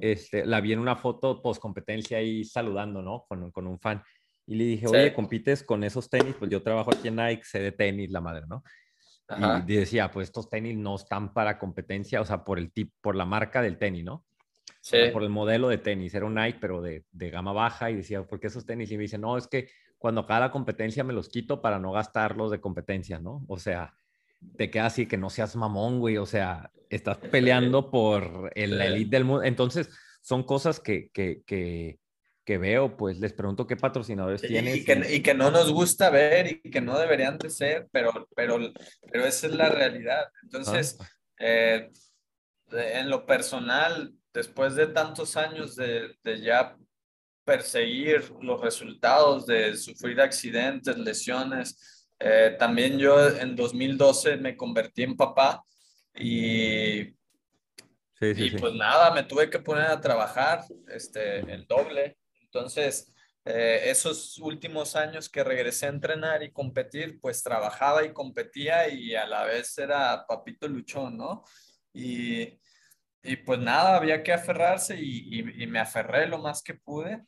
Este, 0.00 0.44
la 0.44 0.60
vi 0.60 0.72
en 0.72 0.80
una 0.80 0.96
foto 0.96 1.40
post 1.40 1.60
competencia 1.60 2.18
ahí 2.18 2.44
saludando, 2.44 3.02
¿no? 3.02 3.24
Con, 3.28 3.50
con 3.50 3.66
un 3.66 3.78
fan. 3.78 4.02
Y 4.46 4.56
le 4.56 4.64
dije, 4.64 4.86
oye, 4.86 5.14
¿compites 5.14 5.62
con 5.62 5.84
esos 5.84 6.10
tenis? 6.10 6.34
Pues 6.38 6.50
yo 6.50 6.62
trabajo 6.62 6.90
aquí 6.92 7.08
en 7.08 7.16
Nike, 7.16 7.44
sé 7.44 7.60
de 7.60 7.72
tenis, 7.72 8.10
la 8.10 8.20
madre, 8.20 8.46
¿no? 8.46 8.62
Y 9.66 9.74
decía, 9.74 10.10
pues 10.10 10.28
estos 10.28 10.50
tenis 10.50 10.76
no 10.76 10.96
están 10.96 11.32
para 11.32 11.58
competencia, 11.58 12.20
o 12.20 12.24
sea, 12.26 12.44
por 12.44 12.58
el 12.58 12.70
tipo, 12.72 12.92
por 13.00 13.16
la 13.16 13.24
marca 13.24 13.62
del 13.62 13.78
tenis, 13.78 14.04
¿no? 14.04 14.24
Sí. 14.82 14.98
Por 15.12 15.22
el 15.22 15.30
modelo 15.30 15.68
de 15.68 15.78
tenis. 15.78 16.14
Era 16.14 16.26
un 16.26 16.34
Nike, 16.34 16.58
pero 16.60 16.82
de, 16.82 17.04
de 17.10 17.30
gama 17.30 17.54
baja. 17.54 17.90
Y 17.90 17.96
decía, 17.96 18.22
¿por 18.22 18.38
qué 18.38 18.48
esos 18.48 18.66
tenis? 18.66 18.90
Y 18.90 18.96
me 18.98 19.04
dice, 19.04 19.16
no, 19.16 19.38
es 19.38 19.48
que 19.48 19.70
cuando 19.96 20.26
cada 20.26 20.50
competencia 20.50 21.02
me 21.04 21.14
los 21.14 21.30
quito 21.30 21.62
para 21.62 21.78
no 21.78 21.92
gastarlos 21.92 22.50
de 22.50 22.60
competencia, 22.60 23.18
¿no? 23.18 23.46
O 23.48 23.58
sea, 23.58 23.94
te 24.58 24.70
queda 24.70 24.86
así 24.86 25.06
que 25.06 25.16
no 25.16 25.30
seas 25.30 25.56
mamón, 25.56 26.00
güey. 26.00 26.18
O 26.18 26.26
sea, 26.26 26.70
estás 26.90 27.16
peleando 27.16 27.90
por 27.90 28.52
el 28.54 28.78
elite 28.78 29.16
del 29.16 29.24
mundo. 29.24 29.42
Entonces, 29.42 29.88
son 30.20 30.42
cosas 30.42 30.80
que, 30.80 31.10
que, 31.12 31.42
que, 31.46 31.98
que, 32.44 32.58
veo, 32.58 32.96
pues 32.96 33.18
les 33.18 33.32
pregunto 33.32 33.66
qué 33.66 33.76
patrocinadores 33.76 34.42
tienes. 34.42 34.76
Y 34.76 34.84
que, 34.84 35.14
y 35.14 35.22
que, 35.22 35.34
no 35.34 35.50
nos 35.50 35.72
gusta 35.72 36.10
ver 36.10 36.60
y 36.62 36.70
que 36.70 36.80
no 36.80 36.98
deberían 36.98 37.38
de 37.38 37.50
ser, 37.50 37.88
pero, 37.90 38.28
pero, 38.34 38.58
pero 39.10 39.24
esa 39.24 39.46
es 39.46 39.54
la 39.54 39.68
realidad. 39.68 40.24
Entonces, 40.42 40.96
ah. 41.00 41.08
eh, 41.38 41.90
en 42.70 43.10
lo 43.10 43.26
personal, 43.26 44.12
después 44.32 44.74
de 44.74 44.88
tantos 44.88 45.36
años 45.36 45.76
de, 45.76 46.16
de 46.22 46.40
ya 46.40 46.76
perseguir 47.44 48.32
los 48.40 48.60
resultados, 48.60 49.46
de 49.46 49.76
sufrir 49.76 50.20
accidentes, 50.20 50.96
lesiones, 50.98 52.04
eh, 52.18 52.56
también 52.58 52.98
yo 52.98 53.28
en 53.28 53.54
2012 53.54 54.36
me 54.38 54.56
convertí 54.56 55.02
en 55.02 55.16
papá 55.16 55.62
y, 56.14 57.00
y 58.20 58.50
pues 58.58 58.74
nada, 58.74 59.12
me 59.12 59.24
tuve 59.24 59.50
que 59.50 59.58
poner 59.58 59.86
a 59.86 60.00
trabajar 60.00 60.62
este, 60.88 61.40
el 61.40 61.66
doble. 61.66 62.16
Entonces, 62.54 63.12
eh, 63.44 63.82
esos 63.86 64.38
últimos 64.38 64.94
años 64.94 65.28
que 65.28 65.42
regresé 65.42 65.86
a 65.86 65.90
entrenar 65.90 66.42
y 66.44 66.52
competir, 66.52 67.18
pues 67.20 67.42
trabajaba 67.42 68.04
y 68.04 68.12
competía 68.12 68.88
y 68.88 69.14
a 69.16 69.26
la 69.26 69.44
vez 69.44 69.76
era 69.76 70.24
papito 70.26 70.68
luchón, 70.68 71.16
¿no? 71.16 71.42
Y, 71.92 72.58
y 73.22 73.36
pues 73.44 73.58
nada, 73.58 73.96
había 73.96 74.22
que 74.22 74.32
aferrarse 74.32 74.96
y, 74.96 75.40
y, 75.40 75.64
y, 75.64 75.66
me 75.66 75.80
aferré 75.80 76.26
lo 76.26 76.38
más 76.38 76.62
que 76.62 76.74
pude. 76.74 77.24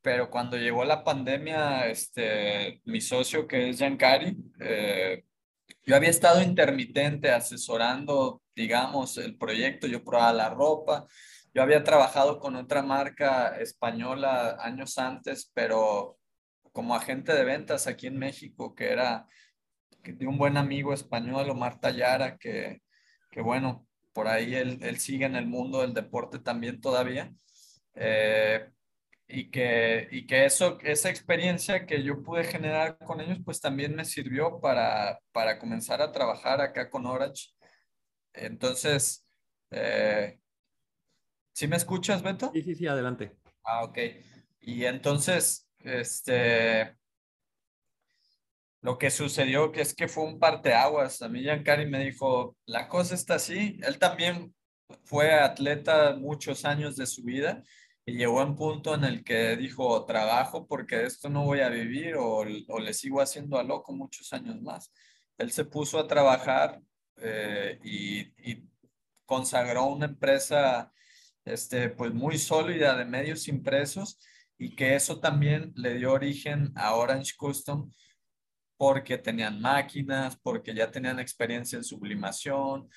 Pero 0.00 0.30
cuando 0.30 0.56
llegó 0.56 0.84
la 0.84 1.04
pandemia, 1.04 1.86
este, 1.88 2.80
mi 2.84 3.00
socio 3.00 3.46
que 3.46 3.70
es 3.70 3.78
Giancari, 3.78 4.36
eh, 4.60 5.24
yo 5.84 5.96
había 5.96 6.10
estado 6.10 6.42
intermitente 6.42 7.30
asesorando, 7.30 8.42
digamos, 8.54 9.18
el 9.18 9.36
proyecto, 9.36 9.86
yo 9.86 10.04
probaba 10.04 10.32
la 10.32 10.50
ropa, 10.50 11.06
yo 11.54 11.62
había 11.62 11.84
trabajado 11.84 12.38
con 12.40 12.56
otra 12.56 12.82
marca 12.82 13.58
española 13.60 14.56
años 14.60 14.98
antes, 14.98 15.50
pero 15.54 16.18
como 16.72 16.94
agente 16.94 17.34
de 17.34 17.44
ventas 17.44 17.86
aquí 17.86 18.06
en 18.06 18.18
México, 18.18 18.74
que 18.74 18.90
era 18.90 19.26
de 20.02 20.26
un 20.26 20.38
buen 20.38 20.56
amigo 20.56 20.94
español, 20.94 21.50
Omar 21.50 21.78
Tallara, 21.80 22.36
que, 22.38 22.82
que 23.30 23.40
bueno, 23.42 23.86
por 24.12 24.28
ahí 24.28 24.54
él, 24.54 24.78
él, 24.82 24.98
sigue 24.98 25.26
en 25.26 25.36
el 25.36 25.46
mundo 25.46 25.82
del 25.82 25.94
deporte 25.94 26.38
también 26.38 26.80
todavía. 26.80 27.32
Eh, 27.94 28.68
y 29.28 29.50
que, 29.50 30.08
y 30.10 30.26
que 30.26 30.44
eso, 30.44 30.78
esa 30.82 31.08
experiencia 31.08 31.86
que 31.86 32.02
yo 32.02 32.22
pude 32.22 32.44
generar 32.44 32.98
con 32.98 33.20
ellos, 33.20 33.38
pues 33.44 33.60
también 33.60 33.94
me 33.94 34.04
sirvió 34.04 34.60
para, 34.60 35.20
para 35.32 35.58
comenzar 35.58 36.02
a 36.02 36.12
trabajar 36.12 36.60
acá 36.60 36.90
con 36.90 37.06
Orange. 37.06 37.50
Entonces, 38.34 39.26
eh, 39.70 40.38
¿sí 41.52 41.68
me 41.68 41.76
escuchas, 41.76 42.22
Beto? 42.22 42.50
Sí, 42.52 42.62
sí, 42.62 42.74
sí, 42.74 42.86
adelante. 42.86 43.36
Ah, 43.64 43.84
ok. 43.84 43.98
Y 44.60 44.84
entonces, 44.84 45.68
este, 45.80 46.96
lo 48.80 48.98
que 48.98 49.10
sucedió 49.10 49.72
que 49.72 49.80
es 49.80 49.94
que 49.94 50.08
fue 50.08 50.24
un 50.24 50.38
parteaguas. 50.38 51.22
A 51.22 51.28
mí 51.28 51.40
Giancarlo 51.42 51.88
me 51.88 52.04
dijo, 52.04 52.56
la 52.66 52.88
cosa 52.88 53.14
está 53.14 53.36
así. 53.36 53.78
Él 53.82 53.98
también 53.98 54.54
fue 55.04 55.32
atleta 55.32 56.16
muchos 56.16 56.64
años 56.64 56.96
de 56.96 57.06
su 57.06 57.22
vida 57.22 57.62
y 58.04 58.14
llegó 58.14 58.40
a 58.40 58.44
un 58.44 58.56
punto 58.56 58.94
en 58.94 59.04
el 59.04 59.22
que 59.22 59.56
dijo, 59.56 60.04
trabajo 60.04 60.66
porque 60.66 60.96
de 60.96 61.06
esto 61.06 61.28
no 61.28 61.44
voy 61.44 61.60
a 61.60 61.68
vivir 61.68 62.16
o, 62.16 62.44
o, 62.68 62.78
le 62.80 62.92
sigo 62.92 63.20
haciendo 63.20 63.58
a 63.58 63.62
loco 63.62 63.92
muchos 63.92 64.32
años 64.32 64.60
más. 64.60 64.92
Él 65.38 65.52
se 65.52 65.64
puso 65.64 65.98
a 65.98 66.06
trabajar 66.08 66.80
eh, 67.16 67.78
y, 67.84 68.20
y, 68.50 68.68
consagró 69.24 69.86
una 69.86 70.06
empresa 70.06 70.92
este, 71.44 71.88
pues 71.90 72.12
muy 72.14 72.38
sólida 72.38 72.96
de 72.96 73.04
medios 73.04 73.48
impresos 73.48 74.18
y 74.58 74.74
que 74.76 74.94
eso 74.94 75.20
también 75.20 75.72
le 75.76 75.94
dio 75.94 76.12
origen 76.12 76.72
a 76.76 76.94
Orange 76.94 77.34
Custom 77.36 77.90
porque 78.76 79.18
tenían 79.18 79.60
máquinas, 79.60 80.36
porque 80.42 80.74
ya 80.74 80.90
tenían 80.90 81.18
experiencia 81.20 81.76
en 81.76 81.84
sublimación, 81.84 82.88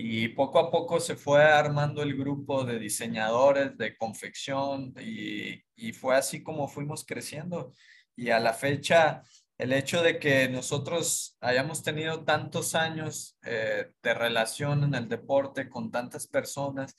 Y 0.00 0.28
poco 0.28 0.60
a 0.60 0.70
poco 0.70 1.00
se 1.00 1.16
fue 1.16 1.42
armando 1.44 2.02
el 2.02 2.16
grupo 2.16 2.64
de 2.64 2.78
diseñadores 2.78 3.76
de 3.76 3.96
confección 3.96 4.94
y, 5.00 5.60
y 5.76 5.92
fue 5.92 6.16
así 6.16 6.42
como 6.42 6.68
fuimos 6.68 7.04
creciendo. 7.04 7.72
Y 8.16 8.30
a 8.30 8.38
la 8.40 8.52
fecha, 8.52 9.22
el 9.58 9.72
hecho 9.72 10.02
de 10.02 10.18
que 10.20 10.48
nosotros 10.48 11.36
hayamos 11.40 11.82
tenido 11.82 12.24
tantos 12.24 12.74
años 12.76 13.38
eh, 13.44 13.92
de 14.02 14.14
relación 14.14 14.84
en 14.84 14.94
el 14.94 15.08
deporte 15.08 15.68
con 15.68 15.90
tantas 15.90 16.28
personas 16.28 16.94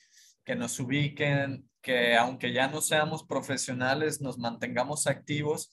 que 0.50 0.56
nos 0.56 0.80
ubiquen, 0.80 1.70
que 1.80 2.16
aunque 2.16 2.52
ya 2.52 2.66
no 2.66 2.80
seamos 2.80 3.22
profesionales, 3.22 4.20
nos 4.20 4.36
mantengamos 4.36 5.06
activos, 5.06 5.70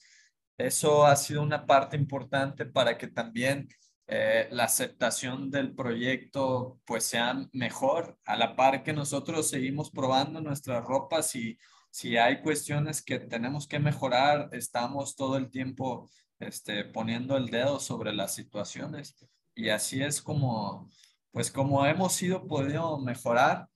eso 0.56 1.04
ha 1.04 1.16
sido 1.16 1.42
una 1.42 1.66
parte 1.66 1.96
importante 1.96 2.64
para 2.64 2.96
que 2.96 3.08
también 3.08 3.68
eh, 4.06 4.46
la 4.52 4.64
aceptación 4.64 5.50
del 5.50 5.74
proyecto 5.74 6.78
pues 6.84 7.02
sea 7.02 7.44
mejor, 7.52 8.16
a 8.24 8.36
la 8.36 8.54
par 8.54 8.84
que 8.84 8.92
nosotros 8.92 9.50
seguimos 9.50 9.90
probando 9.90 10.40
nuestras 10.40 10.84
ropas 10.84 11.34
y 11.34 11.58
si 11.90 12.16
hay 12.16 12.40
cuestiones 12.40 13.02
que 13.02 13.18
tenemos 13.18 13.66
que 13.66 13.80
mejorar, 13.80 14.48
estamos 14.52 15.16
todo 15.16 15.38
el 15.38 15.50
tiempo 15.50 16.08
este, 16.38 16.84
poniendo 16.84 17.36
el 17.36 17.46
dedo 17.46 17.80
sobre 17.80 18.12
las 18.12 18.32
situaciones. 18.32 19.16
Y 19.56 19.70
así 19.70 20.04
es 20.04 20.22
como, 20.22 20.88
pues 21.32 21.50
como 21.50 21.84
hemos 21.84 22.22
ido 22.22 22.46
podido 22.46 22.96
mejorar, 23.00 23.68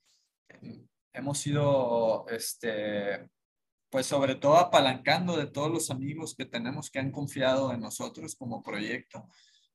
hemos 1.12 1.46
ido, 1.46 2.26
este, 2.28 3.28
pues 3.90 4.06
sobre 4.06 4.34
todo 4.36 4.56
apalancando 4.56 5.36
de 5.36 5.46
todos 5.46 5.70
los 5.70 5.90
amigos 5.90 6.34
que 6.34 6.46
tenemos 6.46 6.90
que 6.90 6.98
han 6.98 7.10
confiado 7.10 7.72
en 7.72 7.80
nosotros 7.80 8.34
como 8.34 8.62
proyecto 8.62 9.28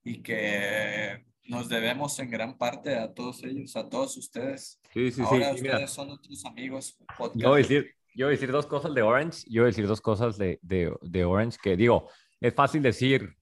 y 0.04 0.22
que 0.22 1.26
nos 1.46 1.70
debemos 1.70 2.18
en 2.20 2.30
gran 2.30 2.58
parte 2.58 2.96
a 2.96 3.14
todos 3.14 3.44
ellos, 3.44 3.76
a 3.76 3.88
todos 3.88 4.18
ustedes. 4.18 4.80
Sí, 4.94 5.12
sí, 5.12 5.22
Ahora 5.24 5.54
sí. 5.54 5.62
ustedes 5.62 5.92
son 5.92 6.12
otros 6.12 6.46
amigos. 6.46 6.98
Yo 7.36 7.50
voy, 7.50 7.60
a 7.60 7.64
decir, 7.64 7.94
yo 8.16 8.26
voy 8.26 8.34
a 8.34 8.38
decir 8.38 8.52
dos 8.52 8.66
cosas 8.66 8.94
de 8.94 9.02
Orange. 9.02 9.44
Yo 9.48 9.62
voy 9.62 9.68
a 9.68 9.72
decir 9.72 9.88
dos 9.88 10.02
cosas 10.02 10.38
de, 10.38 10.60
de, 10.62 10.94
de 11.02 11.26
Orange 11.26 11.58
que 11.62 11.78
digo, 11.78 12.10
es 12.42 12.54
fácil 12.54 12.82
decir, 12.82 13.36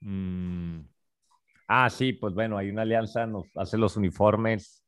mmm, 0.00 0.80
ah, 1.68 1.90
sí, 1.90 2.12
pues 2.12 2.34
bueno, 2.34 2.58
hay 2.58 2.70
una 2.70 2.82
alianza, 2.82 3.26
nos 3.26 3.46
hace 3.56 3.78
los 3.78 3.96
uniformes, 3.96 4.84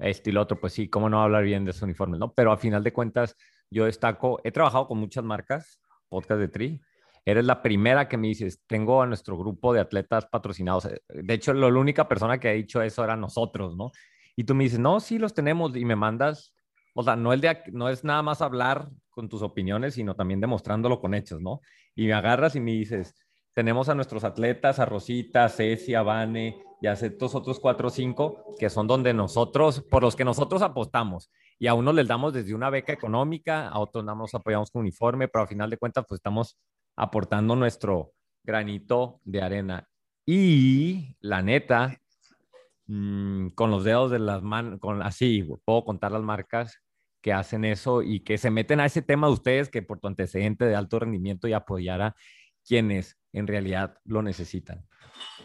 este 0.00 0.30
y 0.30 0.32
lo 0.32 0.42
otro, 0.42 0.58
pues 0.58 0.72
sí, 0.72 0.88
¿cómo 0.88 1.08
no 1.08 1.22
hablar 1.22 1.44
bien 1.44 1.64
de 1.64 1.70
esos 1.70 1.82
uniformes? 1.82 2.18
¿no? 2.18 2.32
Pero 2.32 2.52
a 2.52 2.56
final 2.56 2.82
de 2.82 2.92
cuentas, 2.92 3.36
yo 3.70 3.84
destaco, 3.84 4.40
he 4.44 4.50
trabajado 4.50 4.86
con 4.88 4.98
muchas 4.98 5.24
marcas, 5.24 5.80
podcast 6.08 6.40
de 6.40 6.48
Tri, 6.48 6.80
eres 7.24 7.44
la 7.44 7.62
primera 7.62 8.08
que 8.08 8.16
me 8.16 8.28
dices, 8.28 8.62
tengo 8.66 9.02
a 9.02 9.06
nuestro 9.06 9.36
grupo 9.36 9.72
de 9.72 9.80
atletas 9.80 10.26
patrocinados. 10.26 10.88
De 11.08 11.34
hecho, 11.34 11.52
la 11.52 11.66
única 11.66 12.08
persona 12.08 12.38
que 12.38 12.48
ha 12.48 12.52
dicho 12.52 12.82
eso 12.82 13.04
era 13.04 13.16
nosotros, 13.16 13.76
¿no? 13.76 13.92
Y 14.36 14.44
tú 14.44 14.54
me 14.54 14.64
dices, 14.64 14.78
no, 14.78 15.00
sí 15.00 15.18
los 15.18 15.34
tenemos 15.34 15.76
y 15.76 15.84
me 15.84 15.96
mandas, 15.96 16.54
o 16.94 17.02
sea, 17.02 17.16
no, 17.16 17.32
el 17.32 17.40
de, 17.40 17.58
no 17.72 17.88
es 17.88 18.04
nada 18.04 18.22
más 18.22 18.40
hablar 18.42 18.88
con 19.10 19.28
tus 19.28 19.42
opiniones, 19.42 19.94
sino 19.94 20.14
también 20.16 20.40
demostrándolo 20.40 21.00
con 21.00 21.14
hechos, 21.14 21.40
¿no? 21.40 21.60
Y 21.94 22.06
me 22.06 22.14
agarras 22.14 22.56
y 22.56 22.60
me 22.60 22.72
dices, 22.72 23.14
tenemos 23.54 23.88
a 23.88 23.94
nuestros 23.94 24.24
atletas, 24.24 24.78
a 24.78 24.86
Rosita, 24.86 25.44
a 25.44 25.48
Ceci, 25.48 25.94
a 25.94 26.02
Vane 26.02 26.56
y 26.80 26.86
a 26.86 26.92
estos 26.92 27.34
otros 27.34 27.60
cuatro 27.60 27.88
o 27.88 27.90
cinco, 27.90 28.54
que 28.58 28.70
son 28.70 28.86
donde 28.86 29.12
nosotros, 29.12 29.82
por 29.90 30.02
los 30.02 30.16
que 30.16 30.24
nosotros 30.24 30.62
apostamos. 30.62 31.30
Y 31.58 31.66
a 31.66 31.74
unos 31.74 31.94
les 31.94 32.08
damos 32.08 32.32
desde 32.32 32.54
una 32.54 32.70
beca 32.70 32.92
económica, 32.92 33.68
a 33.68 33.78
otros 33.78 34.04
nos 34.04 34.34
apoyamos 34.34 34.70
con 34.70 34.80
uniforme, 34.80 35.28
pero 35.28 35.42
al 35.42 35.48
final 35.48 35.68
de 35.68 35.76
cuentas, 35.76 36.04
pues 36.08 36.18
estamos 36.18 36.58
aportando 36.96 37.54
nuestro 37.54 38.12
granito 38.42 39.20
de 39.24 39.42
arena. 39.42 39.88
Y 40.24 41.16
la 41.20 41.42
neta, 41.42 41.98
mmm, 42.86 43.48
con 43.48 43.70
los 43.70 43.84
dedos 43.84 44.10
de 44.10 44.18
las 44.18 44.42
manos, 44.42 44.80
así, 45.02 45.46
puedo 45.64 45.84
contar 45.84 46.12
las 46.12 46.22
marcas 46.22 46.80
que 47.20 47.32
hacen 47.32 47.64
eso 47.64 48.02
y 48.02 48.20
que 48.20 48.38
se 48.38 48.50
meten 48.50 48.80
a 48.80 48.86
ese 48.86 49.02
tema 49.02 49.26
de 49.26 49.34
ustedes 49.34 49.68
que 49.68 49.82
por 49.82 50.00
tu 50.00 50.08
antecedente 50.08 50.64
de 50.64 50.74
alto 50.74 50.98
rendimiento 50.98 51.48
y 51.48 51.52
apoyar 51.52 52.00
a 52.00 52.16
quienes 52.66 53.16
en 53.32 53.46
realidad 53.46 53.98
lo 54.04 54.22
necesitan. 54.22 54.86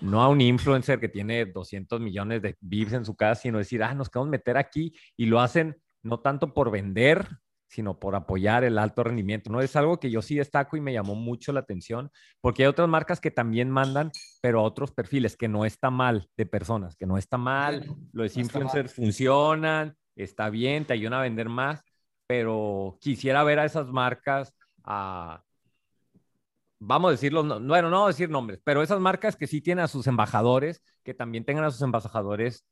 No 0.01 0.21
a 0.21 0.29
un 0.29 0.41
influencer 0.41 0.99
que 0.99 1.09
tiene 1.09 1.45
200 1.45 1.99
millones 1.99 2.41
de 2.41 2.55
views 2.61 2.93
en 2.93 3.05
su 3.05 3.15
casa, 3.15 3.41
sino 3.41 3.57
decir, 3.57 3.83
ah, 3.83 3.93
nos 3.93 4.09
queremos 4.09 4.29
meter 4.29 4.57
aquí 4.57 4.93
y 5.17 5.25
lo 5.25 5.39
hacen 5.39 5.77
no 6.03 6.19
tanto 6.19 6.53
por 6.53 6.71
vender, 6.71 7.27
sino 7.67 7.99
por 7.99 8.15
apoyar 8.15 8.63
el 8.63 8.77
alto 8.77 9.03
rendimiento. 9.03 9.51
No 9.51 9.61
es 9.61 9.75
algo 9.75 9.99
que 9.99 10.11
yo 10.11 10.21
sí 10.21 10.35
destaco 10.35 10.77
y 10.77 10.81
me 10.81 10.93
llamó 10.93 11.15
mucho 11.15 11.51
la 11.51 11.61
atención, 11.61 12.11
porque 12.41 12.63
hay 12.63 12.67
otras 12.67 12.87
marcas 12.87 13.19
que 13.19 13.31
también 13.31 13.69
mandan, 13.69 14.11
pero 14.41 14.59
a 14.59 14.63
otros 14.63 14.91
perfiles, 14.91 15.35
que 15.35 15.47
no 15.47 15.65
está 15.65 15.89
mal 15.89 16.29
de 16.37 16.45
personas, 16.45 16.95
que 16.95 17.05
no 17.05 17.17
está 17.17 17.37
mal, 17.37 17.85
los 18.13 18.37
influencers 18.37 18.93
funcionan, 18.93 19.95
está 20.15 20.49
bien, 20.49 20.85
te 20.85 20.93
ayudan 20.93 21.13
a 21.13 21.21
vender 21.21 21.49
más, 21.49 21.81
pero 22.27 22.97
quisiera 23.01 23.43
ver 23.43 23.59
a 23.59 23.65
esas 23.65 23.87
marcas, 23.87 24.53
a, 24.83 25.43
vamos 26.79 27.09
a 27.09 27.11
decirlo, 27.11 27.43
no, 27.43 27.59
bueno, 27.59 27.89
no 27.89 28.07
decir 28.07 28.29
nombres, 28.29 28.59
pero 28.63 28.81
esas 28.81 28.99
marcas 28.99 29.35
que 29.35 29.47
sí 29.47 29.61
tienen 29.61 29.83
a 29.83 29.87
sus 29.87 30.07
embajadores, 30.07 30.81
que 31.03 31.13
también 31.13 31.45
tengan 31.45 31.65
a 31.65 31.71
sus 31.71 31.81
embajadores 31.81 32.65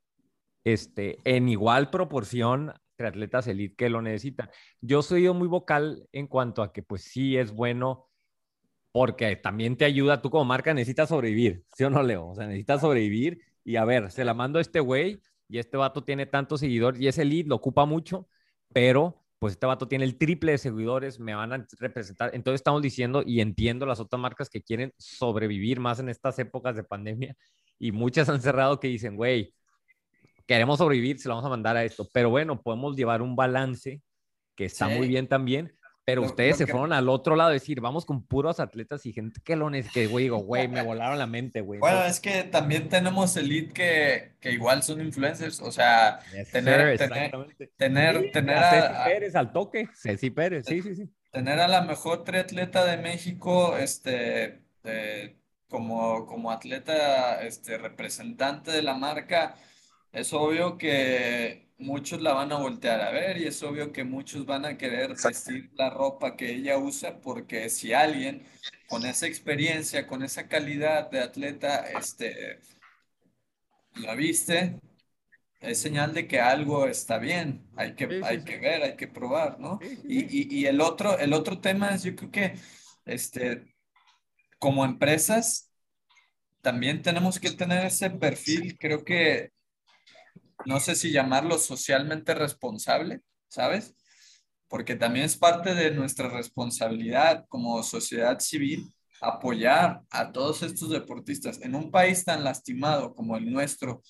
este, 0.63 1.19
en 1.25 1.49
igual 1.49 1.89
proporción 1.89 2.73
de 2.97 3.07
atletas 3.07 3.47
elite 3.47 3.75
que 3.75 3.89
lo 3.89 4.01
necesitan. 4.01 4.49
Yo 4.81 5.01
soy 5.01 5.31
muy 5.33 5.47
vocal 5.47 6.07
en 6.11 6.27
cuanto 6.27 6.61
a 6.61 6.71
que 6.71 6.83
pues 6.83 7.03
sí 7.03 7.37
es 7.37 7.51
bueno 7.51 8.07
porque 8.91 9.35
también 9.35 9.75
te 9.75 9.85
ayuda, 9.85 10.21
tú 10.21 10.29
como 10.29 10.45
marca 10.45 10.73
necesitas 10.73 11.09
sobrevivir, 11.09 11.63
¿sí 11.75 11.83
o 11.83 11.89
no, 11.89 12.03
Leo? 12.03 12.27
O 12.29 12.35
sea, 12.35 12.45
necesitas 12.45 12.81
sobrevivir 12.81 13.39
y 13.63 13.75
a 13.77 13.85
ver, 13.85 14.11
se 14.11 14.23
la 14.23 14.35
mando 14.35 14.59
a 14.59 14.61
este 14.61 14.79
güey 14.79 15.19
y 15.49 15.57
este 15.57 15.77
vato 15.77 16.03
tiene 16.03 16.27
tantos 16.27 16.59
seguidores 16.59 17.01
y 17.01 17.07
ese 17.07 17.25
lead 17.25 17.47
lo 17.47 17.55
ocupa 17.55 17.85
mucho, 17.85 18.27
pero 18.71 19.22
pues 19.43 19.55
este 19.55 19.65
vato 19.65 19.89
tiene 19.89 20.05
el 20.05 20.17
triple 20.17 20.53
de 20.53 20.57
seguidores, 20.57 21.19
me 21.19 21.35
van 21.35 21.51
a 21.51 21.67
representar. 21.77 22.31
Entonces 22.33 22.61
estamos 22.61 22.81
diciendo 22.81 23.23
y 23.25 23.41
entiendo 23.41 23.85
las 23.85 23.99
otras 23.99 24.17
marcas 24.17 24.49
que 24.49 24.61
quieren 24.61 24.93
sobrevivir 24.97 25.81
más 25.81 25.99
en 25.99 26.07
estas 26.07 26.39
épocas 26.39 26.77
de 26.77 26.85
pandemia 26.85 27.35
y 27.77 27.91
muchas 27.91 28.29
han 28.29 28.41
cerrado 28.41 28.79
que 28.79 28.87
dicen, 28.87 29.17
güey, 29.17 29.53
queremos 30.47 30.77
sobrevivir, 30.77 31.19
se 31.19 31.27
lo 31.27 31.35
vamos 31.35 31.45
a 31.45 31.49
mandar 31.49 31.75
a 31.75 31.83
esto. 31.83 32.07
Pero 32.13 32.29
bueno, 32.29 32.61
podemos 32.61 32.95
llevar 32.95 33.21
un 33.21 33.35
balance 33.35 34.01
que 34.55 34.63
está 34.63 34.87
sí. 34.87 34.95
muy 34.95 35.09
bien 35.09 35.27
también. 35.27 35.77
Pero 36.05 36.21
ustedes 36.23 36.57
se 36.57 36.65
que... 36.65 36.71
fueron 36.71 36.91
al 36.91 37.07
otro 37.07 37.35
lado 37.35 37.51
a 37.51 37.53
decir, 37.53 37.79
vamos 37.79 38.05
con 38.05 38.23
puros 38.23 38.59
atletas 38.59 39.05
y 39.05 39.13
gente 39.13 39.39
que 39.41 39.55
lo 39.55 39.69
necesita, 39.69 40.11
güey, 40.11 40.25
digo, 40.25 40.37
güey, 40.37 40.67
me 40.67 40.81
volaron 40.81 41.17
la 41.17 41.27
mente, 41.27 41.61
güey. 41.61 41.79
Bueno, 41.79 41.99
¿no? 41.99 42.05
es 42.05 42.19
que 42.19 42.43
también 42.43 42.89
tenemos 42.89 43.37
elite 43.37 43.73
que, 43.73 44.33
que 44.41 44.51
igual 44.51 44.83
son 44.83 44.99
influencers, 44.99 45.61
o 45.61 45.71
sea, 45.71 46.19
yes, 46.33 46.51
tener, 46.51 46.97
sir, 46.97 47.07
tener, 47.07 47.31
tener, 47.77 48.21
sí, 48.21 48.31
tener 48.31 48.57
a, 48.57 48.69
Ceci 48.71 49.03
Pérez 49.05 49.35
al 49.35 49.51
toque, 49.53 49.89
Ceci 49.95 50.29
Pérez, 50.29 50.65
sí, 50.67 50.81
sí, 50.81 50.95
sí. 50.95 51.09
Tener 51.31 51.59
a 51.61 51.67
la 51.69 51.81
mejor 51.81 52.25
triatleta 52.25 52.83
de 52.83 52.97
México, 52.97 53.77
este, 53.77 54.61
eh, 54.83 55.37
como, 55.69 56.25
como 56.25 56.51
atleta, 56.51 57.41
este, 57.43 57.77
representante 57.77 58.71
de 58.71 58.81
la 58.81 58.95
marca, 58.95 59.55
es 60.11 60.33
obvio 60.33 60.77
que 60.77 61.69
muchos 61.83 62.21
la 62.21 62.33
van 62.33 62.51
a 62.51 62.57
voltear 62.57 63.01
a 63.01 63.11
ver 63.11 63.37
y 63.37 63.45
es 63.45 63.61
obvio 63.61 63.91
que 63.91 64.03
muchos 64.03 64.45
van 64.45 64.65
a 64.65 64.77
querer 64.77 65.09
vestir 65.09 65.71
la 65.75 65.89
ropa 65.89 66.35
que 66.35 66.55
ella 66.55 66.77
usa 66.77 67.19
porque 67.21 67.69
si 67.69 67.93
alguien 67.93 68.43
con 68.87 69.05
esa 69.05 69.27
experiencia, 69.27 70.07
con 70.07 70.23
esa 70.23 70.47
calidad 70.47 71.11
de 71.11 71.19
atleta, 71.19 71.85
este, 71.99 72.59
la 73.95 74.15
viste, 74.15 74.79
es 75.59 75.79
señal 75.79 76.13
de 76.13 76.27
que 76.27 76.39
algo 76.39 76.87
está 76.87 77.17
bien. 77.17 77.65
Hay 77.75 77.95
que, 77.95 78.07
sí, 78.07 78.13
sí, 78.15 78.21
hay 78.23 78.39
sí. 78.39 78.45
que 78.45 78.57
ver, 78.57 78.83
hay 78.83 78.95
que 78.95 79.07
probar, 79.07 79.59
¿no? 79.59 79.79
Y, 80.03 80.23
y, 80.23 80.59
y, 80.59 80.65
el, 80.65 80.81
otro, 80.81 81.17
el 81.17 81.33
otro 81.33 81.59
tema 81.59 81.95
es, 81.95 82.03
yo 82.03 82.15
creo 82.15 82.31
que, 82.31 82.55
este, 83.05 83.73
como 84.59 84.85
empresas, 84.85 85.71
también 86.61 87.01
tenemos 87.01 87.39
que 87.39 87.51
tener 87.51 87.85
ese 87.85 88.09
perfil, 88.09 88.77
creo 88.77 89.03
que 89.03 89.51
no 90.65 90.79
sé 90.79 90.95
si 90.95 91.11
llamarlo 91.11 91.57
socialmente 91.57 92.33
responsable, 92.33 93.21
¿sabes? 93.47 93.95
Porque 94.67 94.95
también 94.95 95.25
es 95.25 95.37
parte 95.37 95.75
de 95.75 95.91
nuestra 95.91 96.29
responsabilidad 96.29 97.45
como 97.49 97.81
sociedad 97.83 98.39
civil 98.39 98.93
apoyar 99.21 100.01
a 100.09 100.31
todos 100.31 100.63
estos 100.63 100.89
deportistas. 100.89 101.61
En 101.61 101.75
un 101.75 101.91
país 101.91 102.25
tan 102.25 102.43
lastimado 102.43 103.15
como 103.15 103.37
el 103.37 103.51
nuestro, 103.51 104.01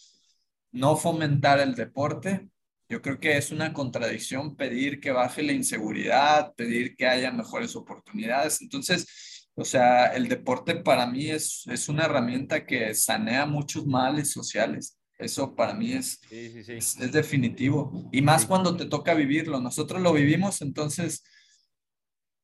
no 0.72 0.96
fomentar 0.98 1.60
el 1.60 1.76
deporte, 1.76 2.50
yo 2.90 3.02
creo 3.02 3.20
que 3.20 3.38
es 3.38 3.52
una 3.52 3.74
contradicción 3.74 4.56
pedir 4.56 5.00
que 5.00 5.12
baje 5.12 5.44
la 5.44 5.54
inseguridad, 5.54 6.54
pedir 6.56 6.96
que 6.96 7.08
haya 7.08 7.32
mejores 7.32 7.76
oportunidades. 7.76 8.62
Entonces, 8.62 9.50
o 9.56 9.66
sea, 9.66 10.08
el 10.08 10.28
deporte 10.28 10.76
para 10.76 11.06
mí 11.08 11.30
es, 11.30 11.64
es 11.68 11.90
una 11.90 12.06
herramienta 12.06 12.66
que 12.66 12.94
sanea 12.96 13.46
muchos 13.46 13.86
males 13.86 14.32
sociales. 14.32 14.98
Eso 15.24 15.56
para 15.56 15.74
mí 15.74 15.94
es, 15.94 16.20
sí, 16.30 16.50
sí, 16.52 16.64
sí. 16.64 16.74
es, 16.74 17.00
es, 17.00 17.12
definitivo. 17.12 18.10
Y 18.12 18.22
más 18.22 18.46
cuando 18.46 18.76
te 18.76 18.86
toca 18.86 19.14
vivirlo. 19.14 19.60
Nosotros 19.60 20.02
lo 20.02 20.14
vivimos, 20.14 20.62
entonces 20.62 21.24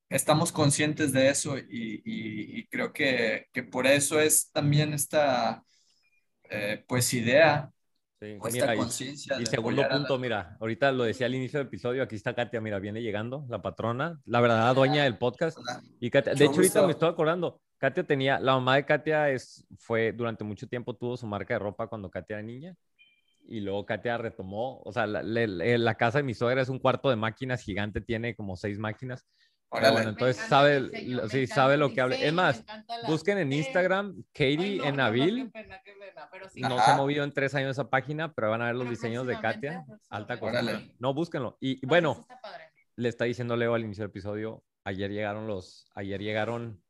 estamos 0.09 0.51
conscientes 0.51 1.11
de 1.11 1.29
eso 1.29 1.57
y, 1.57 2.01
y, 2.03 2.59
y 2.59 2.67
creo 2.67 2.91
que, 2.91 3.45
que, 3.53 3.63
por 3.63 3.85
eso 3.85 4.19
es 4.19 4.51
también 4.51 4.93
esta 4.93 5.63
eh, 6.49 6.83
pues 6.87 7.13
idea 7.13 7.71
o 8.21 8.47
esta 8.47 8.49
mira, 8.49 8.75
y- 8.75 8.77
conciencia 8.77 9.35
Y 9.37 9.41
de 9.41 9.45
segundo 9.45 9.87
punto, 9.87 10.15
la- 10.15 10.21
mira, 10.21 10.57
ahorita 10.59 10.91
lo 10.91 11.03
decía 11.03 11.27
al 11.27 11.35
inicio 11.35 11.59
del 11.59 11.67
episodio, 11.67 12.03
aquí 12.03 12.15
está 12.15 12.33
Katia, 12.33 12.59
mira, 12.59 12.79
viene 12.79 13.01
llegando, 13.01 13.45
la 13.49 13.61
patrona, 13.61 14.19
la 14.25 14.41
verdadera 14.41 14.73
dueña 14.73 15.03
del 15.03 15.17
podcast. 15.17 15.57
Y 15.99 16.09
Katia, 16.09 16.33
de 16.33 16.45
hecho, 16.45 16.55
ahorita 16.55 16.85
me 16.85 16.91
estoy 16.93 17.09
acordando, 17.09 17.61
Katia 17.79 18.03
tenía, 18.03 18.39
la 18.39 18.53
mamá 18.53 18.75
de 18.75 18.85
Katia 18.85 19.29
es, 19.29 19.65
fue, 19.77 20.11
durante 20.11 20.43
mucho 20.43 20.67
tiempo 20.67 20.95
tuvo 20.95 21.17
su 21.17 21.25
marca 21.25 21.55
de 21.55 21.59
ropa 21.59 21.87
cuando 21.87 22.09
Katia 22.09 22.35
era 22.35 22.43
niña. 22.43 22.75
Y 23.47 23.61
luego 23.61 23.85
Katia 23.85 24.17
retomó, 24.17 24.79
o 24.83 24.91
sea, 24.91 25.07
la, 25.07 25.23
la 25.23 25.95
casa 25.95 26.19
de 26.19 26.23
mi 26.23 26.35
suegra 26.35 26.61
es 26.61 26.69
un 26.69 26.77
cuarto 26.77 27.09
de 27.09 27.15
máquinas 27.15 27.63
gigante, 27.63 28.01
tiene 28.01 28.35
como 28.35 28.55
seis 28.55 28.77
máquinas. 28.77 29.25
Órale. 29.71 29.93
bueno, 29.93 30.09
entonces 30.09 30.37
sabe, 30.47 30.89
sí, 31.29 31.47
sabe 31.47 31.77
lo 31.77 31.93
que 31.93 32.01
habla. 32.01 32.15
Es 32.15 32.33
más, 32.33 32.63
busquen 33.07 33.37
en 33.37 33.53
Instagram 33.53 34.23
Katie 34.33 34.85
en 34.85 34.95
Nabil. 34.95 35.51
No 36.55 36.79
se 36.79 36.91
ha 36.91 36.95
movido 36.97 37.23
en 37.23 37.31
tres 37.31 37.53
años 37.53 37.71
esa 37.71 37.89
página, 37.89 38.33
pero 38.33 38.49
van 38.49 38.63
a 38.63 38.65
ver 38.65 38.75
los 38.75 38.85
Pero 38.85 38.91
diseños 38.91 39.27
de 39.27 39.39
Katia. 39.39 39.85
Alta 40.09 40.39
costura. 40.39 40.81
No, 40.97 41.13
búsquenlo. 41.13 41.57
Y, 41.59 41.73
y 41.73 41.81
No, 41.83 41.89
bueno, 41.89 42.25
está 42.27 42.51
le 42.95 43.09
está 43.09 43.25
diciendo 43.25 43.55
Leo 43.55 43.73
al 43.75 43.83
inicio 43.83 44.03
del 44.03 44.09
episodio, 44.09 44.63
ayer 44.83 45.09
llegaron 45.11 45.47
los, 45.47 45.89
ayer 45.95 46.19
llegaron, 46.19 46.83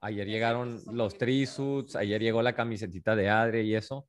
ayer 0.00 0.26
llegaron 0.26 0.80
los 0.92 1.16
trisuits, 1.16 1.96
ayer 1.96 2.20
llegó 2.22 2.42
la 2.42 2.54
camisetita 2.54 3.16
de 3.16 3.28
Adri 3.28 3.60
y 3.60 3.74
eso. 3.74 4.08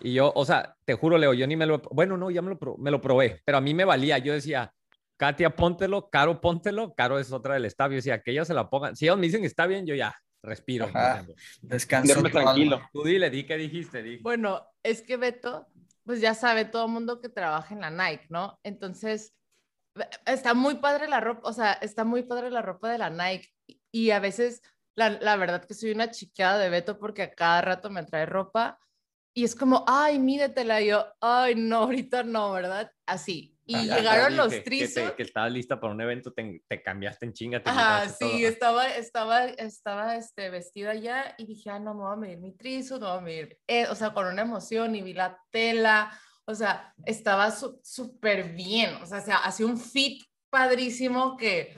Y 0.00 0.14
yo, 0.14 0.32
o 0.34 0.44
sea, 0.44 0.76
te 0.84 0.94
juro, 0.94 1.18
Leo, 1.18 1.34
yo 1.34 1.46
ni 1.46 1.56
me 1.56 1.66
lo, 1.66 1.80
bueno, 1.90 2.16
no, 2.16 2.30
ya 2.30 2.42
me 2.42 2.50
lo, 2.50 2.76
me 2.78 2.90
lo 2.90 3.00
probé, 3.00 3.40
pero 3.44 3.58
a 3.58 3.60
mí 3.60 3.74
me 3.74 3.84
valía, 3.84 4.18
yo 4.18 4.32
decía, 4.32 4.72
Katia, 5.18 5.50
póntelo, 5.54 6.08
Caro, 6.10 6.40
póntelo, 6.40 6.94
Caro 6.94 7.18
es 7.18 7.30
otra 7.30 7.54
del 7.54 7.66
staff, 7.66 7.90
yo 7.90 7.96
decía, 7.96 8.22
que 8.22 8.32
ellos 8.32 8.48
se 8.48 8.54
la 8.54 8.68
pongan, 8.70 8.96
si 8.96 9.04
ellos 9.04 9.18
me 9.18 9.26
dicen 9.26 9.42
que 9.42 9.46
está 9.46 9.66
bien, 9.66 9.86
yo 9.86 9.94
ya, 9.94 10.14
respiro. 10.42 10.88
Descanso. 11.60 12.22
Tranquilo. 12.22 12.76
alma. 12.76 12.90
Tú 12.92 13.04
dile, 13.04 13.30
di 13.30 13.44
que 13.44 13.56
dijiste, 13.56 14.02
di. 14.02 14.18
Bueno, 14.18 14.66
es 14.82 15.02
que 15.02 15.16
Beto, 15.16 15.66
pues 16.04 16.20
ya 16.20 16.34
sabe 16.34 16.64
todo 16.64 16.86
el 16.86 16.92
mundo 16.92 17.20
que 17.20 17.28
trabaja 17.28 17.74
en 17.74 17.80
la 17.80 17.90
Nike, 17.90 18.26
¿no? 18.28 18.58
Entonces, 18.64 19.34
está 20.26 20.54
muy 20.54 20.76
padre 20.76 21.08
la 21.08 21.20
ropa, 21.20 21.48
o 21.48 21.52
sea, 21.52 21.72
está 21.74 22.04
muy 22.04 22.22
padre 22.24 22.50
la 22.50 22.62
ropa 22.62 22.90
de 22.90 22.98
la 22.98 23.10
Nike. 23.10 23.48
Y 23.92 24.10
a 24.10 24.20
veces, 24.20 24.62
la, 24.94 25.10
la 25.10 25.36
verdad 25.36 25.64
que 25.64 25.74
soy 25.74 25.92
una 25.92 26.10
chiqueada 26.10 26.58
de 26.58 26.68
Beto 26.70 26.98
porque 26.98 27.22
a 27.22 27.32
cada 27.34 27.60
rato 27.62 27.90
me 27.90 28.04
trae 28.04 28.26
ropa 28.26 28.78
y 29.34 29.44
es 29.44 29.54
como, 29.54 29.84
ay, 29.86 30.18
mídetela. 30.18 30.80
Y 30.82 30.88
yo, 30.88 31.06
ay, 31.20 31.54
no, 31.54 31.78
ahorita 31.84 32.22
no, 32.22 32.52
¿verdad? 32.52 32.92
Así. 33.06 33.56
Y 33.64 33.74
Ajá, 33.76 33.96
llegaron 33.96 34.36
los 34.36 34.52
que, 34.52 34.60
trizos. 34.60 35.10
te- 35.10 35.14
que 35.16 35.22
estabas 35.22 35.52
lista 35.52 35.80
para 35.80 35.94
un 35.94 36.00
evento, 36.00 36.32
te, 36.32 36.62
te 36.68 36.82
cambiaste 36.82 37.26
en 37.26 37.32
chinga. 37.32 37.62
te 37.62 37.70
Ajá, 37.70 38.08
sí, 38.08 38.18
todo. 38.18 38.48
estaba, 38.48 38.88
estaba, 38.88 39.44
estaba 39.46 40.16
este, 40.16 40.50
vestida 40.50 40.94
ya 40.94 41.34
y 41.38 41.46
dije, 41.46 41.70
ah, 41.70 41.78
no, 41.78 41.94
me 41.94 42.02
voy 42.02 42.12
a 42.12 42.16
medir 42.16 42.38
mi 42.38 42.52
trizo, 42.56 42.98
me 43.00 43.06
voy 43.06 43.16
a 43.18 43.20
medir, 43.20 43.58
eh, 43.68 43.86
o 43.88 43.94
sea, 43.94 44.12
con 44.12 44.26
una 44.26 44.42
emoción 44.42 44.94
y 44.96 45.00
vi 45.02 45.14
la 45.14 45.38
tela, 45.50 46.10
o 46.44 46.54
sea, 46.54 46.92
estaba 47.06 47.50
su- 47.52 47.80
súper 47.84 48.52
bien, 48.52 48.96
o 48.96 49.06
sea, 49.06 49.18
o 49.20 49.24
sea, 49.24 49.36
hacía 49.36 49.64
un 49.66 49.78
fit 49.78 50.22
padrísimo 50.50 51.36
que, 51.36 51.74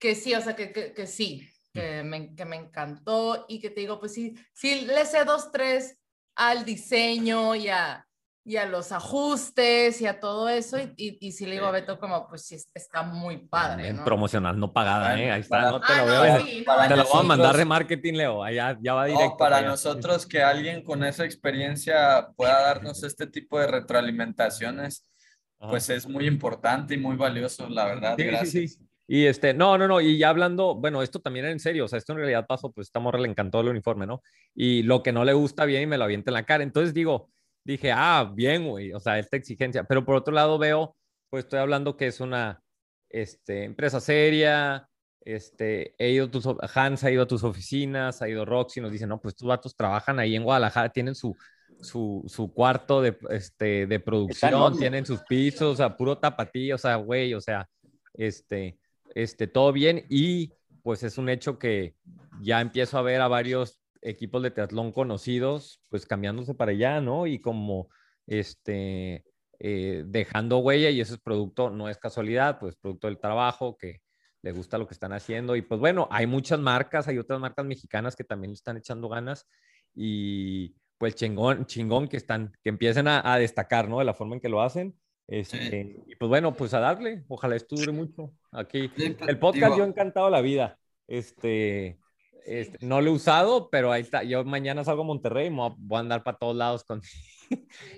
que 0.00 0.14
sí, 0.14 0.34
o 0.34 0.40
sea, 0.40 0.56
que, 0.56 0.72
que, 0.72 0.94
que 0.94 1.06
sí, 1.06 1.46
que 1.76 2.02
me, 2.02 2.34
que 2.34 2.44
me 2.44 2.56
encantó 2.56 3.44
y 3.48 3.60
que 3.60 3.70
te 3.70 3.80
digo, 3.80 3.98
pues 4.00 4.12
sí, 4.14 4.34
sí, 4.52 4.86
le 4.86 5.04
sé 5.04 5.24
dos, 5.24 5.52
tres 5.52 5.98
al 6.34 6.64
diseño 6.64 7.54
y 7.54 7.68
a, 7.68 8.02
y 8.44 8.56
a 8.58 8.66
los 8.66 8.92
ajustes 8.92 10.00
y 10.00 10.06
a 10.06 10.20
todo 10.20 10.48
eso 10.48 10.78
y, 10.78 10.92
y, 10.96 11.18
y 11.20 11.32
sí 11.32 11.46
le 11.46 11.52
digo 11.54 11.66
a 11.66 11.70
Beto 11.72 11.98
como, 11.98 12.28
pues 12.28 12.46
sí, 12.46 12.56
está 12.74 13.02
muy 13.02 13.38
padre, 13.48 13.88
En 13.88 13.96
¿no? 13.96 14.04
promocional 14.04 14.58
no 14.58 14.72
pagada, 14.72 15.18
¿eh? 15.20 15.30
Ahí 15.32 15.40
está, 15.40 15.70
no 15.70 15.80
te 15.80 15.92
Ah, 15.92 16.04
lo 16.04 16.14
no, 16.14 16.22
veo. 16.22 16.40
sí, 16.46 16.58
no, 16.60 16.64
para 16.64 16.88
Te 16.88 16.96
lo 16.96 17.04
voy 17.06 17.20
a 17.20 17.22
mandar 17.24 17.56
de 17.56 17.64
marketing, 17.64 18.14
Leo. 18.14 18.44
Allá 18.44 18.78
ya 18.80 18.94
va 18.94 19.06
directo. 19.06 19.30
No, 19.30 19.36
para 19.36 19.56
allá. 19.58 19.68
nosotros 19.68 20.26
que 20.26 20.42
alguien 20.42 20.82
con 20.84 21.02
esa 21.04 21.24
experiencia 21.24 22.28
pueda 22.36 22.60
darnos 22.62 23.02
este 23.02 23.26
tipo 23.26 23.58
de 23.58 23.66
retroalimentaciones, 23.66 25.10
Ajá. 25.58 25.70
pues 25.70 25.88
es 25.90 26.06
muy 26.06 26.26
importante 26.26 26.94
y 26.94 26.98
muy 26.98 27.16
valioso, 27.16 27.68
la 27.68 27.86
verdad. 27.86 28.14
Sí, 28.16 28.22
sí, 28.22 28.28
Gracias. 28.28 28.78
Y 29.08 29.26
este, 29.26 29.54
no, 29.54 29.78
no, 29.78 29.86
no, 29.86 30.00
y 30.00 30.18
ya 30.18 30.30
hablando, 30.30 30.74
bueno, 30.74 31.02
esto 31.02 31.20
también 31.20 31.44
era 31.44 31.52
en 31.52 31.60
serio, 31.60 31.84
o 31.84 31.88
sea, 31.88 31.98
esto 31.98 32.12
en 32.12 32.18
realidad 32.18 32.46
pasó, 32.46 32.72
pues 32.72 32.88
esta 32.88 32.98
morra 32.98 33.20
le 33.20 33.28
encantó 33.28 33.60
el 33.60 33.68
uniforme, 33.68 34.06
¿no? 34.06 34.20
Y 34.54 34.82
lo 34.82 35.02
que 35.02 35.12
no 35.12 35.24
le 35.24 35.32
gusta 35.32 35.64
bien 35.64 35.82
y 35.82 35.86
me 35.86 35.98
lo 35.98 36.04
avienta 36.04 36.30
en 36.30 36.34
la 36.34 36.44
cara. 36.44 36.64
Entonces 36.64 36.92
digo, 36.92 37.30
dije, 37.64 37.92
ah, 37.92 38.32
bien, 38.34 38.66
güey, 38.68 38.92
o 38.92 39.00
sea, 39.00 39.18
esta 39.18 39.36
exigencia. 39.36 39.84
Pero 39.84 40.04
por 40.04 40.16
otro 40.16 40.34
lado 40.34 40.58
veo, 40.58 40.96
pues 41.30 41.44
estoy 41.44 41.60
hablando 41.60 41.96
que 41.96 42.08
es 42.08 42.20
una 42.20 42.60
este, 43.08 43.64
empresa 43.64 44.00
seria, 44.00 44.88
este, 45.20 45.94
he 45.98 46.10
ido 46.10 46.26
a 46.26 46.30
tus, 46.30 46.46
Hans 46.74 47.02
ha 47.04 47.10
ido 47.10 47.22
a 47.22 47.26
tus 47.26 47.42
oficinas, 47.42 48.22
ha 48.22 48.28
ido 48.28 48.44
Roxy, 48.44 48.80
nos 48.80 48.92
dice, 48.92 49.06
no, 49.06 49.20
pues 49.20 49.34
tus 49.34 49.48
vatos 49.48 49.76
trabajan 49.76 50.18
ahí 50.20 50.36
en 50.36 50.44
Guadalajara, 50.44 50.88
tienen 50.90 51.14
su, 51.16 51.36
su, 51.80 52.22
su 52.28 52.52
cuarto 52.52 53.02
de, 53.02 53.18
este, 53.30 53.86
de 53.86 54.00
producción, 54.00 54.78
tienen 54.78 55.04
sus 55.04 55.20
pisos, 55.22 55.74
o 55.74 55.76
sea, 55.76 55.96
puro 55.96 56.18
tapatío, 56.18 56.76
o 56.76 56.78
sea, 56.78 56.96
güey, 56.96 57.34
o 57.34 57.40
sea, 57.40 57.68
este, 58.14 58.78
este, 59.16 59.46
todo 59.46 59.72
bien 59.72 60.04
y 60.10 60.52
pues 60.82 61.02
es 61.02 61.16
un 61.16 61.30
hecho 61.30 61.58
que 61.58 61.96
ya 62.42 62.60
empiezo 62.60 62.98
a 62.98 63.02
ver 63.02 63.22
a 63.22 63.28
varios 63.28 63.80
equipos 64.02 64.42
de 64.42 64.50
triatlón 64.50 64.92
conocidos 64.92 65.80
pues 65.88 66.04
cambiándose 66.04 66.54
para 66.54 66.72
allá, 66.72 67.00
¿no? 67.00 67.26
Y 67.26 67.40
como 67.40 67.88
este, 68.26 69.24
eh, 69.58 70.04
dejando 70.06 70.58
huella 70.58 70.90
y 70.90 71.00
eso 71.00 71.14
es 71.14 71.20
producto, 71.20 71.70
no 71.70 71.88
es 71.88 71.96
casualidad, 71.96 72.58
pues 72.58 72.76
producto 72.76 73.06
del 73.06 73.18
trabajo 73.18 73.78
que 73.78 74.02
le 74.42 74.52
gusta 74.52 74.76
lo 74.76 74.86
que 74.86 74.92
están 74.92 75.14
haciendo 75.14 75.56
y 75.56 75.62
pues 75.62 75.80
bueno, 75.80 76.08
hay 76.10 76.26
muchas 76.26 76.60
marcas, 76.60 77.08
hay 77.08 77.16
otras 77.16 77.40
marcas 77.40 77.64
mexicanas 77.64 78.16
que 78.16 78.24
también 78.24 78.52
están 78.52 78.76
echando 78.76 79.08
ganas 79.08 79.48
y 79.94 80.76
pues 80.98 81.14
chingón, 81.14 81.64
chingón 81.64 82.06
que 82.06 82.18
están, 82.18 82.52
que 82.62 82.68
empiecen 82.68 83.08
a, 83.08 83.32
a 83.32 83.38
destacar, 83.38 83.88
¿no? 83.88 83.98
De 83.98 84.04
la 84.04 84.12
forma 84.12 84.34
en 84.34 84.42
que 84.42 84.50
lo 84.50 84.60
hacen. 84.60 84.94
Este, 85.28 85.96
Y 86.06 86.14
pues 86.16 86.28
bueno, 86.28 86.54
pues 86.54 86.72
a 86.74 86.80
darle, 86.80 87.24
ojalá 87.28 87.56
esto 87.56 87.74
dure 87.76 87.92
mucho 87.92 88.32
aquí. 88.52 88.88
Pues, 88.88 89.16
El 89.26 89.38
podcast 89.38 89.64
digo, 89.64 89.78
yo 89.78 89.84
he 89.84 89.88
encantado 89.88 90.30
la 90.30 90.40
vida. 90.40 90.78
Este, 91.08 91.98
este, 92.44 92.78
no 92.86 93.00
lo 93.00 93.10
he 93.10 93.14
usado, 93.14 93.68
pero 93.70 93.90
ahí 93.90 94.02
está. 94.02 94.22
Yo 94.22 94.44
mañana 94.44 94.84
salgo 94.84 95.02
a 95.02 95.06
Monterrey 95.06 95.46
y 95.48 95.50
me 95.50 95.68
voy 95.78 95.96
a- 95.96 96.00
andar 96.00 96.22
para 96.22 96.38
todos 96.38 96.54
lados 96.56 96.84
con, 96.84 97.00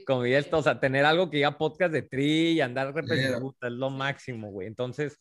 con 0.07 0.27
esto. 0.27 0.59
O 0.59 0.63
sea, 0.63 0.81
tener 0.81 1.05
algo 1.05 1.31
que 1.31 1.37
diga 1.39 1.59
podcast 1.59 1.93
de 1.93 2.03
tri 2.03 2.53
y 2.53 2.61
andar 2.61 2.95
representando 2.95 3.55
es 3.61 3.73
lo 3.73 3.91
máximo, 3.91 4.51
güey. 4.51 4.67
Entonces, 4.67 5.19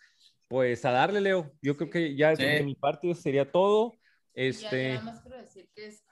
pues 0.48 0.86
a 0.86 0.92
darle, 0.92 1.20
Leo. 1.20 1.52
Yo 1.62 1.76
creo 1.76 1.90
que 1.90 2.16
ya 2.16 2.36
Sí. 2.36 2.44
de 2.44 2.64
mi 2.64 2.76
parte 2.76 3.14
sería 3.16 3.52
todo. 3.52 3.92
Ya- 3.94 4.00
Este, 4.44 4.84
ya 4.90 4.94
nada 4.96 5.04
más 5.12 5.22
quiero 5.22 5.38
decir 5.38 5.68
que 5.76 5.88
es, 5.88 6.06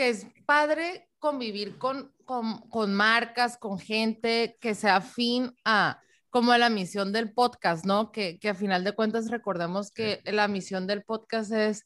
que 0.00 0.08
es 0.08 0.26
padre 0.46 1.10
convivir 1.18 1.76
con, 1.76 2.10
con, 2.24 2.62
con 2.70 2.94
marcas, 2.94 3.58
con 3.58 3.78
gente 3.78 4.56
que 4.58 4.74
sea 4.74 4.96
afín 4.96 5.54
a 5.66 6.00
como 6.30 6.52
a 6.52 6.58
la 6.58 6.70
misión 6.70 7.12
del 7.12 7.34
podcast, 7.34 7.84
¿no? 7.84 8.10
Que, 8.10 8.38
que 8.38 8.48
a 8.48 8.54
final 8.54 8.82
de 8.82 8.92
cuentas 8.92 9.30
recordemos 9.30 9.90
que 9.90 10.22
la 10.24 10.48
misión 10.48 10.86
del 10.86 11.02
podcast 11.02 11.52
es 11.52 11.84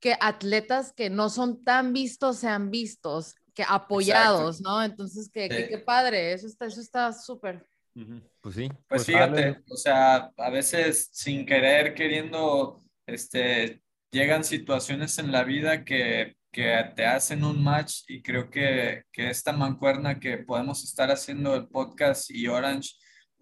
que 0.00 0.16
atletas 0.20 0.92
que 0.96 1.10
no 1.10 1.28
son 1.28 1.62
tan 1.62 1.92
vistos 1.92 2.38
sean 2.38 2.72
vistos, 2.72 3.36
que 3.54 3.62
apoyados, 3.68 4.60
¿no? 4.60 4.82
Entonces, 4.82 5.30
que, 5.32 5.48
que- 5.48 5.62
Sí. 5.62 5.68
qué 5.68 5.78
padre, 5.78 6.32
eso 6.32 6.48
está, 6.48 6.66
eso 6.66 6.80
está 6.80 7.12
súper. 7.12 7.64
pues 8.40 8.56
sí. 8.56 8.68
Pues 8.88 9.06
darle, 9.06 9.42
fíjate, 9.42 9.64
o 9.70 9.76
sea, 9.76 10.32
a 10.36 10.50
veces 10.50 11.08
sin 11.12 11.46
querer, 11.46 11.94
queriendo, 11.94 12.80
este, 13.06 13.80
llegan 14.10 14.42
situaciones 14.42 15.16
en 15.20 15.30
la 15.30 15.44
vida 15.44 15.84
que, 15.84 16.34
que 16.54 16.92
te 16.94 17.04
hacen 17.04 17.42
un 17.42 17.62
match 17.64 18.04
y 18.06 18.22
creo 18.22 18.48
que, 18.48 19.02
que 19.10 19.28
esta 19.28 19.52
mancuerna 19.52 20.20
que 20.20 20.38
podemos 20.38 20.84
estar 20.84 21.10
haciendo 21.10 21.56
el 21.56 21.66
podcast 21.66 22.30
y 22.30 22.46
Orange 22.46 22.92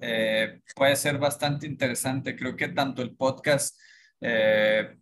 eh, 0.00 0.60
puede 0.74 0.96
ser 0.96 1.18
bastante 1.18 1.66
interesante. 1.66 2.34
Creo 2.34 2.56
que 2.56 2.68
tanto 2.68 3.02
el 3.02 3.14
podcast 3.14 3.78
eh, 4.18 4.96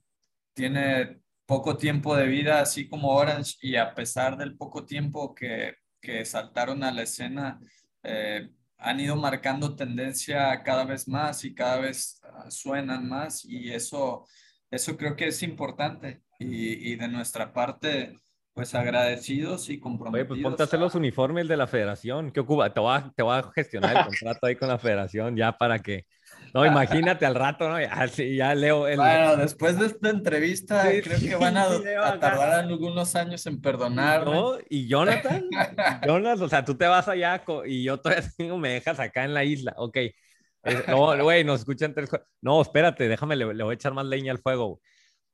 tiene 0.53 1.21
poco 1.47 1.77
tiempo 1.77 2.17
de 2.17 2.27
vida, 2.27 2.61
así 2.61 2.89
como 2.89 3.11
Orange, 3.11 3.55
y 3.63 3.77
a 3.77 3.95
pesar 3.95 4.37
del 4.37 4.57
poco 4.57 4.85
tiempo 4.85 5.33
que, 5.33 5.77
que 6.01 6.25
saltaron 6.25 6.83
a 6.83 6.91
la 6.91 7.03
escena, 7.03 7.61
eh, 8.03 8.51
han 8.79 8.99
ido 8.99 9.15
marcando 9.15 9.77
tendencia 9.77 10.61
cada 10.65 10.85
vez 10.85 11.07
más 11.07 11.45
y 11.45 11.55
cada 11.55 11.79
vez 11.79 12.21
ah, 12.25 12.51
suenan 12.51 13.09
más 13.09 13.45
y 13.45 13.73
eso, 13.73 14.27
eso 14.69 14.97
creo 14.97 15.15
que 15.15 15.29
es 15.29 15.45
importante 15.45 16.23
y, 16.41 16.93
y 16.93 16.97
de 16.97 17.09
nuestra 17.09 17.53
parte, 17.53 18.17
pues 18.55 18.75
agradecidos 18.75 19.71
y 19.71 19.79
Oye, 19.79 19.81
comprometidos. 19.81 20.29
pues 20.29 20.41
ponte 20.41 20.63
a 20.63 20.67
hacer 20.67 20.81
los 20.81 20.95
uniformes 20.95 21.49
de 21.49 21.57
la 21.57 21.67
federación. 21.67 22.33
¿Qué 22.33 22.41
ocupa? 22.41 22.73
Te 22.75 22.81
voy 22.81 22.97
a, 22.97 23.13
te 23.15 23.23
voy 23.23 23.37
a 23.39 23.51
gestionar 23.55 23.97
el 23.97 24.05
contrato 24.07 24.47
ahí 24.47 24.57
con 24.57 24.69
la 24.69 24.79
federación 24.79 25.37
ya 25.37 25.53
para 25.57 25.79
que... 25.79 26.07
No, 26.53 26.67
imagínate 26.67 27.27
al 27.27 27.35
rato, 27.37 27.69
¿no? 27.69 27.81
Ya, 27.81 28.09
sí, 28.09 28.37
ya 28.37 28.55
leo 28.55 28.89
el... 28.89 28.97
Bueno, 28.97 29.37
después 29.37 29.79
de 29.79 29.87
esta 29.87 30.11
entrevista, 30.11 30.91
Sí, 30.91 31.01
creo 31.03 31.19
que 31.21 31.37
van 31.37 31.57
a, 31.57 31.65
a 31.65 32.19
tardar 32.19 32.65
algunos 32.65 33.15
años 33.15 33.47
en 33.47 33.61
perdonarme. 33.61 34.33
¿no? 34.33 34.59
Y 34.69 34.89
Jonathan, 34.89 35.45
Jonas, 36.07 36.41
o 36.41 36.49
sea, 36.49 36.65
tú 36.65 36.77
te 36.77 36.87
vas 36.87 37.07
allá 37.09 37.43
y 37.67 37.85
yo 37.85 37.99
todavía 38.01 38.25
me 38.59 38.71
dejas 38.71 38.99
acá 39.01 39.25
en 39.25 39.35
la 39.35 39.45
isla. 39.45 39.75
Ok. 39.77 39.99
No, 40.89 41.23
güey, 41.23 41.45
nos 41.45 41.61
escuchan 41.61 41.95
tres. 41.95 42.11
No, 42.41 42.61
espérate, 42.61 43.09
déjame, 43.09 43.37
le, 43.37 43.55
le 43.55 43.65
voy 43.65 43.73
a 43.73 43.75
echar 43.75 43.95
más 43.95 44.07
leña 44.07 44.33
al 44.33 44.39
fuego. 44.39 44.67
güey. 44.69 44.81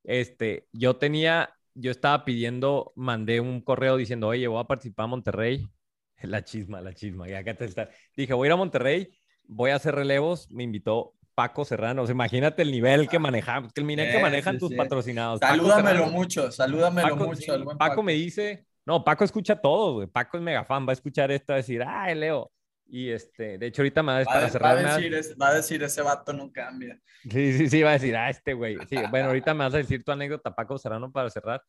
Este, 0.07 0.67
yo 0.73 0.97
tenía, 0.97 1.51
yo 1.75 1.91
estaba 1.91 2.25
pidiendo, 2.25 2.93
mandé 2.97 3.41
un 3.41 3.61
correo 3.61 3.97
diciendo, 3.99 4.29
oye, 4.29 4.47
voy 4.49 4.61
a 4.61 4.65
participar 4.65 5.05
a 5.05 5.09
Monterrey. 5.09 5.69
La 6.23 6.43
chisma, 6.45 6.81
la 6.81 6.95
chisma. 6.95 7.29
Ya 7.29 7.41
acá 7.41 7.55
te 7.55 7.67
está. 7.67 7.91
Dije, 8.17 8.33
voy 8.33 8.47
a 8.47 8.49
ir 8.49 8.53
a 8.53 8.57
Monterrey, 8.57 9.09
voy 9.45 9.71
a 9.71 9.77
hacer 9.77 9.95
relevos. 9.95 10.51
Me 10.51 10.63
invitó 10.65 11.13
Paco 11.35 11.65
Serrano. 11.67 12.03
O 12.03 12.07
sea, 12.07 12.15
imagínate 12.15 12.63
el 12.63 12.71
nivel 12.71 13.09
que 13.09 13.19
manejamos, 13.19 13.73
que 13.75 13.83
el 13.83 13.87
nivel 13.87 14.07
que 14.11 14.17
Sí, 14.17 14.23
manejan 14.23 14.55
sí, 14.55 14.61
tus 14.61 14.71
sí. 14.71 14.77
patrocinados. 14.77 15.41
Salúdamelo 15.41 16.07
mucho, 16.07 16.51
salúdamelo 16.51 17.11
Paco, 17.11 17.27
mucho. 17.27 17.41
sí, 17.43 17.51
al 17.51 17.65
buen 17.65 17.77
Paco 17.77 18.03
me 18.03 18.15
dice, 18.15 18.67
no, 18.87 19.05
Paco 19.05 19.25
escucha 19.25 19.57
todo, 19.61 19.95
güey. 19.95 20.07
Paco 20.07 20.39
es 20.39 20.43
mega 20.43 20.65
fan, 20.65 20.87
va 20.87 20.93
a 20.93 20.95
escuchar 20.95 21.31
esto, 21.31 21.53
va 21.53 21.57
a 21.57 21.59
decir, 21.59 21.83
ay, 21.87 22.15
Leo. 22.15 22.51
Y 22.89 23.11
este, 23.11 23.59
de 23.59 23.67
hecho, 23.67 23.83
ahorita 23.83 24.03
me 24.03 24.13
va 24.13 24.25
para 24.25 24.39
a- 24.39 24.41
va 24.43 24.47
a 24.47 24.51
cerrar. 24.51 24.97
decir, 24.97 25.15
es- 25.15 25.37
va 25.41 25.49
a 25.49 25.55
decir, 25.55 25.83
ese 25.83 26.03
vato 26.03 26.33
no 26.33 26.53
cambia. 26.53 27.01
Sí, 27.23 27.53
sí, 27.59 27.69
sí, 27.69 27.83
va 27.83 27.91
a 27.91 27.93
decir, 27.95 28.17
ah, 28.17 28.31
este 28.31 28.55
güey. 28.55 28.79
Sí, 28.89 28.97
bueno, 29.11 29.29
ahorita 29.29 29.55
me 29.55 29.65
vas 29.65 29.75
a 29.75 29.79
decir 29.79 30.05
tu 30.05 30.13
anécdota, 30.13 30.55
Paco 30.55 30.79
Serrano, 30.79 31.11
para 31.11 31.29
cerrar. 31.31 31.63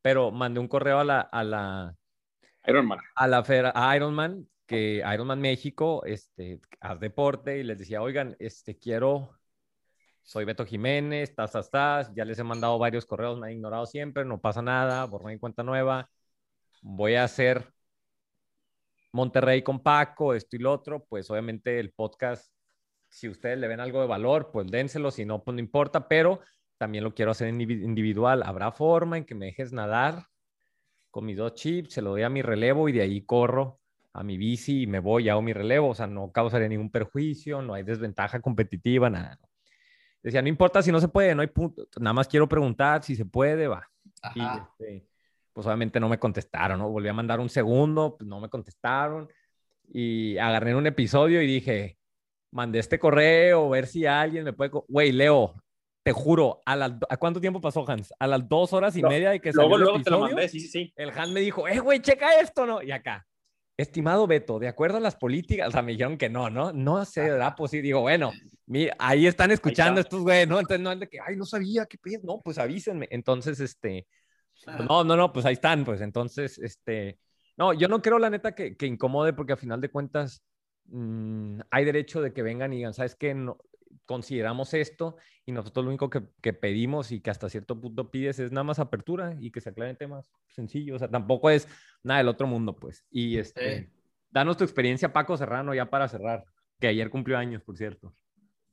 Pero 0.00 0.30
mandé 0.30 0.60
un 0.60 0.68
correo 0.68 0.98
a 1.00 1.04
la, 1.04 1.20
a 1.20 1.42
la, 1.44 1.94
Iron 2.66 2.86
Man. 2.86 2.98
a 3.16 3.26
la 3.28 3.42
federa- 3.44 3.72
a 3.74 3.96
Ironman, 3.96 4.48
que 4.66 5.02
Ironman 5.12 5.40
México, 5.40 6.04
este, 6.04 6.60
haz 6.80 7.00
deporte, 7.00 7.58
y 7.58 7.64
les 7.64 7.78
decía, 7.78 8.00
oigan, 8.02 8.36
este, 8.38 8.78
quiero, 8.78 9.36
soy 10.22 10.44
Beto 10.44 10.64
Jiménez, 10.64 11.34
tas, 11.34 11.50
tas, 11.52 11.70
tas, 11.70 12.12
ya 12.14 12.24
les 12.24 12.38
he 12.38 12.44
mandado 12.44 12.78
varios 12.78 13.04
correos, 13.04 13.38
me 13.38 13.48
han 13.48 13.52
ignorado 13.54 13.84
siempre, 13.86 14.24
no 14.24 14.40
pasa 14.40 14.62
nada, 14.62 15.04
borrón 15.06 15.32
y 15.32 15.38
cuenta 15.38 15.64
nueva, 15.64 16.08
voy 16.80 17.16
a 17.16 17.24
hacer 17.24 17.72
Monterrey 19.12 19.62
con 19.62 19.82
Paco, 19.82 20.34
esto 20.34 20.56
y 20.56 20.58
lo 20.58 20.72
otro, 20.72 21.04
pues 21.04 21.30
obviamente 21.30 21.78
el 21.78 21.92
podcast, 21.92 22.52
si 23.08 23.28
ustedes 23.28 23.58
le 23.58 23.68
ven 23.68 23.80
algo 23.80 24.00
de 24.00 24.06
valor, 24.06 24.50
pues 24.52 24.66
dénselo, 24.68 25.10
si 25.10 25.24
no, 25.24 25.42
pues 25.42 25.54
no 25.54 25.60
importa, 25.60 26.08
pero 26.08 26.40
también 26.78 27.04
lo 27.04 27.14
quiero 27.14 27.30
hacer 27.30 27.52
indivi- 27.52 27.82
individual, 27.84 28.42
habrá 28.42 28.72
forma 28.72 29.18
en 29.18 29.24
que 29.24 29.34
me 29.34 29.46
dejes 29.46 29.72
nadar 29.72 30.26
con 31.10 31.26
mis 31.26 31.36
dos 31.36 31.54
chips, 31.54 31.92
se 31.92 32.02
lo 32.02 32.10
doy 32.10 32.22
a 32.22 32.30
mi 32.30 32.40
relevo 32.42 32.88
y 32.88 32.92
de 32.92 33.02
ahí 33.02 33.20
corro 33.24 33.80
a 34.14 34.22
mi 34.22 34.36
bici 34.36 34.82
y 34.82 34.86
me 34.86 34.98
voy 34.98 35.26
y 35.26 35.28
hago 35.28 35.42
mi 35.42 35.52
relevo. 35.52 35.90
O 35.90 35.94
sea, 35.94 36.06
no 36.06 36.32
causaría 36.32 36.68
ningún 36.68 36.90
perjuicio, 36.90 37.62
no 37.62 37.74
hay 37.74 37.82
desventaja 37.82 38.40
competitiva, 38.40 39.10
nada. 39.10 39.38
Decía, 40.22 40.40
no 40.40 40.48
importa 40.48 40.82
si 40.82 40.90
no 40.90 41.00
se 41.00 41.08
puede, 41.08 41.34
no 41.34 41.42
hay 41.42 41.48
punto. 41.48 41.86
Nada 42.00 42.14
más 42.14 42.28
quiero 42.28 42.48
preguntar 42.48 43.02
si 43.02 43.14
se 43.14 43.24
puede, 43.26 43.66
va. 43.68 43.86
Y 44.34 44.40
Ajá. 44.40 44.70
este, 44.78 45.06
pues 45.52 45.66
obviamente 45.66 46.00
no 46.00 46.08
me 46.08 46.18
contestaron, 46.18 46.78
¿no? 46.78 46.88
Volví 46.88 47.08
a 47.08 47.12
mandar 47.12 47.40
un 47.40 47.48
segundo, 47.48 48.16
pues 48.16 48.28
no 48.28 48.40
me 48.40 48.48
contestaron. 48.48 49.28
Y 49.92 50.38
agarré 50.38 50.74
un 50.74 50.86
episodio 50.86 51.42
y 51.42 51.46
dije, 51.46 51.98
mandé 52.50 52.78
este 52.78 52.98
correo, 52.98 53.68
ver 53.68 53.86
si 53.86 54.06
alguien 54.06 54.44
me 54.44 54.52
puede... 54.52 54.70
Güey, 54.88 55.12
Leo, 55.12 55.54
te 56.02 56.12
juro, 56.12 56.60
¿a, 56.64 56.76
las 56.76 56.92
¿a 57.08 57.16
cuánto 57.16 57.40
tiempo 57.40 57.60
pasó, 57.60 57.84
Hans? 57.88 58.12
A 58.18 58.26
las 58.26 58.48
dos 58.48 58.72
horas 58.72 58.96
y 58.96 59.02
No, 59.02 59.08
media 59.08 59.30
de 59.30 59.40
que 59.40 59.52
salió 59.52 59.68
Luego, 59.68 59.76
el 59.76 59.82
luego 59.82 60.02
te 60.02 60.10
lo 60.10 60.16
episodio, 60.16 60.36
mandé, 60.36 60.48
sí, 60.48 60.60
sí, 60.60 60.68
sí. 60.68 60.92
el 60.96 61.10
Hans 61.10 61.32
me 61.32 61.40
dijo, 61.40 61.68
eh, 61.68 61.78
güey, 61.78 62.00
checa 62.00 62.40
esto, 62.40 62.66
¿no? 62.66 62.82
Y 62.82 62.90
acá, 62.90 63.26
estimado 63.76 64.26
Beto, 64.26 64.58
de 64.58 64.68
acuerdo 64.68 64.98
a 64.98 65.00
las 65.00 65.16
políticas, 65.16 65.68
o 65.68 65.70
sea, 65.70 65.82
me 65.82 65.92
dijeron 65.92 66.18
que 66.18 66.28
no, 66.28 66.50
¿no? 66.50 66.72
No 66.72 67.04
se 67.04 67.28
da 67.28 67.54
posible. 67.54 67.82
Digo, 67.82 68.00
bueno, 68.00 68.32
mira, 68.66 68.96
ahí 68.98 69.26
están 69.26 69.50
escuchando 69.50 70.00
está. 70.00 70.08
estos 70.08 70.22
güey, 70.22 70.46
¿no? 70.46 70.58
Entonces 70.58 70.80
no 70.80 70.92
es 70.92 71.00
de 71.00 71.08
que, 71.08 71.18
ay, 71.20 71.36
no 71.36 71.44
sabía, 71.44 71.86
qué 71.86 71.98
pedo, 71.98 72.20
no, 72.24 72.40
pues 72.42 72.58
avísenme. 72.58 73.06
Entonces, 73.10 73.60
este, 73.60 74.06
pues, 74.64 74.88
no, 74.88 75.04
no, 75.04 75.16
no, 75.16 75.32
pues 75.32 75.44
ahí 75.46 75.54
están, 75.54 75.84
pues 75.84 76.00
entonces, 76.00 76.58
este, 76.58 77.18
no, 77.56 77.72
yo 77.72 77.88
no 77.88 78.00
creo 78.02 78.18
la 78.18 78.30
neta 78.30 78.54
que, 78.54 78.76
que 78.76 78.86
incomode 78.86 79.32
porque 79.32 79.52
a 79.52 79.56
final 79.56 79.80
de 79.80 79.90
cuentas 79.90 80.42
mm, 80.86 81.60
hay 81.70 81.84
derecho 81.84 82.20
de 82.22 82.32
que 82.32 82.42
vengan 82.42 82.72
y 82.72 82.76
digan, 82.76 82.94
¿sabes 82.94 83.14
qué? 83.14 83.34
No, 83.34 83.58
consideramos 84.06 84.72
esto 84.74 85.16
y 85.44 85.52
nosotros 85.52 85.84
lo 85.84 85.90
único 85.90 86.08
que, 86.10 86.22
que 86.40 86.52
pedimos 86.52 87.12
y 87.12 87.20
que 87.20 87.30
hasta 87.30 87.48
cierto 87.50 87.78
punto 87.80 88.10
pides 88.10 88.38
es 88.38 88.50
nada 88.50 88.64
más 88.64 88.78
apertura 88.78 89.36
y 89.38 89.50
que 89.50 89.60
se 89.60 89.68
aclaren 89.70 89.96
temas 89.96 90.30
sencillos, 90.48 90.96
o 90.96 90.98
sea, 90.98 91.08
tampoco 91.10 91.50
es 91.50 91.68
nada 92.02 92.18
del 92.18 92.28
otro 92.28 92.46
mundo, 92.46 92.74
pues. 92.74 93.04
Y 93.10 93.36
este, 93.38 93.80
Sí. 93.84 93.88
danos 94.30 94.56
tu 94.56 94.64
experiencia, 94.64 95.12
Paco 95.12 95.36
Serrano, 95.36 95.74
ya 95.74 95.90
para 95.90 96.08
cerrar, 96.08 96.44
que 96.80 96.88
ayer 96.88 97.10
cumplió 97.10 97.36
años, 97.38 97.62
por 97.62 97.76
cierto. 97.76 98.14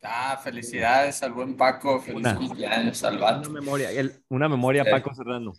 Ah, 0.02 0.40
felicidades 0.42 1.22
al 1.24 1.34
buen 1.34 1.58
Paco, 1.58 2.00
feliz 2.00 2.20
Una. 2.22 2.36
cumpleaños 2.36 3.04
al 3.04 3.18
vato. 3.18 3.50
Una 3.50 3.60
memoria, 3.60 3.92
el- 3.92 4.14
una 4.30 4.48
memoria, 4.48 4.86
Sí. 4.86 4.90
Paco 4.92 5.14
Serrano. 5.14 5.52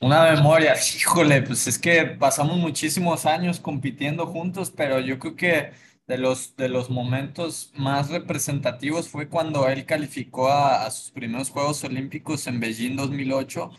Una 0.00 0.30
memoria, 0.34 0.74
híjole, 0.74 1.42
pues 1.42 1.66
es 1.66 1.78
que 1.78 2.04
pasamos 2.04 2.58
muchísimos 2.58 3.24
años 3.26 3.60
compitiendo 3.60 4.26
juntos, 4.26 4.70
pero 4.70 5.00
yo 5.00 5.18
creo 5.18 5.36
que 5.36 5.72
de 6.06 6.18
los, 6.18 6.54
de 6.56 6.68
los 6.68 6.90
momentos 6.90 7.72
más 7.74 8.10
representativos 8.10 9.08
fue 9.08 9.28
cuando 9.28 9.68
él 9.68 9.86
calificó 9.86 10.48
a, 10.50 10.90
sus 10.90 11.10
primeros 11.12 11.50
Juegos 11.50 11.82
Olímpicos 11.84 12.46
en 12.46 12.60
Beijing 12.60 12.96
2008 12.96 13.70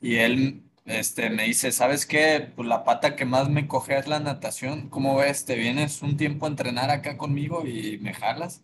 y 0.00 0.16
él 0.16 0.62
este, 0.84 1.30
me 1.30 1.44
dice, 1.44 1.72
¿sabes 1.72 2.06
qué? 2.06 2.52
Pues 2.54 2.68
la 2.68 2.84
pata 2.84 3.16
que 3.16 3.24
más 3.24 3.48
me 3.50 3.66
coge 3.68 3.98
es 3.98 4.06
la 4.08 4.20
natación. 4.20 4.88
¿Cómo 4.88 5.16
ves? 5.16 5.44
¿Te 5.44 5.56
vienes 5.56 6.02
un 6.02 6.16
tiempo 6.16 6.46
a 6.46 6.48
entrenar 6.50 6.90
acá 6.90 7.18
conmigo 7.18 7.66
y 7.66 7.98
me 7.98 8.14
jalas? 8.14 8.62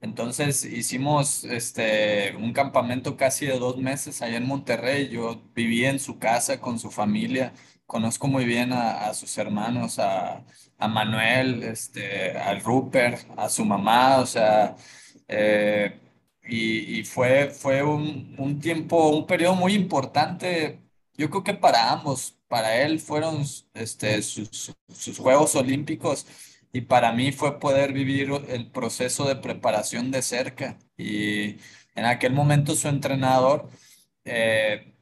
Entonces 0.00 0.64
hicimos 0.64 1.44
este, 1.44 2.34
un 2.36 2.52
campamento 2.54 3.16
casi 3.16 3.46
de 3.46 3.58
dos 3.58 3.76
meses 3.76 4.22
allá 4.22 4.38
en 4.38 4.46
Monterrey. 4.46 5.08
Yo 5.10 5.42
viví 5.54 5.84
en 5.84 5.98
su 5.98 6.18
casa 6.18 6.60
con 6.60 6.78
su 6.78 6.90
familia. 6.90 7.52
Conozco 7.86 8.26
muy 8.28 8.44
bien 8.46 8.72
a, 8.72 9.12
sus 9.14 9.36
hermanos, 9.36 9.98
a, 9.98 10.44
a 10.78 10.88
Manuel, 10.88 11.62
este, 11.64 12.32
al 12.38 12.62
Rupert, 12.62 13.26
a 13.36 13.48
su 13.50 13.64
mamá. 13.64 14.18
O 14.20 14.26
sea, 14.26 14.74
eh, 15.28 16.00
y, 16.42 17.00
y 17.00 17.04
fue, 17.04 17.50
fue 17.50 17.82
un, 17.82 18.34
un 18.38 18.58
tiempo, 18.60 19.08
un 19.10 19.26
periodo 19.26 19.54
muy 19.54 19.74
importante. 19.74 20.80
Yo 21.14 21.28
creo 21.30 21.44
que 21.44 21.54
para 21.54 21.90
ambos, 21.92 22.38
para 22.48 22.80
él 22.82 23.00
fueron 23.00 23.44
este, 23.74 24.22
sus 24.22 24.74
Juegos 25.18 25.54
Olímpicos 25.56 26.26
y 26.72 26.82
para 26.82 27.12
mí 27.12 27.32
fue 27.32 27.58
poder 27.58 27.92
vivir 27.92 28.30
el 28.48 28.70
proceso 28.70 29.26
de 29.26 29.36
preparación 29.36 30.10
de 30.10 30.22
cerca. 30.22 30.78
Y 30.96 31.56
en 31.94 32.04
aquel 32.06 32.32
momento 32.32 32.74
su 32.76 32.88
entrenador 32.88 33.68
eh, 34.24 34.94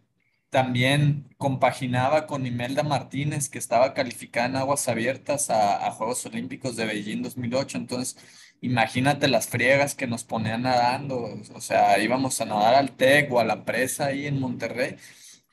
también 0.51 1.29
compaginaba 1.37 2.27
con 2.27 2.47
Imelda 2.47 2.83
Martínez, 2.83 3.49
que 3.51 3.59
estaba 3.59 3.93
calificada 3.95 4.47
en 4.47 4.57
aguas 4.57 4.89
abiertas 4.89 5.51
a, 5.51 5.87
a 5.87 5.91
Juegos 5.93 6.25
Olímpicos 6.27 6.77
de 6.77 6.87
Beijing 6.87 7.23
2008. 7.23 7.79
Entonces, 7.79 8.17
imagínate 8.63 9.29
las 9.29 9.49
friegas 9.49 9.95
que 9.95 10.07
nos 10.07 10.25
ponían 10.25 10.63
nadando. 10.63 11.39
O 11.55 11.61
sea, 11.61 11.99
íbamos 11.99 12.41
a 12.41 12.47
nadar 12.47 12.75
al 12.77 12.97
TEC 12.97 13.31
o 13.33 13.41
a 13.41 13.45
la 13.45 13.65
presa 13.65 14.07
ahí 14.07 14.27
en 14.27 14.41
Monterrey 14.41 14.97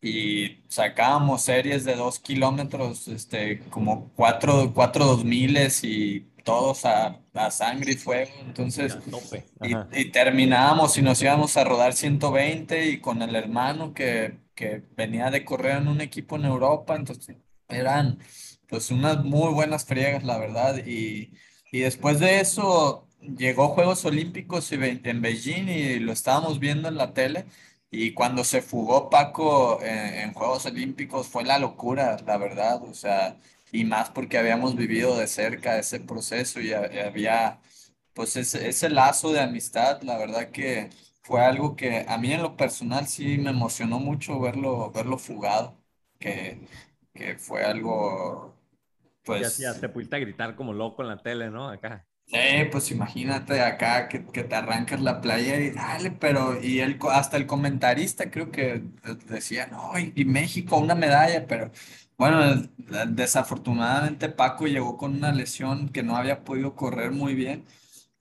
y 0.05 0.63
sacábamos 0.69 1.43
series 1.43 1.83
de 1.85 1.95
dos 1.95 2.19
kilómetros, 2.19 3.07
este, 3.07 3.59
como 3.69 4.11
cuatro, 4.15 4.71
cuatro 4.73 5.05
dos 5.05 5.23
miles 5.25 5.83
y 5.83 6.31
todos 6.43 6.85
a, 6.85 7.21
a 7.33 7.51
sangre 7.51 7.93
y 7.93 7.95
fuego. 7.97 8.31
Entonces, 8.41 8.99
y, 9.61 9.81
y 9.91 10.11
terminábamos 10.11 10.97
y 10.97 11.01
nos 11.01 11.21
íbamos 11.21 11.57
a 11.57 11.63
rodar 11.63 11.93
120 11.93 12.89
y 12.89 13.01
con 13.01 13.21
el 13.21 13.35
hermano 13.35 13.93
que, 13.93 14.39
que 14.55 14.83
venía 14.95 15.31
de 15.31 15.43
correr 15.45 15.77
en 15.77 15.87
un 15.87 16.01
equipo 16.01 16.35
en 16.35 16.45
Europa, 16.45 16.95
entonces 16.95 17.37
eran 17.67 18.19
pues 18.67 18.91
unas 18.91 19.23
muy 19.23 19.53
buenas 19.53 19.85
friegas, 19.85 20.23
la 20.23 20.37
verdad. 20.37 20.77
Y, 20.85 21.33
y 21.71 21.79
después 21.79 22.19
de 22.19 22.39
eso 22.39 23.07
llegó 23.19 23.69
Juegos 23.69 24.05
Olímpicos 24.05 24.71
en 24.71 25.21
Beijing 25.21 25.67
y 25.69 25.99
lo 25.99 26.11
estábamos 26.11 26.59
viendo 26.59 26.87
en 26.89 26.95
la 26.97 27.13
tele. 27.13 27.45
Y 28.03 28.13
cuando 28.13 28.43
se 28.43 28.61
fugó 28.61 29.09
Paco 29.09 29.81
en, 29.81 30.15
en 30.29 30.33
Juegos 30.33 30.65
Olímpicos 30.65 31.27
fue 31.27 31.43
la 31.43 31.59
locura, 31.59 32.17
la 32.25 32.37
verdad. 32.37 32.83
O 32.83 32.93
sea, 32.93 33.37
y 33.71 33.85
más 33.85 34.09
porque 34.09 34.37
habíamos 34.37 34.75
vivido 34.75 35.17
de 35.17 35.27
cerca 35.27 35.77
ese 35.79 35.99
proceso 35.99 36.59
y 36.61 36.73
ha- 36.73 36.91
y 36.93 36.99
había 36.99 37.59
pues 38.13 38.35
ese, 38.37 38.67
ese 38.69 38.89
lazo 38.89 39.31
de 39.33 39.41
amistad, 39.41 40.01
la 40.03 40.17
verdad 40.17 40.51
que 40.51 40.89
fue 41.21 41.43
algo 41.43 41.75
que 41.75 42.05
a 42.07 42.17
mí 42.17 42.31
en 42.33 42.41
lo 42.43 42.55
personal 42.57 43.07
sí 43.07 43.37
me 43.37 43.49
emocionó 43.51 43.99
mucho 43.99 44.39
verlo, 44.39 44.91
verlo 44.91 45.17
fugado, 45.17 45.77
que, 46.19 46.67
que 47.13 47.37
fue 47.37 47.63
algo, 47.65 48.55
Ya, 49.27 49.53
pues, 49.53 49.57
ya 49.57 49.79
te 49.79 49.89
pudiste 49.89 50.19
gritar 50.19 50.55
como 50.55 50.73
loco 50.73 51.01
en 51.01 51.09
la 51.09 51.21
tele, 51.21 51.49
¿no? 51.49 51.69
Acá. 51.69 52.07
Sí, 52.27 52.37
pues 52.71 52.91
imagínate 52.91 53.61
acá 53.61 54.07
que, 54.07 54.25
que 54.27 54.43
te 54.43 54.55
arrancas 54.55 55.01
la 55.01 55.21
playa 55.21 55.59
y 55.59 55.71
dale, 55.71 56.11
pero, 56.11 56.61
y 56.61 56.97
co- 56.97 57.09
hasta 57.11 57.37
el 57.37 57.45
comentarista 57.47 58.29
creo 58.31 58.51
que 58.51 58.83
decía, 59.27 59.67
no, 59.67 59.97
y, 59.99 60.13
y 60.15 60.25
México 60.25 60.77
una 60.77 60.95
medalla, 60.95 61.45
pero 61.47 61.71
bueno, 62.17 62.39
desafortunadamente 63.09 64.29
Paco 64.29 64.67
llegó 64.67 64.97
con 64.97 65.15
una 65.15 65.31
lesión 65.33 65.89
que 65.89 66.03
no 66.03 66.15
había 66.15 66.43
podido 66.43 66.75
correr 66.75 67.11
muy 67.11 67.35
bien 67.35 67.65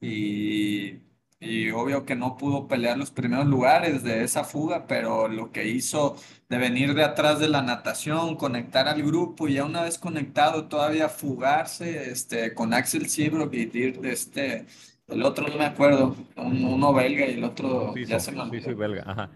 y, 0.01 1.01
y 1.45 1.71
obvio 1.71 2.05
que 2.05 2.15
no 2.17 2.37
pudo 2.37 2.67
pelear 2.67 2.97
los 2.99 3.11
primeros 3.11 3.47
lugares 3.47 4.03
de 4.03 4.25
esa 4.25 4.45
fuga, 4.45 4.87
pero 4.87 5.29
lo 5.29 5.53
que 5.53 5.69
hizo 5.69 6.17
de 6.49 6.59
venir 6.59 6.95
de 6.95 7.05
atrás 7.05 7.39
de 7.41 7.49
la 7.49 7.63
natación, 7.63 8.37
conectar 8.37 8.89
al 8.89 9.03
grupo 9.03 9.47
y 9.49 9.55
ya 9.55 9.65
una 9.65 9.83
vez 9.83 9.99
conectado 9.99 10.67
todavía 10.69 11.09
fugarse 11.09 12.11
este, 12.11 12.55
con 12.55 12.73
Axel 12.75 13.09
Sibro 13.09 13.49
y 13.53 13.71
ir 13.77 14.01
de 14.01 14.13
este, 14.13 14.67
el 15.09 15.23
otro 15.23 15.47
no 15.49 15.57
me 15.57 15.65
acuerdo, 15.67 16.17
un- 16.37 16.65
uno 16.65 16.93
belga 16.93 17.27
y 17.27 17.35
el 17.35 17.45
otro 17.45 17.95
ya 17.95 18.19
se 18.21 18.33
me 18.33 18.49
Suizo 18.49 18.75
belga, 18.77 19.05
ajá. 19.07 19.31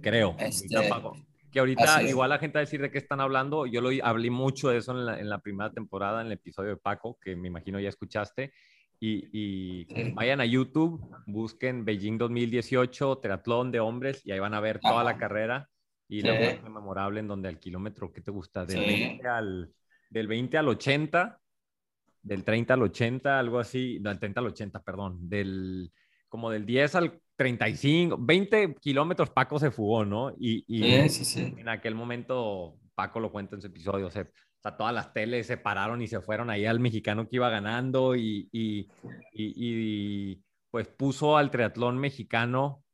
Creo. 0.00 0.34
Este, 0.38 0.68
que 1.52 1.58
ahorita 1.58 1.82
igual 2.08 2.30
la 2.30 2.38
gente 2.38 2.54
va 2.54 2.60
a 2.60 2.64
decir 2.64 2.80
de 2.80 2.90
qué 2.90 2.96
están 2.98 3.20
hablando. 3.20 3.66
Yo 3.66 3.82
lo 3.82 3.90
hablé 4.02 4.30
mucho 4.30 4.70
de 4.70 4.78
eso 4.78 4.92
en 4.92 5.04
la, 5.04 5.20
en 5.20 5.28
la 5.28 5.38
primera 5.38 5.70
temporada, 5.70 6.22
en 6.22 6.28
el 6.28 6.32
episodio 6.32 6.70
de 6.70 6.76
Paco, 6.78 7.18
que 7.20 7.36
me 7.36 7.48
imagino 7.48 7.78
ya 7.78 7.90
escuchaste. 7.90 8.52
Y, 9.04 10.12
vayan 10.14 10.40
a 10.40 10.46
YouTube, 10.46 11.04
busquen 11.26 11.84
Beijing 11.84 12.18
2018, 12.18 13.18
triatlón 13.18 13.72
de 13.72 13.80
hombres, 13.80 14.24
y 14.24 14.30
ahí 14.30 14.38
van 14.38 14.54
a 14.54 14.60
ver 14.60 14.78
toda 14.78 15.02
la 15.02 15.16
carrera. 15.18 15.68
Y 16.08 16.20
Sí. 16.20 16.26
la 16.28 16.38
parte 16.38 16.68
memorable 16.70 17.20
en 17.20 17.26
donde 17.26 17.48
al 17.48 17.58
kilómetro, 17.58 18.12
¿qué 18.12 18.20
te 18.20 18.30
gusta? 18.30 18.64
Del, 18.64 18.78
Sí. 18.78 18.84
20 18.84 19.28
al, 19.28 19.72
del 20.10 20.28
20 20.28 20.56
al 20.58 20.68
80, 20.68 21.40
del 22.22 22.44
30 22.44 22.74
al 22.74 22.82
80, 22.82 23.38
algo 23.40 23.58
así, 23.58 23.98
no, 24.00 24.10
del 24.10 24.20
30 24.20 24.40
al 24.40 24.46
80, 24.46 24.82
perdón, 24.82 25.28
del, 25.28 25.90
como 26.28 26.50
del 26.50 26.64
10 26.64 26.94
al 26.94 27.18
35, 27.34 28.18
20 28.20 28.76
kilómetros 28.80 29.30
Paco 29.30 29.58
se 29.58 29.72
fugó, 29.72 30.04
¿no? 30.04 30.30
Y, 30.38 30.64
y 30.68 31.08
Sí, 31.08 31.08
sí, 31.08 31.24
sí. 31.24 31.54
en 31.56 31.68
aquel 31.68 31.94
momento 31.96 32.76
Paco 32.94 33.18
lo 33.18 33.32
cuenta 33.32 33.56
en 33.56 33.62
su 33.62 33.66
episodio, 33.66 34.10
se, 34.10 34.28
o 34.62 34.68
sea, 34.68 34.76
todas 34.76 34.94
las 34.94 35.12
teles 35.12 35.48
se 35.48 35.56
pararon 35.56 36.02
y 36.02 36.06
se 36.06 36.20
fueron 36.20 36.48
ahí 36.48 36.66
al 36.66 36.78
mexicano 36.78 37.28
que 37.28 37.34
iba 37.36 37.50
ganando 37.50 38.14
y, 38.14 38.48
y, 38.52 38.88
y- 39.32 39.52
y, 40.34 40.42
pues 40.70 40.86
puso 40.86 41.36
al 41.36 41.50
triatlón 41.50 41.98
mexicano 41.98 42.84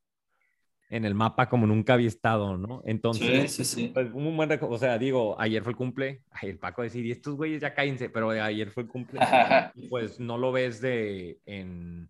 en 0.89 1.05
el 1.05 1.15
mapa 1.15 1.51
como 1.51 1.67
nunca 1.67 1.93
había 1.93 2.09
estado, 2.09 2.57
¿no? 2.57 2.79
Sí, 2.79 2.91
Entonces, 2.91 3.53
sí, 3.53 3.65
sí. 3.67 3.91
pues, 3.93 4.09
un 4.15 4.35
buen, 4.35 4.51
o 4.63 4.79
sea, 4.79 4.97
digo, 4.97 5.39
ayer 5.39 5.63
fue 5.63 5.73
el 5.73 5.77
cumple, 5.77 6.23
ay, 6.31 6.49
el 6.49 6.59
Paco 6.59 6.81
decir, 6.83 7.05
y 7.05 7.11
estos 7.11 7.37
güeyes 7.37 7.61
ya 7.61 7.75
cállense, 7.75 8.09
pero 8.09 8.31
ayer 8.31 8.71
fue 8.71 8.85
el 8.85 8.89
cumple, 8.89 9.21
y 9.75 9.89
pues 9.89 10.19
no 10.19 10.39
lo 10.39 10.53
ves 10.53 10.81
de, 10.81 11.39
en, 11.45 12.09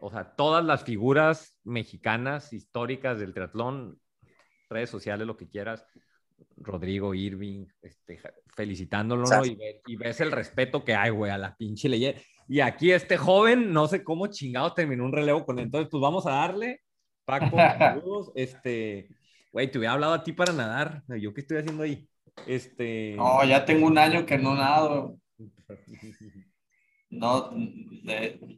o 0.00 0.10
sea, 0.10 0.34
todas 0.34 0.64
las 0.64 0.84
figuras 0.84 1.54
mexicanas 1.64 2.54
históricas 2.54 3.18
del 3.18 3.34
triatlón, 3.34 4.00
redes 4.70 4.88
sociales, 4.88 5.26
lo 5.26 5.36
que 5.36 5.48
quieras, 5.48 5.86
Rodrigo 6.56 7.14
Irving, 7.14 7.66
este, 7.82 8.20
felicitándolo. 8.54 9.24
Y, 9.44 9.54
ve- 9.54 9.82
y 9.86 9.96
ves 9.96 10.20
el 10.20 10.32
respeto 10.32 10.84
que 10.84 10.94
hay, 10.94 11.10
güey, 11.10 11.30
a 11.30 11.38
la 11.38 11.54
pinche 11.56 11.88
leyenda. 11.88 12.20
Y 12.48 12.60
aquí 12.60 12.92
este 12.92 13.16
joven, 13.16 13.72
no 13.72 13.88
sé 13.88 14.04
cómo 14.04 14.28
chingado 14.28 14.72
terminó 14.72 15.04
un 15.04 15.12
relevo 15.12 15.44
con 15.44 15.58
él. 15.58 15.64
Entonces, 15.66 15.88
pues 15.90 16.00
vamos 16.00 16.26
a 16.26 16.32
darle, 16.32 16.80
Paco, 17.24 17.56
saludos, 17.78 18.32
este, 18.34 19.08
güey, 19.52 19.70
te 19.70 19.78
hubiera 19.78 19.94
hablado 19.94 20.14
a 20.14 20.22
ti 20.22 20.32
para 20.32 20.52
nadar, 20.52 21.02
¿yo 21.20 21.34
qué 21.34 21.40
estoy 21.40 21.58
haciendo 21.58 21.82
ahí? 21.82 22.08
Este... 22.46 23.14
No, 23.16 23.44
ya 23.44 23.64
tengo 23.64 23.86
un 23.86 23.98
año 23.98 24.26
que 24.26 24.38
no 24.38 24.54
nado. 24.54 25.18
No, 27.08 27.50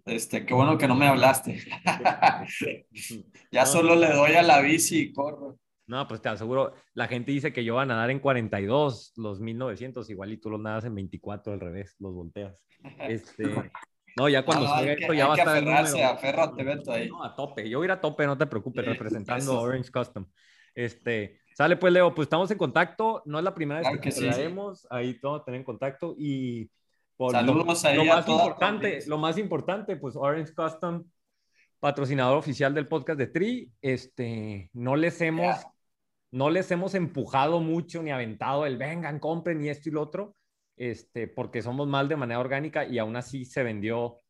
este, 0.06 0.44
qué 0.44 0.55
bueno 0.55 0.78
que 0.78 0.88
no 0.88 0.94
me 0.94 1.06
hablaste. 1.06 1.62
Ya 3.50 3.64
solo 3.64 3.94
le 3.94 4.12
doy 4.12 4.32
a 4.32 4.42
la 4.42 4.60
bici 4.60 4.98
y 5.00 5.12
corro. 5.12 5.59
No, 5.89 6.06
pues 6.06 6.20
te 6.20 6.28
aseguro, 6.28 6.74
la 6.93 7.09
gente 7.09 7.32
dice 7.32 7.51
que 7.51 7.65
yo 7.65 7.74
voy 7.74 7.82
a 7.82 7.86
nadar 7.86 8.10
en 8.10 8.20
42, 8.20 9.15
los 9.16 9.40
1900, 9.40 10.09
igual 10.10 10.32
y 10.32 10.36
tú 10.36 10.51
los 10.51 10.60
nadas 10.60 10.85
en 10.85 10.94
24 10.94 11.55
al 11.55 11.60
revés, 11.60 11.97
los 11.98 12.15
volteas. 12.15 12.62
Este, 13.01 13.43
no, 14.16 14.28
ya 14.28 14.44
cuando 14.44 14.66
No, 14.66 14.70
salga 14.70 14.93
esto 14.93 15.15
ya 15.15 15.27
va 15.27 15.35
a 15.35 15.39
estar 15.39 15.56
aferrarse, 15.56 16.05
aférrate, 16.05 16.62
Beto, 16.62 16.93
ahí. 16.93 17.09
No, 17.09 17.24
a 17.24 17.35
tope, 17.35 17.70
yo 17.70 17.78
voy 17.78 17.86
a 17.86 17.89
ir 17.89 17.93
a 17.93 18.01
tope, 18.02 18.27
no 18.27 18.36
te 18.36 18.47
preocupes, 18.47 18.85
Sí, 18.85 18.90
representando 18.90 19.52
eso. 19.52 19.60
Orange 19.62 19.90
Custom. 19.90 20.27
Este, 20.74 21.40
sale 21.55 21.78
pues 21.78 21.90
Leo, 21.90 22.15
pues 22.15 22.27
estamos 22.27 22.51
en 22.51 22.59
contacto, 22.59 23.23
no 23.24 23.39
es 23.39 23.44
la 23.44 23.55
primera 23.55 23.81
vez 23.81 23.89
Claro 23.89 24.02
que, 24.02 24.10
que 24.10 24.15
sí. 24.15 24.28
traemos, 24.28 24.86
ahí 24.90 25.19
todos 25.19 25.43
tener 25.47 25.59
en 25.59 25.65
contacto 25.65 26.15
y 26.19 26.70
por 27.16 27.32
Saludos 27.32 27.82
lo, 27.82 27.89
ahí 27.89 27.97
lo 27.97 28.02
a 28.12 28.16
más 28.16 28.28
importante, 28.28 28.98
lo 29.06 29.16
más 29.16 29.39
importante, 29.39 29.97
pues 29.97 30.16
Orange 30.16 30.55
Custom, 30.55 31.02
patrocinador 31.81 32.36
oficial 32.36 32.74
del 32.74 32.86
podcast 32.89 33.19
de 33.19 33.27
Tri, 33.28 33.73
este, 33.81 34.69
no 34.74 34.97
les 34.97 35.20
hemos. 35.23 35.56
No 36.30 36.50
les 36.50 36.70
hemos 36.70 36.94
empujado 36.94 37.60
mucho 37.60 38.02
ni 38.02 38.10
aventado 38.10 38.66
el 38.66 38.76
vengan, 38.76 39.18
compren 39.18 39.64
y 39.64 39.68
esto 39.68 39.88
y 39.88 39.92
lo 39.92 40.02
otro, 40.02 40.36
este, 40.76 41.28
porque 41.28 41.62
somos 41.62 41.88
mal 41.88 42.09
de 42.09 42.16
manera 42.16 42.40
orgánica 42.40 42.86
y 42.86 42.98
aún 42.98 43.16
así 43.16 43.44
se 43.44 43.62
vendió 43.62 44.20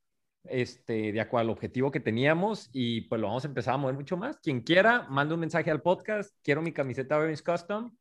este, 0.44 1.12
de 1.12 1.20
acuerdo 1.20 1.42
al 1.42 1.50
objetivo 1.50 1.90
que 1.90 2.00
teníamos 2.00 2.70
y 2.72 3.02
pues 3.02 3.20
lo 3.20 3.26
vamos 3.26 3.44
a 3.44 3.48
empezar 3.48 3.74
a 3.74 3.78
mover 3.78 3.96
mucho 3.96 4.16
más. 4.16 4.38
Quien 4.38 4.62
quiera, 4.62 5.06
mande 5.10 5.34
un 5.34 5.40
mensaje 5.40 5.70
al 5.70 5.82
podcast, 5.82 6.34
quiero 6.42 6.62
mi 6.62 6.72
camiseta 6.72 7.18
Orange 7.18 7.42
Custom, 7.42 7.94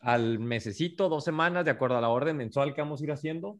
al 0.00 0.38
mesecito, 0.38 1.08
dos 1.08 1.24
semanas, 1.24 1.64
de 1.64 1.70
acuerdo 1.70 1.96
a 1.96 2.00
la 2.00 2.10
orden 2.10 2.36
mensual 2.36 2.74
que 2.74 2.82
vamos 2.82 3.00
a 3.00 3.04
ir 3.04 3.12
haciendo, 3.12 3.58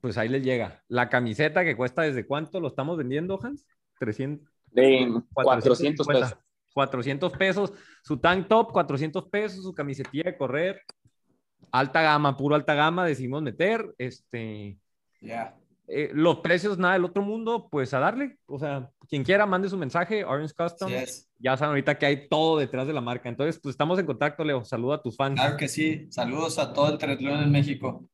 pues 0.00 0.18
ahí 0.18 0.28
les 0.28 0.42
llega. 0.42 0.82
La 0.88 1.08
camiseta 1.08 1.64
que 1.64 1.76
cuesta 1.76 2.02
desde 2.02 2.26
cuánto 2.26 2.58
lo 2.58 2.68
estamos 2.68 2.98
vendiendo, 2.98 3.38
Hans? 3.40 3.64
300. 4.00 4.52
De 4.66 5.22
400 5.32 6.06
450. 6.06 6.26
pesos. 6.26 6.51
400 6.72 7.32
pesos, 7.32 7.72
su 8.02 8.16
tank 8.18 8.48
top, 8.48 8.72
400 8.72 9.28
pesos, 9.28 9.62
su 9.64 9.74
camisetilla 9.74 10.24
de 10.24 10.36
correr, 10.36 10.80
alta 11.70 12.02
gama, 12.02 12.36
puro 12.36 12.54
alta 12.54 12.74
gama, 12.74 13.06
decimos 13.06 13.42
meter, 13.42 13.94
este, 13.98 14.76
Ya. 15.20 15.54
eh, 15.88 16.10
los 16.12 16.38
precios 16.38 16.78
nada 16.78 16.94
del 16.94 17.04
otro 17.04 17.22
mundo, 17.22 17.68
pues 17.70 17.92
a 17.94 17.98
darle, 18.00 18.38
o 18.46 18.58
sea, 18.58 18.90
quien 19.08 19.24
quiera 19.24 19.46
mande 19.46 19.68
su 19.68 19.76
mensaje, 19.76 20.24
Orange 20.24 20.54
Custom, 20.54 20.88
Así 20.88 20.94
es. 20.96 21.30
ya 21.38 21.56
saben 21.56 21.70
ahorita 21.70 21.98
que 21.98 22.06
hay 22.06 22.28
todo 22.28 22.58
detrás 22.58 22.86
de 22.86 22.92
la 22.92 23.00
marca, 23.00 23.28
entonces 23.28 23.60
pues 23.62 23.74
estamos 23.74 23.98
en 23.98 24.06
contacto, 24.06 24.44
Leo, 24.44 24.64
saluda 24.64 24.96
a 24.96 25.02
tus 25.02 25.16
fans. 25.16 25.40
Claro 25.40 25.56
que 25.56 25.68
sí. 25.68 26.06
Saludos 26.10 26.58
a 26.58 26.72
todo 26.72 26.92
el 26.92 26.98
triatlón 26.98 27.42
en 27.42 27.50
México. 27.50 28.06